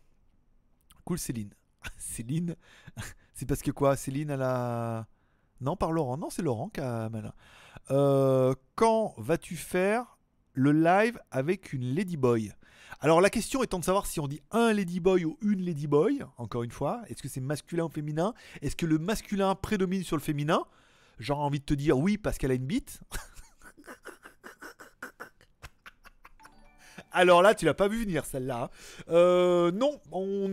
Cool 1.05 1.19
Céline. 1.19 1.51
Céline, 1.99 2.57
c'est 3.35 3.47
parce 3.47 3.63
que 3.63 3.71
quoi 3.71 3.97
Céline, 3.97 4.31
elle 4.31 4.43
a... 4.43 5.07
Non, 5.61 5.77
par 5.77 5.93
Laurent. 5.93 6.17
Non, 6.17 6.31
c'est 6.31 6.43
Laurent 6.43 6.69
qui 6.69 6.81
a... 6.81 7.11
Euh, 7.91 8.55
quand 8.75 9.15
vas-tu 9.19 9.57
faire 9.57 10.19
le 10.53 10.73
live 10.73 11.19
avec 11.31 11.73
une 11.73 11.95
Ladyboy? 11.95 12.53
Alors 13.01 13.21
la 13.21 13.31
question 13.31 13.63
étant 13.63 13.79
de 13.81 13.85
savoir 13.85 14.07
si 14.07 14.21
on 14.21 14.29
dit 14.29 14.41
un 14.53 14.73
Ladyboy 14.73 15.25
ou 15.25 15.37
une 15.43 15.65
Ladyboy, 15.65 16.23
encore 16.37 16.63
une 16.63 16.71
fois, 16.71 17.03
est-ce 17.09 17.23
que 17.23 17.29
c'est 17.29 17.41
masculin 17.41 17.85
ou 17.85 17.89
féminin? 17.89 18.35
Est-ce 18.61 18.77
que 18.77 18.87
le 18.87 18.99
masculin 18.99 19.55
prédomine 19.55 20.05
sur 20.05 20.17
le 20.17 20.23
féminin? 20.23 20.65
J'aurais 21.19 21.43
envie 21.43 21.61
de 21.61 21.65
te 21.65 21.75
dire 21.75 21.99
oui 21.99 22.19
parce 22.19 22.39
qu'elle 22.39 22.53
a 22.53 22.55
une 22.55 22.67
bite. 22.67 23.01
Alors 27.13 27.43
là, 27.43 27.55
tu 27.55 27.67
l'as 27.67 27.75
pas 27.75 27.89
vu 27.89 28.03
venir 28.05 28.25
celle-là. 28.25 28.65
hein. 28.65 28.71
Euh, 29.11 29.71
non, 29.73 30.01
nous, 30.13 30.49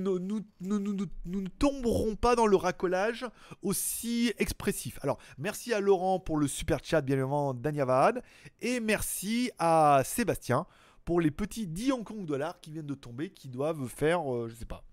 ne 0.60 1.48
tomberons 1.48 2.16
pas 2.16 2.36
dans 2.36 2.46
le 2.48 2.56
racolage 2.58 3.26
aussi 3.62 4.34
expressif. 4.38 5.00
Alors, 5.02 5.18
merci 5.38 5.74
à 5.74 5.80
Laurent 5.80 6.20
pour 6.20 6.38
le 6.38 6.48
super 6.48 6.80
chat, 6.84 7.02
bien 7.02 7.16
évidemment, 7.16 7.54
d'Anyavad. 7.54 8.22
Et 8.62 8.80
merci 8.80 9.52
à 9.58 10.02
Sébastien 10.04 10.66
pour 11.06 11.22
les 11.22 11.32
petits 11.32 11.66
10 11.66 11.94
Hong 11.94 12.04
Kong 12.04 12.26
dollars 12.26 12.60
qui 12.60 12.72
viennent 12.72 12.86
de 12.86 12.94
tomber, 12.94 13.30
qui 13.32 13.48
doivent 13.48 13.88
faire, 13.88 14.32
euh, 14.32 14.48
je 14.50 14.56
sais 14.56 14.66
pas, 14.66 14.84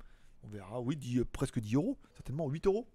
on 0.45 0.49
verra, 0.49 0.81
oui, 0.81 0.97
10, 0.97 1.19
euh, 1.19 1.25
presque 1.31 1.59
10 1.59 1.75
euros, 1.75 1.99
certainement 2.14 2.49
8 2.49 2.67
euros. 2.67 2.89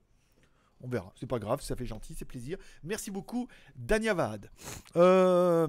On 0.84 0.88
verra, 0.88 1.14
c'est 1.20 1.28
pas 1.28 1.38
grave, 1.38 1.62
ça 1.62 1.76
fait 1.76 1.86
gentil, 1.86 2.16
c'est 2.18 2.26
plaisir. 2.26 2.58
Merci 2.84 3.12
beaucoup, 3.12 3.48
Danyavad. 3.76 4.50
Euh, 4.96 5.68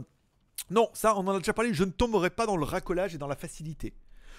non, 0.71 0.89
ça, 0.95 1.17
on 1.17 1.27
en 1.27 1.35
a 1.35 1.39
déjà 1.39 1.53
parlé, 1.53 1.75
je 1.75 1.85
ne 1.85 1.91
tomberai 1.91 2.31
pas 2.31 2.47
dans 2.47 2.57
le 2.57 2.65
racolage 2.65 3.15
et 3.15 3.19
dans 3.19 3.27
la 3.27 3.37
facilité. 3.37 3.95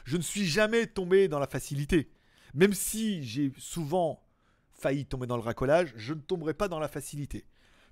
Je 0.06 0.18
ne 0.18 0.22
suis 0.22 0.46
jamais 0.46 0.88
tombé 0.88 1.28
dans 1.28 1.40
la 1.40 1.48
facilité. 1.48 2.10
Même 2.54 2.74
si 2.74 3.24
j'ai 3.24 3.52
souvent 3.58 4.22
failli 4.74 5.06
tomber 5.06 5.28
dans 5.28 5.38
le 5.38 5.44
racolage, 5.44 5.94
je 5.96 6.14
ne 6.14 6.20
tomberai 6.20 6.54
pas 6.54 6.68
dans 6.68 6.80
la 6.80 6.88
facilité. 6.88 7.46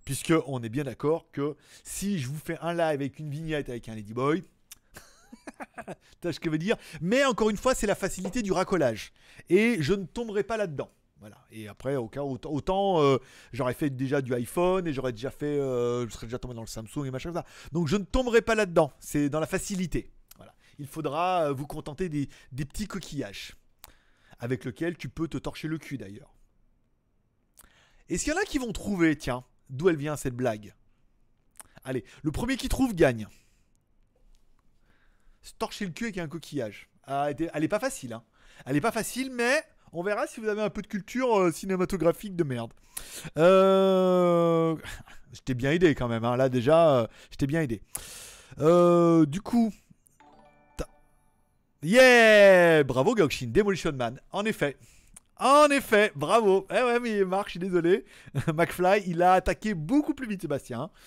Puisque 0.05 0.33
on 0.47 0.61
est 0.63 0.69
bien 0.69 0.83
d'accord 0.83 1.29
que 1.31 1.55
si 1.83 2.19
je 2.19 2.27
vous 2.27 2.37
fais 2.37 2.57
un 2.61 2.73
live 2.73 2.81
avec 2.81 3.19
une 3.19 3.29
vignette 3.29 3.69
avec 3.69 3.87
un 3.87 3.95
Ladyboy, 3.95 4.41
tu 5.85 5.93
vois 6.23 6.33
ce 6.33 6.39
que 6.39 6.45
je 6.45 6.51
veux 6.51 6.57
dire 6.57 6.77
Mais 6.99 7.23
encore 7.23 7.49
une 7.49 7.57
fois, 7.57 7.75
c'est 7.75 7.87
la 7.87 7.95
facilité 7.95 8.41
du 8.41 8.51
racolage. 8.51 9.13
Et 9.49 9.77
je 9.81 9.93
ne 9.93 10.05
tomberai 10.05 10.43
pas 10.43 10.57
là-dedans. 10.57 10.89
Voilà. 11.21 11.37
Et 11.51 11.67
après, 11.67 11.95
au 11.97 12.07
cas 12.07 12.23
autant, 12.23 12.49
autant, 12.49 12.99
euh, 12.99 13.19
j'aurais 13.53 13.75
fait 13.75 13.91
déjà 13.91 14.23
du 14.23 14.33
iPhone 14.33 14.87
et 14.87 14.93
j'aurais 14.93 15.11
déjà 15.11 15.29
fait, 15.29 15.45
euh, 15.45 16.07
je 16.07 16.13
serais 16.13 16.25
déjà 16.25 16.39
tombé 16.39 16.55
dans 16.55 16.61
le 16.61 16.67
Samsung 16.67 17.05
et 17.05 17.11
machin 17.11 17.31
ça. 17.31 17.45
Donc 17.71 17.87
je 17.87 17.95
ne 17.95 18.03
tomberai 18.03 18.41
pas 18.41 18.55
là-dedans. 18.55 18.91
C'est 18.99 19.29
dans 19.29 19.39
la 19.39 19.45
facilité. 19.45 20.11
Voilà. 20.37 20.55
Il 20.79 20.87
faudra 20.87 21.43
euh, 21.43 21.53
vous 21.53 21.67
contenter 21.67 22.09
des, 22.09 22.27
petits 22.51 22.87
coquillages 22.87 23.55
avec 24.39 24.65
lesquels 24.65 24.97
tu 24.97 25.09
peux 25.09 25.27
te 25.27 25.37
torcher 25.37 25.67
le 25.67 25.77
cul 25.77 25.99
d'ailleurs. 25.99 26.33
Est-ce 28.09 28.23
qu'il 28.23 28.33
y 28.33 28.35
en 28.35 28.39
a 28.39 28.43
qui 28.43 28.57
vont 28.57 28.71
trouver, 28.71 29.15
tiens, 29.15 29.43
d'où 29.69 29.89
elle 29.89 29.97
vient 29.97 30.15
cette 30.15 30.35
blague? 30.35 30.73
Allez, 31.83 32.03
le 32.23 32.31
premier 32.31 32.57
qui 32.57 32.67
trouve 32.67 32.95
gagne. 32.95 33.27
Se 35.43 35.53
torcher 35.53 35.85
le 35.85 35.91
cul 35.91 36.05
avec 36.05 36.17
un 36.17 36.27
coquillage. 36.27 36.89
Ah, 37.03 37.29
elle 37.29 37.63
est 37.63 37.67
pas 37.67 37.79
facile, 37.79 38.13
hein. 38.13 38.23
Elle 38.65 38.75
est 38.75 38.81
pas 38.81 38.91
facile, 38.91 39.31
mais 39.31 39.63
on 39.93 40.03
verra 40.03 40.27
si 40.27 40.39
vous 40.39 40.47
avez 40.47 40.61
un 40.61 40.69
peu 40.69 40.81
de 40.81 40.87
culture 40.87 41.39
euh, 41.39 41.51
cinématographique 41.51 42.35
de 42.35 42.43
merde. 42.43 42.73
Euh... 43.37 44.75
Bien 45.55 45.71
aidé 45.71 45.95
quand 45.95 46.07
même, 46.07 46.25
hein. 46.25 46.35
là 46.35 46.49
déjà, 46.49 46.97
euh, 46.97 47.07
bien 47.47 47.61
aidé. 47.61 47.81
Euh, 48.59 49.25
du 49.25 49.41
coup, 49.41 49.71
yeah, 51.83 52.83
bravo 52.83 53.15
Gaukshin, 53.15 53.47
Demolition 53.47 53.93
Man, 53.93 54.19
en 54.31 54.45
effet. 54.45 54.77
En 55.37 55.69
effet, 55.71 56.11
bravo. 56.15 56.67
Eh 56.69 56.83
ouais, 56.83 56.99
mais 56.99 57.23
Marc, 57.23 57.51
je 57.53 57.59
désolé. 57.59 58.05
McFly, 58.53 59.03
il 59.07 59.23
a 59.23 59.33
attaqué 59.33 59.73
beaucoup 59.73 60.13
plus 60.13 60.27
vite, 60.27 60.41
Sébastien. 60.41 60.89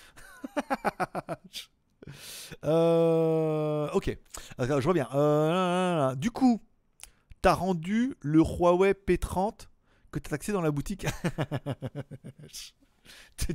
Euh, 2.63 3.89
ok. 3.93 4.15
Attends, 4.59 4.79
je 4.79 4.87
reviens. 4.87 5.09
Euh. 5.15 6.13
Du 6.13 6.29
coup, 6.29 6.61
t'as 7.45 7.53
rendu 7.53 8.15
le 8.21 8.39
Huawei 8.39 8.93
P30 8.93 9.67
que 10.11 10.17
t'as 10.17 10.31
taxé 10.31 10.51
dans 10.51 10.61
la 10.61 10.71
boutique. 10.71 11.05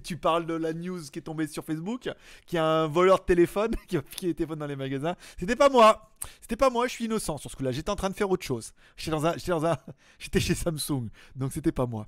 Tu- 0.05 0.17
parles 0.17 0.47
de 0.47 0.55
la 0.55 0.73
news 0.73 1.01
qui 1.13 1.19
est 1.19 1.23
tombée 1.23 1.49
sur 1.49 1.65
Facebook, 1.65 2.09
qui 2.47 2.57
a 2.57 2.65
un 2.65 2.87
voleur 2.87 3.19
de 3.19 3.25
téléphone 3.25 3.73
qui 3.89 3.97
a 3.97 4.03
piqué 4.03 4.29
les 4.29 4.35
téléphones 4.37 4.61
dans 4.61 4.69
les 4.69 4.77
magasins. 4.77 5.17
C'était 5.37 5.57
pas 5.57 5.69
moi. 5.69 6.13
C'était 6.41 6.55
pas 6.55 6.71
moi, 6.71 6.87
je 6.87 6.93
suis 6.93 7.07
innocent 7.07 7.39
sur 7.39 7.51
ce 7.51 7.57
coup-là. 7.57 7.73
J'étais 7.73 7.91
en 7.91 7.97
train 7.97 8.11
de 8.11 8.15
faire 8.15 8.31
autre 8.31 8.47
chose. 8.47 8.75
J'étais 8.97 9.11
dans 9.11 9.35
j'étais 10.21 10.39
chez 10.39 10.55
Samsung, 10.55 11.09
donc 11.35 11.53
c'était 11.53 11.73
pas 11.73 11.87
moi. 11.87 12.07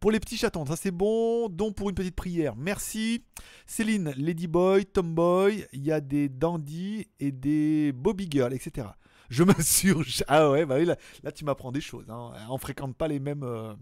Pour 0.00 0.10
les 0.10 0.20
petits 0.20 0.36
chatons, 0.36 0.66
ça 0.66 0.76
c'est 0.76 0.90
bon. 0.90 1.48
Donc 1.48 1.74
pour 1.74 1.88
une 1.88 1.94
petite 1.94 2.16
prière, 2.16 2.54
merci. 2.54 3.24
Céline, 3.64 4.12
Ladyboy, 4.18 4.84
Tomboy, 4.84 5.66
il 5.72 5.86
y 5.86 5.90
a 5.90 6.02
des 6.02 6.28
dandies 6.28 7.08
et 7.18 7.32
des 7.32 7.92
Bobby 7.92 8.28
Girls, 8.30 8.52
etc. 8.52 8.88
Je 9.34 9.42
m'insurge. 9.42 10.22
Ah 10.28 10.48
ouais, 10.48 10.64
bah 10.64 10.76
oui, 10.78 10.84
là, 10.84 11.32
tu 11.32 11.44
m'apprends 11.44 11.72
des 11.72 11.80
choses. 11.80 12.08
Hein. 12.08 12.32
On 12.50 12.56
fréquente 12.56 12.96
pas 12.96 13.08
les 13.08 13.18
mêmes. 13.18 13.42
euh. 13.42 13.74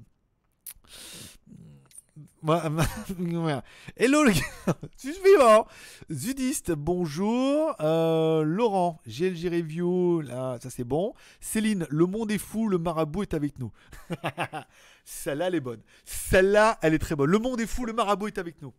Hello 3.97 4.25
les 4.25 4.33
gars, 4.33 4.75
suivant. 4.97 5.67
Zudiste, 6.11 6.73
bonjour. 6.73 7.75
Euh, 7.81 8.43
Laurent, 8.45 9.01
GLG 9.07 9.51
Review, 9.51 10.23
là, 10.23 10.59
ça 10.63 10.71
c'est 10.71 10.85
bon. 10.85 11.13
Céline, 11.41 11.87
le 11.91 12.07
monde 12.07 12.31
est 12.31 12.39
fou, 12.39 12.69
le 12.69 12.79
marabout 12.79 13.23
est 13.23 13.35
avec 13.35 13.59
nous. 13.59 13.71
Celle-là, 15.05 15.49
elle 15.49 15.55
est 15.57 15.61
bonne. 15.61 15.83
Celle-là, 16.07 16.79
elle 16.81 16.95
est 16.95 16.99
très 16.99 17.15
bonne. 17.15 17.31
Le 17.31 17.39
monde 17.39 17.61
est 17.61 17.67
fou, 17.67 17.85
le 17.85 17.93
marabout 17.93 18.29
est 18.29 18.39
avec 18.39 18.63
nous. 18.63 18.73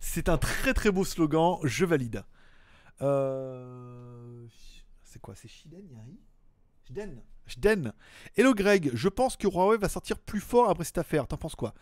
C'est 0.00 0.30
un 0.30 0.38
très 0.38 0.72
très 0.72 0.90
beau 0.90 1.04
slogan, 1.04 1.58
je 1.62 1.84
valide. 1.84 2.24
Euh, 3.02 4.46
C'est 5.14 5.20
quoi 5.20 5.36
C'est 5.36 5.46
Shiden, 5.46 5.86
Yari 5.92 6.18
Shiden 6.88 7.22
Shden. 7.46 7.92
Hello 8.36 8.52
Greg, 8.52 8.90
je 8.94 9.08
pense 9.08 9.36
que 9.36 9.46
Huawei 9.46 9.78
va 9.78 9.88
sortir 9.88 10.18
plus 10.18 10.40
fort 10.40 10.68
après 10.68 10.82
cette 10.82 10.98
affaire. 10.98 11.28
T'en 11.28 11.36
penses 11.36 11.54
quoi? 11.54 11.72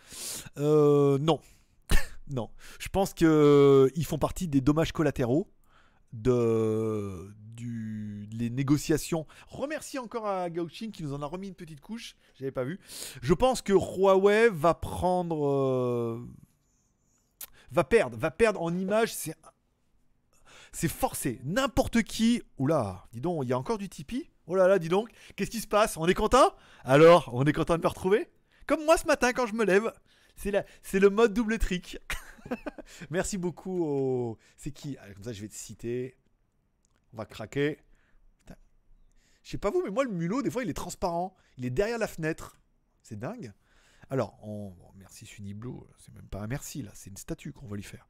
Euh, 0.59 1.17
Non. 1.17 1.41
non. 2.29 2.51
Je 2.79 2.89
pense 2.89 3.15
qu'ils 3.15 4.05
font 4.05 4.19
partie 4.19 4.49
des 4.49 4.61
dommages 4.61 4.93
collatéraux 4.93 5.49
de 6.13 7.35
du, 7.55 8.29
les 8.33 8.51
négociations. 8.51 9.27
Remercie 9.49 9.99
encore 9.99 10.27
à 10.27 10.51
Gauching 10.51 10.91
qui 10.91 11.03
nous 11.03 11.15
en 11.15 11.23
a 11.23 11.27
remis 11.27 11.49
une 11.49 11.55
petite 11.55 11.81
couche. 11.81 12.15
J'avais 12.35 12.53
pas 12.53 12.65
vu. 12.65 12.81
Je 13.23 13.33
pense 13.33 13.63
que 13.63 13.73
Huawei 13.73 14.51
va 14.51 14.75
prendre. 14.75 15.47
euh, 15.49 16.29
va 17.71 17.85
perdre. 17.85 18.19
Va 18.19 18.31
perdre 18.31 18.61
en 18.61 18.77
image. 18.77 19.15
C'est. 19.15 19.35
C'est 20.73 20.89
forcé. 20.89 21.41
N'importe 21.45 22.03
qui. 22.03 22.43
Oula, 22.59 23.07
dis 23.13 23.21
donc, 23.21 23.45
il 23.45 23.49
y 23.51 23.53
a 23.53 23.59
encore 23.59 23.79
du 23.79 23.89
Tipeee? 23.89 24.31
Oh 24.47 24.55
là 24.57 24.67
là, 24.67 24.79
dis 24.79 24.89
donc, 24.89 25.11
qu'est-ce 25.37 25.51
qui 25.51 25.61
se 25.61 25.67
passe? 25.67 25.97
On 25.97 26.07
est 26.07 26.15
content 26.15 26.55
Alors, 26.85 27.31
on 27.33 27.45
est 27.45 27.53
content 27.53 27.77
de 27.77 27.83
me 27.83 27.87
retrouver? 27.89 28.29
Comme 28.67 28.85
moi 28.85 28.97
ce 28.97 29.07
matin 29.07 29.33
quand 29.33 29.47
je 29.47 29.55
me 29.55 29.65
lève. 29.65 29.93
C'est 30.37 30.51
la- 30.51 30.65
c'est 30.83 30.99
le 30.99 31.11
mode 31.11 31.35
double 31.35 31.59
trick. 31.59 31.99
Merci 33.11 33.39
beaucoup 33.39 33.85
au... 33.85 34.39
C'est 34.57 34.71
qui? 34.73 34.97
Ah, 35.01 35.13
Comme 35.13 35.25
ça, 35.25 35.33
je 35.33 35.43
vais 35.43 35.49
te 35.49 35.55
citer. 35.55 36.17
On 37.13 37.19
va 37.19 37.27
craquer. 37.27 37.79
Putain. 38.41 38.57
Je 39.43 39.51
sais 39.51 39.59
pas 39.59 39.71
vous, 39.71 39.83
mais 39.85 39.91
moi, 39.91 40.05
le 40.05 40.11
mulot, 40.11 40.43
des 40.43 40.51
fois, 40.51 40.63
il 40.65 40.71
est 40.71 40.75
transparent. 40.75 41.37
Il 41.59 41.65
est 41.67 41.71
derrière 41.71 41.99
la 41.99 42.09
fenêtre. 42.09 42.59
C'est 43.03 43.19
dingue. 43.19 43.53
Alors, 44.11 44.39
on... 44.43 44.71
bon, 44.71 44.91
merci 44.97 45.27
Sunny-Blue. 45.27 45.75
C'est 45.99 46.15
même 46.15 46.27
pas 46.29 46.41
un 46.41 46.47
merci, 46.47 46.83
là. 46.83 46.91
C'est 46.95 47.11
une 47.11 47.17
statue 47.17 47.53
qu'on 47.53 47.67
va 47.67 47.77
lui 47.77 47.83
faire. 47.83 48.07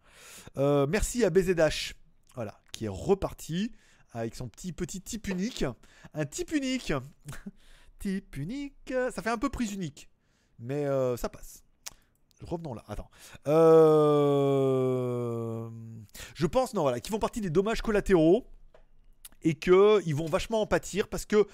Euh, 0.57 0.87
merci 0.87 1.25
à 1.25 1.31
BZH. 1.31 1.95
Voilà, 2.35 2.59
qui 2.73 2.87
est 2.87 2.89
reparti 2.89 3.73
avec 4.13 4.35
son 4.35 4.49
petit 4.49 4.73
petit 4.73 5.01
type 5.01 5.29
unique. 5.29 5.65
Un 6.15 6.25
type 6.25 6.53
unique. 6.53 6.93
type 7.99 8.37
unique. 8.37 8.93
Ça 9.15 9.23
fait 9.23 9.31
un 9.31 9.39
peu 9.39 9.49
prise 9.49 9.73
unique. 9.73 10.09
Mais 10.59 10.87
euh, 10.87 11.17
ça 11.17 11.29
passe. 11.29 11.63
Revenons 12.43 12.75
là. 12.75 12.85
Attends. 12.89 13.11
Euh, 13.49 14.31
Je 16.35 16.47
pense, 16.47 16.75
non, 16.75 16.83
voilà, 16.83 17.01
qu'ils 17.01 17.13
font 17.13 17.19
partie 17.19 17.41
des 17.41 17.51
dommages 17.51 17.83
collatéraux. 17.83 18.47
Et 19.45 19.55
qu'ils 19.55 20.15
vont 20.15 20.27
vachement 20.27 20.63
en 20.63 20.67
pâtir 20.67 21.09
parce 21.09 21.27
que. 21.27 21.47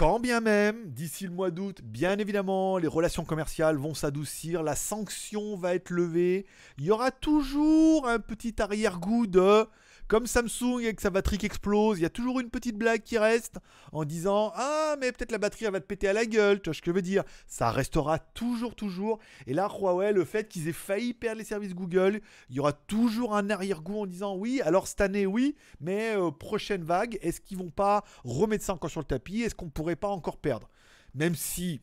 Quand 0.00 0.18
bien 0.18 0.40
même, 0.40 0.86
d'ici 0.86 1.24
le 1.24 1.30
mois 1.30 1.50
d'août, 1.50 1.82
bien 1.84 2.18
évidemment, 2.18 2.78
les 2.78 2.88
relations 2.88 3.26
commerciales 3.26 3.76
vont 3.76 3.92
s'adoucir, 3.92 4.62
la 4.62 4.74
sanction 4.74 5.56
va 5.56 5.74
être 5.74 5.90
levée, 5.90 6.46
il 6.78 6.86
y 6.86 6.90
aura 6.90 7.10
toujours 7.10 8.08
un 8.08 8.18
petit 8.18 8.62
arrière-goût 8.62 9.26
de 9.26 9.66
comme 10.10 10.26
Samsung 10.26 10.82
avec 10.82 11.00
sa 11.00 11.10
batterie 11.10 11.38
qui 11.38 11.46
explose, 11.46 12.00
il 12.00 12.02
y 12.02 12.04
a 12.04 12.10
toujours 12.10 12.40
une 12.40 12.50
petite 12.50 12.76
blague 12.76 13.04
qui 13.04 13.16
reste 13.16 13.58
en 13.92 14.04
disant 14.04 14.52
Ah, 14.56 14.96
mais 15.00 15.12
peut-être 15.12 15.30
la 15.30 15.38
batterie 15.38 15.66
elle 15.66 15.72
va 15.72 15.78
te 15.78 15.86
péter 15.86 16.08
à 16.08 16.12
la 16.12 16.26
gueule, 16.26 16.60
tu 16.60 16.68
vois 16.68 16.74
ce 16.74 16.82
que 16.82 16.90
je 16.90 16.96
veux 16.96 17.00
dire? 17.00 17.22
Ça 17.46 17.70
restera 17.70 18.18
toujours, 18.18 18.74
toujours. 18.74 19.20
Et 19.46 19.54
là, 19.54 19.68
Huawei, 19.68 20.10
le 20.12 20.24
fait 20.24 20.48
qu'ils 20.48 20.66
aient 20.66 20.72
failli 20.72 21.14
perdre 21.14 21.38
les 21.38 21.44
services 21.44 21.76
Google, 21.76 22.20
il 22.48 22.56
y 22.56 22.58
aura 22.58 22.72
toujours 22.72 23.36
un 23.36 23.50
arrière-goût 23.50 24.00
en 24.00 24.06
disant 24.06 24.34
Oui, 24.34 24.60
alors 24.64 24.88
cette 24.88 25.00
année, 25.00 25.26
oui, 25.26 25.54
mais 25.78 26.16
euh, 26.16 26.32
prochaine 26.32 26.82
vague, 26.82 27.16
est-ce 27.22 27.40
qu'ils 27.40 27.58
vont 27.58 27.70
pas 27.70 28.02
remettre 28.24 28.64
ça 28.64 28.74
encore 28.74 28.90
sur 28.90 29.00
le 29.00 29.06
tapis? 29.06 29.42
Est-ce 29.42 29.54
qu'on 29.54 29.70
pourrait 29.70 29.94
pas 29.94 30.08
encore 30.08 30.38
perdre? 30.38 30.68
Même 31.14 31.36
si, 31.36 31.80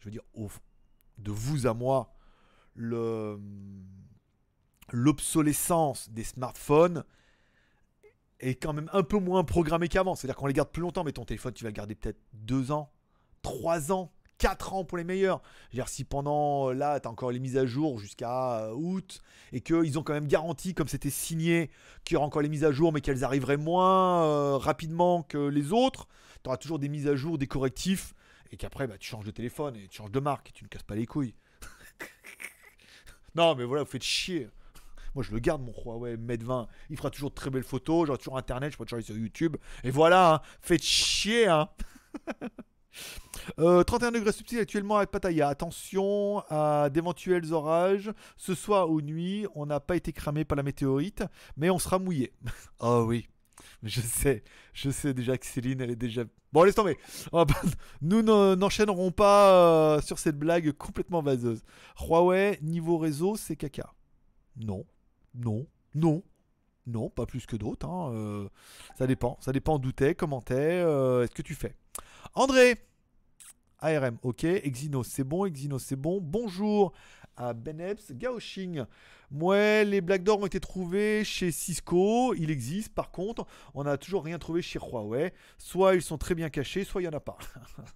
je 0.00 0.06
veux 0.06 0.10
dire, 0.10 0.22
de 1.18 1.30
vous 1.30 1.66
à 1.66 1.74
moi, 1.74 2.14
le 2.74 3.38
l'obsolescence 4.90 6.08
des 6.08 6.24
smartphones 6.24 7.04
est 8.40 8.54
quand 8.54 8.72
même 8.72 8.88
un 8.92 9.02
peu 9.02 9.18
moins 9.18 9.44
programmée 9.44 9.88
qu'avant. 9.88 10.14
C'est-à-dire 10.14 10.36
qu'on 10.36 10.46
les 10.46 10.54
garde 10.54 10.70
plus 10.70 10.82
longtemps, 10.82 11.04
mais 11.04 11.12
ton 11.12 11.24
téléphone, 11.24 11.52
tu 11.52 11.64
vas 11.64 11.70
le 11.70 11.74
garder 11.74 11.94
peut-être 11.94 12.20
deux 12.32 12.70
ans, 12.70 12.90
trois 13.42 13.92
ans, 13.92 14.12
quatre 14.38 14.72
ans 14.72 14.84
pour 14.84 14.96
les 14.96 15.04
meilleurs. 15.04 15.42
Je 15.70 15.76
veux 15.76 15.82
dire, 15.82 15.88
si 15.88 16.04
pendant, 16.04 16.70
euh, 16.70 16.72
là, 16.72 16.98
tu 17.00 17.08
as 17.08 17.10
encore 17.10 17.30
les 17.30 17.40
mises 17.40 17.56
à 17.56 17.66
jour 17.66 17.98
jusqu'à 17.98 18.60
euh, 18.60 18.72
août, 18.72 19.20
et 19.52 19.60
qu'ils 19.60 19.98
ont 19.98 20.02
quand 20.02 20.14
même 20.14 20.28
garanti, 20.28 20.74
comme 20.74 20.88
c'était 20.88 21.10
signé, 21.10 21.70
qu'il 22.04 22.14
y 22.14 22.16
aura 22.16 22.26
encore 22.26 22.42
les 22.42 22.48
mises 22.48 22.64
à 22.64 22.72
jour, 22.72 22.92
mais 22.92 23.00
qu'elles 23.00 23.24
arriveraient 23.24 23.56
moins 23.56 24.24
euh, 24.24 24.56
rapidement 24.56 25.22
que 25.22 25.48
les 25.48 25.72
autres, 25.72 26.06
tu 26.42 26.48
auras 26.48 26.56
toujours 26.56 26.78
des 26.78 26.88
mises 26.88 27.08
à 27.08 27.16
jour, 27.16 27.36
des 27.36 27.46
correctifs, 27.46 28.14
et 28.50 28.56
qu'après, 28.56 28.86
bah, 28.86 28.96
tu 28.98 29.08
changes 29.08 29.26
de 29.26 29.30
téléphone, 29.30 29.76
et 29.76 29.88
tu 29.88 29.98
changes 29.98 30.12
de 30.12 30.20
marque, 30.20 30.50
et 30.50 30.52
tu 30.52 30.64
ne 30.64 30.68
casses 30.68 30.84
pas 30.84 30.94
les 30.94 31.06
couilles. 31.06 31.34
non, 33.34 33.54
mais 33.54 33.64
voilà, 33.64 33.82
vous 33.82 33.90
faites 33.90 34.04
chier. 34.04 34.48
Moi, 35.14 35.24
je 35.24 35.32
le 35.32 35.38
garde, 35.38 35.62
mon 35.62 35.72
Huawei 35.72 36.16
Mate 36.16 36.42
20. 36.42 36.68
Il 36.90 36.96
fera 36.96 37.10
toujours 37.10 37.32
très 37.32 37.50
belles 37.50 37.62
photos. 37.64 38.06
J'aurai 38.06 38.18
toujours 38.18 38.38
Internet. 38.38 38.72
Je 38.72 38.76
pourrai 38.76 38.86
toujours 38.86 38.98
aller 38.98 39.04
sur 39.06 39.16
YouTube. 39.16 39.56
Et 39.84 39.90
voilà, 39.90 40.34
hein. 40.34 40.40
faites 40.60 40.82
chier. 40.82 41.46
Hein. 41.46 41.68
Euh, 43.58 43.82
31 43.84 44.12
degrés 44.12 44.32
subtil 44.32 44.58
actuellement 44.58 44.96
avec 44.96 45.10
Pattaya. 45.10 45.48
Attention 45.48 46.40
à 46.50 46.90
d'éventuels 46.90 47.52
orages. 47.52 48.12
Ce 48.36 48.54
soir 48.54 48.90
ou 48.90 49.00
nuit, 49.00 49.46
on 49.54 49.66
n'a 49.66 49.80
pas 49.80 49.96
été 49.96 50.12
cramé 50.12 50.44
par 50.44 50.56
la 50.56 50.62
météorite, 50.62 51.22
mais 51.56 51.70
on 51.70 51.78
sera 51.78 51.98
mouillé. 51.98 52.32
oh 52.80 53.04
oui. 53.06 53.28
Je 53.82 54.00
sais, 54.00 54.42
je 54.72 54.90
sais 54.90 55.14
déjà 55.14 55.38
que 55.38 55.46
Céline, 55.46 55.80
elle 55.80 55.90
est 55.90 55.96
déjà. 55.96 56.24
Bon, 56.52 56.64
laisse 56.64 56.74
tomber. 56.74 56.98
Nous 58.02 58.22
n'en- 58.22 58.56
n'enchaînerons 58.56 59.12
pas 59.12 59.52
euh, 59.52 60.00
sur 60.00 60.18
cette 60.18 60.38
blague 60.38 60.72
complètement 60.72 61.22
vaseuse. 61.22 61.62
Huawei, 62.00 62.58
niveau 62.62 62.98
réseau, 62.98 63.36
c'est 63.36 63.56
caca. 63.56 63.92
Non, 64.56 64.84
non, 65.34 65.66
non, 65.94 66.22
non, 66.86 67.10
pas 67.10 67.26
plus 67.26 67.46
que 67.46 67.56
d'autres. 67.56 67.86
hein, 67.86 68.12
euh, 68.14 68.48
ça 68.98 69.06
dépend. 69.06 69.36
Ça 69.40 69.52
dépend 69.52 69.78
d'où 69.78 69.92
t'es, 69.92 70.14
comment 70.14 70.40
t'es, 70.40 70.54
euh, 70.56 71.24
est-ce 71.24 71.32
que 71.34 71.42
tu 71.42 71.54
fais. 71.54 71.74
André, 72.34 72.76
ARM, 73.80 74.18
ok. 74.22 74.44
Exynos, 74.44 75.06
c'est 75.06 75.24
bon. 75.24 75.44
Exynos, 75.46 75.82
c'est 75.84 75.96
bon. 75.96 76.20
Bonjour 76.20 76.92
à 77.36 77.52
Benebs. 77.54 78.00
Gaoxing, 78.12 78.84
ouais, 79.30 79.84
les 79.84 80.00
Black 80.00 80.24
Door 80.24 80.40
ont 80.40 80.46
été 80.46 80.58
trouvés 80.58 81.22
chez 81.24 81.52
Cisco. 81.52 82.34
Il 82.34 82.50
existe. 82.50 82.92
Par 82.94 83.12
contre, 83.12 83.46
on 83.74 83.84
n'a 83.84 83.96
toujours 83.96 84.24
rien 84.24 84.38
trouvé 84.40 84.62
chez 84.62 84.80
Huawei. 84.80 85.32
Soit 85.58 85.94
ils 85.94 86.02
sont 86.02 86.18
très 86.18 86.34
bien 86.34 86.48
cachés, 86.50 86.82
soit 86.84 87.00
il 87.02 87.04
n'y 87.04 87.14
en 87.14 87.16
a 87.16 87.20
pas. 87.20 87.38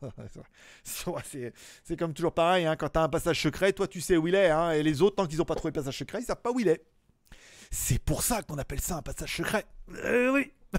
C'est 0.84 1.96
comme 1.98 2.14
toujours 2.14 2.32
pareil. 2.32 2.66
hein, 2.66 2.76
quand 2.76 2.90
tu 2.90 2.98
as 2.98 3.02
un 3.02 3.08
passage 3.08 3.40
secret, 3.42 3.72
toi 3.72 3.88
tu 3.88 4.00
sais 4.00 4.16
où 4.16 4.28
il 4.28 4.34
est. 4.34 4.50
hein, 4.50 4.70
et 4.72 4.82
les 4.82 5.02
autres, 5.02 5.16
tant 5.16 5.26
qu'ils 5.26 5.38
n'ont 5.38 5.44
pas 5.44 5.54
trouvé 5.56 5.70
le 5.70 5.80
passage 5.80 5.98
secret, 5.98 6.20
ils 6.20 6.24
savent 6.26 6.40
pas 6.42 6.52
où 6.52 6.60
il 6.60 6.68
est. 6.68 6.84
C'est 7.72 7.98
pour 7.98 8.22
ça 8.22 8.42
qu'on 8.42 8.58
appelle 8.58 8.80
ça 8.80 8.98
un 8.98 9.02
passage 9.02 9.34
secret. 9.34 9.64
Eh 10.04 10.28
oui. 10.28 10.52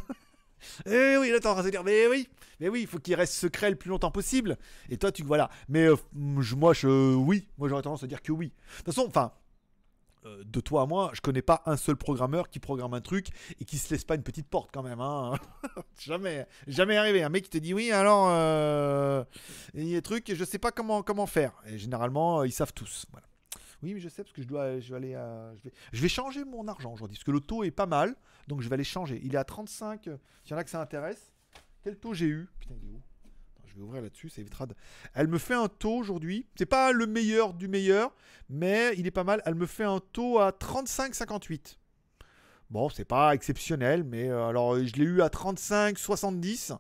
Eh 0.86 1.18
oui, 1.18 1.30
de 1.30 1.36
se 1.36 1.70
dire, 1.70 1.84
mais 1.84 2.08
oui, 2.08 2.30
mais 2.62 2.70
oui, 2.70 2.84
il 2.84 2.88
faut 2.88 2.98
qu'il 2.98 3.16
reste 3.16 3.34
secret 3.34 3.70
le 3.70 3.76
plus 3.76 3.90
longtemps 3.90 4.12
possible. 4.12 4.58
Et 4.90 4.98
toi, 4.98 5.12
tu 5.12 5.22
voilà. 5.22 5.50
Mais 5.68 5.88
euh, 5.88 5.98
moi, 6.14 6.74
je, 6.74 6.88
oui, 6.88 7.50
moi 7.58 7.68
j'aurais 7.68 7.82
tendance 7.82 8.04
à 8.04 8.08
dire 8.08 8.22
que 8.22 8.32
oui. 8.32 8.48
De 8.48 8.78
toute 8.78 8.86
façon, 8.86 9.06
enfin, 9.06 9.34
euh, 10.26 10.42
de 10.46 10.62
toi 10.62 10.84
à 10.84 10.86
moi, 10.86 11.12
je 11.14 11.20
connais 11.20 11.42
pas 11.42 11.64
un 11.66 11.76
seul 11.76 11.98
programmeur 11.98 12.50
qui 12.50 12.60
programme 12.60 12.94
un 12.94 13.02
truc 13.02 13.28
et 13.60 13.66
qui 13.66 13.78
se 13.78 13.94
laisse 13.94 14.06
pas 14.06 14.16
une 14.16 14.24
petite 14.24 14.48
porte 14.48 14.70
quand 14.74 14.84
même. 14.84 15.02
Hein. 15.02 15.34
jamais, 16.00 16.48
jamais 16.68 16.96
arrivé. 16.96 17.24
Un 17.24 17.30
mec 17.30 17.44
qui 17.44 17.50
te 17.50 17.58
dit 17.58 17.74
oui, 17.74 17.92
alors 17.92 18.28
euh, 18.30 19.24
il 19.74 19.86
y 19.90 19.94
a 19.94 19.98
des 19.98 20.02
trucs 20.02 20.34
je 20.34 20.46
sais 20.46 20.60
pas 20.60 20.72
comment 20.72 21.04
comment 21.04 21.26
faire. 21.26 21.52
Et 21.68 21.78
généralement, 21.78 22.46
ils 22.46 22.54
savent 22.54 22.74
tous. 22.74 23.06
Voilà. 23.12 23.28
Oui, 23.84 23.94
mais 23.94 24.00
je 24.00 24.08
sais 24.08 24.24
parce 24.24 24.34
que 24.34 24.42
je 24.42 24.48
dois, 24.48 24.80
je 24.80 24.90
vais 24.92 24.96
aller, 24.96 25.52
je 25.92 26.02
vais, 26.02 26.08
changer 26.08 26.46
mon 26.46 26.68
argent 26.70 26.94
aujourd'hui 26.94 27.18
parce 27.18 27.26
que 27.26 27.32
le 27.32 27.42
taux 27.42 27.66
est 27.66 27.72
pas 27.72 27.86
mal, 27.86 28.16
donc 28.48 28.62
je 28.62 28.70
vais 28.70 28.76
aller 28.76 28.86
changer. 28.86 29.20
Il 29.24 29.36
est 29.36 29.38
à 29.38 29.44
35. 29.44 30.08
euh, 30.08 30.18
S'il 30.44 30.52
y 30.52 30.54
en 30.56 30.58
a 30.58 30.64
que 30.64 30.70
ça 30.70 30.82
intéresse. 30.82 31.34
Quel 31.84 31.98
taux 31.98 32.14
j'ai 32.14 32.28
eu? 32.28 32.48
Putain, 32.60 32.76
il 32.82 32.90
est 32.90 32.92
où? 32.92 33.02
Je 33.66 33.76
vais 33.76 33.82
ouvrir 33.82 34.02
là-dessus, 34.02 34.30
ça 34.30 34.40
évitera. 34.40 34.68
Elle 35.14 35.28
me 35.28 35.38
fait 35.38 35.56
un 35.56 35.68
taux 35.68 35.96
aujourd'hui. 35.96 36.48
C'est 36.56 36.66
pas 36.66 36.94
le 36.94 37.08
meilleur 37.08 37.54
du 37.54 37.68
meilleur, 37.68 38.14
mais 38.48 38.94
il 38.98 39.06
est 39.06 39.12
pas 39.12 39.26
mal. 39.26 39.42
Elle 39.46 39.56
me 39.56 39.66
fait 39.66 39.84
un 39.84 40.00
taux 40.00 40.40
à 40.40 40.52
35,58. 40.52 41.78
Bon, 42.70 42.88
c'est 42.90 43.04
pas 43.04 43.36
exceptionnel, 43.36 44.04
mais 44.04 44.30
euh, 44.30 44.48
alors 44.48 44.78
je 44.78 44.94
l'ai 44.94 45.04
eu 45.04 45.22
à 45.22 45.28
35,70. 45.28 46.78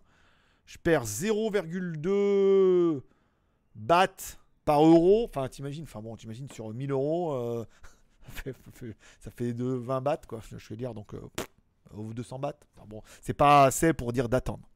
Je 0.66 0.78
perds 0.78 1.06
0,2 1.06 3.02
bahts 3.76 4.38
par 4.66 4.86
euro. 4.86 5.26
Enfin, 5.26 5.48
t'imagines, 5.48 5.84
enfin 5.84 6.02
bon, 6.02 6.16
t'imagines 6.16 6.50
sur 6.50 6.74
1000 6.74 6.92
euros, 6.92 7.34
euh, 7.34 7.66
ça 9.20 9.32
fait, 9.32 9.54
de 9.54 9.66
20 9.66 10.02
bahts, 10.02 10.22
quoi. 10.28 10.42
Je 10.56 10.70
vais 10.70 10.76
dire, 10.76 10.94
donc, 10.94 11.14
euh, 11.14 11.22
pff, 11.36 11.48
ou 11.96 12.14
200 12.14 12.40
bahts. 12.40 12.54
Enfin, 12.76 12.86
bon, 12.88 13.02
c'est 13.22 13.34
pas 13.34 13.66
assez 13.66 13.94
pour 13.94 14.14
dire 14.14 14.30
d'attendre. 14.30 14.68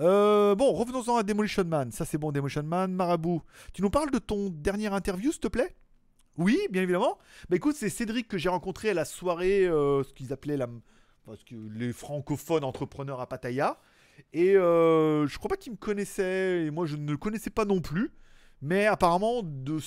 Euh, 0.00 0.54
bon, 0.54 0.72
revenons-en 0.72 1.16
à 1.16 1.22
Demolition 1.22 1.64
Man. 1.64 1.90
Ça, 1.92 2.04
c'est 2.04 2.18
bon, 2.18 2.32
Demolition 2.32 2.62
Man. 2.62 2.92
Marabout, 2.92 3.42
tu 3.72 3.82
nous 3.82 3.90
parles 3.90 4.10
de 4.10 4.18
ton 4.18 4.50
dernière 4.50 4.94
interview, 4.94 5.32
s'il 5.32 5.40
te 5.40 5.48
plaît? 5.48 5.74
Oui, 6.36 6.60
bien 6.70 6.82
évidemment. 6.82 7.18
Bah 7.48 7.56
écoute, 7.56 7.74
c'est 7.74 7.88
Cédric 7.88 8.28
que 8.28 8.38
j'ai 8.38 8.48
rencontré 8.48 8.90
à 8.90 8.94
la 8.94 9.04
soirée, 9.04 9.66
euh, 9.66 10.04
ce 10.04 10.14
qu'ils 10.14 10.32
appelaient 10.32 10.56
la, 10.56 10.68
parce 11.26 11.42
que 11.42 11.56
les 11.74 11.92
francophones 11.92 12.62
entrepreneurs 12.62 13.20
à 13.20 13.28
Pattaya. 13.28 13.78
Et 14.32 14.56
euh, 14.56 15.26
je 15.26 15.36
crois 15.38 15.48
pas 15.48 15.56
qu'il 15.56 15.72
me 15.72 15.76
connaissait, 15.76 16.64
et 16.64 16.70
moi 16.70 16.86
je 16.86 16.96
ne 16.96 17.10
le 17.10 17.16
connaissais 17.16 17.50
pas 17.50 17.64
non 17.64 17.80
plus. 17.80 18.12
Mais 18.62 18.86
apparemment, 18.86 19.42
de, 19.42 19.78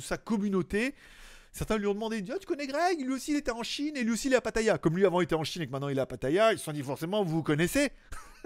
sa 0.00 0.16
communauté, 0.16 0.94
certains 1.52 1.78
lui 1.78 1.86
ont 1.86 1.94
demandé 1.94 2.24
Ah, 2.30 2.38
Tu 2.40 2.46
connais 2.46 2.66
Greg? 2.66 3.00
Lui 3.00 3.14
aussi 3.14 3.32
il 3.32 3.36
était 3.36 3.50
en 3.50 3.62
Chine 3.62 3.96
et 3.96 4.02
lui 4.02 4.12
aussi 4.12 4.28
il 4.28 4.34
est 4.34 4.36
à 4.36 4.40
Pattaya. 4.40 4.78
Comme 4.78 4.96
lui 4.96 5.04
avant 5.04 5.20
il 5.20 5.24
était 5.24 5.34
en 5.34 5.44
Chine 5.44 5.62
et 5.62 5.66
que 5.66 5.72
maintenant 5.72 5.88
il 5.88 5.98
est 5.98 6.02
à 6.02 6.06
Pattaya, 6.06 6.52
ils 6.52 6.58
se 6.58 6.64
sont 6.64 6.72
dit 6.72 6.82
forcément 6.82 7.22
vous 7.22 7.42
connaissez 7.42 7.92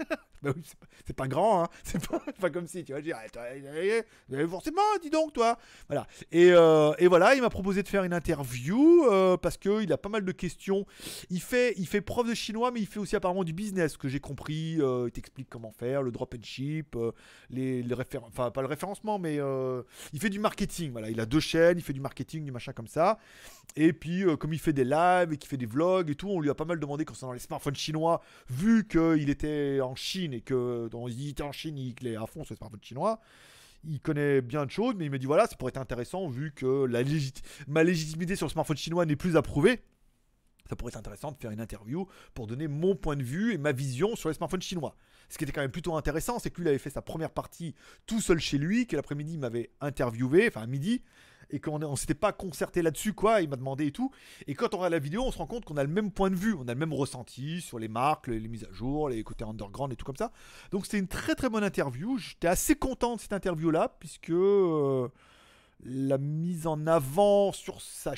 Bah 0.41 0.49
oui, 0.55 0.63
c'est 0.65 1.15
pas, 1.15 1.23
pas 1.23 1.27
grand, 1.27 1.63
hein. 1.63 1.67
c'est 1.83 2.07
pas, 2.07 2.19
pas 2.39 2.49
comme 2.49 2.65
si 2.65 2.83
tu 2.83 2.93
Eh, 2.97 3.29
toi, 3.29 3.43
eh, 3.53 4.03
eh, 4.31 4.47
Forcément, 4.47 4.81
dis 4.99 5.11
donc 5.11 5.33
toi 5.33 5.55
Voilà. 5.87 6.07
Et, 6.31 6.49
euh, 6.51 6.93
et 6.97 7.07
voilà, 7.07 7.35
il 7.35 7.41
m'a 7.41 7.51
proposé 7.51 7.83
de 7.83 7.87
faire 7.87 8.03
une 8.03 8.13
interview 8.13 9.05
euh, 9.11 9.37
parce 9.37 9.57
qu'il 9.57 9.93
a 9.93 9.97
pas 9.97 10.09
mal 10.09 10.25
de 10.25 10.31
questions. 10.31 10.87
Il 11.29 11.41
fait, 11.41 11.75
il 11.77 11.85
fait 11.85 12.01
prof 12.01 12.27
de 12.27 12.33
chinois, 12.33 12.71
mais 12.71 12.79
il 12.79 12.87
fait 12.87 12.99
aussi 12.99 13.15
apparemment 13.15 13.43
du 13.43 13.53
business, 13.53 13.97
que 13.97 14.07
j'ai 14.07 14.19
compris. 14.19 14.81
Euh, 14.81 15.09
il 15.09 15.11
t'explique 15.11 15.47
comment 15.47 15.71
faire, 15.71 16.01
le 16.01 16.11
drop 16.11 16.33
and 16.33 16.43
ship, 16.43 16.95
euh, 16.95 17.11
les, 17.51 17.83
les 17.83 17.95
enfin 18.23 18.49
pas 18.49 18.61
le 18.61 18.67
référencement, 18.67 19.19
mais 19.19 19.37
euh, 19.39 19.83
il 20.11 20.19
fait 20.19 20.31
du 20.31 20.39
marketing. 20.39 20.91
Voilà, 20.91 21.11
il 21.11 21.19
a 21.19 21.27
deux 21.27 21.39
chaînes, 21.39 21.77
il 21.77 21.83
fait 21.83 21.93
du 21.93 22.01
marketing, 22.01 22.43
du 22.45 22.51
machin 22.51 22.73
comme 22.73 22.87
ça. 22.87 23.19
Et 23.75 23.93
puis, 23.93 24.23
euh, 24.23 24.35
comme 24.35 24.53
il 24.53 24.59
fait 24.59 24.73
des 24.73 24.83
lives 24.83 25.31
et 25.31 25.37
qu'il 25.37 25.49
fait 25.49 25.57
des 25.57 25.65
vlogs 25.65 26.09
et 26.09 26.15
tout, 26.15 26.29
on 26.29 26.41
lui 26.41 26.49
a 26.49 26.55
pas 26.55 26.65
mal 26.65 26.79
demandé 26.79 27.05
concernant 27.05 27.33
les 27.33 27.39
smartphones 27.39 27.75
chinois, 27.75 28.21
vu 28.49 28.87
qu'il 28.87 29.29
était 29.29 29.79
en 29.81 29.90
Chine 29.95 30.33
et 30.33 30.41
que 30.41 30.87
dans, 30.89 31.07
il 31.07 31.29
était 31.29 31.43
en 31.43 31.51
Chine, 31.51 31.77
il 31.77 32.07
est 32.07 32.15
à 32.15 32.25
fond 32.25 32.43
sur 32.43 32.53
les 32.53 32.57
smartphones 32.57 32.83
chinois. 32.83 33.19
Il 33.83 33.99
connaît 33.99 34.41
bien 34.41 34.65
de 34.65 34.71
choses, 34.71 34.93
mais 34.95 35.05
il 35.05 35.11
me 35.11 35.17
dit 35.17 35.25
voilà, 35.25 35.47
ça 35.47 35.55
pourrait 35.55 35.69
être 35.71 35.77
intéressant 35.77 36.27
vu 36.27 36.51
que 36.51 36.85
la 36.85 37.01
légit- 37.01 37.41
ma 37.67 37.83
légitimité 37.83 38.35
sur 38.35 38.45
le 38.45 38.51
smartphone 38.51 38.77
chinois 38.77 39.05
n'est 39.05 39.15
plus 39.15 39.37
approuvée. 39.37 39.79
Ça 40.69 40.75
pourrait 40.75 40.91
être 40.91 40.97
intéressant 40.97 41.31
de 41.31 41.37
faire 41.37 41.51
une 41.51 41.59
interview 41.59 42.07
pour 42.33 42.47
donner 42.47 42.67
mon 42.67 42.95
point 42.95 43.15
de 43.15 43.23
vue 43.23 43.53
et 43.53 43.57
ma 43.57 43.71
vision 43.71 44.15
sur 44.15 44.29
les 44.29 44.35
smartphones 44.35 44.61
chinois. 44.61 44.95
Ce 45.29 45.37
qui 45.37 45.43
était 45.43 45.51
quand 45.51 45.61
même 45.61 45.71
plutôt 45.71 45.95
intéressant, 45.95 46.39
c'est 46.39 46.51
que 46.51 46.61
lui 46.61 46.69
avait 46.69 46.77
fait 46.77 46.89
sa 46.89 47.01
première 47.01 47.31
partie 47.31 47.73
tout 48.05 48.21
seul 48.21 48.39
chez 48.39 48.57
lui, 48.57 48.85
que 48.85 48.95
l'après-midi 48.95 49.33
il 49.33 49.39
m'avait 49.39 49.71
interviewé, 49.81 50.47
enfin 50.47 50.61
à 50.61 50.67
midi, 50.67 51.01
et 51.51 51.59
qu'on 51.59 51.81
on 51.83 51.95
s'était 51.95 52.13
pas 52.13 52.31
concerté 52.31 52.81
là-dessus, 52.81 53.13
quoi. 53.13 53.41
Il 53.41 53.49
m'a 53.49 53.55
demandé 53.55 53.87
et 53.87 53.91
tout. 53.91 54.11
Et 54.47 54.55
quand 54.55 54.73
on 54.73 54.77
regarde 54.77 54.93
la 54.93 54.99
vidéo, 54.99 55.23
on 55.25 55.31
se 55.31 55.37
rend 55.37 55.47
compte 55.47 55.65
qu'on 55.65 55.77
a 55.77 55.83
le 55.83 55.89
même 55.89 56.11
point 56.11 56.29
de 56.29 56.35
vue, 56.35 56.53
on 56.53 56.67
a 56.67 56.73
le 56.73 56.79
même 56.79 56.93
ressenti 56.93 57.61
sur 57.61 57.79
les 57.79 57.87
marques, 57.87 58.27
les, 58.27 58.39
mises 58.47 58.65
à 58.69 58.73
jour, 58.73 59.09
les 59.09 59.23
côtés 59.23 59.43
underground 59.43 59.93
et 59.93 59.95
tout 59.95 60.05
comme 60.05 60.15
ça. 60.15 60.31
Donc 60.71 60.85
c'était 60.85 60.99
une 60.99 61.07
très 61.07 61.35
très 61.35 61.49
bonne 61.49 61.63
interview. 61.63 62.17
J'étais 62.17 62.47
assez 62.47 62.75
content 62.75 63.15
de 63.15 63.21
cette 63.21 63.33
interview-là, 63.33 63.95
puisque 63.99 64.31
euh, 64.31 65.07
la 65.83 66.17
mise 66.17 66.67
en 66.67 66.87
avant 66.87 67.51
sur 67.51 67.81
sa 67.81 68.15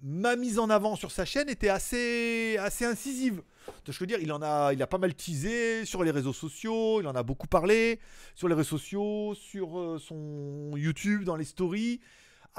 ma 0.00 0.36
mise 0.36 0.60
en 0.60 0.70
avant 0.70 0.94
sur 0.94 1.10
sa 1.10 1.24
chaîne 1.24 1.48
était 1.48 1.68
assez 1.68 2.56
assez 2.58 2.84
incisive. 2.84 3.42
Je 3.86 3.98
veux 3.98 4.06
dire, 4.06 4.18
il 4.20 4.32
en 4.32 4.42
a, 4.42 4.72
il 4.72 4.82
a 4.82 4.86
pas 4.86 4.98
mal 4.98 5.14
teasé 5.14 5.84
sur 5.84 6.02
les 6.04 6.10
réseaux 6.10 6.32
sociaux, 6.32 7.00
il 7.00 7.06
en 7.06 7.14
a 7.14 7.22
beaucoup 7.22 7.46
parlé 7.46 8.00
sur 8.34 8.48
les 8.48 8.54
réseaux 8.54 8.78
sociaux, 8.78 9.34
sur 9.34 9.78
euh, 9.78 9.98
son 9.98 10.72
YouTube, 10.76 11.24
dans 11.24 11.36
les 11.36 11.44
stories. 11.44 12.00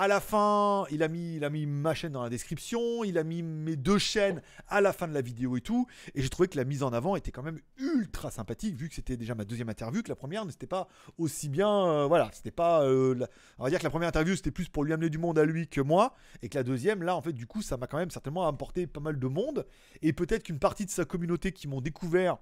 À 0.02 0.08
la 0.08 0.22
fin, 0.22 0.86
il 0.92 1.04
a, 1.04 1.10
mis, 1.10 1.36
il 1.36 1.44
a 1.44 1.50
mis 1.50 1.66
ma 1.66 1.94
chaîne 1.94 2.14
dans 2.14 2.24
la 2.24 2.30
description, 2.30 3.04
il 3.04 3.18
a 3.18 3.26
mis 3.26 3.44
mes 3.44 3.76
deux 3.76 3.98
chaînes 3.98 4.42
à 4.70 4.80
la 4.80 4.94
fin 4.94 5.10
de 5.10 5.14
la 5.14 5.20
vidéo 5.20 5.58
et 5.58 5.60
tout. 5.60 5.88
Et 6.16 6.22
j'ai 6.22 6.30
trouvé 6.30 6.48
que 6.48 6.56
la 6.56 6.64
mise 6.64 6.84
en 6.84 6.94
avant 6.94 7.18
était 7.18 7.32
quand 7.32 7.44
même 7.44 7.60
ultra 7.78 8.32
sympathique, 8.32 8.78
vu 8.78 8.88
que 8.88 8.96
c'était 8.96 9.18
déjà 9.18 9.36
ma 9.36 9.44
deuxième 9.44 9.68
interview, 9.68 10.02
que 10.02 10.08
la 10.08 10.16
première 10.16 10.46
n'était 10.46 10.68
pas 10.68 10.88
aussi 11.18 11.50
bien. 11.50 11.68
euh, 11.70 12.06
voilà, 12.08 12.30
c'était 12.32 12.50
pas. 12.50 12.84
euh, 12.86 13.14
on 13.58 13.66
va 13.66 13.70
dire 13.70 13.80
que 13.80 13.84
la 13.84 13.90
première 13.90 14.08
interview 14.08 14.38
c'était 14.38 14.52
plus 14.52 14.70
pour 14.70 14.86
lui 14.86 14.94
amener 14.94 15.10
du 15.10 15.18
monde 15.18 15.38
à 15.38 15.44
lui 15.44 15.68
que 15.68 15.82
moi, 15.82 16.16
et 16.42 16.48
que 16.48 16.58
la 16.58 16.64
deuxième, 16.64 17.04
là, 17.04 17.14
en 17.18 17.22
fait, 17.22 17.34
du 17.34 17.46
coup, 17.46 17.62
ça 17.62 17.76
m'a 17.76 17.88
quand 17.88 17.98
même 17.98 18.10
certainement 18.10 18.48
apporté 18.48 18.88
pas 18.88 19.02
mal 19.02 19.20
de 19.20 19.28
monde. 19.28 19.68
Et 20.02 20.14
peut-être 20.14 20.44
qu'une 20.44 20.60
partie 20.60 20.86
de 20.86 20.92
sa 20.92 21.04
communauté 21.04 21.52
qui 21.52 21.68
m'ont 21.68 21.82
découvert 21.82 22.38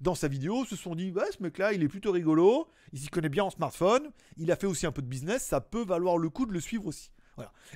dans 0.00 0.14
sa 0.14 0.28
vidéo 0.28 0.64
se 0.64 0.76
sont 0.76 0.94
dit 0.94 1.12
ouais, 1.12 1.30
ce 1.36 1.42
mec-là, 1.42 1.74
il 1.74 1.82
est 1.82 1.88
plutôt 1.88 2.12
rigolo, 2.12 2.68
il 2.94 3.00
s'y 3.00 3.08
connaît 3.08 3.28
bien 3.28 3.44
en 3.44 3.50
smartphone, 3.50 4.10
il 4.38 4.50
a 4.50 4.56
fait 4.56 4.66
aussi 4.66 4.86
un 4.86 4.92
peu 4.92 5.02
de 5.02 5.08
business, 5.08 5.42
ça 5.42 5.60
peut 5.60 5.84
valoir 5.84 6.16
le 6.16 6.30
coup 6.30 6.46
de 6.46 6.54
le 6.54 6.60
suivre 6.60 6.86
aussi. 6.86 7.01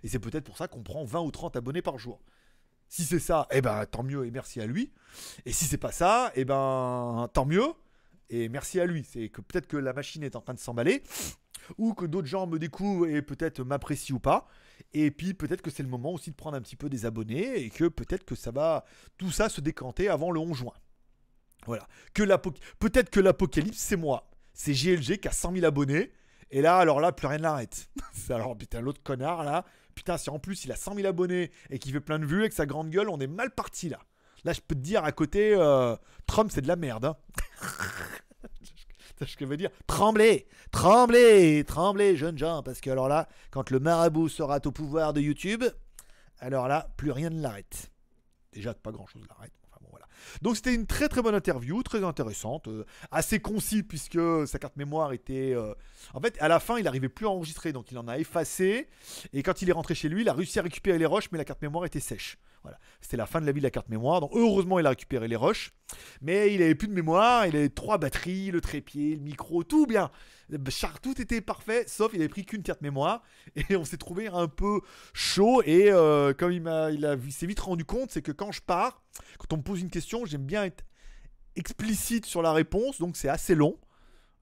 Et 0.02 0.08
c'est 0.08 0.18
peut-être 0.18 0.44
pour 0.44 0.56
ça 0.56 0.68
qu'on 0.68 0.82
prend 0.82 1.04
20 1.04 1.20
ou 1.20 1.30
30 1.30 1.56
abonnés 1.56 1.82
par 1.82 1.98
jour. 1.98 2.20
Si 2.88 3.04
c'est 3.04 3.18
ça, 3.18 3.46
eh 3.50 3.60
ben 3.60 3.84
tant 3.86 4.02
mieux 4.02 4.26
et 4.26 4.30
merci 4.30 4.60
à 4.60 4.66
lui. 4.66 4.92
Et 5.44 5.52
si 5.52 5.64
c'est 5.64 5.78
pas 5.78 5.92
ça, 5.92 6.30
eh 6.34 6.44
ben 6.44 7.28
tant 7.32 7.44
mieux 7.44 7.66
et 8.30 8.48
merci 8.48 8.80
à 8.80 8.86
lui. 8.86 9.04
C'est 9.04 9.28
que 9.28 9.40
peut-être 9.40 9.66
que 9.66 9.76
la 9.76 9.92
machine 9.92 10.22
est 10.22 10.36
en 10.36 10.40
train 10.40 10.54
de 10.54 10.58
s'emballer 10.60 11.02
ou 11.78 11.94
que 11.94 12.04
d'autres 12.04 12.28
gens 12.28 12.46
me 12.46 12.58
découvrent 12.58 13.08
et 13.08 13.22
peut-être 13.22 13.60
m'apprécient 13.64 14.16
ou 14.16 14.20
pas. 14.20 14.46
Et 14.92 15.10
puis 15.10 15.34
peut-être 15.34 15.62
que 15.62 15.70
c'est 15.70 15.82
le 15.82 15.88
moment 15.88 16.12
aussi 16.12 16.30
de 16.30 16.36
prendre 16.36 16.56
un 16.56 16.60
petit 16.60 16.76
peu 16.76 16.88
des 16.88 17.06
abonnés 17.06 17.58
et 17.58 17.70
que 17.70 17.88
peut-être 17.88 18.24
que 18.24 18.34
ça 18.34 18.50
va 18.50 18.84
tout 19.18 19.30
ça 19.30 19.48
se 19.48 19.60
décanter 19.60 20.08
avant 20.08 20.30
le 20.30 20.38
11 20.38 20.56
juin. 20.56 20.74
Voilà. 21.64 21.88
Que 22.14 22.22
peut-être 22.78 23.10
que 23.10 23.20
l'apocalypse 23.20 23.78
c'est 23.78 23.96
moi. 23.96 24.30
C'est 24.52 24.72
GLG 24.72 25.18
qui 25.18 25.28
a 25.28 25.32
100 25.32 25.54
000 25.54 25.66
abonnés. 25.66 26.12
Et 26.50 26.60
là, 26.60 26.78
alors 26.78 27.00
là, 27.00 27.12
plus 27.12 27.26
rien 27.26 27.38
n'arrête. 27.38 27.88
C'est 28.12 28.32
alors, 28.32 28.56
putain, 28.56 28.80
l'autre 28.80 29.02
connard 29.02 29.44
là. 29.44 29.64
Putain, 29.94 30.18
si 30.18 30.28
en 30.28 30.38
plus 30.38 30.64
il 30.64 30.72
a 30.72 30.76
100 30.76 30.94
000 30.94 31.06
abonnés 31.06 31.50
et 31.70 31.78
qu'il 31.78 31.92
fait 31.92 32.00
plein 32.00 32.18
de 32.18 32.26
vues 32.26 32.40
avec 32.40 32.52
sa 32.52 32.66
grande 32.66 32.90
gueule, 32.90 33.08
on 33.08 33.18
est 33.18 33.26
mal 33.26 33.50
parti 33.50 33.88
là. 33.88 34.00
Là, 34.44 34.52
je 34.52 34.60
peux 34.60 34.74
te 34.74 34.80
dire 34.80 35.04
à 35.04 35.12
côté, 35.12 35.54
euh, 35.54 35.96
Trump 36.26 36.50
c'est 36.52 36.60
de 36.60 36.68
la 36.68 36.76
merde. 36.76 37.06
Hein. 37.06 37.16
Ce 39.26 39.34
que 39.34 39.46
je 39.46 39.50
veux 39.50 39.56
dire? 39.56 39.70
Tremblez, 39.86 40.46
tremblez, 40.70 41.64
tremblez, 41.64 42.16
jeunes 42.16 42.36
gens, 42.36 42.62
parce 42.62 42.82
que 42.82 42.90
alors 42.90 43.08
là, 43.08 43.28
quand 43.50 43.70
le 43.70 43.80
marabout 43.80 44.28
sera 44.28 44.60
au 44.62 44.70
pouvoir 44.70 45.14
de 45.14 45.22
YouTube, 45.22 45.64
alors 46.38 46.68
là, 46.68 46.90
plus 46.98 47.10
rien 47.10 47.30
ne 47.30 47.40
l'arrête. 47.40 47.90
Déjà, 48.52 48.74
pas 48.74 48.92
grand 48.92 49.06
chose 49.06 49.22
l'arrête. 49.28 49.52
Donc 50.42 50.56
c'était 50.56 50.74
une 50.74 50.86
très 50.86 51.08
très 51.08 51.22
bonne 51.22 51.34
interview, 51.34 51.82
très 51.82 52.04
intéressante, 52.04 52.68
euh, 52.68 52.84
assez 53.10 53.40
concis 53.40 53.82
puisque 53.82 54.18
sa 54.46 54.58
carte 54.58 54.76
mémoire 54.76 55.12
était. 55.12 55.52
euh, 55.54 55.74
En 56.14 56.20
fait, 56.20 56.36
à 56.40 56.48
la 56.48 56.60
fin, 56.60 56.78
il 56.78 56.84
n'arrivait 56.84 57.08
plus 57.08 57.26
à 57.26 57.30
enregistrer, 57.30 57.72
donc 57.72 57.90
il 57.92 57.98
en 57.98 58.08
a 58.08 58.18
effacé. 58.18 58.88
Et 59.32 59.42
quand 59.42 59.62
il 59.62 59.68
est 59.68 59.72
rentré 59.72 59.94
chez 59.94 60.08
lui, 60.08 60.22
il 60.22 60.28
a 60.28 60.32
réussi 60.32 60.58
à 60.58 60.62
récupérer 60.62 60.98
les 60.98 61.06
roches, 61.06 61.28
mais 61.32 61.38
la 61.38 61.44
carte 61.44 61.62
mémoire 61.62 61.84
était 61.84 62.00
sèche. 62.00 62.38
C'était 63.00 63.16
la 63.16 63.26
fin 63.26 63.40
de 63.40 63.46
la 63.46 63.52
vie 63.52 63.60
de 63.60 63.64
la 63.64 63.70
carte 63.70 63.88
mémoire. 63.88 64.20
Donc 64.20 64.30
heureusement, 64.34 64.78
il 64.78 64.86
a 64.86 64.90
récupéré 64.90 65.28
les 65.28 65.36
roches. 65.36 65.72
Mais 66.20 66.52
il 66.54 66.62
avait 66.62 66.74
plus 66.74 66.88
de 66.88 66.92
mémoire. 66.92 67.46
Il 67.46 67.56
avait 67.56 67.68
trois 67.68 67.98
batteries, 67.98 68.50
le 68.50 68.60
trépied, 68.60 69.16
le 69.16 69.22
micro, 69.22 69.64
tout 69.64 69.86
bien. 69.86 70.10
Tout 71.02 71.20
était 71.20 71.40
parfait, 71.40 71.84
sauf 71.88 72.12
il 72.14 72.20
avait 72.20 72.28
pris 72.28 72.44
qu'une 72.44 72.62
carte 72.62 72.80
mémoire. 72.80 73.22
Et 73.68 73.76
on 73.76 73.84
s'est 73.84 73.96
trouvé 73.96 74.28
un 74.28 74.48
peu 74.48 74.80
chaud. 75.12 75.62
Et 75.64 75.90
euh, 75.90 76.32
comme 76.34 76.52
il 76.52 77.32
s'est 77.32 77.46
vite 77.46 77.60
rendu 77.60 77.84
compte, 77.84 78.10
c'est 78.10 78.22
que 78.22 78.32
quand 78.32 78.52
je 78.52 78.62
pars, 78.62 79.02
quand 79.38 79.52
on 79.52 79.58
me 79.58 79.62
pose 79.62 79.80
une 79.80 79.90
question, 79.90 80.24
j'aime 80.24 80.44
bien 80.44 80.64
être 80.64 80.84
explicite 81.56 82.26
sur 82.26 82.42
la 82.42 82.52
réponse. 82.52 82.98
Donc 83.00 83.16
c'est 83.16 83.28
assez 83.28 83.54
long. 83.54 83.78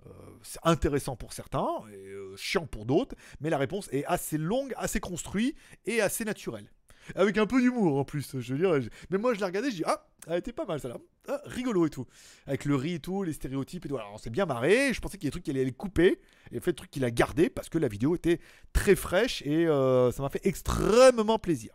Euh, 0.07 0.11
c'est 0.43 0.61
intéressant 0.65 1.17
pour 1.17 1.33
certains 1.33 1.69
et 1.91 2.09
euh, 2.09 2.37
chiant 2.37 2.67
pour 2.67 2.85
d'autres, 2.85 3.17
mais 3.41 3.49
la 3.49 3.59
réponse 3.59 3.89
est 3.93 4.05
assez 4.05 4.37
longue, 4.37 4.75
assez 4.77 5.01
construite 5.01 5.57
et 5.87 6.01
assez 6.01 6.25
naturelle. 6.25 6.71
Avec 7.15 7.39
un 7.39 7.47
peu 7.47 7.61
d'humour 7.61 7.99
en 7.99 8.05
plus, 8.05 8.39
je 8.41 8.55
veux 8.55 8.59
dire. 8.59 8.91
Mais 9.11 9.19
moi 9.19 9.35
je 9.35 9.41
l'ai 9.41 9.45
regardé, 9.47 9.71
je 9.71 9.77
dis 9.77 9.83
ah, 9.87 10.07
elle 10.27 10.39
était 10.39 10.53
pas 10.53 10.65
mal 10.65 10.81
ça 10.81 10.89
là, 10.89 10.97
Ah, 11.29 11.41
rigolo 11.45 11.87
et 11.87 11.91
tout. 11.91 12.07
Avec 12.47 12.65
le 12.65 12.77
riz 12.77 12.95
et 12.95 13.01
tout, 13.01 13.23
les 13.23 13.33
stéréotypes 13.33 13.85
et 13.87 13.89
tout. 13.89 13.97
Alors 13.97 14.13
on 14.15 14.19
s'est 14.19 14.31
bien 14.31 14.47
marré, 14.47 14.93
je 14.93 15.01
pensais 15.01 15.19
qu'il 15.19 15.27
y 15.27 15.29
a 15.29 15.31
des 15.31 15.33
trucs 15.33 15.45
qu'il 15.45 15.59
allait 15.59 15.73
couper, 15.73 16.21
et 16.53 16.61
fait 16.61 16.71
le 16.71 16.77
truc 16.77 16.91
qu'il 16.91 17.05
a 17.05 17.11
gardé 17.11 17.51
parce 17.51 17.69
que 17.69 17.79
la 17.79 17.89
vidéo 17.89 18.15
était 18.15 18.41
très 18.73 18.97
fraîche 18.97 19.43
et 19.43 19.67
euh, 19.67 20.13
ça 20.13 20.23
m'a 20.23 20.29
fait 20.29 20.45
extrêmement 20.47 21.39
plaisir. 21.39 21.75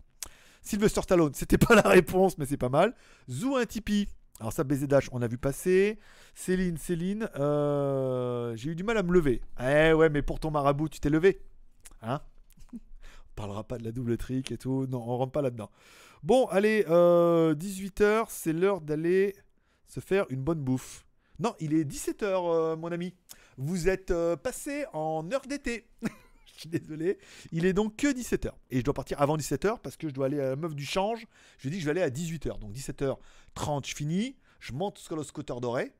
Sylvester 0.62 1.02
Stallone, 1.02 1.34
c'était 1.34 1.58
pas 1.58 1.76
la 1.76 1.88
réponse, 1.88 2.38
mais 2.38 2.46
c'est 2.46 2.58
pas 2.58 2.70
mal. 2.70 2.94
Zou 3.30 3.56
un 3.56 3.66
Tipeee. 3.66 4.08
Alors 4.40 4.54
ça, 4.54 4.64
BZH, 4.64 5.10
on 5.12 5.22
a 5.22 5.28
vu 5.28 5.38
passer. 5.38 6.00
Céline, 6.34 6.78
Céline, 6.78 7.30
euh, 7.38 8.56
j'ai 8.56 8.72
eu 8.72 8.76
du 8.76 8.84
mal 8.84 8.98
à 8.98 9.04
me 9.04 9.12
lever. 9.12 9.42
Eh 9.60 9.92
ouais, 9.94 10.10
mais 10.10 10.22
pour 10.22 10.40
ton 10.40 10.50
marabout, 10.50 10.88
tu 10.88 11.00
t'es 11.00 11.10
levé. 11.10 11.42
Hein? 12.02 12.22
Parlera 13.40 13.64
pas 13.64 13.78
de 13.78 13.86
la 13.86 13.92
double 13.92 14.18
trick 14.18 14.52
et 14.52 14.58
tout. 14.58 14.86
Non, 14.88 14.98
on 15.00 15.18
rentre 15.18 15.32
pas 15.32 15.42
là-dedans. 15.42 15.70
Bon, 16.24 16.46
allez, 16.48 16.84
18h, 16.84 18.26
c'est 18.28 18.52
l'heure 18.52 18.82
d'aller 18.82 19.36
se 19.88 20.02
faire 20.02 20.26
une 20.30 20.42
bonne 20.42 20.60
bouffe. 20.60 21.06
Non, 21.40 21.56
il 21.62 21.74
est 21.74 21.86
17h, 21.86 22.76
mon 22.76 22.92
ami. 22.92 23.16
Vous 23.58 23.88
êtes 23.88 24.12
euh, 24.12 24.36
passé 24.36 24.86
en 24.94 25.30
heure 25.32 25.42
d'été. 25.42 25.88
Je 26.54 26.62
suis 26.62 26.70
désolé. 26.70 27.18
Il 27.52 27.66
est 27.66 27.74
donc 27.74 27.96
que 27.96 28.08
17h. 28.08 28.52
Et 28.70 28.80
je 28.80 28.84
dois 28.84 28.94
partir 28.94 29.22
avant 29.22 29.38
17h 29.38 29.80
parce 29.82 29.96
que 29.96 30.10
je 30.10 30.14
dois 30.14 30.26
aller 30.26 30.42
à 30.42 30.50
la 30.50 30.56
meuf 30.58 30.76
du 30.76 30.86
change. 30.86 31.26
Je 31.58 31.64
lui 31.64 31.70
ai 31.70 31.72
dit 31.72 31.78
que 31.78 31.82
je 31.82 31.86
vais 31.86 31.92
aller 31.92 32.02
à 32.02 32.10
18h. 32.10 32.60
Donc 32.60 32.74
17h30, 32.74 33.88
je 33.88 33.96
finis. 33.96 34.36
Je 34.60 34.74
monte 34.74 34.98
sur 34.98 35.16
le 35.16 35.24
scooter 35.24 35.62
doré. 35.62 35.94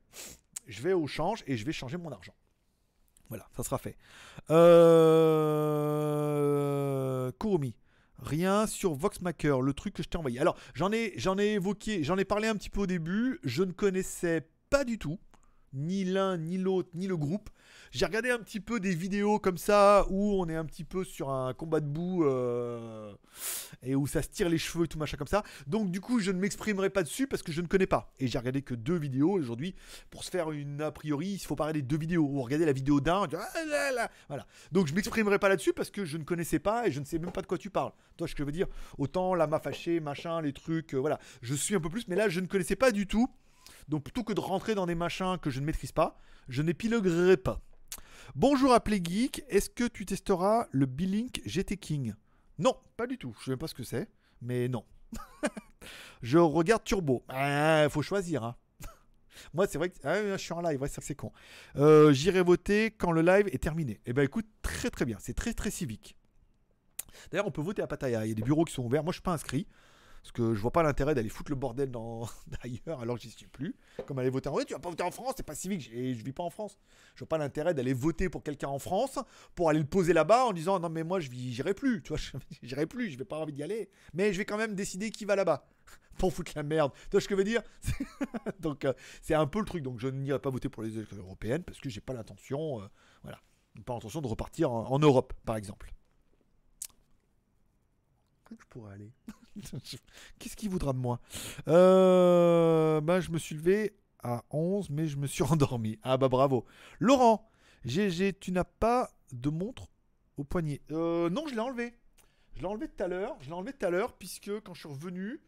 Je 0.68 0.82
vais 0.82 0.92
au 0.92 1.08
change 1.08 1.44
et 1.48 1.56
je 1.56 1.66
vais 1.66 1.72
changer 1.72 1.98
mon 1.98 2.12
argent. 2.12 2.34
Voilà, 3.30 3.48
ça 3.56 3.64
sera 3.64 3.78
fait. 3.78 3.96
Euh... 4.50 5.30
Kurumi. 7.40 7.76
Rien 8.22 8.68
sur 8.68 8.94
Voxmaker, 8.96 9.62
le 9.62 9.74
truc 9.74 9.94
que 9.94 10.04
je 10.04 10.10
t'ai 10.10 10.18
envoyé. 10.18 10.40
Alors, 10.40 10.58
j'en 10.74 10.92
ai, 10.92 11.14
j'en 11.16 11.38
ai 11.38 11.54
évoqué, 11.54 12.04
j'en 12.04 12.18
ai 12.18 12.26
parlé 12.26 12.50
un 12.50 12.56
petit 12.56 12.70
peu 12.70 12.82
au 12.82 12.88
début. 12.88 13.40
Je 13.44 13.64
ne 13.64 13.72
connaissais 13.72 14.50
pas 14.70 14.84
du 14.84 14.98
tout. 14.98 15.20
Ni 15.74 16.06
l'un, 16.06 16.38
ni 16.38 16.58
l'autre, 16.58 16.90
ni 16.94 17.08
le 17.08 17.18
groupe. 17.18 17.50
J'ai 17.92 18.06
regardé 18.06 18.30
un 18.30 18.38
petit 18.38 18.60
peu 18.60 18.80
des 18.80 18.94
vidéos 18.94 19.40
comme 19.40 19.58
ça 19.58 20.06
où 20.10 20.34
on 20.40 20.48
est 20.48 20.56
un 20.56 20.66
petit 20.66 20.84
peu 20.84 21.04
sur 21.04 21.32
un 21.32 21.54
combat 21.54 21.80
de 21.80 21.88
boue 21.88 22.24
euh, 22.24 23.12
et 23.82 23.96
où 23.96 24.06
ça 24.06 24.22
se 24.22 24.30
tire 24.30 24.48
les 24.48 24.60
cheveux 24.60 24.86
et 24.86 24.88
tout 24.88 25.00
machin 25.00 25.18
comme 25.18 25.28
ça. 25.28 25.44
Donc 25.66 25.90
du 25.90 26.00
coup, 26.00 26.20
je 26.20 26.32
ne 26.32 26.40
m'exprimerai 26.40 26.92
pas 26.92 27.02
dessus 27.02 27.26
parce 27.26 27.42
que 27.42 27.52
je 27.52 27.62
ne 27.62 27.68
connais 27.68 27.88
pas. 27.88 28.14
Et 28.20 28.28
j'ai 28.28 28.38
regardé 28.38 28.62
que 28.62 28.76
deux 28.76 28.98
vidéos 28.98 29.32
aujourd'hui. 29.32 29.76
Pour 30.12 30.24
se 30.24 30.30
faire 30.30 30.52
une 30.52 30.82
a 30.82 30.92
priori, 30.92 31.30
il 31.30 31.40
faut 31.40 31.56
pas 31.56 31.64
regarder 31.64 31.82
deux 31.82 31.98
vidéos. 31.98 32.24
Ou 32.30 32.42
regarder 32.42 32.66
la 32.66 32.74
vidéo 32.74 33.02
d'un, 33.02 33.24
ah 33.34 33.66
là 33.66 33.92
là. 33.92 34.12
voilà. 34.28 34.46
Donc 34.72 34.88
je 34.88 34.94
m'exprimerai 34.94 35.40
pas 35.40 35.50
là-dessus 35.50 35.74
parce 35.74 35.90
que 35.90 36.06
je 36.06 36.18
ne 36.18 36.24
connaissais 36.24 36.60
pas 36.60 36.88
et 36.88 36.92
je 36.92 37.00
ne 37.00 37.06
sais 37.06 37.18
même 37.18 37.32
pas 37.32 37.42
de 37.42 37.48
quoi 37.48 37.58
tu 37.58 37.72
parles. 37.72 37.92
Toi, 38.18 38.28
ce 38.28 38.36
que 38.36 38.44
je 38.44 38.46
veux 38.46 38.52
dire, 38.52 38.68
autant 38.98 39.34
la 39.34 39.48
m'a 39.48 39.60
fâché, 39.60 40.00
machin, 40.00 40.42
les 40.42 40.54
trucs, 40.54 40.94
euh, 40.94 40.98
voilà. 40.98 41.20
Je 41.42 41.56
suis 41.56 41.74
un 41.74 41.80
peu 41.80 41.90
plus, 41.90 42.08
mais 42.08 42.16
là, 42.16 42.30
je 42.30 42.40
ne 42.40 42.46
connaissais 42.46 42.76
pas 42.76 42.92
du 42.92 43.08
tout. 43.08 43.30
Donc 43.90 44.04
plutôt 44.04 44.24
que 44.24 44.34
de 44.34 44.40
rentrer 44.40 44.76
dans 44.76 44.86
des 44.86 44.94
machins 44.94 45.38
que 45.42 45.50
je 45.50 45.60
ne 45.60 45.66
maîtrise 45.66 45.92
pas, 45.92 46.20
je 46.48 46.62
n'épiloguerai 46.62 47.38
pas. 47.38 47.60
Bonjour 48.36 48.72
à 48.72 48.80
Playgeek, 48.80 49.44
est-ce 49.50 49.72
que 49.72 49.88
tu 49.88 50.06
testeras 50.06 50.68
le 50.72 50.86
B-Link 50.86 51.42
GT 51.44 51.78
King? 51.78 52.14
Non, 52.60 52.78
pas 52.98 53.08
du 53.08 53.18
tout. 53.18 53.36
Je 53.40 53.46
sais 53.46 53.52
même 53.52 53.58
pas 53.58 53.68
ce 53.68 53.74
que 53.74 53.84
c'est, 53.84 54.08
mais 54.44 54.68
non. 54.68 54.86
je 56.22 56.38
regarde 56.38 56.84
Turbo. 56.84 57.24
Il 57.32 57.88
faut 57.90 58.04
choisir. 58.04 58.44
Hein. 58.44 58.56
Moi, 59.56 59.66
c'est 59.66 59.80
vrai 59.80 59.90
que 59.90 59.96
ah, 60.04 60.38
je 60.38 60.38
suis 60.38 60.54
en 60.54 60.62
live, 60.62 60.80
ouais, 60.80 60.88
c'est 60.88 61.16
con. 61.16 61.32
Euh, 61.76 62.14
J'irai 62.14 62.44
voter 62.44 62.92
quand 62.92 63.12
le 63.12 63.24
live 63.24 63.48
est 63.52 63.64
terminé. 63.64 64.02
Eh 64.06 64.14
ben 64.14 64.22
écoute, 64.22 64.46
très 64.62 64.92
très 64.92 65.06
bien. 65.06 65.18
C'est 65.20 65.34
très 65.34 65.56
très 65.56 65.72
civique. 65.72 66.16
D'ailleurs, 67.32 67.48
on 67.48 67.52
peut 67.52 67.62
voter 67.62 67.82
à 67.82 67.88
Pattaya. 67.88 68.24
Il 68.28 68.30
y 68.30 68.32
a 68.34 68.36
des 68.36 68.44
bureaux 68.44 68.66
qui 68.66 68.74
sont 68.74 68.84
ouverts. 68.84 69.04
Moi, 69.04 69.14
je 69.14 69.16
suis 69.16 69.24
pas 69.24 69.34
inscrit. 69.34 69.66
Parce 70.22 70.32
que 70.32 70.54
je 70.54 70.62
vois 70.62 70.72
pas 70.72 70.84
l'intérêt 70.84 71.16
d'aller 71.16 71.30
foutre 71.30 71.52
le 71.52 71.56
bordel 71.56 71.92
d'ailleurs 72.48 73.02
alors 73.02 73.18
que 73.18 73.24
j'y 73.24 73.30
suis 73.30 73.48
plus. 73.48 73.76
Comme 74.06 74.20
aller 74.20 74.30
voter 74.30 74.50
en 74.50 74.54
France, 74.54 74.66
tu 74.66 74.74
vas 74.74 74.80
pas 74.80 74.90
voter 74.90 75.04
en 75.04 75.12
France, 75.12 75.34
c'est 75.38 75.46
pas 75.46 75.56
civique, 75.56 75.90
et 75.94 76.14
je 76.14 76.24
vis 76.24 76.34
pas 76.34 76.44
en 76.44 76.50
France. 76.50 76.78
Je 77.16 77.20
vois 77.20 77.28
pas 77.28 77.38
l'intérêt 77.38 77.74
d'aller 77.74 77.94
voter 77.94 78.30
pour 78.30 78.44
quelqu'un 78.44 78.68
en 78.68 78.80
France 78.80 79.20
pour 79.56 79.70
aller 79.70 79.80
le 79.80 79.86
poser 79.86 80.14
là-bas 80.14 80.46
en 80.46 80.54
disant 80.54 80.80
non 80.80 80.90
mais 80.90 81.04
moi 81.04 81.20
je 81.20 81.30
j'irai 81.32 81.74
plus, 81.74 82.02
tu 82.02 82.10
vois, 82.10 82.20
j'irai 82.64 82.86
plus, 82.86 83.12
je 83.12 83.18
vais 83.18 83.26
pas 83.26 83.38
envie 83.38 83.54
d'y 83.54 83.64
aller, 83.64 83.90
mais 84.14 84.34
je 84.34 84.38
vais 84.38 84.46
quand 84.46 84.58
même 84.58 84.76
décider 84.76 85.12
qui 85.12 85.26
va 85.26 85.36
là-bas. 85.36 85.68
Pour 86.18 86.34
foutre 86.34 86.52
la 86.56 86.64
merde. 86.64 86.92
Tu 87.04 87.12
vois 87.12 87.22
ce 87.22 87.28
que 87.30 87.34
je 87.36 87.38
veux 87.38 87.46
dire? 87.46 87.64
Donc 88.60 88.84
euh, 88.84 88.94
c'est 89.22 89.36
un 89.36 89.48
peu 89.48 89.60
le 89.60 89.66
truc. 89.66 89.84
Donc 89.84 90.00
je 90.00 90.10
n'irai 90.10 90.40
pas 90.40 90.50
voter 90.50 90.68
pour 90.68 90.84
les 90.84 90.98
élections 90.98 91.18
européennes 91.18 91.64
parce 91.64 91.80
que 91.80 91.90
j'ai 91.90 92.02
pas 92.02 92.14
l'intention, 92.14 92.82
euh, 92.82 92.88
voilà, 93.24 93.40
pas 93.86 93.94
l'intention 93.94 94.20
de 94.20 94.28
repartir 94.28 94.70
en 94.70 95.00
Europe, 95.00 95.34
par 95.46 95.56
exemple 95.56 95.94
je 98.58 98.66
pourrais 98.70 98.94
aller? 98.94 99.12
Qu'est-ce 100.40 100.56
qu'il 100.56 100.70
voudra 100.70 100.94
de 100.94 100.98
moi? 100.98 101.20
Euh, 101.68 103.02
Bah, 103.02 103.20
je 103.20 103.32
me 103.32 103.38
suis 103.38 103.56
levé 103.56 103.94
à 104.24 104.44
11, 104.52 104.90
mais 104.90 105.08
je 105.08 105.18
me 105.18 105.28
suis 105.28 105.44
endormi. 105.50 105.98
Ah 106.04 106.18
bah 106.18 106.30
bravo. 106.30 106.66
Laurent, 107.00 107.50
GG, 107.86 108.34
tu 108.40 108.52
n'as 108.52 108.64
pas 108.64 109.10
de 109.32 109.50
montre 109.50 109.88
au 110.38 110.44
poignet 110.44 110.82
euh, 110.92 111.30
Non, 111.30 111.48
je 111.48 111.54
l'ai 111.54 111.62
enlevé. 111.62 111.94
Je 112.56 112.62
l'ai 112.62 112.68
enlevé 112.68 112.88
tout 112.88 113.04
à 113.04 113.08
l'heure. 113.08 113.38
Je 113.42 113.48
l'ai 113.48 113.54
enlevé 113.54 113.74
tout 113.74 113.86
à 113.86 113.90
l'heure 113.90 114.14
puisque 114.14 114.52
quand 114.62 114.74
je 114.74 114.80
suis 114.82 114.90
revenu, 114.90 115.40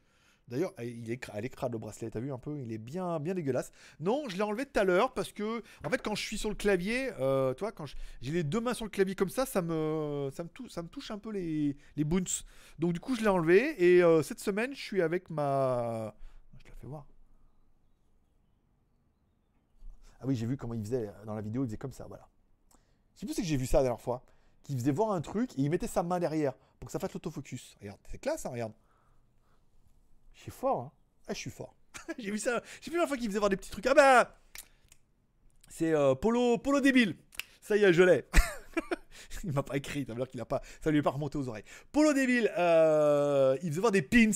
D'ailleurs, 0.51 0.73
il 0.81 1.09
est, 1.09 1.29
elle 1.33 1.45
est 1.45 1.61
le 1.61 1.77
bracelet, 1.77 2.09
t'as 2.09 2.19
vu 2.19 2.33
un 2.33 2.37
peu 2.37 2.59
Il 2.59 2.73
est 2.73 2.77
bien, 2.77 3.21
bien 3.21 3.33
dégueulasse. 3.33 3.71
Non, 4.01 4.27
je 4.27 4.35
l'ai 4.35 4.41
enlevé 4.41 4.65
tout 4.65 4.77
à 4.77 4.83
l'heure 4.83 5.13
parce 5.13 5.31
que, 5.31 5.63
en 5.85 5.89
fait, 5.89 6.01
quand 6.01 6.13
je 6.13 6.21
suis 6.21 6.37
sur 6.37 6.49
le 6.49 6.55
clavier, 6.55 7.09
euh, 7.21 7.53
toi, 7.53 7.71
quand 7.71 7.85
j'ai 8.21 8.31
les 8.33 8.43
deux 8.43 8.59
mains 8.59 8.73
sur 8.73 8.83
le 8.83 8.91
clavier 8.91 9.15
comme 9.15 9.29
ça, 9.29 9.45
ça 9.45 9.61
me, 9.61 10.29
ça 10.35 10.43
me, 10.43 10.49
touche, 10.49 10.69
ça 10.69 10.83
me 10.83 10.89
touche 10.89 11.09
un 11.09 11.17
peu 11.17 11.31
les, 11.31 11.77
les. 11.95 12.03
Donc, 12.03 12.91
du 12.91 12.99
coup, 12.99 13.15
je 13.15 13.21
l'ai 13.21 13.29
enlevé 13.29 13.81
et 13.81 14.03
euh, 14.03 14.21
cette 14.23 14.41
semaine, 14.41 14.75
je 14.75 14.81
suis 14.81 15.01
avec 15.01 15.29
ma. 15.29 16.13
Je 16.59 16.65
te 16.65 16.69
la 16.69 16.75
fais 16.75 16.87
voir. 16.87 17.05
Ah 20.19 20.25
oui, 20.27 20.35
j'ai 20.35 20.45
vu 20.45 20.57
comment 20.57 20.73
il 20.73 20.83
faisait 20.83 21.09
dans 21.25 21.33
la 21.33 21.41
vidéo, 21.41 21.63
il 21.63 21.67
faisait 21.67 21.77
comme 21.77 21.93
ça, 21.93 22.07
voilà. 22.09 22.27
Je 23.15 23.21
sais 23.21 23.25
plus 23.25 23.35
si 23.35 23.45
j'ai 23.45 23.55
vu 23.55 23.65
ça 23.65 23.77
la 23.77 23.83
dernière 23.83 24.01
fois. 24.01 24.21
Qu'il 24.63 24.77
faisait 24.77 24.91
voir 24.91 25.13
un 25.13 25.21
truc 25.21 25.57
et 25.57 25.61
il 25.61 25.69
mettait 25.69 25.87
sa 25.87 26.03
main 26.03 26.19
derrière 26.19 26.53
pour 26.77 26.87
que 26.87 26.91
ça 26.91 26.99
fasse 26.99 27.13
l'autofocus. 27.13 27.77
Regarde, 27.79 27.99
c'est 28.11 28.17
classe, 28.17 28.45
hein, 28.45 28.49
regarde. 28.49 28.73
Je 30.41 30.45
suis 30.45 30.59
fort, 30.59 30.79
hein. 30.79 30.91
Ah, 31.27 31.35
je 31.35 31.37
suis 31.37 31.51
fort. 31.51 31.75
J'ai 32.17 32.31
vu 32.31 32.39
ça. 32.39 32.63
J'ai 32.81 32.89
vu 32.89 32.97
la 32.97 33.05
fois 33.05 33.15
qu'il 33.15 33.27
faisait 33.27 33.37
voir 33.37 33.51
des 33.51 33.57
petits 33.57 33.69
trucs. 33.69 33.85
Ah 33.85 33.93
bah 33.93 34.39
C'est 35.69 35.93
euh, 35.93 36.15
Polo, 36.15 36.57
Polo 36.57 36.81
débile. 36.81 37.15
Ça 37.61 37.77
y 37.77 37.83
est, 37.83 37.93
je 37.93 38.01
l'ai. 38.01 38.25
il 39.43 39.51
m'a 39.51 39.61
pas 39.61 39.77
écrit, 39.77 40.03
ça 40.03 40.15
veut 40.15 40.25
qu'il 40.25 40.41
a 40.41 40.45
pas, 40.45 40.63
ça 40.83 40.89
lui 40.89 40.97
est 40.97 41.03
pas 41.03 41.11
remonté 41.11 41.37
aux 41.37 41.47
oreilles. 41.47 41.63
Polo 41.91 42.13
débile, 42.13 42.51
euh, 42.57 43.55
il 43.61 43.69
faisait 43.69 43.81
voir 43.81 43.91
des 43.91 44.01
pins. 44.01 44.31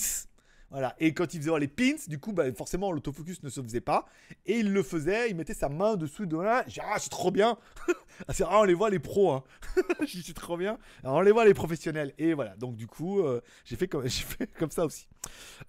Voilà. 0.72 0.96
Et 1.00 1.14
quand 1.14 1.34
il 1.34 1.42
faisait 1.42 1.60
les 1.60 1.68
pins, 1.68 1.96
du 2.08 2.20
coup, 2.20 2.34
bah, 2.34 2.52
forcément, 2.54 2.92
l'autofocus 2.92 3.44
ne 3.44 3.50
se 3.50 3.62
faisait 3.62 3.82
pas. 3.82 4.06
Et 4.46 4.60
il 4.60 4.74
le 4.74 4.84
faisait, 4.84 5.30
il 5.30 5.36
mettait 5.36 5.54
sa 5.54 5.70
main 5.70 5.96
dessous 5.96 6.26
de 6.26 6.38
là. 6.38 6.64
J'ai 6.68 6.82
ah, 6.84 6.98
c'est 7.00 7.10
trop 7.10 7.32
bien. 7.32 7.58
ah, 8.28 8.34
c'est 8.34 8.44
on 8.44 8.64
les 8.64 8.74
voit 8.74 8.90
les 8.90 9.00
pros. 9.00 9.32
Hein. 9.32 9.44
Suis 10.06 10.34
trop 10.34 10.58
bien. 10.58 10.78
On 11.04 11.22
les 11.22 11.32
voit 11.32 11.46
les 11.46 11.54
professionnels. 11.54 12.14
Et 12.18 12.34
voilà. 12.34 12.56
Donc, 12.58 12.76
du 12.76 12.88
coup, 12.88 13.22
euh, 13.22 13.42
j'ai 13.66 13.76
fait, 13.76 13.88
comme, 13.88 14.72
ça 14.72 14.86
aussi. 14.86 15.08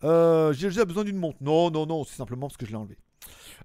Euh, 0.02 0.52
j'ai 0.52 0.68
déjà 0.68 0.84
besoin 0.84 1.04
d'une 1.04 1.16
montre. 1.16 1.38
Non, 1.40 1.70
non, 1.70 1.86
non, 1.86 2.04
c'est 2.04 2.16
simplement 2.16 2.48
parce 2.48 2.56
que 2.56 2.66
je 2.66 2.70
l'ai 2.70 2.76
enlevé. 2.76 2.96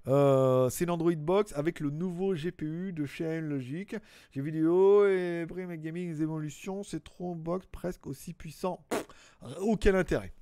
Euh, 0.08 0.68
c'est 0.70 0.86
l'Android 0.86 1.14
Box 1.14 1.52
avec 1.54 1.80
le 1.80 1.90
nouveau 1.90 2.34
GPU 2.34 2.92
de 2.92 3.06
chez 3.06 3.40
Logic. 3.40 3.96
J'ai 4.32 4.40
vidéo 4.42 5.06
et 5.06 5.46
Prime 5.48 5.74
Gaming 5.76 6.10
les 6.10 6.22
évolutions. 6.22 6.82
C'est 6.82 7.04
trop 7.04 7.34
box 7.34 7.66
presque 7.70 8.06
aussi 8.06 8.32
puissant. 8.32 8.84
aucun 9.60 9.94
intérêt. 9.94 10.32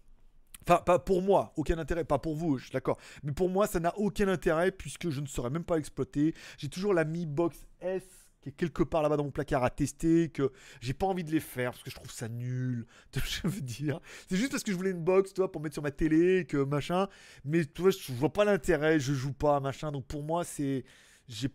Enfin, 0.62 0.82
pas 0.84 0.98
pour 0.98 1.22
moi, 1.22 1.52
aucun 1.56 1.78
intérêt, 1.78 2.04
pas 2.04 2.18
pour 2.18 2.34
vous, 2.34 2.58
je 2.58 2.64
suis 2.64 2.72
d'accord. 2.72 2.98
Mais 3.22 3.32
pour 3.32 3.48
moi, 3.48 3.66
ça 3.66 3.80
n'a 3.80 3.96
aucun 3.98 4.28
intérêt 4.28 4.70
puisque 4.70 5.10
je 5.10 5.20
ne 5.20 5.26
saurais 5.26 5.50
même 5.50 5.64
pas 5.64 5.78
exploiter. 5.78 6.34
J'ai 6.58 6.68
toujours 6.68 6.94
la 6.94 7.04
Mi 7.04 7.26
Box 7.26 7.66
S 7.80 8.02
qui 8.40 8.48
est 8.48 8.52
quelque 8.52 8.82
part 8.82 9.02
là-bas 9.02 9.16
dans 9.16 9.24
mon 9.24 9.30
placard 9.30 9.64
à 9.64 9.70
tester, 9.70 10.30
que 10.30 10.50
j'ai 10.80 10.94
pas 10.94 11.06
envie 11.06 11.24
de 11.24 11.30
les 11.30 11.40
faire 11.40 11.72
parce 11.72 11.82
que 11.82 11.90
je 11.90 11.94
trouve 11.94 12.10
ça 12.10 12.28
nul. 12.28 12.86
Je 13.14 13.48
veux 13.48 13.60
dire, 13.60 14.00
c'est 14.28 14.36
juste 14.36 14.50
parce 14.50 14.62
que 14.62 14.72
je 14.72 14.76
voulais 14.76 14.90
une 14.90 15.04
box, 15.04 15.34
toi, 15.34 15.52
pour 15.52 15.60
mettre 15.60 15.74
sur 15.74 15.82
ma 15.82 15.90
télé, 15.90 16.46
que 16.46 16.56
machin. 16.56 17.08
Mais 17.44 17.64
tu 17.64 17.82
vois, 17.82 17.90
je 17.90 18.12
vois 18.12 18.32
pas 18.32 18.44
l'intérêt, 18.44 18.98
je 18.98 19.12
joue 19.12 19.32
pas, 19.32 19.60
machin. 19.60 19.92
Donc 19.92 20.06
pour 20.06 20.22
moi, 20.22 20.44
c'est 20.44 20.84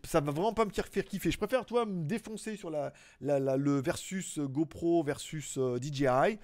ça 0.04 0.20
va 0.20 0.32
vraiment 0.32 0.54
pas 0.54 0.64
me 0.64 0.70
faire 0.70 0.88
kiffer. 0.88 1.30
Je 1.30 1.36
préfère, 1.36 1.66
toi, 1.66 1.84
me 1.84 2.04
défoncer 2.04 2.56
sur 2.56 2.70
la, 2.70 2.92
le 3.20 3.80
versus 3.80 4.38
GoPro 4.38 5.02
versus 5.02 5.58
euh, 5.58 5.78
DJI 5.78 6.38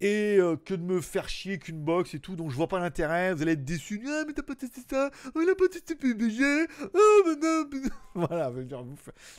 et 0.00 0.36
euh, 0.38 0.56
que 0.56 0.74
de 0.74 0.82
me 0.82 1.00
faire 1.00 1.28
chier 1.28 1.58
qu'une 1.58 1.82
box 1.82 2.14
et 2.14 2.20
tout, 2.20 2.36
donc 2.36 2.50
je 2.50 2.56
vois 2.56 2.68
pas 2.68 2.78
l'intérêt. 2.78 3.34
Vous 3.34 3.42
allez 3.42 3.52
être 3.52 3.64
déçus. 3.64 4.02
Ah, 4.06 4.24
mais 4.26 4.32
t'as 4.32 4.42
pas 4.42 4.54
testé 4.54 4.80
ça, 4.88 5.10
oh, 5.34 5.40
il 5.42 5.48
a 5.48 5.54
pas 5.54 5.68
testé 5.68 5.94
PUBG. 5.94 6.68
Oh, 6.94 7.34
non, 7.40 7.70
voilà, 8.14 8.52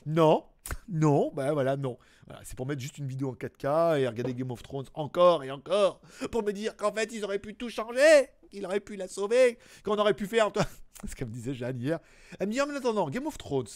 non, 0.06 0.46
non, 0.90 1.32
bah 1.34 1.54
voilà, 1.54 1.78
non. 1.78 1.98
C'est 2.44 2.56
pour 2.56 2.66
mettre 2.66 2.82
juste 2.82 2.98
une 2.98 3.08
vidéo 3.08 3.30
en 3.30 3.34
4K 3.34 4.00
et 4.00 4.08
regarder 4.08 4.34
Game 4.34 4.50
of 4.52 4.64
Thrones 4.64 4.88
encore 4.96 5.44
et 5.44 5.52
encore 5.52 6.02
pour 6.32 6.44
me 6.44 6.52
dire 6.52 6.76
qu'en 6.76 6.92
fait 6.92 7.14
ils 7.14 7.24
auraient 7.24 7.38
pu 7.38 7.54
tout 7.54 7.70
changer, 7.70 8.30
qu'ils 8.50 8.66
auraient 8.66 8.80
pu 8.80 8.96
la 8.96 9.08
sauver, 9.08 9.60
qu'on 9.84 9.98
aurait 9.98 10.16
pu 10.16 10.26
faire. 10.26 10.52
Toi, 10.52 10.66
ce 11.08 11.16
qu'elle 11.16 11.28
me 11.28 11.34
disait 11.34 11.54
Jeanne 11.54 11.80
hier. 11.80 12.00
Elle 12.40 12.48
me 12.48 12.54
dit, 12.54 12.62
en 12.62 12.70
attendant, 12.70 13.10
Game 13.10 13.28
of 13.28 13.38
Thrones, 13.38 13.68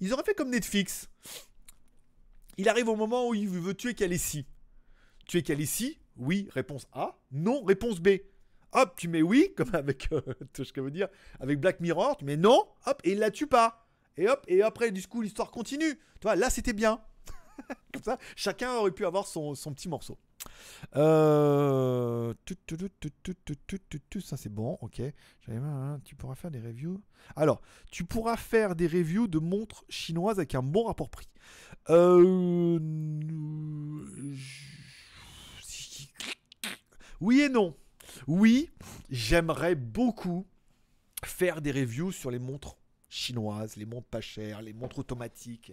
ils 0.00 0.12
auraient 0.12 0.24
fait 0.24 0.34
comme 0.34 0.50
Netflix. 0.50 1.08
Il 2.56 2.68
arrive 2.68 2.88
au 2.88 2.96
moment 2.96 3.28
où 3.28 3.34
il 3.34 3.48
veut 3.48 3.74
tuer 3.74 3.94
Khaleesi. 3.94 4.46
Tuer 5.26 5.42
Khaleesi, 5.42 5.98
oui, 6.16 6.48
réponse 6.52 6.86
A. 6.92 7.18
Non, 7.32 7.62
réponse 7.64 8.00
B. 8.00 8.08
Hop, 8.72 8.94
tu 8.96 9.08
mets 9.08 9.22
oui, 9.22 9.52
comme 9.56 9.74
avec, 9.74 10.08
euh, 10.12 10.20
ce 10.56 10.72
que 10.72 10.80
je 10.80 10.84
veux 10.84 10.90
dire, 10.90 11.08
avec 11.40 11.60
Black 11.60 11.80
Mirror, 11.80 12.16
tu 12.16 12.24
mets 12.24 12.36
non, 12.36 12.66
hop, 12.86 13.00
et 13.04 13.12
il 13.12 13.18
la 13.18 13.30
tue 13.30 13.46
pas. 13.46 13.86
Et 14.16 14.28
hop, 14.28 14.44
et 14.48 14.62
après, 14.62 14.90
du 14.90 15.06
coup, 15.06 15.22
l'histoire 15.22 15.50
continue. 15.50 15.94
Tu 15.94 16.22
vois, 16.22 16.36
là, 16.36 16.50
c'était 16.50 16.72
bien. 16.72 17.00
comme 17.92 18.02
ça, 18.02 18.18
chacun 18.36 18.72
aurait 18.74 18.90
pu 18.90 19.06
avoir 19.06 19.26
son, 19.26 19.54
petit 19.54 19.88
morceau. 19.88 20.18
Euh... 20.96 22.34
Ça 24.20 24.36
c'est 24.36 24.52
bon, 24.52 24.76
ok. 24.82 25.00
Tu 26.04 26.14
pourras 26.16 26.34
faire 26.34 26.50
des 26.50 26.60
reviews. 26.60 27.00
Alors, 27.36 27.62
tu 27.90 28.04
pourras 28.04 28.36
faire 28.36 28.74
des 28.76 28.86
reviews 28.86 29.26
de 29.26 29.38
montres 29.38 29.84
chinoises 29.88 30.38
avec 30.38 30.54
un 30.54 30.62
bon 30.62 30.84
rapport 30.84 31.10
prix. 31.10 31.28
Euh... 31.90 32.78
Oui 37.24 37.40
et 37.40 37.48
non. 37.48 37.74
Oui, 38.26 38.68
j'aimerais 39.08 39.76
beaucoup 39.76 40.46
faire 41.24 41.62
des 41.62 41.72
reviews 41.72 42.12
sur 42.12 42.30
les 42.30 42.38
montres 42.38 42.76
chinoises, 43.08 43.76
les 43.76 43.86
montres 43.86 44.08
pas 44.08 44.20
chères, 44.20 44.60
les 44.60 44.74
montres 44.74 44.98
automatiques, 44.98 45.72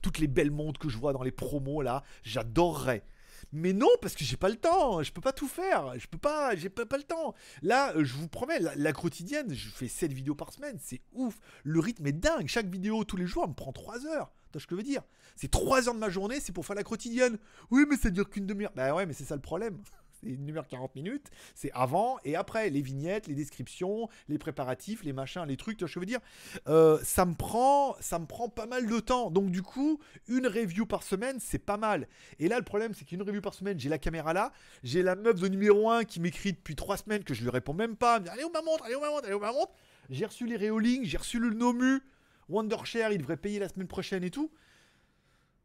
toutes 0.00 0.20
les 0.20 0.28
belles 0.28 0.52
montres 0.52 0.78
que 0.78 0.88
je 0.88 0.96
vois 0.96 1.12
dans 1.12 1.24
les 1.24 1.32
promos 1.32 1.82
là, 1.82 2.04
j'adorerais. 2.22 3.02
Mais 3.50 3.72
non, 3.72 3.88
parce 4.00 4.14
que 4.14 4.22
j'ai 4.22 4.36
pas 4.36 4.48
le 4.48 4.54
temps, 4.54 5.02
je 5.02 5.12
peux 5.12 5.20
pas 5.20 5.32
tout 5.32 5.48
faire, 5.48 5.98
je 5.98 6.06
peux 6.06 6.18
pas, 6.18 6.54
j'ai 6.54 6.68
pas, 6.68 6.84
le 6.96 7.02
temps. 7.02 7.34
Là, 7.62 7.92
je 7.96 8.14
vous 8.14 8.28
promets, 8.28 8.60
la, 8.60 8.92
quotidienne, 8.92 9.52
je 9.52 9.68
fais 9.70 9.88
7 9.88 10.12
vidéos 10.12 10.36
par 10.36 10.52
semaine, 10.52 10.78
c'est 10.80 11.00
ouf. 11.14 11.36
Le 11.64 11.80
rythme 11.80 12.06
est 12.06 12.12
dingue, 12.12 12.46
chaque 12.46 12.68
vidéo 12.68 13.02
tous 13.02 13.16
les 13.16 13.26
jours 13.26 13.48
me 13.48 13.54
prend 13.54 13.72
3 13.72 14.06
heures. 14.06 14.30
Vois 14.52 14.60
ce 14.60 14.68
que 14.68 14.76
je 14.76 14.82
veux 14.82 14.86
dire? 14.86 15.02
C'est 15.34 15.50
3 15.50 15.88
heures 15.88 15.94
de 15.94 15.98
ma 15.98 16.10
journée, 16.10 16.38
c'est 16.38 16.52
pour 16.52 16.64
faire 16.64 16.76
la 16.76 16.84
quotidienne. 16.84 17.38
Oui, 17.72 17.86
mais 17.90 17.96
ça 17.96 18.08
dure 18.10 18.30
qu'une 18.30 18.46
demi-heure. 18.46 18.72
Bah 18.76 18.94
ouais, 18.94 19.04
mais 19.04 19.14
c'est 19.14 19.24
ça 19.24 19.34
le 19.34 19.42
problème. 19.42 19.82
C'est 20.20 20.28
une 20.28 20.56
heure 20.56 20.66
40 20.66 20.94
minutes. 20.94 21.30
C'est 21.54 21.70
avant 21.72 22.18
et 22.24 22.36
après. 22.36 22.70
Les 22.70 22.80
vignettes, 22.80 23.26
les 23.26 23.34
descriptions, 23.34 24.08
les 24.28 24.38
préparatifs, 24.38 25.02
les 25.04 25.12
machins, 25.12 25.44
les 25.46 25.56
trucs, 25.56 25.84
je 25.84 25.98
veux 25.98 26.06
dire? 26.06 26.20
Euh, 26.68 26.98
ça 27.02 27.24
me 27.24 27.34
prend, 27.34 27.96
ça 28.00 28.18
me 28.18 28.26
prend 28.26 28.48
pas 28.48 28.66
mal 28.66 28.86
de 28.86 29.00
temps. 29.00 29.30
Donc 29.30 29.50
du 29.50 29.62
coup, 29.62 30.00
une 30.28 30.46
review 30.46 30.86
par 30.86 31.02
semaine, 31.02 31.38
c'est 31.40 31.58
pas 31.58 31.76
mal. 31.76 32.08
Et 32.38 32.48
là, 32.48 32.58
le 32.58 32.64
problème, 32.64 32.94
c'est 32.94 33.04
qu'une 33.04 33.22
review 33.22 33.40
par 33.40 33.54
semaine, 33.54 33.78
j'ai 33.78 33.88
la 33.88 33.98
caméra 33.98 34.32
là, 34.32 34.52
j'ai 34.82 35.02
la 35.02 35.16
meuf 35.16 35.40
de 35.40 35.48
numéro 35.48 35.90
1 35.90 36.04
qui 36.04 36.20
m'écrit 36.20 36.52
depuis 36.52 36.76
3 36.76 36.98
semaines 36.98 37.24
que 37.24 37.34
je 37.34 37.42
lui 37.42 37.50
réponds 37.50 37.74
même 37.74 37.96
pas. 37.96 38.16
Elle 38.16 38.22
me 38.22 38.26
dit, 38.26 38.30
allez 38.32 38.44
où 38.44 38.50
ma 38.50 38.62
montre, 38.62 38.84
allez 38.84 38.94
où 38.94 39.00
ma 39.00 39.10
montre, 39.10 39.24
allez 39.24 39.34
où 39.34 39.40
ma 39.40 39.52
montre. 39.52 39.72
J'ai 40.10 40.26
reçu 40.26 40.46
les 40.46 40.56
Reolink, 40.56 41.04
j'ai 41.04 41.18
reçu 41.18 41.38
le 41.38 41.50
Nomu, 41.50 42.00
Wondershare, 42.48 43.12
il 43.12 43.18
devrait 43.18 43.36
payer 43.36 43.58
la 43.58 43.68
semaine 43.68 43.88
prochaine 43.88 44.22
et 44.22 44.30
tout. 44.30 44.50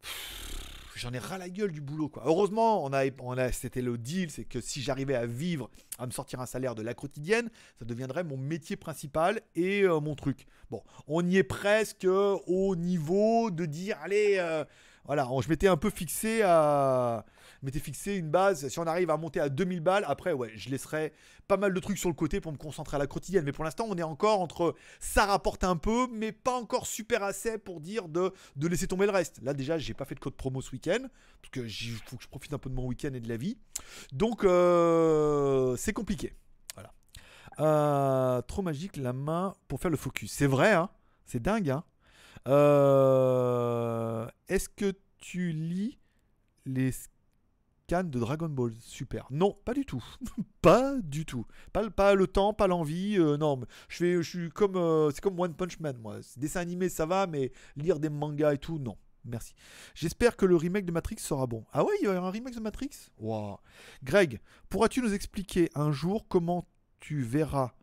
Pff, 0.01 0.40
J'en 1.01 1.11
ai 1.13 1.17
ras 1.17 1.39
la 1.39 1.49
gueule 1.49 1.71
du 1.71 1.81
boulot 1.81 2.09
quoi. 2.09 2.21
Heureusement, 2.27 2.85
on 2.85 2.93
a, 2.93 3.05
on 3.23 3.35
a, 3.35 3.51
c'était 3.51 3.81
le 3.81 3.97
deal, 3.97 4.29
c'est 4.29 4.43
que 4.45 4.61
si 4.61 4.83
j'arrivais 4.83 5.15
à 5.15 5.25
vivre, 5.25 5.67
à 5.97 6.05
me 6.05 6.11
sortir 6.11 6.39
un 6.41 6.45
salaire 6.45 6.75
de 6.75 6.83
la 6.83 6.93
quotidienne, 6.93 7.49
ça 7.79 7.85
deviendrait 7.85 8.23
mon 8.23 8.37
métier 8.37 8.75
principal 8.75 9.41
et 9.55 9.81
euh, 9.81 9.99
mon 9.99 10.13
truc. 10.13 10.45
Bon, 10.69 10.83
on 11.07 11.25
y 11.27 11.37
est 11.37 11.43
presque 11.43 12.05
au 12.05 12.75
niveau 12.75 13.49
de 13.49 13.65
dire, 13.65 13.97
allez, 14.03 14.35
euh, 14.37 14.63
voilà, 15.05 15.27
on- 15.31 15.41
je 15.41 15.49
m'étais 15.49 15.67
un 15.67 15.75
peu 15.77 15.89
fixé 15.89 16.43
à, 16.43 17.25
m'étais 17.65 17.79
fixé 17.79 18.15
une 18.15 18.29
base. 18.29 18.67
Si 18.67 18.79
on 18.79 18.83
arrive 18.87 19.09
à 19.09 19.17
monter 19.17 19.39
à 19.39 19.49
2000 19.49 19.79
balles, 19.81 20.05
après, 20.07 20.33
ouais, 20.33 20.51
je 20.55 20.69
laisserai 20.69 21.13
pas 21.47 21.57
mal 21.57 21.73
de 21.73 21.79
trucs 21.79 21.97
sur 21.97 22.09
le 22.09 22.15
côté 22.15 22.41
pour 22.41 22.51
me 22.51 22.57
concentrer 22.57 22.95
à 22.95 22.99
la 22.99 23.07
quotidienne. 23.07 23.43
Mais 23.45 23.51
pour 23.51 23.63
l'instant, 23.63 23.85
on 23.87 23.95
est 23.97 24.03
encore 24.03 24.39
entre 24.41 24.75
ça 24.99 25.25
rapporte 25.25 25.63
un 25.63 25.75
peu, 25.75 26.07
mais 26.11 26.31
pas 26.31 26.53
encore 26.53 26.87
super 26.87 27.23
assez 27.23 27.57
pour 27.57 27.79
dire 27.81 28.07
de, 28.07 28.31
de 28.55 28.67
laisser 28.67 28.87
tomber 28.87 29.05
le 29.05 29.11
reste. 29.11 29.41
Là, 29.43 29.53
déjà, 29.53 29.77
j'ai 29.77 29.93
pas 29.93 30.05
fait 30.05 30.15
de 30.15 30.19
code 30.19 30.35
promo 30.35 30.61
ce 30.61 30.71
week-end, 30.71 31.05
parce 31.41 31.51
que 31.51 31.61
faut 32.05 32.17
que 32.17 32.23
je 32.23 32.27
profite 32.29 32.53
un 32.53 32.57
peu 32.57 32.69
de 32.69 32.75
mon 32.75 32.85
week-end 32.87 33.13
et 33.13 33.19
de 33.19 33.29
la 33.29 33.37
vie. 33.37 33.57
Donc, 34.11 34.43
euh, 34.43 35.75
c'est 35.75 35.93
compliqué. 35.93 36.35
Voilà. 36.75 36.93
Euh, 37.59 38.41
trop 38.41 38.61
magique 38.61 38.97
la 38.97 39.13
main 39.13 39.53
pour 39.67 39.79
faire 39.79 39.91
le 39.91 39.97
focus. 39.97 40.31
C'est 40.31 40.47
vrai, 40.47 40.73
hein 40.73 40.89
C'est 41.25 41.41
dingue, 41.41 41.69
hein 41.69 41.83
Euh, 42.47 44.27
Est-ce 44.47 44.69
que 44.69 44.93
tu 45.17 45.51
lis 45.51 45.99
les 46.65 46.91
de 47.91 48.19
Dragon 48.19 48.47
Ball 48.49 48.73
Super 48.79 49.27
Non, 49.31 49.57
pas 49.65 49.73
du 49.73 49.85
tout. 49.85 50.03
pas 50.61 50.95
du 51.01 51.25
tout. 51.25 51.45
Pas, 51.73 51.89
pas 51.89 52.15
le 52.15 52.27
temps, 52.27 52.53
pas 52.53 52.67
l'envie. 52.67 53.17
euh, 53.17 53.37
non, 53.37 53.59
je 53.89 53.97
fais, 53.97 54.15
je 54.15 54.29
suis 54.29 54.49
comme, 54.49 54.77
euh, 54.77 55.11
c'est 55.11 55.21
comme 55.21 55.39
One 55.39 55.53
Punch 55.53 55.79
Man, 55.79 55.97
moi. 55.97 56.19
Dessin 56.37 56.61
animé, 56.61 56.89
ça 56.89 57.05
va, 57.05 57.27
mais 57.27 57.51
lire 57.75 57.99
des 57.99 58.09
mangas 58.09 58.53
et 58.53 58.57
tout, 58.57 58.79
non. 58.79 58.97
Merci. 59.25 59.53
J'espère 59.93 60.35
que 60.35 60.45
le 60.45 60.55
remake 60.55 60.85
de 60.85 60.91
Matrix 60.91 61.17
sera 61.19 61.45
bon. 61.45 61.65
Ah 61.73 61.83
ouais, 61.83 61.93
il 62.01 62.05
y 62.05 62.07
aura 62.07 62.27
un 62.27 62.31
remake 62.31 62.55
de 62.55 62.59
Matrix? 62.59 63.11
Waouh. 63.19 63.57
Greg, 64.03 64.39
pourras-tu 64.69 65.01
nous 65.01 65.13
expliquer 65.13 65.69
un 65.75 65.91
jour 65.91 66.27
comment 66.27 66.67
tu 66.99 67.21
verras 67.21 67.73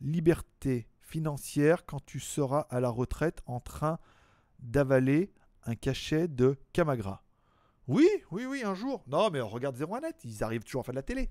liberté 0.00 0.88
financière 1.00 1.86
quand 1.86 2.04
tu 2.04 2.20
seras 2.20 2.66
à 2.70 2.80
la 2.80 2.90
retraite 2.90 3.40
en 3.46 3.60
train 3.60 3.98
d'avaler 4.58 5.32
un 5.64 5.74
cachet 5.74 6.28
de 6.28 6.58
Camagra 6.72 7.22
Oui, 7.88 8.06
oui, 8.30 8.44
oui, 8.44 8.62
un 8.64 8.74
jour. 8.74 9.02
Non, 9.06 9.30
mais 9.30 9.40
on 9.40 9.48
regarde 9.48 9.76
01net, 9.76 10.14
ils 10.24 10.44
arrivent 10.44 10.62
toujours 10.62 10.82
à 10.82 10.84
faire 10.84 10.92
de 10.92 10.98
la 10.98 11.02
télé. 11.02 11.30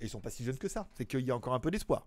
Et 0.00 0.04
ils 0.04 0.10
sont 0.10 0.20
pas 0.20 0.28
si 0.30 0.44
jeunes 0.44 0.58
que 0.58 0.68
ça. 0.68 0.86
C'est 0.94 1.06
qu'il 1.06 1.24
y 1.26 1.30
a 1.30 1.36
encore 1.36 1.54
un 1.54 1.60
peu 1.60 1.70
d'espoir. 1.70 2.06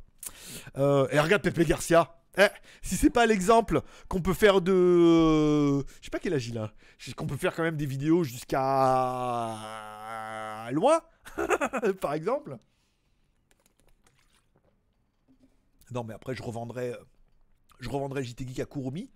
Euh, 0.78 1.08
et 1.12 1.20
regarde 1.20 1.42
Pepe 1.42 1.66
Garcia. 1.66 2.16
Eh, 2.38 2.46
si 2.84 2.96
c'est 2.96 3.10
pas 3.10 3.26
l'exemple 3.26 3.82
qu'on 4.08 4.22
peut 4.22 4.36
faire 4.36 4.62
de. 4.62 5.80
Je 5.80 6.04
sais 6.04 6.12
pas 6.12 6.20
quel 6.20 6.36
âge 6.36 6.48
il 6.48 6.60
a. 6.60 6.72
Qu'on 7.16 7.26
peut 7.26 7.38
faire 7.38 7.56
quand 7.56 7.64
même 7.64 7.78
des 7.78 7.88
vidéos 7.88 8.24
jusqu'à. 8.24 8.60
loin, 10.72 11.02
par 12.02 12.14
exemple. 12.14 12.60
Non, 15.92 16.04
mais 16.04 16.14
après, 16.14 16.36
je 16.36 16.44
revendrai. 16.44 16.94
Je 17.80 17.90
revendrai 17.90 18.24
JT 18.24 18.48
Geek 18.48 18.60
à 18.60 18.66
Kurumi. 18.66 19.10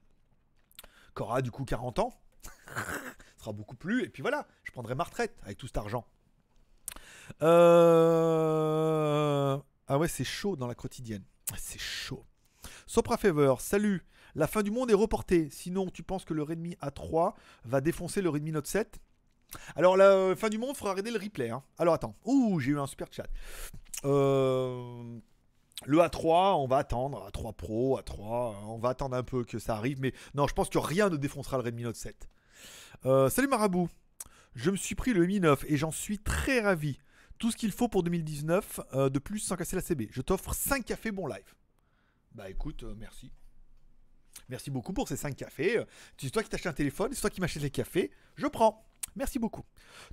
Qui 1.15 1.21
aura 1.21 1.43
du 1.43 1.51
coup 1.51 1.63
40 1.63 1.99
ans. 1.99 2.19
Sera 3.43 3.51
beaucoup 3.51 3.75
plus. 3.75 4.05
Et 4.05 4.09
puis 4.09 4.21
voilà, 4.21 4.47
je 4.63 4.71
prendrai 4.71 4.95
ma 4.95 5.03
retraite 5.03 5.35
avec 5.43 5.57
tout 5.57 5.67
cet 5.67 5.75
argent. 5.77 6.05
Euh... 7.93 9.57
Ah 9.87 9.97
ouais, 9.97 10.07
c'est 10.07 10.23
chaud 10.23 10.55
dans 10.55 10.67
la 10.67 10.75
quotidienne. 10.75 11.23
C'est 11.57 11.79
chaud. 11.79 12.23
Sopra 12.87 13.17
Fever, 13.17 13.55
salut. 13.59 14.05
La 14.35 14.47
fin 14.47 14.63
du 14.63 14.71
monde 14.71 14.89
est 14.91 14.95
reportée. 14.95 15.49
Sinon, 15.51 15.89
tu 15.89 16.03
penses 16.03 16.23
que 16.23 16.33
le 16.33 16.41
Redmi 16.41 16.75
A3 16.81 17.33
va 17.65 17.81
défoncer 17.81 18.21
le 18.21 18.29
Redmi 18.29 18.51
Note 18.53 18.65
7 18.65 18.99
Alors, 19.75 19.97
la 19.97 20.35
fin 20.37 20.47
du 20.49 20.57
monde, 20.57 20.77
faudra 20.77 20.91
regarder 20.93 21.11
le 21.11 21.19
replay. 21.19 21.49
hein. 21.49 21.63
Alors, 21.77 21.93
attends. 21.93 22.15
Ouh, 22.23 22.59
j'ai 22.61 22.71
eu 22.71 22.79
un 22.79 22.87
super 22.87 23.07
chat. 23.11 23.27
Euh, 24.05 25.19
Le 25.85 25.97
A3, 25.99 26.55
on 26.55 26.65
va 26.67 26.77
attendre. 26.77 27.29
A3 27.29 27.53
Pro, 27.53 27.99
A3, 27.99 28.55
on 28.67 28.77
va 28.79 28.89
attendre 28.89 29.17
un 29.17 29.23
peu 29.23 29.43
que 29.43 29.59
ça 29.59 29.75
arrive. 29.75 29.99
Mais 29.99 30.13
non, 30.33 30.47
je 30.47 30.53
pense 30.53 30.69
que 30.69 30.77
rien 30.79 31.09
ne 31.09 31.17
défoncera 31.17 31.57
le 31.57 31.63
Redmi 31.63 31.83
Note 31.83 31.97
7. 31.97 32.29
Euh, 33.05 33.29
salut 33.29 33.49
Marabout. 33.49 33.89
Je 34.55 34.71
me 34.71 34.77
suis 34.77 34.95
pris 34.95 35.13
le 35.13 35.25
Mi 35.25 35.41
9 35.41 35.65
et 35.67 35.75
j'en 35.75 35.91
suis 35.91 36.19
très 36.19 36.61
ravi. 36.61 36.99
Tout 37.37 37.51
ce 37.51 37.57
qu'il 37.57 37.71
faut 37.71 37.89
pour 37.89 38.03
2019, 38.03 38.79
euh, 38.93 39.09
de 39.09 39.19
plus 39.19 39.39
sans 39.39 39.57
casser 39.57 39.75
la 39.75 39.81
CB. 39.81 40.07
Je 40.11 40.21
t'offre 40.21 40.53
5 40.53 40.85
cafés 40.85 41.11
bon 41.11 41.27
live. 41.27 41.53
Bah 42.33 42.49
écoute, 42.49 42.83
euh, 42.83 42.95
merci. 42.97 43.33
Merci 44.49 44.71
beaucoup 44.71 44.93
pour 44.93 45.07
ces 45.07 45.17
5 45.17 45.35
cafés. 45.35 45.81
C'est 46.17 46.29
toi 46.29 46.43
qui 46.43 46.49
t'achètes 46.49 46.67
un 46.67 46.73
téléphone, 46.73 47.11
c'est 47.13 47.21
toi 47.21 47.29
qui 47.29 47.41
m'achètes 47.41 47.63
les 47.63 47.69
cafés. 47.69 48.11
Je 48.35 48.47
prends. 48.47 48.85
Merci 49.15 49.37
beaucoup. 49.37 49.63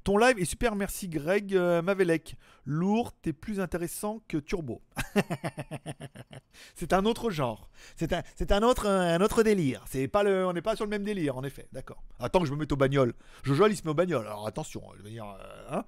Ton 0.05 0.19
live 0.19 0.39
est 0.39 0.45
super, 0.45 0.77
merci 0.77 1.09
Greg 1.09 1.57
euh, 1.57 1.81
Mavelec. 1.81 2.37
Lourd, 2.67 3.13
t'es 3.23 3.33
plus 3.33 3.59
intéressant 3.59 4.21
que 4.29 4.37
Turbo. 4.37 4.83
c'est 6.75 6.93
un 6.93 7.07
autre 7.07 7.31
genre. 7.31 7.71
C'est 7.97 8.13
un, 8.13 8.23
un 8.51 8.63
autre, 8.63 8.87
un 8.87 9.21
autre 9.23 9.43
délire. 9.43 9.85
C'est 9.89 10.07
pas 10.07 10.23
on 10.25 10.53
n'est 10.53 10.61
pas 10.61 10.77
sur 10.77 10.85
le 10.85 10.91
même 10.91 11.05
délire, 11.05 11.39
en 11.39 11.45
effet. 11.45 11.67
D'accord. 11.73 12.03
Attends 12.19 12.41
que 12.41 12.47
je 12.47 12.53
me 12.53 12.59
mette 12.59 12.73
au 12.73 12.77
bagnole. 12.77 13.15
Jojo, 13.43 13.69
il 13.69 13.77
se 13.77 13.85
met 13.85 13.91
au 13.91 13.95
bagnole. 13.95 14.27
Alors 14.27 14.47
attention, 14.47 14.83
je 14.99 15.03
veux 15.03 15.11
dire, 15.11 15.25
euh, 15.25 15.79
hein 15.79 15.85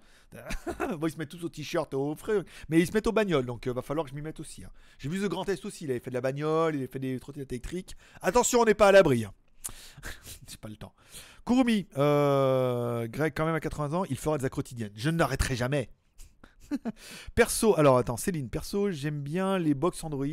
bon, 0.96 1.06
ils 1.06 1.10
se 1.12 1.16
mettent 1.18 1.28
tous 1.28 1.44
au 1.44 1.48
t-shirt, 1.48 1.92
au 1.94 2.16
mais 2.68 2.80
ils 2.80 2.86
se 2.86 2.92
mettent 2.92 3.06
au 3.06 3.12
bagnole, 3.12 3.46
donc 3.46 3.66
euh, 3.66 3.72
va 3.72 3.82
falloir 3.82 4.04
que 4.04 4.10
je 4.10 4.14
m'y 4.14 4.22
mette 4.22 4.40
aussi. 4.40 4.64
hein. 4.64 4.70
J'ai 4.98 5.08
vu 5.08 5.20
The 5.20 5.28
Grand 5.28 5.48
Est 5.48 5.64
aussi, 5.64 5.84
il 5.84 5.90
avait 5.90 6.00
fait 6.00 6.10
de 6.10 6.14
la 6.14 6.20
bagnole, 6.20 6.74
il 6.74 6.78
avait 6.78 6.86
fait 6.86 6.98
des 6.98 7.18
trottinettes 7.18 7.52
électriques. 7.52 7.96
Attention, 8.20 8.60
on 8.60 8.64
n'est 8.64 8.74
pas 8.74 8.88
à 8.88 8.92
l'abri. 8.92 9.24
hein. 9.24 9.32
C'est 10.46 10.60
pas 10.60 10.68
le 10.68 10.76
temps. 10.76 10.94
Kurumi, 11.46 11.86
euh, 11.98 13.06
Greg, 13.08 13.32
quand 13.36 13.44
même 13.44 13.54
à 13.54 13.60
80 13.60 13.98
ans, 13.98 14.04
il 14.08 14.16
fera 14.16 14.38
des 14.38 14.48
quotidiennes. 14.48 14.92
Je 14.94 15.10
ne 15.10 15.18
l'arrêterai 15.18 15.56
jamais. 15.56 15.90
perso, 17.34 17.76
alors 17.76 17.98
attends, 17.98 18.16
Céline, 18.16 18.48
perso, 18.48 18.90
j'aime 18.90 19.20
bien 19.20 19.58
les 19.58 19.74
box 19.74 20.02
Android 20.04 20.26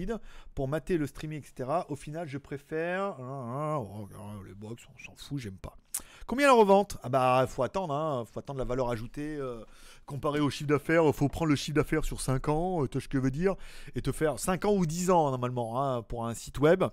pour 0.55 0.67
mater 0.67 0.97
le 0.97 1.07
streaming, 1.07 1.39
etc. 1.39 1.69
Au 1.89 1.95
final, 1.95 2.27
je 2.27 2.37
préfère. 2.37 3.17
oh, 3.19 4.07
les 4.47 4.53
box, 4.53 4.83
on 4.93 4.97
s'en 5.03 5.15
fout, 5.15 5.39
j'aime 5.39 5.57
pas. 5.57 5.75
Combien 6.27 6.47
la 6.47 6.53
revente? 6.53 6.97
Ah 7.03 7.09
bah, 7.09 7.45
faut 7.47 7.63
attendre, 7.63 7.93
hein, 7.93 8.23
faut 8.31 8.39
attendre 8.39 8.59
la 8.59 8.65
valeur 8.65 8.89
ajoutée. 8.89 9.35
euh, 9.35 9.63
comparé 10.05 10.39
au 10.39 10.49
chiffre 10.49 10.67
d'affaires, 10.69 11.03
faut 11.13 11.27
prendre 11.27 11.49
le 11.49 11.55
chiffre 11.55 11.75
d'affaires 11.75 12.03
sur 12.03 12.19
5 12.19 12.49
ans, 12.49 12.83
euh, 12.83 12.87
tu 12.87 12.99
ce 12.99 13.07
que 13.07 13.19
je 13.19 13.23
veux 13.23 13.29
dire, 13.31 13.55
et 13.95 14.01
te 14.01 14.11
faire 14.11 14.39
5 14.39 14.65
ans 14.65 14.73
ou 14.73 14.87
10 14.87 15.11
ans 15.11 15.29
normalement 15.29 15.81
hein, 15.83 16.01
pour 16.01 16.25
un 16.25 16.33
site 16.33 16.57
web. 16.59 16.83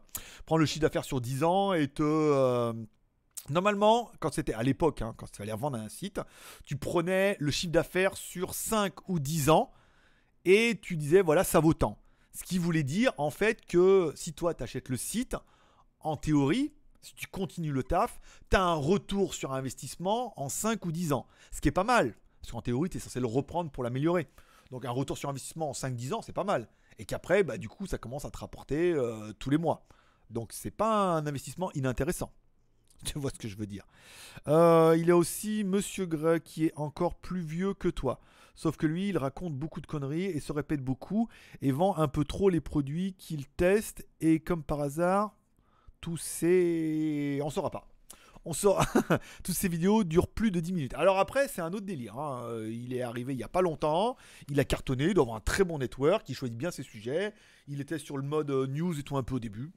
Prendre 0.44 0.60
le 0.60 0.66
chiffre 0.66 0.82
d'affaires 0.82 1.04
sur 1.04 1.20
10 1.20 1.42
ans 1.44 1.72
et 1.72 1.88
te. 1.88 2.02
euh, 2.02 2.72
Normalement, 3.48 4.10
quand 4.18 4.32
c'était 4.34 4.54
à 4.54 4.62
l'époque, 4.64 5.02
hein, 5.02 5.14
quand 5.16 5.26
il 5.32 5.36
fallait 5.36 5.52
revendre 5.52 5.78
un 5.78 5.88
site, 5.88 6.20
tu 6.64 6.76
prenais 6.76 7.36
le 7.38 7.50
chiffre 7.52 7.72
d'affaires 7.72 8.16
sur 8.16 8.54
5 8.54 9.08
ou 9.08 9.20
10 9.20 9.50
ans 9.50 9.70
et 10.44 10.78
tu 10.82 10.96
disais 10.96 11.22
voilà, 11.22 11.44
ça 11.44 11.60
vaut 11.60 11.74
tant. 11.74 11.98
Ce 12.32 12.44
qui 12.44 12.58
voulait 12.58 12.82
dire 12.82 13.12
en 13.18 13.30
fait 13.30 13.64
que 13.66 14.12
si 14.16 14.32
toi 14.32 14.54
tu 14.54 14.62
achètes 14.64 14.88
le 14.88 14.96
site, 14.96 15.36
en 16.00 16.16
théorie, 16.16 16.72
si 17.06 17.14
tu 17.14 17.28
continues 17.28 17.72
le 17.72 17.84
taf, 17.84 18.18
tu 18.50 18.56
as 18.56 18.62
un 18.62 18.74
retour 18.74 19.34
sur 19.34 19.52
investissement 19.52 20.32
en 20.40 20.48
5 20.48 20.84
ou 20.86 20.92
10 20.92 21.12
ans. 21.12 21.26
Ce 21.52 21.60
qui 21.60 21.68
est 21.68 21.72
pas 21.72 21.84
mal. 21.84 22.16
Parce 22.40 22.50
qu'en 22.50 22.62
théorie, 22.62 22.90
tu 22.90 22.96
es 22.96 23.00
censé 23.00 23.20
le 23.20 23.26
reprendre 23.26 23.70
pour 23.70 23.84
l'améliorer. 23.84 24.26
Donc 24.72 24.84
un 24.84 24.90
retour 24.90 25.16
sur 25.16 25.28
investissement 25.28 25.70
en 25.70 25.72
5-10 25.72 26.14
ans, 26.14 26.22
c'est 26.22 26.32
pas 26.32 26.42
mal. 26.42 26.68
Et 26.98 27.04
qu'après, 27.04 27.44
bah, 27.44 27.58
du 27.58 27.68
coup, 27.68 27.86
ça 27.86 27.98
commence 27.98 28.24
à 28.24 28.30
te 28.32 28.38
rapporter 28.38 28.92
euh, 28.92 29.32
tous 29.38 29.50
les 29.50 29.56
mois. 29.56 29.86
Donc 30.30 30.52
c'est 30.52 30.72
pas 30.72 31.12
un 31.14 31.26
investissement 31.26 31.70
inintéressant. 31.74 32.32
Tu 33.04 33.18
vois 33.18 33.30
ce 33.30 33.38
que 33.38 33.46
je 33.46 33.56
veux 33.56 33.66
dire. 33.66 33.86
Euh, 34.48 34.96
il 34.98 35.06
y 35.06 35.12
a 35.12 35.16
aussi 35.16 35.62
Monsieur 35.62 36.06
Gray 36.06 36.40
qui 36.40 36.66
est 36.66 36.72
encore 36.74 37.14
plus 37.14 37.42
vieux 37.42 37.74
que 37.74 37.88
toi. 37.88 38.20
Sauf 38.56 38.76
que 38.76 38.86
lui, 38.86 39.10
il 39.10 39.18
raconte 39.18 39.54
beaucoup 39.54 39.80
de 39.80 39.86
conneries 39.86 40.24
et 40.24 40.40
se 40.40 40.50
répète 40.50 40.82
beaucoup 40.82 41.28
et 41.60 41.70
vend 41.70 41.96
un 41.98 42.08
peu 42.08 42.24
trop 42.24 42.48
les 42.48 42.60
produits 42.60 43.12
qu'il 43.12 43.46
teste. 43.46 44.04
Et 44.20 44.40
comme 44.40 44.64
par 44.64 44.80
hasard, 44.80 45.36
tous 46.00 46.16
ces... 46.16 47.40
On 47.42 47.50
saura 47.50 47.70
pas. 47.70 47.88
On 48.44 48.52
saura... 48.52 48.86
Toutes 49.42 49.54
ces 49.56 49.68
vidéos 49.68 50.04
durent 50.04 50.28
plus 50.28 50.50
de 50.52 50.60
10 50.60 50.72
minutes. 50.72 50.94
Alors 50.94 51.18
après, 51.18 51.48
c'est 51.48 51.60
un 51.62 51.72
autre 51.72 51.84
délire. 51.86 52.16
hein. 52.16 52.44
Euh, 52.44 52.70
Il 52.72 52.94
est 52.94 53.02
arrivé 53.02 53.32
il 53.32 53.38
y 53.40 53.42
a 53.42 53.48
pas 53.48 53.60
longtemps. 53.62 54.16
Il 54.48 54.60
a 54.60 54.64
cartonné. 54.64 55.06
Il 55.06 55.14
doit 55.14 55.22
avoir 55.24 55.36
un 55.36 55.40
très 55.40 55.64
bon 55.64 55.78
network. 55.78 56.28
Il 56.28 56.34
choisit 56.36 56.56
bien 56.56 56.70
ses 56.70 56.84
sujets. 56.84 57.34
Il 57.66 57.80
était 57.80 57.98
sur 57.98 58.16
le 58.16 58.22
mode 58.22 58.50
euh, 58.50 58.66
news 58.68 58.98
et 58.98 59.02
tout 59.02 59.16
un 59.16 59.24
peu 59.24 59.34
au 59.34 59.40
début. 59.40 59.72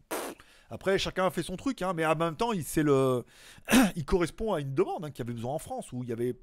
Après, 0.70 1.00
chacun 1.00 1.26
a 1.26 1.32
fait 1.32 1.42
son 1.42 1.56
truc, 1.58 1.82
hein, 1.82 1.94
mais 1.96 2.06
en 2.06 2.16
même 2.16 2.36
temps, 2.36 2.52
il, 2.54 2.64
le... 2.84 3.24
il 3.96 4.06
correspond 4.06 4.54
à 4.54 4.62
une 4.62 4.76
demande 4.76 5.04
hein, 5.04 5.10
qu'il 5.10 5.26
y 5.26 5.28
avait 5.28 5.34
besoin 5.34 5.54
en 5.56 5.58
France, 5.58 5.92
où 5.92 6.04
il 6.04 6.10
y 6.10 6.14
avait 6.14 6.36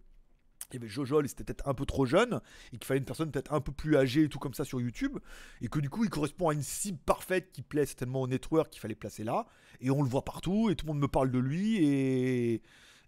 il 0.71 0.75
y 0.75 0.77
avait 0.79 0.89
Jojol, 0.89 1.29
c'était 1.29 1.45
peut-être 1.45 1.67
un 1.69 1.75
peu 1.75 1.87
trop 1.87 2.07
jeune, 2.07 2.41
et 2.73 2.79
qu'il 2.79 2.85
fallait 2.87 2.99
une 2.99 3.05
personne 3.07 3.31
peut-être 3.31 3.53
un 3.53 3.61
peu 3.61 3.73
plus 3.73 3.97
âgée 3.97 4.25
et 4.25 4.29
tout 4.29 4.39
comme 4.39 4.55
ça 4.55 4.65
sur 4.65 4.81
YouTube, 4.81 5.19
et 5.61 5.69
que 5.69 5.79
du 5.79 5.89
coup 5.91 6.05
il 6.05 6.11
correspond 6.11 6.49
à 6.49 6.55
une 6.55 6.63
cible 6.63 6.99
parfaite 6.99 7.53
qui 7.53 7.63
plaît 7.63 7.87
certainement 7.87 8.23
au 8.23 8.27
network 8.27 8.71
qu'il 8.71 8.81
fallait 8.81 8.95
placer 8.95 9.25
là, 9.25 9.47
et 9.81 9.91
on 9.91 10.03
le 10.03 10.09
voit 10.09 10.25
partout, 10.25 10.71
et 10.71 10.77
tout 10.77 10.87
le 10.87 10.93
monde 10.93 11.03
me 11.03 11.09
parle 11.09 11.31
de 11.31 11.39
lui, 11.39 11.77
et, 11.77 12.55
et 12.55 12.61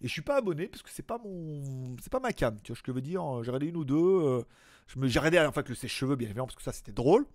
je 0.03 0.09
suis 0.09 0.23
pas 0.23 0.37
abonné 0.37 0.69
parce 0.69 0.83
que 0.83 0.91
c'est 0.91 1.03
pas 1.03 1.19
mon, 1.19 1.97
c'est 2.01 2.13
pas 2.13 2.21
ma 2.21 2.33
cam, 2.33 2.59
tu 2.63 2.73
vois 2.73 2.77
ce 2.77 2.83
que 2.83 2.93
je 2.93 2.95
veux 2.95 3.03
dire, 3.03 3.23
j'ai 3.43 3.51
regardé 3.51 3.67
une 3.67 3.77
ou 3.77 3.85
deux, 3.85 3.97
euh, 3.97 4.43
je 4.87 4.99
me, 4.99 5.09
j'ai 5.09 5.19
regardé 5.19 5.39
à 5.39 5.45
la 5.45 5.51
que 5.51 5.69
le 5.69 5.75
sèche-cheveux 5.75 6.17
bien 6.17 6.27
évidemment 6.29 6.47
parce 6.47 6.57
que 6.57 6.63
ça 6.63 6.73
c'était 6.73 6.93
drôle, 6.93 7.27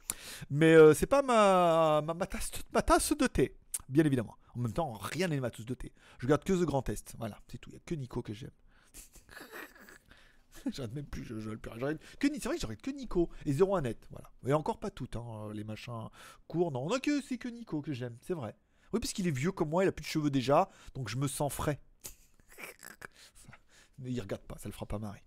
mais 0.50 0.74
euh, 0.74 0.94
c'est 0.94 1.06
pas 1.08 1.22
ma, 1.22 2.02
ma, 2.02 2.14
ma 2.14 2.26
tasse, 2.26 2.52
ma 2.74 2.82
tasse 2.82 3.14
de 3.16 3.28
thé, 3.28 3.56
bien 3.90 4.06
évidemment. 4.06 4.38
En 4.56 4.60
même 4.60 4.74
temps, 4.74 4.94
rien 4.94 5.28
n'est 5.28 5.40
ma 5.40 5.50
tasse 5.50 5.66
de 5.66 5.74
thé. 5.74 5.92
Je 6.20 6.28
regarde 6.28 6.44
que 6.44 6.54
The 6.54 6.66
Grand 6.66 6.84
Test, 6.84 7.16
voilà, 7.18 7.40
c'est 7.48 7.58
tout, 7.58 7.70
il 7.72 7.74
y 7.74 7.78
a 7.78 7.82
que 7.86 7.96
Nico 7.96 8.22
que 8.22 8.34
j'aime. 8.34 8.52
J'arrête 10.72 10.94
même 10.94 11.06
plus, 11.06 11.24
je, 11.24 11.40
je, 11.40 11.50
j'arrête 11.78 12.00
que 12.20 12.28
c'est 12.34 12.46
vrai 12.46 12.56
que 12.56 12.62
j'arrête 12.62 12.82
que 12.82 12.92
Nico 12.92 13.30
et 13.46 13.54
01 13.54 13.82
net, 13.82 14.08
voilà. 14.12 14.32
Et 14.46 14.54
encore 14.54 14.80
pas 14.80 14.90
toutes, 14.90 15.16
hein, 15.16 15.50
les 15.54 15.64
machins 15.64 16.10
courts, 16.48 16.72
non, 16.72 16.88
non 16.88 17.00
que 17.00 17.22
c'est 17.22 17.38
que 17.38 17.48
Nico 17.50 17.82
que 17.82 17.94
j'aime, 17.94 18.18
c'est 18.22 18.34
vrai. 18.34 18.56
Oui, 18.94 19.00
parce 19.00 19.12
qu'il 19.14 19.28
est 19.28 19.32
vieux 19.32 19.52
comme 19.52 19.70
moi, 19.70 19.84
il 19.84 19.88
a 19.88 19.92
plus 19.92 20.04
de 20.04 20.08
cheveux 20.08 20.30
déjà, 20.30 20.70
donc 20.94 21.10
je 21.10 21.18
me 21.18 21.28
sens 21.28 21.52
frais. 21.52 21.80
Mais 24.00 24.12
il 24.12 24.22
regarde 24.22 24.44
pas, 24.44 24.58
ça 24.58 24.70
le 24.70 24.74
fera 24.74 24.86
pas 24.86 25.00
marrer. 25.00 25.24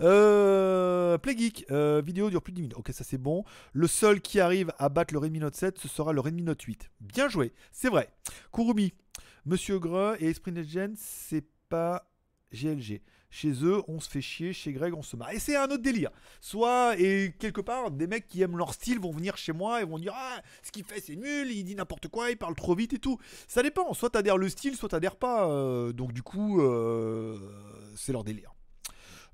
Euh, 0.00 1.18
Play 1.18 1.36
Geek, 1.36 1.66
euh, 1.70 2.02
vidéo 2.04 2.30
dure 2.30 2.42
plus 2.42 2.52
de 2.52 2.56
10 2.56 2.62
minutes. 2.62 2.76
Ok, 2.76 2.90
ça 2.92 3.04
c'est 3.04 3.18
bon. 3.18 3.44
Le 3.72 3.86
seul 3.86 4.20
qui 4.20 4.40
arrive 4.40 4.72
à 4.78 4.88
battre 4.88 5.14
le 5.14 5.18
Redmi 5.18 5.38
Note 5.38 5.54
7, 5.54 5.78
ce 5.78 5.88
sera 5.88 6.12
le 6.12 6.20
Redmi 6.20 6.42
Note 6.42 6.62
8. 6.62 6.90
Bien 7.00 7.28
joué, 7.28 7.52
c'est 7.72 7.88
vrai. 7.88 8.10
Kurumi, 8.52 8.92
Monsieur 9.44 9.78
Greux 9.78 10.16
et 10.20 10.28
Esprit 10.28 10.52
Gen, 10.68 10.94
c'est 10.96 11.44
pas 11.68 12.10
GLG. 12.52 13.02
Chez 13.36 13.52
eux, 13.64 13.82
on 13.86 14.00
se 14.00 14.08
fait 14.08 14.22
chier. 14.22 14.54
Chez 14.54 14.72
Greg, 14.72 14.94
on 14.94 15.02
se 15.02 15.14
marre. 15.14 15.30
Et 15.30 15.38
c'est 15.38 15.56
un 15.56 15.66
autre 15.66 15.82
délire. 15.82 16.08
Soit, 16.40 16.98
et 16.98 17.34
quelque 17.38 17.60
part, 17.60 17.90
des 17.90 18.06
mecs 18.06 18.26
qui 18.26 18.40
aiment 18.40 18.56
leur 18.56 18.72
style 18.72 18.98
vont 18.98 19.10
venir 19.10 19.36
chez 19.36 19.52
moi 19.52 19.82
et 19.82 19.84
vont 19.84 19.98
dire 19.98 20.14
Ah, 20.16 20.40
ce 20.62 20.72
qu'il 20.72 20.84
fait, 20.84 21.00
c'est 21.00 21.16
nul, 21.16 21.50
il 21.50 21.62
dit 21.62 21.74
n'importe 21.74 22.08
quoi, 22.08 22.30
il 22.30 22.38
parle 22.38 22.54
trop 22.54 22.74
vite 22.74 22.94
et 22.94 22.98
tout. 22.98 23.18
Ça 23.46 23.62
dépend. 23.62 23.92
Soit 23.92 24.08
t'adhères 24.08 24.38
le 24.38 24.48
style, 24.48 24.74
soit 24.74 24.88
t'adhères 24.88 25.16
pas. 25.16 25.50
euh, 25.50 25.92
donc, 25.92 26.14
du 26.14 26.22
coup, 26.22 26.62
euh, 26.62 27.38
c'est 27.94 28.12
leur 28.12 28.24
délire. 28.24 28.54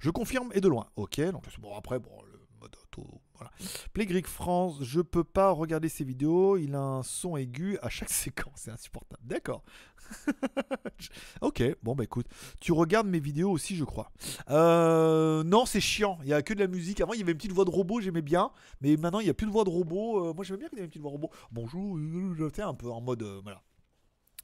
Je 0.00 0.10
confirme 0.10 0.50
et 0.52 0.60
de 0.60 0.66
loin. 0.66 0.88
Ok, 0.96 1.20
donc 1.20 1.44
bon, 1.60 1.76
après, 1.76 2.00
bon, 2.00 2.10
le 2.32 2.40
mode 2.60 2.74
auto. 2.82 3.20
Voilà. 3.36 3.50
Play 3.92 4.06
Greek 4.06 4.26
France, 4.26 4.76
je 4.82 5.00
peux 5.00 5.24
pas 5.24 5.50
regarder 5.50 5.88
ses 5.88 6.04
vidéos. 6.04 6.56
Il 6.56 6.74
a 6.74 6.80
un 6.80 7.02
son 7.02 7.36
aigu 7.36 7.78
à 7.82 7.88
chaque 7.88 8.10
séquence. 8.10 8.52
C'est 8.56 8.70
insupportable. 8.70 9.22
D'accord. 9.24 9.62
ok, 11.40 11.62
bon, 11.82 11.94
bah 11.94 12.04
écoute. 12.04 12.26
Tu 12.60 12.72
regardes 12.72 13.06
mes 13.06 13.20
vidéos 13.20 13.50
aussi, 13.50 13.76
je 13.76 13.84
crois. 13.84 14.10
Euh, 14.50 15.42
non, 15.44 15.66
c'est 15.66 15.80
chiant. 15.80 16.18
Il 16.22 16.28
y 16.28 16.34
a 16.34 16.42
que 16.42 16.54
de 16.54 16.60
la 16.60 16.66
musique. 16.66 17.00
Avant, 17.00 17.12
il 17.12 17.20
y 17.20 17.22
avait 17.22 17.32
une 17.32 17.38
petite 17.38 17.52
voix 17.52 17.64
de 17.64 17.70
robot, 17.70 18.00
j'aimais 18.00 18.22
bien. 18.22 18.50
Mais 18.80 18.96
maintenant, 18.96 19.20
il 19.20 19.24
n'y 19.24 19.30
a 19.30 19.34
plus 19.34 19.46
de 19.46 19.52
voix 19.52 19.64
de 19.64 19.70
robot. 19.70 20.28
Euh, 20.28 20.34
moi, 20.34 20.44
j'aimais 20.44 20.58
bien 20.58 20.68
qu'il 20.68 20.78
y 20.78 20.80
ait 20.82 20.84
une 20.84 20.90
petite 20.90 21.02
voix 21.02 21.10
robot. 21.10 21.30
Bonjour, 21.50 21.96
euh, 21.96 22.50
tu 22.50 22.56
sais, 22.56 22.62
un 22.62 22.74
peu 22.74 22.90
en 22.90 23.00
mode. 23.00 23.22
voilà. 23.42 23.62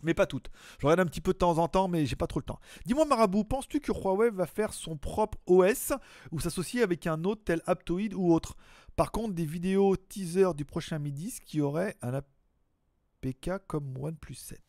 Mais 0.03 0.15
pas 0.15 0.27
toutes. 0.27 0.51
Je 0.79 0.87
regarde 0.87 1.01
un 1.01 1.07
petit 1.11 1.21
peu 1.21 1.33
de 1.33 1.39
temps 1.39 1.59
en 1.59 1.67
temps, 1.69 1.89
mais 1.89 2.07
j'ai 2.07 2.15
pas 2.17 2.27
trop 2.29 2.39
le 2.41 2.45
temps. 2.45 2.61
Dis-moi, 2.87 3.05
Marabout, 3.05 3.45
penses-tu 3.45 3.81
que 3.81 3.91
Huawei 3.93 4.31
va 4.31 4.47
faire 4.47 4.73
son 4.73 4.97
propre 4.97 5.39
OS 5.47 5.93
ou 6.31 6.39
s'associer 6.41 6.83
avec 6.83 7.07
un 7.07 7.25
autre 7.25 7.43
tel 7.45 7.63
Aptoid 7.67 8.15
ou 8.15 8.33
autre? 8.33 8.57
Par 8.95 9.11
contre, 9.11 9.35
des 9.35 9.45
vidéos 9.45 9.97
teaser 9.97 10.55
du 10.57 10.65
prochain 10.65 10.99
midi, 10.99 11.37
qui 11.45 11.61
aurait 11.61 11.97
un 12.03 12.15
APK 12.15 13.67
comme 13.67 13.97
OnePlus 13.97 14.35
7. 14.35 14.61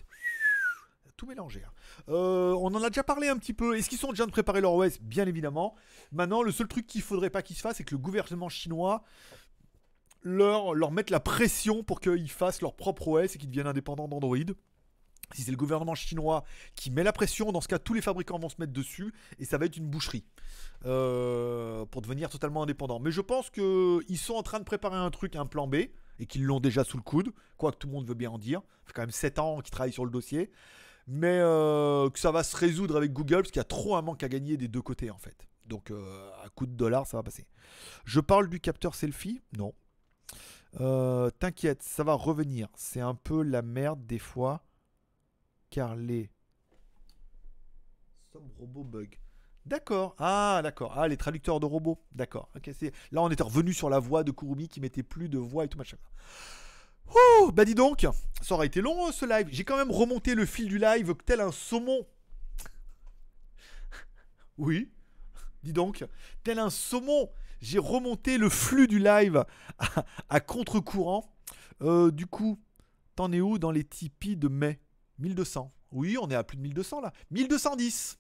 Tout 1.18 1.26
mélangé. 1.26 1.62
hein. 1.66 1.72
Euh, 2.08 2.54
on 2.54 2.74
en 2.74 2.82
a 2.82 2.90
déjà 2.90 3.04
parlé 3.04 3.28
un 3.28 3.38
petit 3.38 3.54
peu. 3.54 3.78
Est-ce 3.78 3.90
qu'ils 3.90 3.98
sont 3.98 4.10
déjà 4.12 4.24
en 4.24 4.28
train 4.28 4.30
de 4.30 4.32
préparer 4.32 4.62
leur 4.62 4.74
OS 4.74 5.02
Bien 5.02 5.28
évidemment. 5.28 5.76
Maintenant, 6.14 6.42
le 6.44 6.52
seul 6.52 6.68
truc 6.68 6.88
qu'il 6.88 7.02
faudrait 7.02 7.30
pas 7.30 7.42
qu'il 7.42 7.58
se 7.58 7.62
fasse, 7.62 7.76
c'est 7.78 7.84
que 7.84 7.94
le 7.94 8.00
gouvernement 8.00 8.48
chinois 8.48 9.04
leur 10.24 10.92
mette 10.92 11.10
la 11.10 11.20
pression 11.20 11.84
pour 11.84 12.00
qu'ils 12.00 12.32
fassent 12.32 12.62
leur 12.62 12.76
propre 12.76 13.08
OS 13.10 13.36
et 13.36 13.38
qu'ils 13.38 13.50
deviennent 13.50 13.68
indépendants 13.68 14.08
d'Android. 14.08 14.38
Si 15.34 15.44
c'est 15.44 15.52
le 15.52 15.58
gouvernement 15.58 15.96
chinois 15.96 16.44
qui 16.76 16.90
met 16.90 17.04
la 17.04 17.14
pression, 17.14 17.52
dans 17.52 17.62
ce 17.62 17.68
cas, 17.68 17.78
tous 17.78 17.94
les 17.94 18.02
fabricants 18.02 18.40
vont 18.40 18.50
se 18.50 18.56
mettre 18.60 18.74
dessus 18.74 19.14
et 19.38 19.46
ça 19.46 19.58
va 19.58 19.66
être 19.66 19.78
une 19.78 19.88
boucherie 19.88 20.26
euh, 20.86 21.86
pour 21.86 22.02
devenir 22.02 22.30
totalement 22.30 22.64
indépendant. 22.64 23.00
Mais 23.00 23.12
je 23.12 23.22
pense 23.22 23.50
qu'ils 23.50 24.18
sont 24.18 24.34
en 24.34 24.44
train 24.44 24.60
de 24.60 24.64
préparer 24.64 24.98
un 24.98 25.12
truc, 25.12 25.36
un 25.36 25.46
plan 25.46 25.68
B, 25.68 25.76
et 26.22 26.26
qu'ils 26.26 26.44
l'ont 26.44 26.60
déjà 26.60 26.84
sous 26.84 26.98
le 26.98 27.04
coude, 27.04 27.32
quoi 27.58 27.72
que 27.72 27.78
tout 27.78 27.88
le 27.88 27.94
monde 27.94 28.08
veut 28.08 28.16
bien 28.16 28.32
en 28.32 28.40
dire. 28.40 28.62
Ça 28.62 28.88
fait 28.88 28.94
quand 28.94 29.02
même 29.04 29.12
7 29.12 29.40
ans 29.40 29.62
qu'ils 29.62 29.72
travaillent 29.72 29.94
sur 29.94 30.06
le 30.06 30.12
dossier. 30.12 30.52
Mais 31.08 31.40
euh, 31.40 32.10
que 32.10 32.20
ça 32.20 32.32
va 32.32 32.44
se 32.44 32.56
résoudre 32.56 32.98
avec 32.98 33.14
Google, 33.14 33.38
parce 33.38 33.52
qu'il 33.52 33.60
y 33.60 33.62
a 33.62 33.66
trop 33.66 33.96
un 33.96 34.02
manque 34.02 34.24
à 34.24 34.30
gagner 34.30 34.58
des 34.58 34.68
deux 34.68 34.82
côtés 34.82 35.12
en 35.12 35.18
fait. 35.18 35.48
Donc 35.66 35.92
euh, 35.92 36.30
à 36.44 36.50
coup 36.50 36.66
de 36.66 36.74
dollars, 36.74 37.06
ça 37.08 37.18
va 37.18 37.24
passer. 37.24 37.48
Je 38.06 38.20
parle 38.20 38.50
du 38.50 38.60
capteur 38.60 38.96
selfie? 38.96 39.42
Non. 39.58 39.74
T'inquiète, 41.40 41.84
ça 41.84 42.04
va 42.04 42.14
revenir. 42.14 42.68
C'est 42.76 43.02
un 43.02 43.16
peu 43.16 43.42
la 43.42 43.62
merde 43.62 44.06
des 44.06 44.20
fois 44.20 44.64
car 45.70 45.96
les 45.96 46.30
Some 48.32 48.48
robot 48.60 48.84
bug. 48.84 49.20
D'accord. 49.66 50.16
Ah, 50.20 50.62
d'accord. 50.64 50.94
Ah, 50.96 51.08
les 51.08 51.18
traducteurs 51.18 51.60
de 51.60 51.66
robots. 51.66 52.00
D'accord. 52.12 52.50
Là 53.12 53.22
on 53.22 53.30
était 53.30 53.44
revenu 53.44 53.74
sur 53.74 53.90
la 53.90 54.00
voix 54.00 54.24
de 54.24 54.32
Kurumi 54.32 54.68
qui 54.68 54.80
mettait 54.82 55.04
plus 55.04 55.30
de 55.30 55.38
voix 55.38 55.66
et 55.66 55.68
tout 55.68 55.78
machin. 55.78 55.98
Ouh, 57.10 57.52
bah 57.52 57.66
dis 57.66 57.74
donc, 57.76 58.08
ça 58.42 58.54
aurait 58.54 58.68
été 58.68 58.82
long 58.82 59.08
euh, 59.08 59.12
ce 59.12 59.26
live. 59.26 59.48
J'ai 59.52 59.64
quand 59.64 59.78
même 59.78 59.92
remonté 59.92 60.36
le 60.36 60.46
fil 60.46 60.68
du 60.68 60.78
live 60.78 61.16
tel 61.26 61.42
un 61.42 61.52
saumon. 61.52 62.06
Oui. 64.58 64.92
Dis 65.64 65.74
donc, 65.74 66.06
tel 66.44 66.60
un 66.60 66.70
saumon, 66.70 67.30
j'ai 67.62 67.80
remonté 67.80 68.38
le 68.38 68.50
flux 68.50 68.88
du 68.88 69.00
live 69.00 69.44
à, 69.80 70.06
à 70.30 70.40
contre-courant. 70.40 71.34
Euh, 71.82 72.12
du 72.12 72.28
coup, 72.28 72.60
t'en 73.16 73.32
es 73.32 73.42
où 73.42 73.58
dans 73.58 73.72
les 73.72 73.84
Tipeee 73.84 74.36
de 74.36 74.48
mai? 74.48 74.80
1200. 75.20 75.74
Oui, 75.92 76.18
on 76.22 76.30
est 76.30 76.36
à 76.36 76.44
plus 76.44 76.58
de 76.58 76.62
1200 76.62 77.02
là. 77.02 77.14
1210. 77.32 78.18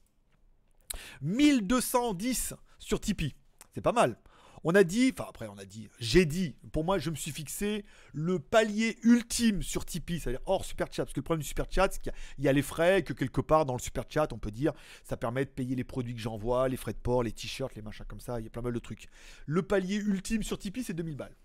1210 1.21 2.53
sur 2.80 2.99
Tipeee. 2.99 3.35
C'est 3.73 3.81
pas 3.81 3.91
mal. 3.91 4.17
On 4.65 4.76
a 4.76 4.84
dit, 4.84 5.13
enfin 5.13 5.30
après 5.30 5.47
on 5.47 5.57
a 5.57 5.63
dit, 5.63 5.88
j'ai 5.99 6.26
dit, 6.26 6.53
pour 6.73 6.84
moi 6.84 6.99
je 6.99 7.09
me 7.09 7.15
suis 7.15 7.31
fixé 7.31 7.85
le 8.11 8.39
palier 8.39 8.97
ultime 9.03 9.63
sur 9.63 9.85
Tipeee, 9.85 10.19
c'est-à-dire 10.19 10.41
hors 10.47 10.65
super 10.65 10.88
chat. 10.91 11.05
Parce 11.05 11.13
que 11.13 11.19
le 11.21 11.23
problème 11.23 11.41
du 11.43 11.47
super 11.47 11.67
chat, 11.69 11.88
c'est 11.93 12.01
qu'il 12.01 12.11
y 12.39 12.47
a- 12.49 12.51
les 12.51 12.61
frais, 12.61 13.03
que 13.03 13.13
quelque 13.13 13.39
part 13.39 13.65
dans 13.65 13.73
le 13.73 13.80
super 13.80 14.03
chat, 14.09 14.34
on 14.34 14.38
peut 14.38 14.51
dire, 14.51 14.73
ça 15.05 15.15
permet 15.15 15.45
de 15.45 15.49
payer 15.49 15.76
les 15.76 15.85
produits 15.85 16.13
que 16.13 16.19
j'envoie, 16.19 16.67
les 16.67 16.76
frais 16.76 16.91
de 16.91 16.97
port, 16.97 17.23
les 17.23 17.31
t-shirts, 17.31 17.73
les 17.76 17.81
machins 17.81 18.05
comme 18.05 18.19
ça, 18.19 18.41
il 18.41 18.43
y 18.43 18.47
a 18.47 18.49
plein 18.49 18.61
de 18.61 18.80
trucs. 18.80 19.07
Le 19.45 19.61
palier 19.61 19.95
ultime 19.95 20.43
sur 20.43 20.59
Tipeee, 20.59 20.84
c'est 20.84 20.93
2000 20.93 21.15
balles. 21.15 21.35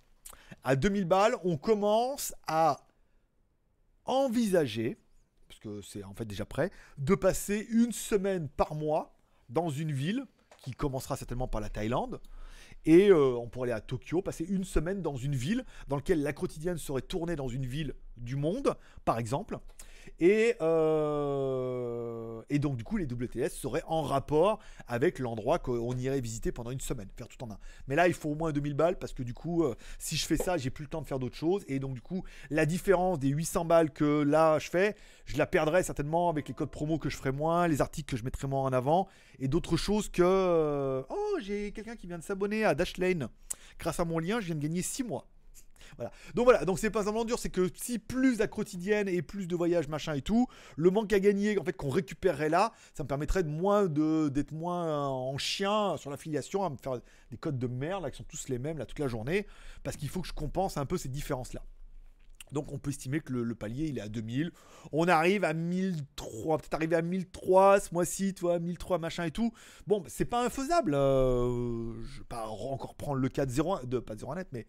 À 0.64 0.74
2000 0.74 1.04
balles, 1.04 1.36
on 1.44 1.56
commence 1.56 2.34
à 2.48 2.84
envisager, 4.06 4.98
parce 5.48 5.60
que 5.60 5.80
c'est 5.82 6.04
en 6.04 6.14
fait 6.14 6.24
déjà 6.24 6.44
prêt, 6.44 6.70
de 6.98 7.14
passer 7.14 7.66
une 7.70 7.92
semaine 7.92 8.48
par 8.48 8.74
mois 8.74 9.14
dans 9.48 9.70
une 9.70 9.92
ville 9.92 10.24
qui 10.62 10.72
commencera 10.72 11.16
certainement 11.16 11.48
par 11.48 11.60
la 11.60 11.68
Thaïlande. 11.68 12.20
Et 12.86 13.08
euh, 13.08 13.34
on 13.36 13.48
pourrait 13.48 13.70
aller 13.70 13.78
à 13.78 13.80
Tokyo, 13.80 14.20
passer 14.20 14.44
une 14.44 14.64
semaine 14.64 15.00
dans 15.00 15.16
une 15.16 15.34
ville 15.34 15.64
dans 15.88 15.96
laquelle 15.96 16.22
la 16.22 16.32
quotidienne 16.32 16.76
serait 16.76 17.02
tournée 17.02 17.36
dans 17.36 17.48
une 17.48 17.66
ville 17.66 17.94
du 18.16 18.36
monde, 18.36 18.74
par 19.04 19.18
exemple. 19.18 19.58
Et, 20.20 20.54
euh, 20.60 22.42
et 22.48 22.58
donc, 22.58 22.76
du 22.76 22.84
coup, 22.84 22.96
les 22.96 23.04
WTS 23.06 23.50
seraient 23.50 23.82
en 23.86 24.02
rapport 24.02 24.60
avec 24.86 25.18
l'endroit 25.18 25.58
qu'on 25.58 25.96
irait 25.96 26.20
visiter 26.20 26.52
pendant 26.52 26.70
une 26.70 26.80
semaine, 26.80 27.08
faire 27.16 27.28
tout 27.28 27.42
en 27.44 27.50
un. 27.50 27.58
Mais 27.88 27.96
là, 27.96 28.06
il 28.06 28.14
faut 28.14 28.30
au 28.30 28.34
moins 28.34 28.52
2000 28.52 28.74
balles 28.74 28.98
parce 28.98 29.12
que 29.12 29.22
du 29.22 29.34
coup, 29.34 29.64
euh, 29.64 29.74
si 29.98 30.16
je 30.16 30.26
fais 30.26 30.36
ça, 30.36 30.56
j'ai 30.56 30.70
plus 30.70 30.84
le 30.84 30.88
temps 30.88 31.02
de 31.02 31.06
faire 31.06 31.18
d'autres 31.18 31.36
choses. 31.36 31.64
Et 31.68 31.78
donc, 31.78 31.94
du 31.94 32.00
coup, 32.00 32.22
la 32.50 32.66
différence 32.66 33.18
des 33.18 33.28
800 33.28 33.64
balles 33.64 33.90
que 33.90 34.22
là, 34.22 34.58
je 34.58 34.70
fais, 34.70 34.94
je 35.24 35.36
la 35.36 35.46
perdrai 35.46 35.82
certainement 35.82 36.28
avec 36.28 36.48
les 36.48 36.54
codes 36.54 36.70
promo 36.70 36.98
que 36.98 37.08
je 37.08 37.16
ferai 37.16 37.32
moins, 37.32 37.66
les 37.66 37.80
articles 37.80 38.10
que 38.10 38.16
je 38.16 38.24
mettrai 38.24 38.46
moins 38.46 38.62
en 38.62 38.72
avant 38.72 39.08
et 39.38 39.48
d'autres 39.48 39.76
choses 39.76 40.08
que. 40.08 40.22
euh, 40.24 41.02
Oh, 41.10 41.38
j'ai 41.40 41.72
quelqu'un 41.72 41.96
qui 41.96 42.06
vient 42.06 42.18
de 42.18 42.22
s'abonner 42.22 42.64
à 42.64 42.74
Dashlane. 42.74 43.28
Grâce 43.78 43.98
à 44.00 44.04
mon 44.04 44.18
lien, 44.18 44.40
je 44.40 44.46
viens 44.46 44.54
de 44.54 44.60
gagner 44.60 44.82
6 44.82 45.02
mois. 45.02 45.26
Donc 46.34 46.44
voilà, 46.44 46.64
donc 46.64 46.78
c'est 46.78 46.90
pas 46.90 47.04
simplement 47.04 47.24
dur, 47.24 47.38
c'est 47.38 47.50
que 47.50 47.68
si 47.74 47.98
plus 47.98 48.38
la 48.38 48.46
quotidienne 48.46 49.08
et 49.08 49.22
plus 49.22 49.46
de 49.46 49.56
voyages, 49.56 49.88
machin 49.88 50.14
et 50.14 50.22
tout, 50.22 50.46
le 50.76 50.90
manque 50.90 51.12
à 51.12 51.20
gagner 51.20 51.58
en 51.58 51.64
fait 51.64 51.72
qu'on 51.72 51.90
récupérerait 51.90 52.48
là, 52.48 52.72
ça 52.94 53.02
me 53.02 53.08
permettrait 53.08 53.42
de 53.42 53.48
moins 53.48 53.86
de 53.86 54.28
d'être 54.28 54.52
moins 54.52 55.08
en 55.08 55.36
chien 55.38 55.96
sur 55.96 56.10
l'affiliation, 56.10 56.64
à 56.64 56.70
me 56.70 56.76
faire 56.76 57.00
des 57.30 57.36
codes 57.36 57.58
de 57.58 57.66
merde 57.66 58.10
qui 58.10 58.18
sont 58.18 58.24
tous 58.24 58.48
les 58.48 58.58
mêmes 58.58 58.78
là 58.78 58.86
toute 58.86 58.98
la 58.98 59.08
journée, 59.08 59.46
parce 59.82 59.96
qu'il 59.96 60.08
faut 60.08 60.22
que 60.22 60.28
je 60.28 60.32
compense 60.32 60.76
un 60.76 60.86
peu 60.86 60.98
ces 60.98 61.08
différences 61.08 61.52
là. 61.52 61.62
Donc 62.52 62.72
on 62.72 62.78
peut 62.78 62.90
estimer 62.90 63.20
que 63.20 63.32
le, 63.32 63.54
palier 63.54 63.88
il 63.88 63.98
est 63.98 64.02
à 64.02 64.08
2000. 64.08 64.52
On 64.92 65.08
arrive 65.08 65.44
à 65.44 65.52
1003, 65.52 66.58
peut-être 66.58 66.74
arriver 66.74 66.96
à 66.96 67.02
1003 67.02 67.80
ce 67.80 67.92
mois-ci, 67.92 68.32
tu 68.32 68.42
vois, 68.42 68.58
1003 68.58 68.98
machin 68.98 69.24
et 69.24 69.30
tout. 69.30 69.52
Bon, 69.86 70.02
c'est 70.06 70.24
pas 70.24 70.44
infaisable. 70.44 70.94
euh, 70.94 71.92
je 72.04 72.18
vais 72.18 72.26
pas 72.26 72.46
encore 72.46 72.94
prendre 72.94 73.18
le 73.18 73.28
cas 73.28 73.44
de 73.44 73.52
01, 73.52 73.84
de 73.84 73.98
pas 73.98 74.14
de 74.14 74.20
01net, 74.24 74.46
mais 74.52 74.66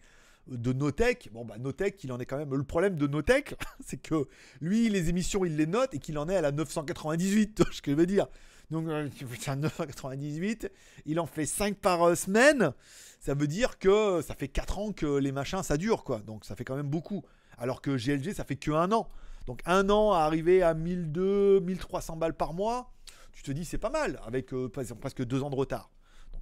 de 0.47 0.73
Notech. 0.73 1.29
Bon, 1.31 1.45
bah 1.45 1.57
Notech, 1.57 2.03
il 2.03 2.11
en 2.11 2.19
est 2.19 2.25
quand 2.25 2.37
même. 2.37 2.53
Le 2.53 2.63
problème 2.63 2.95
de 2.95 3.07
Notech, 3.07 3.55
c'est 3.85 3.97
que 3.97 4.27
lui, 4.61 4.89
les 4.89 5.09
émissions, 5.09 5.45
il 5.45 5.55
les 5.55 5.65
note 5.65 5.93
et 5.93 5.99
qu'il 5.99 6.17
en 6.17 6.29
est 6.29 6.35
à 6.35 6.41
la 6.41 6.51
998. 6.51 7.55
Tu 7.55 7.63
vois 7.63 7.71
ce 7.71 7.81
que 7.81 7.91
je 7.91 7.95
veux 7.95 8.05
dire 8.05 8.27
Donc, 8.71 8.87
euh, 8.87 9.09
c'est 9.39 9.51
un 9.51 9.55
998. 9.57 10.71
Il 11.05 11.19
en 11.19 11.25
fait 11.25 11.45
5 11.45 11.75
par 11.77 12.03
euh, 12.03 12.15
semaine. 12.15 12.73
Ça 13.19 13.33
veut 13.33 13.47
dire 13.47 13.79
que 13.79 14.21
ça 14.21 14.35
fait 14.35 14.47
4 14.47 14.79
ans 14.79 14.91
que 14.91 15.17
les 15.17 15.31
machins, 15.31 15.63
ça 15.63 15.77
dure, 15.77 16.03
quoi. 16.03 16.19
Donc, 16.19 16.45
ça 16.45 16.55
fait 16.55 16.63
quand 16.63 16.75
même 16.75 16.89
beaucoup. 16.89 17.23
Alors 17.57 17.81
que 17.81 17.97
GLG, 17.97 18.33
ça 18.33 18.43
fait 18.43 18.57
que 18.57 18.71
un 18.71 18.91
an. 18.91 19.09
Donc, 19.47 19.61
un 19.65 19.89
an 19.89 20.13
à 20.13 20.19
arriver 20.19 20.61
à 20.61 20.73
1200, 20.73 21.61
1300 21.61 22.17
balles 22.17 22.35
par 22.35 22.53
mois, 22.53 22.91
tu 23.31 23.43
te 23.43 23.51
dis, 23.51 23.65
c'est 23.65 23.77
pas 23.77 23.89
mal, 23.89 24.19
avec 24.25 24.53
euh, 24.53 24.69
presque 24.69 25.23
2 25.23 25.43
ans 25.43 25.49
de 25.49 25.55
retard. 25.55 25.89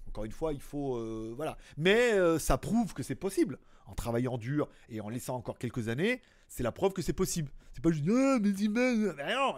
Encore 0.07 0.25
une 0.25 0.31
fois, 0.31 0.53
il 0.53 0.61
faut. 0.61 1.33
voilà. 1.35 1.57
Mais 1.75 2.11
ça 2.37 2.59
prouve 2.59 2.93
que 2.93 3.01
c'est 3.01 3.15
possible. 3.15 3.57
En 3.85 3.95
travaillant 3.95 4.37
dur 4.37 4.69
et 4.89 5.01
en 5.01 5.09
laissant 5.09 5.35
encore 5.35 5.57
quelques 5.57 5.87
années, 5.87 6.21
c'est 6.47 6.63
la 6.63 6.71
preuve 6.71 6.93
que 6.93 7.01
c'est 7.01 7.13
possible. 7.13 7.51
C'est 7.73 7.81
pas 7.81 7.91
juste 7.91 8.05
ah, 8.07 8.37
mais 8.39 8.49
Iman, 8.49 9.13
mais 9.17 9.33
non, 9.33 9.55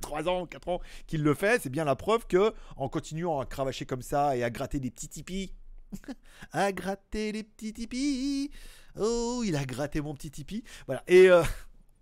3 0.00 0.28
ans, 0.28 0.46
4 0.46 0.68
ans 0.68 0.80
qu'il 1.06 1.22
le 1.22 1.34
fait, 1.34 1.62
c'est 1.62 1.70
bien 1.70 1.84
la 1.84 1.96
preuve 1.96 2.26
que 2.26 2.52
en 2.76 2.88
continuant 2.88 3.40
à 3.40 3.46
cravacher 3.46 3.86
comme 3.86 4.02
ça 4.02 4.36
et 4.36 4.44
à 4.44 4.50
gratter 4.50 4.78
des 4.78 4.90
petits 4.90 5.08
tipis, 5.08 5.54
à 6.52 6.72
gratter 6.72 7.32
les 7.32 7.42
petits 7.42 7.72
tipis, 7.72 8.50
oh, 8.98 9.42
il 9.44 9.56
a 9.56 9.64
gratté 9.64 10.00
mon 10.00 10.14
petit 10.14 10.30
tipi, 10.30 10.64
voilà. 10.86 11.02
Et 11.06 11.30
euh, 11.30 11.42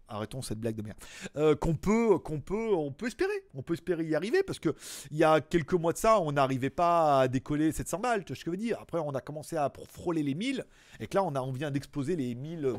arrêtons 0.09 0.43
cette 0.43 0.59
blague 0.59 0.77
de 0.77 0.83
merde. 0.83 0.99
Euh, 1.37 1.55
qu'on 1.57 1.75
peut, 1.75 2.19
qu'on 2.19 2.41
peut, 2.41 2.75
on 2.75 2.93
peut 2.93 3.07
espérer, 3.07 3.45
on 3.55 3.63
peut 3.63 3.75
espérer 3.75 4.05
y 4.05 4.15
arriver 4.15 4.43
parce 4.43 4.59
que 4.59 4.75
il 5.11 5.17
y 5.17 5.25
a 5.25 5.41
quelques 5.41 5.75
mois 5.75 5.93
de 5.93 5.99
ça, 5.99 6.21
on 6.21 6.33
n'arrivait 6.33 6.71
pas 6.71 7.21
à 7.21 7.29
décoller 7.29 7.73
700 7.73 7.99
balles, 8.01 8.25
tu 8.25 8.33
vois 8.33 8.37
ce 8.37 8.45
que 8.45 8.51
je 8.51 8.57
veux 8.57 8.63
dire. 8.63 8.79
Après, 8.81 8.99
on 8.99 9.11
a 9.15 9.21
commencé 9.21 9.57
à 9.57 9.73
frôler 9.89 10.23
les 10.23 10.35
1000 10.35 10.65
et 11.01 11.07
que 11.07 11.15
là, 11.17 11.25
on 11.25 11.53
vient 11.53 11.71
d'exploser 11.71 12.17
les 12.17 12.35
1000. 12.35 12.65
euh, 12.65 12.75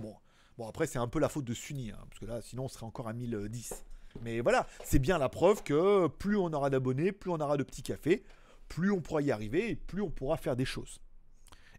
Bon, 0.58 0.68
après, 0.70 0.88
c'est 0.88 1.00
un 1.00 1.08
peu 1.08 1.20
la 1.20 1.28
faute 1.28 1.44
de 1.44 1.54
Sunny, 1.54 1.92
hein, 1.92 1.98
parce 2.10 2.20
que 2.20 2.26
là, 2.26 2.42
sinon, 2.42 2.66
on 2.66 2.68
serait 2.70 2.86
encore 2.86 3.10
à 3.10 3.14
1010. 3.14 3.84
Mais 4.22 4.40
voilà, 4.40 4.66
c'est 4.86 5.00
bien 5.00 5.18
la 5.18 5.28
preuve 5.28 5.64
que 5.64 6.08
plus 6.08 6.38
on 6.38 6.54
aura 6.54 6.70
d'abonnés, 6.70 7.12
plus 7.12 7.30
on 7.32 7.40
aura 7.42 7.58
de 7.58 7.64
petits 7.64 7.84
cafés, 7.84 8.24
plus 8.70 8.90
on 8.92 9.02
pourra 9.02 9.22
y 9.22 9.32
arriver 9.32 9.72
et 9.72 9.76
plus 9.76 10.02
on 10.02 10.10
pourra 10.10 10.38
faire 10.38 10.56
des 10.56 10.64
choses 10.64 11.02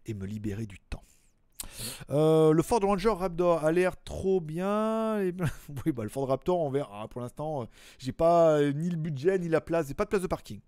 et 0.05 0.13
me 0.13 0.27
libérer 0.27 0.67
du 0.67 0.79
temps. 0.79 1.03
Euh, 2.11 2.53
le 2.53 2.63
Ford 2.63 2.81
Ranger 2.81 3.11
Raptor 3.11 3.65
a 3.65 3.73
l'air 3.73 4.03
trop 4.03 4.41
bien. 4.41 5.21
Oui, 5.85 5.93
bah, 5.93 6.03
le 6.03 6.09
Ford 6.09 6.29
Raptor, 6.29 6.61
on 6.61 6.71
verra. 6.71 7.09
Pour 7.09 7.21
l'instant, 7.21 7.63
euh, 7.63 7.67
j'ai 7.99 8.13
pas 8.13 8.59
euh, 8.59 8.73
ni 8.73 8.91
le 8.91 8.97
budget 8.97 9.39
ni 9.39 9.49
la 9.49 9.61
place. 9.61 9.89
J'ai 9.89 9.95
pas 9.95 10.05
de 10.05 10.11
place 10.11 10.23
de 10.23 10.27
parking. 10.27 10.61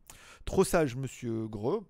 Trop 0.45 0.65
sage, 0.65 0.97
monsieur 0.97 1.47
Greux. 1.49 1.81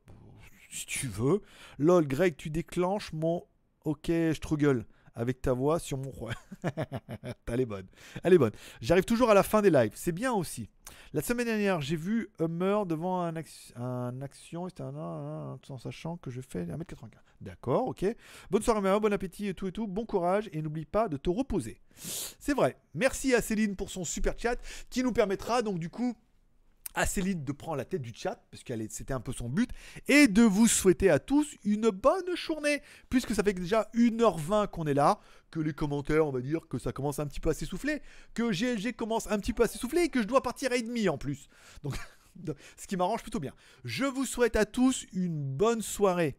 Si 0.70 0.86
tu 0.86 1.06
veux. 1.06 1.40
Lol, 1.78 2.06
Greg, 2.06 2.36
tu 2.36 2.50
déclenches 2.50 3.12
mon 3.12 3.44
OK 3.84 4.10
struggle 4.34 4.84
avec 5.18 5.42
ta 5.42 5.52
voix 5.52 5.78
sur 5.78 5.98
mon 5.98 6.10
roi. 6.10 6.32
Elle 7.46 7.60
est 7.60 7.66
bonne. 7.66 7.86
Elle 8.22 8.32
est 8.34 8.38
bonne. 8.38 8.52
J'arrive 8.80 9.04
toujours 9.04 9.30
à 9.30 9.34
la 9.34 9.42
fin 9.42 9.60
des 9.60 9.70
lives. 9.70 9.92
C'est 9.94 10.12
bien 10.12 10.32
aussi. 10.32 10.70
La 11.12 11.20
semaine 11.20 11.46
dernière, 11.46 11.80
j'ai 11.80 11.96
vu 11.96 12.30
Hummer 12.38 12.84
devant 12.86 13.20
un, 13.20 13.32
ac- 13.34 13.72
un 13.76 14.20
action, 14.22 14.68
c'était 14.68 14.82
un, 14.84 15.58
en 15.68 15.78
sachant 15.78 16.16
que 16.16 16.30
je 16.30 16.40
fais 16.40 16.64
1m95. 16.64 17.08
D'accord, 17.40 17.88
ok. 17.88 18.04
Bonne 18.50 18.62
soirée, 18.62 18.80
Hummer, 18.80 18.98
bon 19.00 19.12
appétit 19.12 19.48
et 19.48 19.54
tout 19.54 19.66
et 19.66 19.72
tout. 19.72 19.86
Bon 19.86 20.06
courage 20.06 20.48
et 20.52 20.62
n'oublie 20.62 20.86
pas 20.86 21.08
de 21.08 21.16
te 21.16 21.28
reposer. 21.30 21.80
C'est 21.94 22.54
vrai. 22.54 22.76
Merci 22.94 23.34
à 23.34 23.42
Céline 23.42 23.76
pour 23.76 23.90
son 23.90 24.04
super 24.04 24.34
chat 24.38 24.56
qui 24.88 25.02
nous 25.02 25.12
permettra 25.12 25.62
donc 25.62 25.78
du 25.78 25.90
coup 25.90 26.14
à 26.98 27.06
Céline 27.06 27.44
de 27.44 27.52
prendre 27.52 27.76
la 27.76 27.84
tête 27.84 28.02
du 28.02 28.12
chat, 28.14 28.42
parce 28.50 28.64
que 28.64 28.74
c'était 28.90 29.14
un 29.14 29.20
peu 29.20 29.32
son 29.32 29.48
but, 29.48 29.70
et 30.08 30.26
de 30.26 30.42
vous 30.42 30.66
souhaiter 30.66 31.10
à 31.10 31.18
tous 31.18 31.56
une 31.64 31.90
bonne 31.90 32.34
journée, 32.34 32.82
puisque 33.08 33.34
ça 33.34 33.42
fait 33.42 33.52
déjà 33.52 33.88
1h20 33.94 34.68
qu'on 34.68 34.86
est 34.86 34.94
là, 34.94 35.20
que 35.50 35.60
les 35.60 35.72
commentaires, 35.72 36.26
on 36.26 36.32
va 36.32 36.40
dire 36.40 36.66
que 36.68 36.78
ça 36.78 36.92
commence 36.92 37.20
un 37.20 37.26
petit 37.26 37.40
peu 37.40 37.50
à 37.50 37.54
s'essouffler, 37.54 38.02
que 38.34 38.50
GLG 38.50 38.94
commence 38.94 39.30
un 39.30 39.38
petit 39.38 39.52
peu 39.52 39.62
à 39.62 39.68
s'essouffler, 39.68 40.02
et 40.02 40.08
que 40.08 40.20
je 40.20 40.26
dois 40.26 40.42
partir 40.42 40.72
à 40.72 40.76
et 40.76 40.82
demi 40.82 41.08
en 41.08 41.18
plus. 41.18 41.48
Donc, 41.82 41.94
ce 42.76 42.86
qui 42.86 42.96
m'arrange 42.96 43.22
plutôt 43.22 43.40
bien. 43.40 43.52
Je 43.84 44.04
vous 44.04 44.26
souhaite 44.26 44.56
à 44.56 44.64
tous 44.64 45.06
une 45.12 45.42
bonne 45.42 45.82
soirée, 45.82 46.36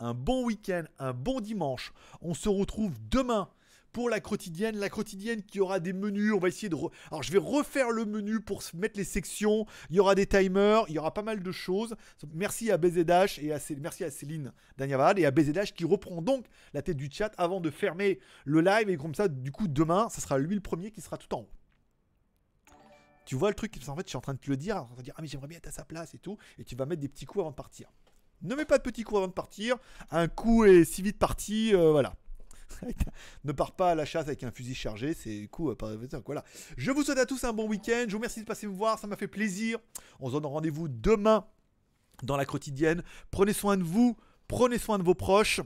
un 0.00 0.14
bon 0.14 0.44
week-end, 0.44 0.84
un 0.98 1.12
bon 1.12 1.40
dimanche. 1.40 1.92
On 2.20 2.34
se 2.34 2.48
retrouve 2.48 2.94
demain 3.10 3.48
pour 3.92 4.10
la 4.10 4.20
quotidienne. 4.20 4.76
La 4.76 4.88
quotidienne 4.88 5.42
qui 5.42 5.60
aura 5.60 5.80
des 5.80 5.92
menus. 5.92 6.32
On 6.32 6.38
va 6.38 6.48
essayer 6.48 6.68
de. 6.68 6.76
Alors, 7.10 7.22
je 7.22 7.32
vais 7.32 7.38
refaire 7.38 7.90
le 7.90 8.04
menu 8.04 8.40
pour 8.40 8.62
mettre 8.74 8.98
les 8.98 9.04
sections. 9.04 9.66
Il 9.90 9.96
y 9.96 10.00
aura 10.00 10.14
des 10.14 10.26
timers. 10.26 10.84
Il 10.88 10.94
y 10.94 10.98
aura 10.98 11.14
pas 11.14 11.22
mal 11.22 11.42
de 11.42 11.52
choses. 11.52 11.94
Merci 12.34 12.70
à 12.70 12.78
BZH 12.78 13.38
et 13.40 13.52
à 13.52 13.58
merci 13.78 14.04
à 14.04 14.10
Céline 14.10 14.52
Danyavad 14.76 15.18
et 15.18 15.26
à 15.26 15.30
BZH 15.30 15.72
qui 15.74 15.84
reprend 15.84 16.22
donc 16.22 16.46
la 16.74 16.82
tête 16.82 16.96
du 16.96 17.08
chat 17.10 17.32
avant 17.38 17.60
de 17.60 17.70
fermer 17.70 18.20
le 18.44 18.60
live. 18.60 18.88
Et 18.88 18.96
comme 18.96 19.14
ça, 19.14 19.28
du 19.28 19.52
coup, 19.52 19.68
demain, 19.68 20.08
ça 20.08 20.20
sera 20.20 20.38
lui 20.38 20.54
le 20.54 20.60
premier 20.60 20.90
qui 20.90 21.00
sera 21.00 21.16
tout 21.16 21.34
en 21.34 21.40
haut. 21.40 21.50
Tu 23.30 23.36
vois 23.36 23.48
le 23.48 23.54
truc, 23.54 23.76
en 23.86 23.94
fait, 23.94 24.02
je 24.06 24.08
suis 24.08 24.16
en 24.16 24.20
train 24.20 24.34
de 24.34 24.40
te 24.40 24.50
le 24.50 24.56
dire, 24.56 24.76
en 24.76 24.86
train 24.86 24.96
de 24.96 25.02
dire, 25.02 25.14
ah 25.16 25.22
mais 25.22 25.28
j'aimerais 25.28 25.46
bien 25.46 25.58
être 25.58 25.68
à 25.68 25.70
sa 25.70 25.84
place 25.84 26.14
et 26.14 26.18
tout, 26.18 26.36
et 26.58 26.64
tu 26.64 26.74
vas 26.74 26.84
mettre 26.84 27.00
des 27.00 27.08
petits 27.08 27.26
coups 27.26 27.42
avant 27.42 27.50
de 27.50 27.54
partir. 27.54 27.92
Ne 28.42 28.56
mets 28.56 28.64
pas 28.64 28.78
de 28.78 28.82
petits 28.82 29.04
coups 29.04 29.18
avant 29.18 29.28
de 29.28 29.32
partir, 29.32 29.76
un 30.10 30.26
coup 30.26 30.64
est 30.64 30.84
si 30.84 31.00
vite 31.00 31.16
parti, 31.16 31.72
euh, 31.72 31.92
voilà. 31.92 32.16
Ne 33.44 33.52
pars 33.52 33.72
pas 33.72 33.90
à 33.90 33.94
la 33.94 34.04
chasse 34.04 34.26
avec 34.26 34.42
un 34.44 34.50
fusil 34.50 34.74
chargé, 34.74 35.14
c'est 35.14 35.46
coup, 35.48 35.70
euh, 35.70 35.74
par- 35.74 35.90
voilà. 36.26 36.44
Je 36.76 36.90
vous 36.90 37.02
souhaite 37.02 37.18
à 37.18 37.26
tous 37.26 37.44
un 37.44 37.52
bon 37.52 37.66
week-end, 37.68 38.04
je 38.06 38.12
vous 38.12 38.18
remercie 38.18 38.40
de 38.40 38.46
passer 38.46 38.66
me 38.66 38.72
voir, 38.72 38.98
ça 38.98 39.06
m'a 39.06 39.16
fait 39.16 39.28
plaisir. 39.28 39.78
On 40.20 40.28
se 40.28 40.32
donne 40.32 40.46
rendez-vous 40.46 40.88
demain 40.88 41.46
dans 42.22 42.36
la 42.36 42.44
quotidienne. 42.44 43.02
Prenez 43.30 43.52
soin 43.52 43.76
de 43.76 43.82
vous, 43.82 44.16
prenez 44.48 44.78
soin 44.78 44.98
de 44.98 45.02
vos 45.04 45.14
proches. 45.14 45.60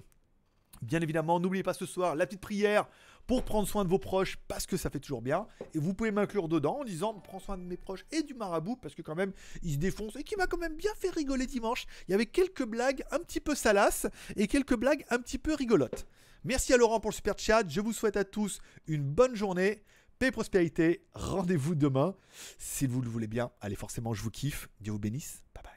Bien 0.83 1.01
évidemment, 1.01 1.41
n'oubliez 1.41 1.63
pas 1.63 1.75
ce 1.75 1.87
soir 1.87 2.15
la 2.15 2.27
petite 2.27 2.41
prière 2.41 2.87
pour 3.27 3.43
prendre 3.43 3.67
soin 3.67 3.85
de 3.85 3.89
vos 3.89 3.99
proches 3.99 4.37
parce 4.49 4.67
que 4.67 4.77
ça 4.77 4.91
fait 4.91 5.01
toujours 5.01 5.23
bien. 5.23 5.47
Et 5.73 5.79
vous 5.79 5.95
pouvez 5.95 6.11
m'inclure 6.11 6.47
dedans 6.47 6.81
en 6.81 6.85
disant 6.85 7.15
prends 7.15 7.39
soin 7.41 7.57
de 7.57 7.63
mes 7.63 7.79
proches 7.79 8.05
et 8.13 8.23
du 8.23 8.35
marabout 8.35 8.77
parce 8.77 8.95
que 8.95 9.01
quand 9.01 9.15
même 9.15 9.33
il 9.63 9.73
se 9.75 9.79
défonce 9.79 10.15
et 10.17 10.25
qui 10.25 10.37
m'a 10.37 10.47
quand 10.47 10.59
même 10.59 10.77
bien 10.77 10.93
fait 10.99 11.09
rigoler 11.09 11.47
dimanche. 11.47 11.87
Il 12.07 12.11
y 12.11 12.15
avait 12.15 12.27
quelques 12.27 12.67
blagues 12.67 13.03
un 13.13 13.19
petit 13.21 13.41
peu 13.41 13.55
salaces 13.55 14.07
et 14.37 14.47
quelques 14.47 14.77
blagues 14.77 15.07
un 15.09 15.19
petit 15.21 15.39
peu 15.39 15.55
rigolotes. 15.55 16.07
Merci 16.45 16.75
à 16.75 16.77
Laurent 16.77 17.01
pour 17.01 17.11
le 17.11 17.15
super 17.15 17.39
chat. 17.39 17.67
Je 17.67 17.81
vous 17.81 17.95
souhaite 17.95 18.19
à 18.19 18.25
tous 18.25 18.61
une 18.87 19.03
bonne 19.03 19.35
journée. 19.35 19.83
Paix 20.19 20.27
et 20.29 20.31
prospérité. 20.31 21.07
Rendez-vous 21.15 21.75
demain. 21.75 22.15
Si 22.59 22.87
vous 22.87 23.01
le 23.01 23.09
voulez 23.09 23.27
bien. 23.27 23.51
Allez, 23.61 23.77
forcément, 23.77 24.13
je 24.13 24.23
vous 24.23 24.31
kiffe. 24.31 24.69
Dieu 24.81 24.93
vous 24.93 24.99
bénisse. 24.99 25.43
Bye 25.55 25.65
bye. 25.65 25.73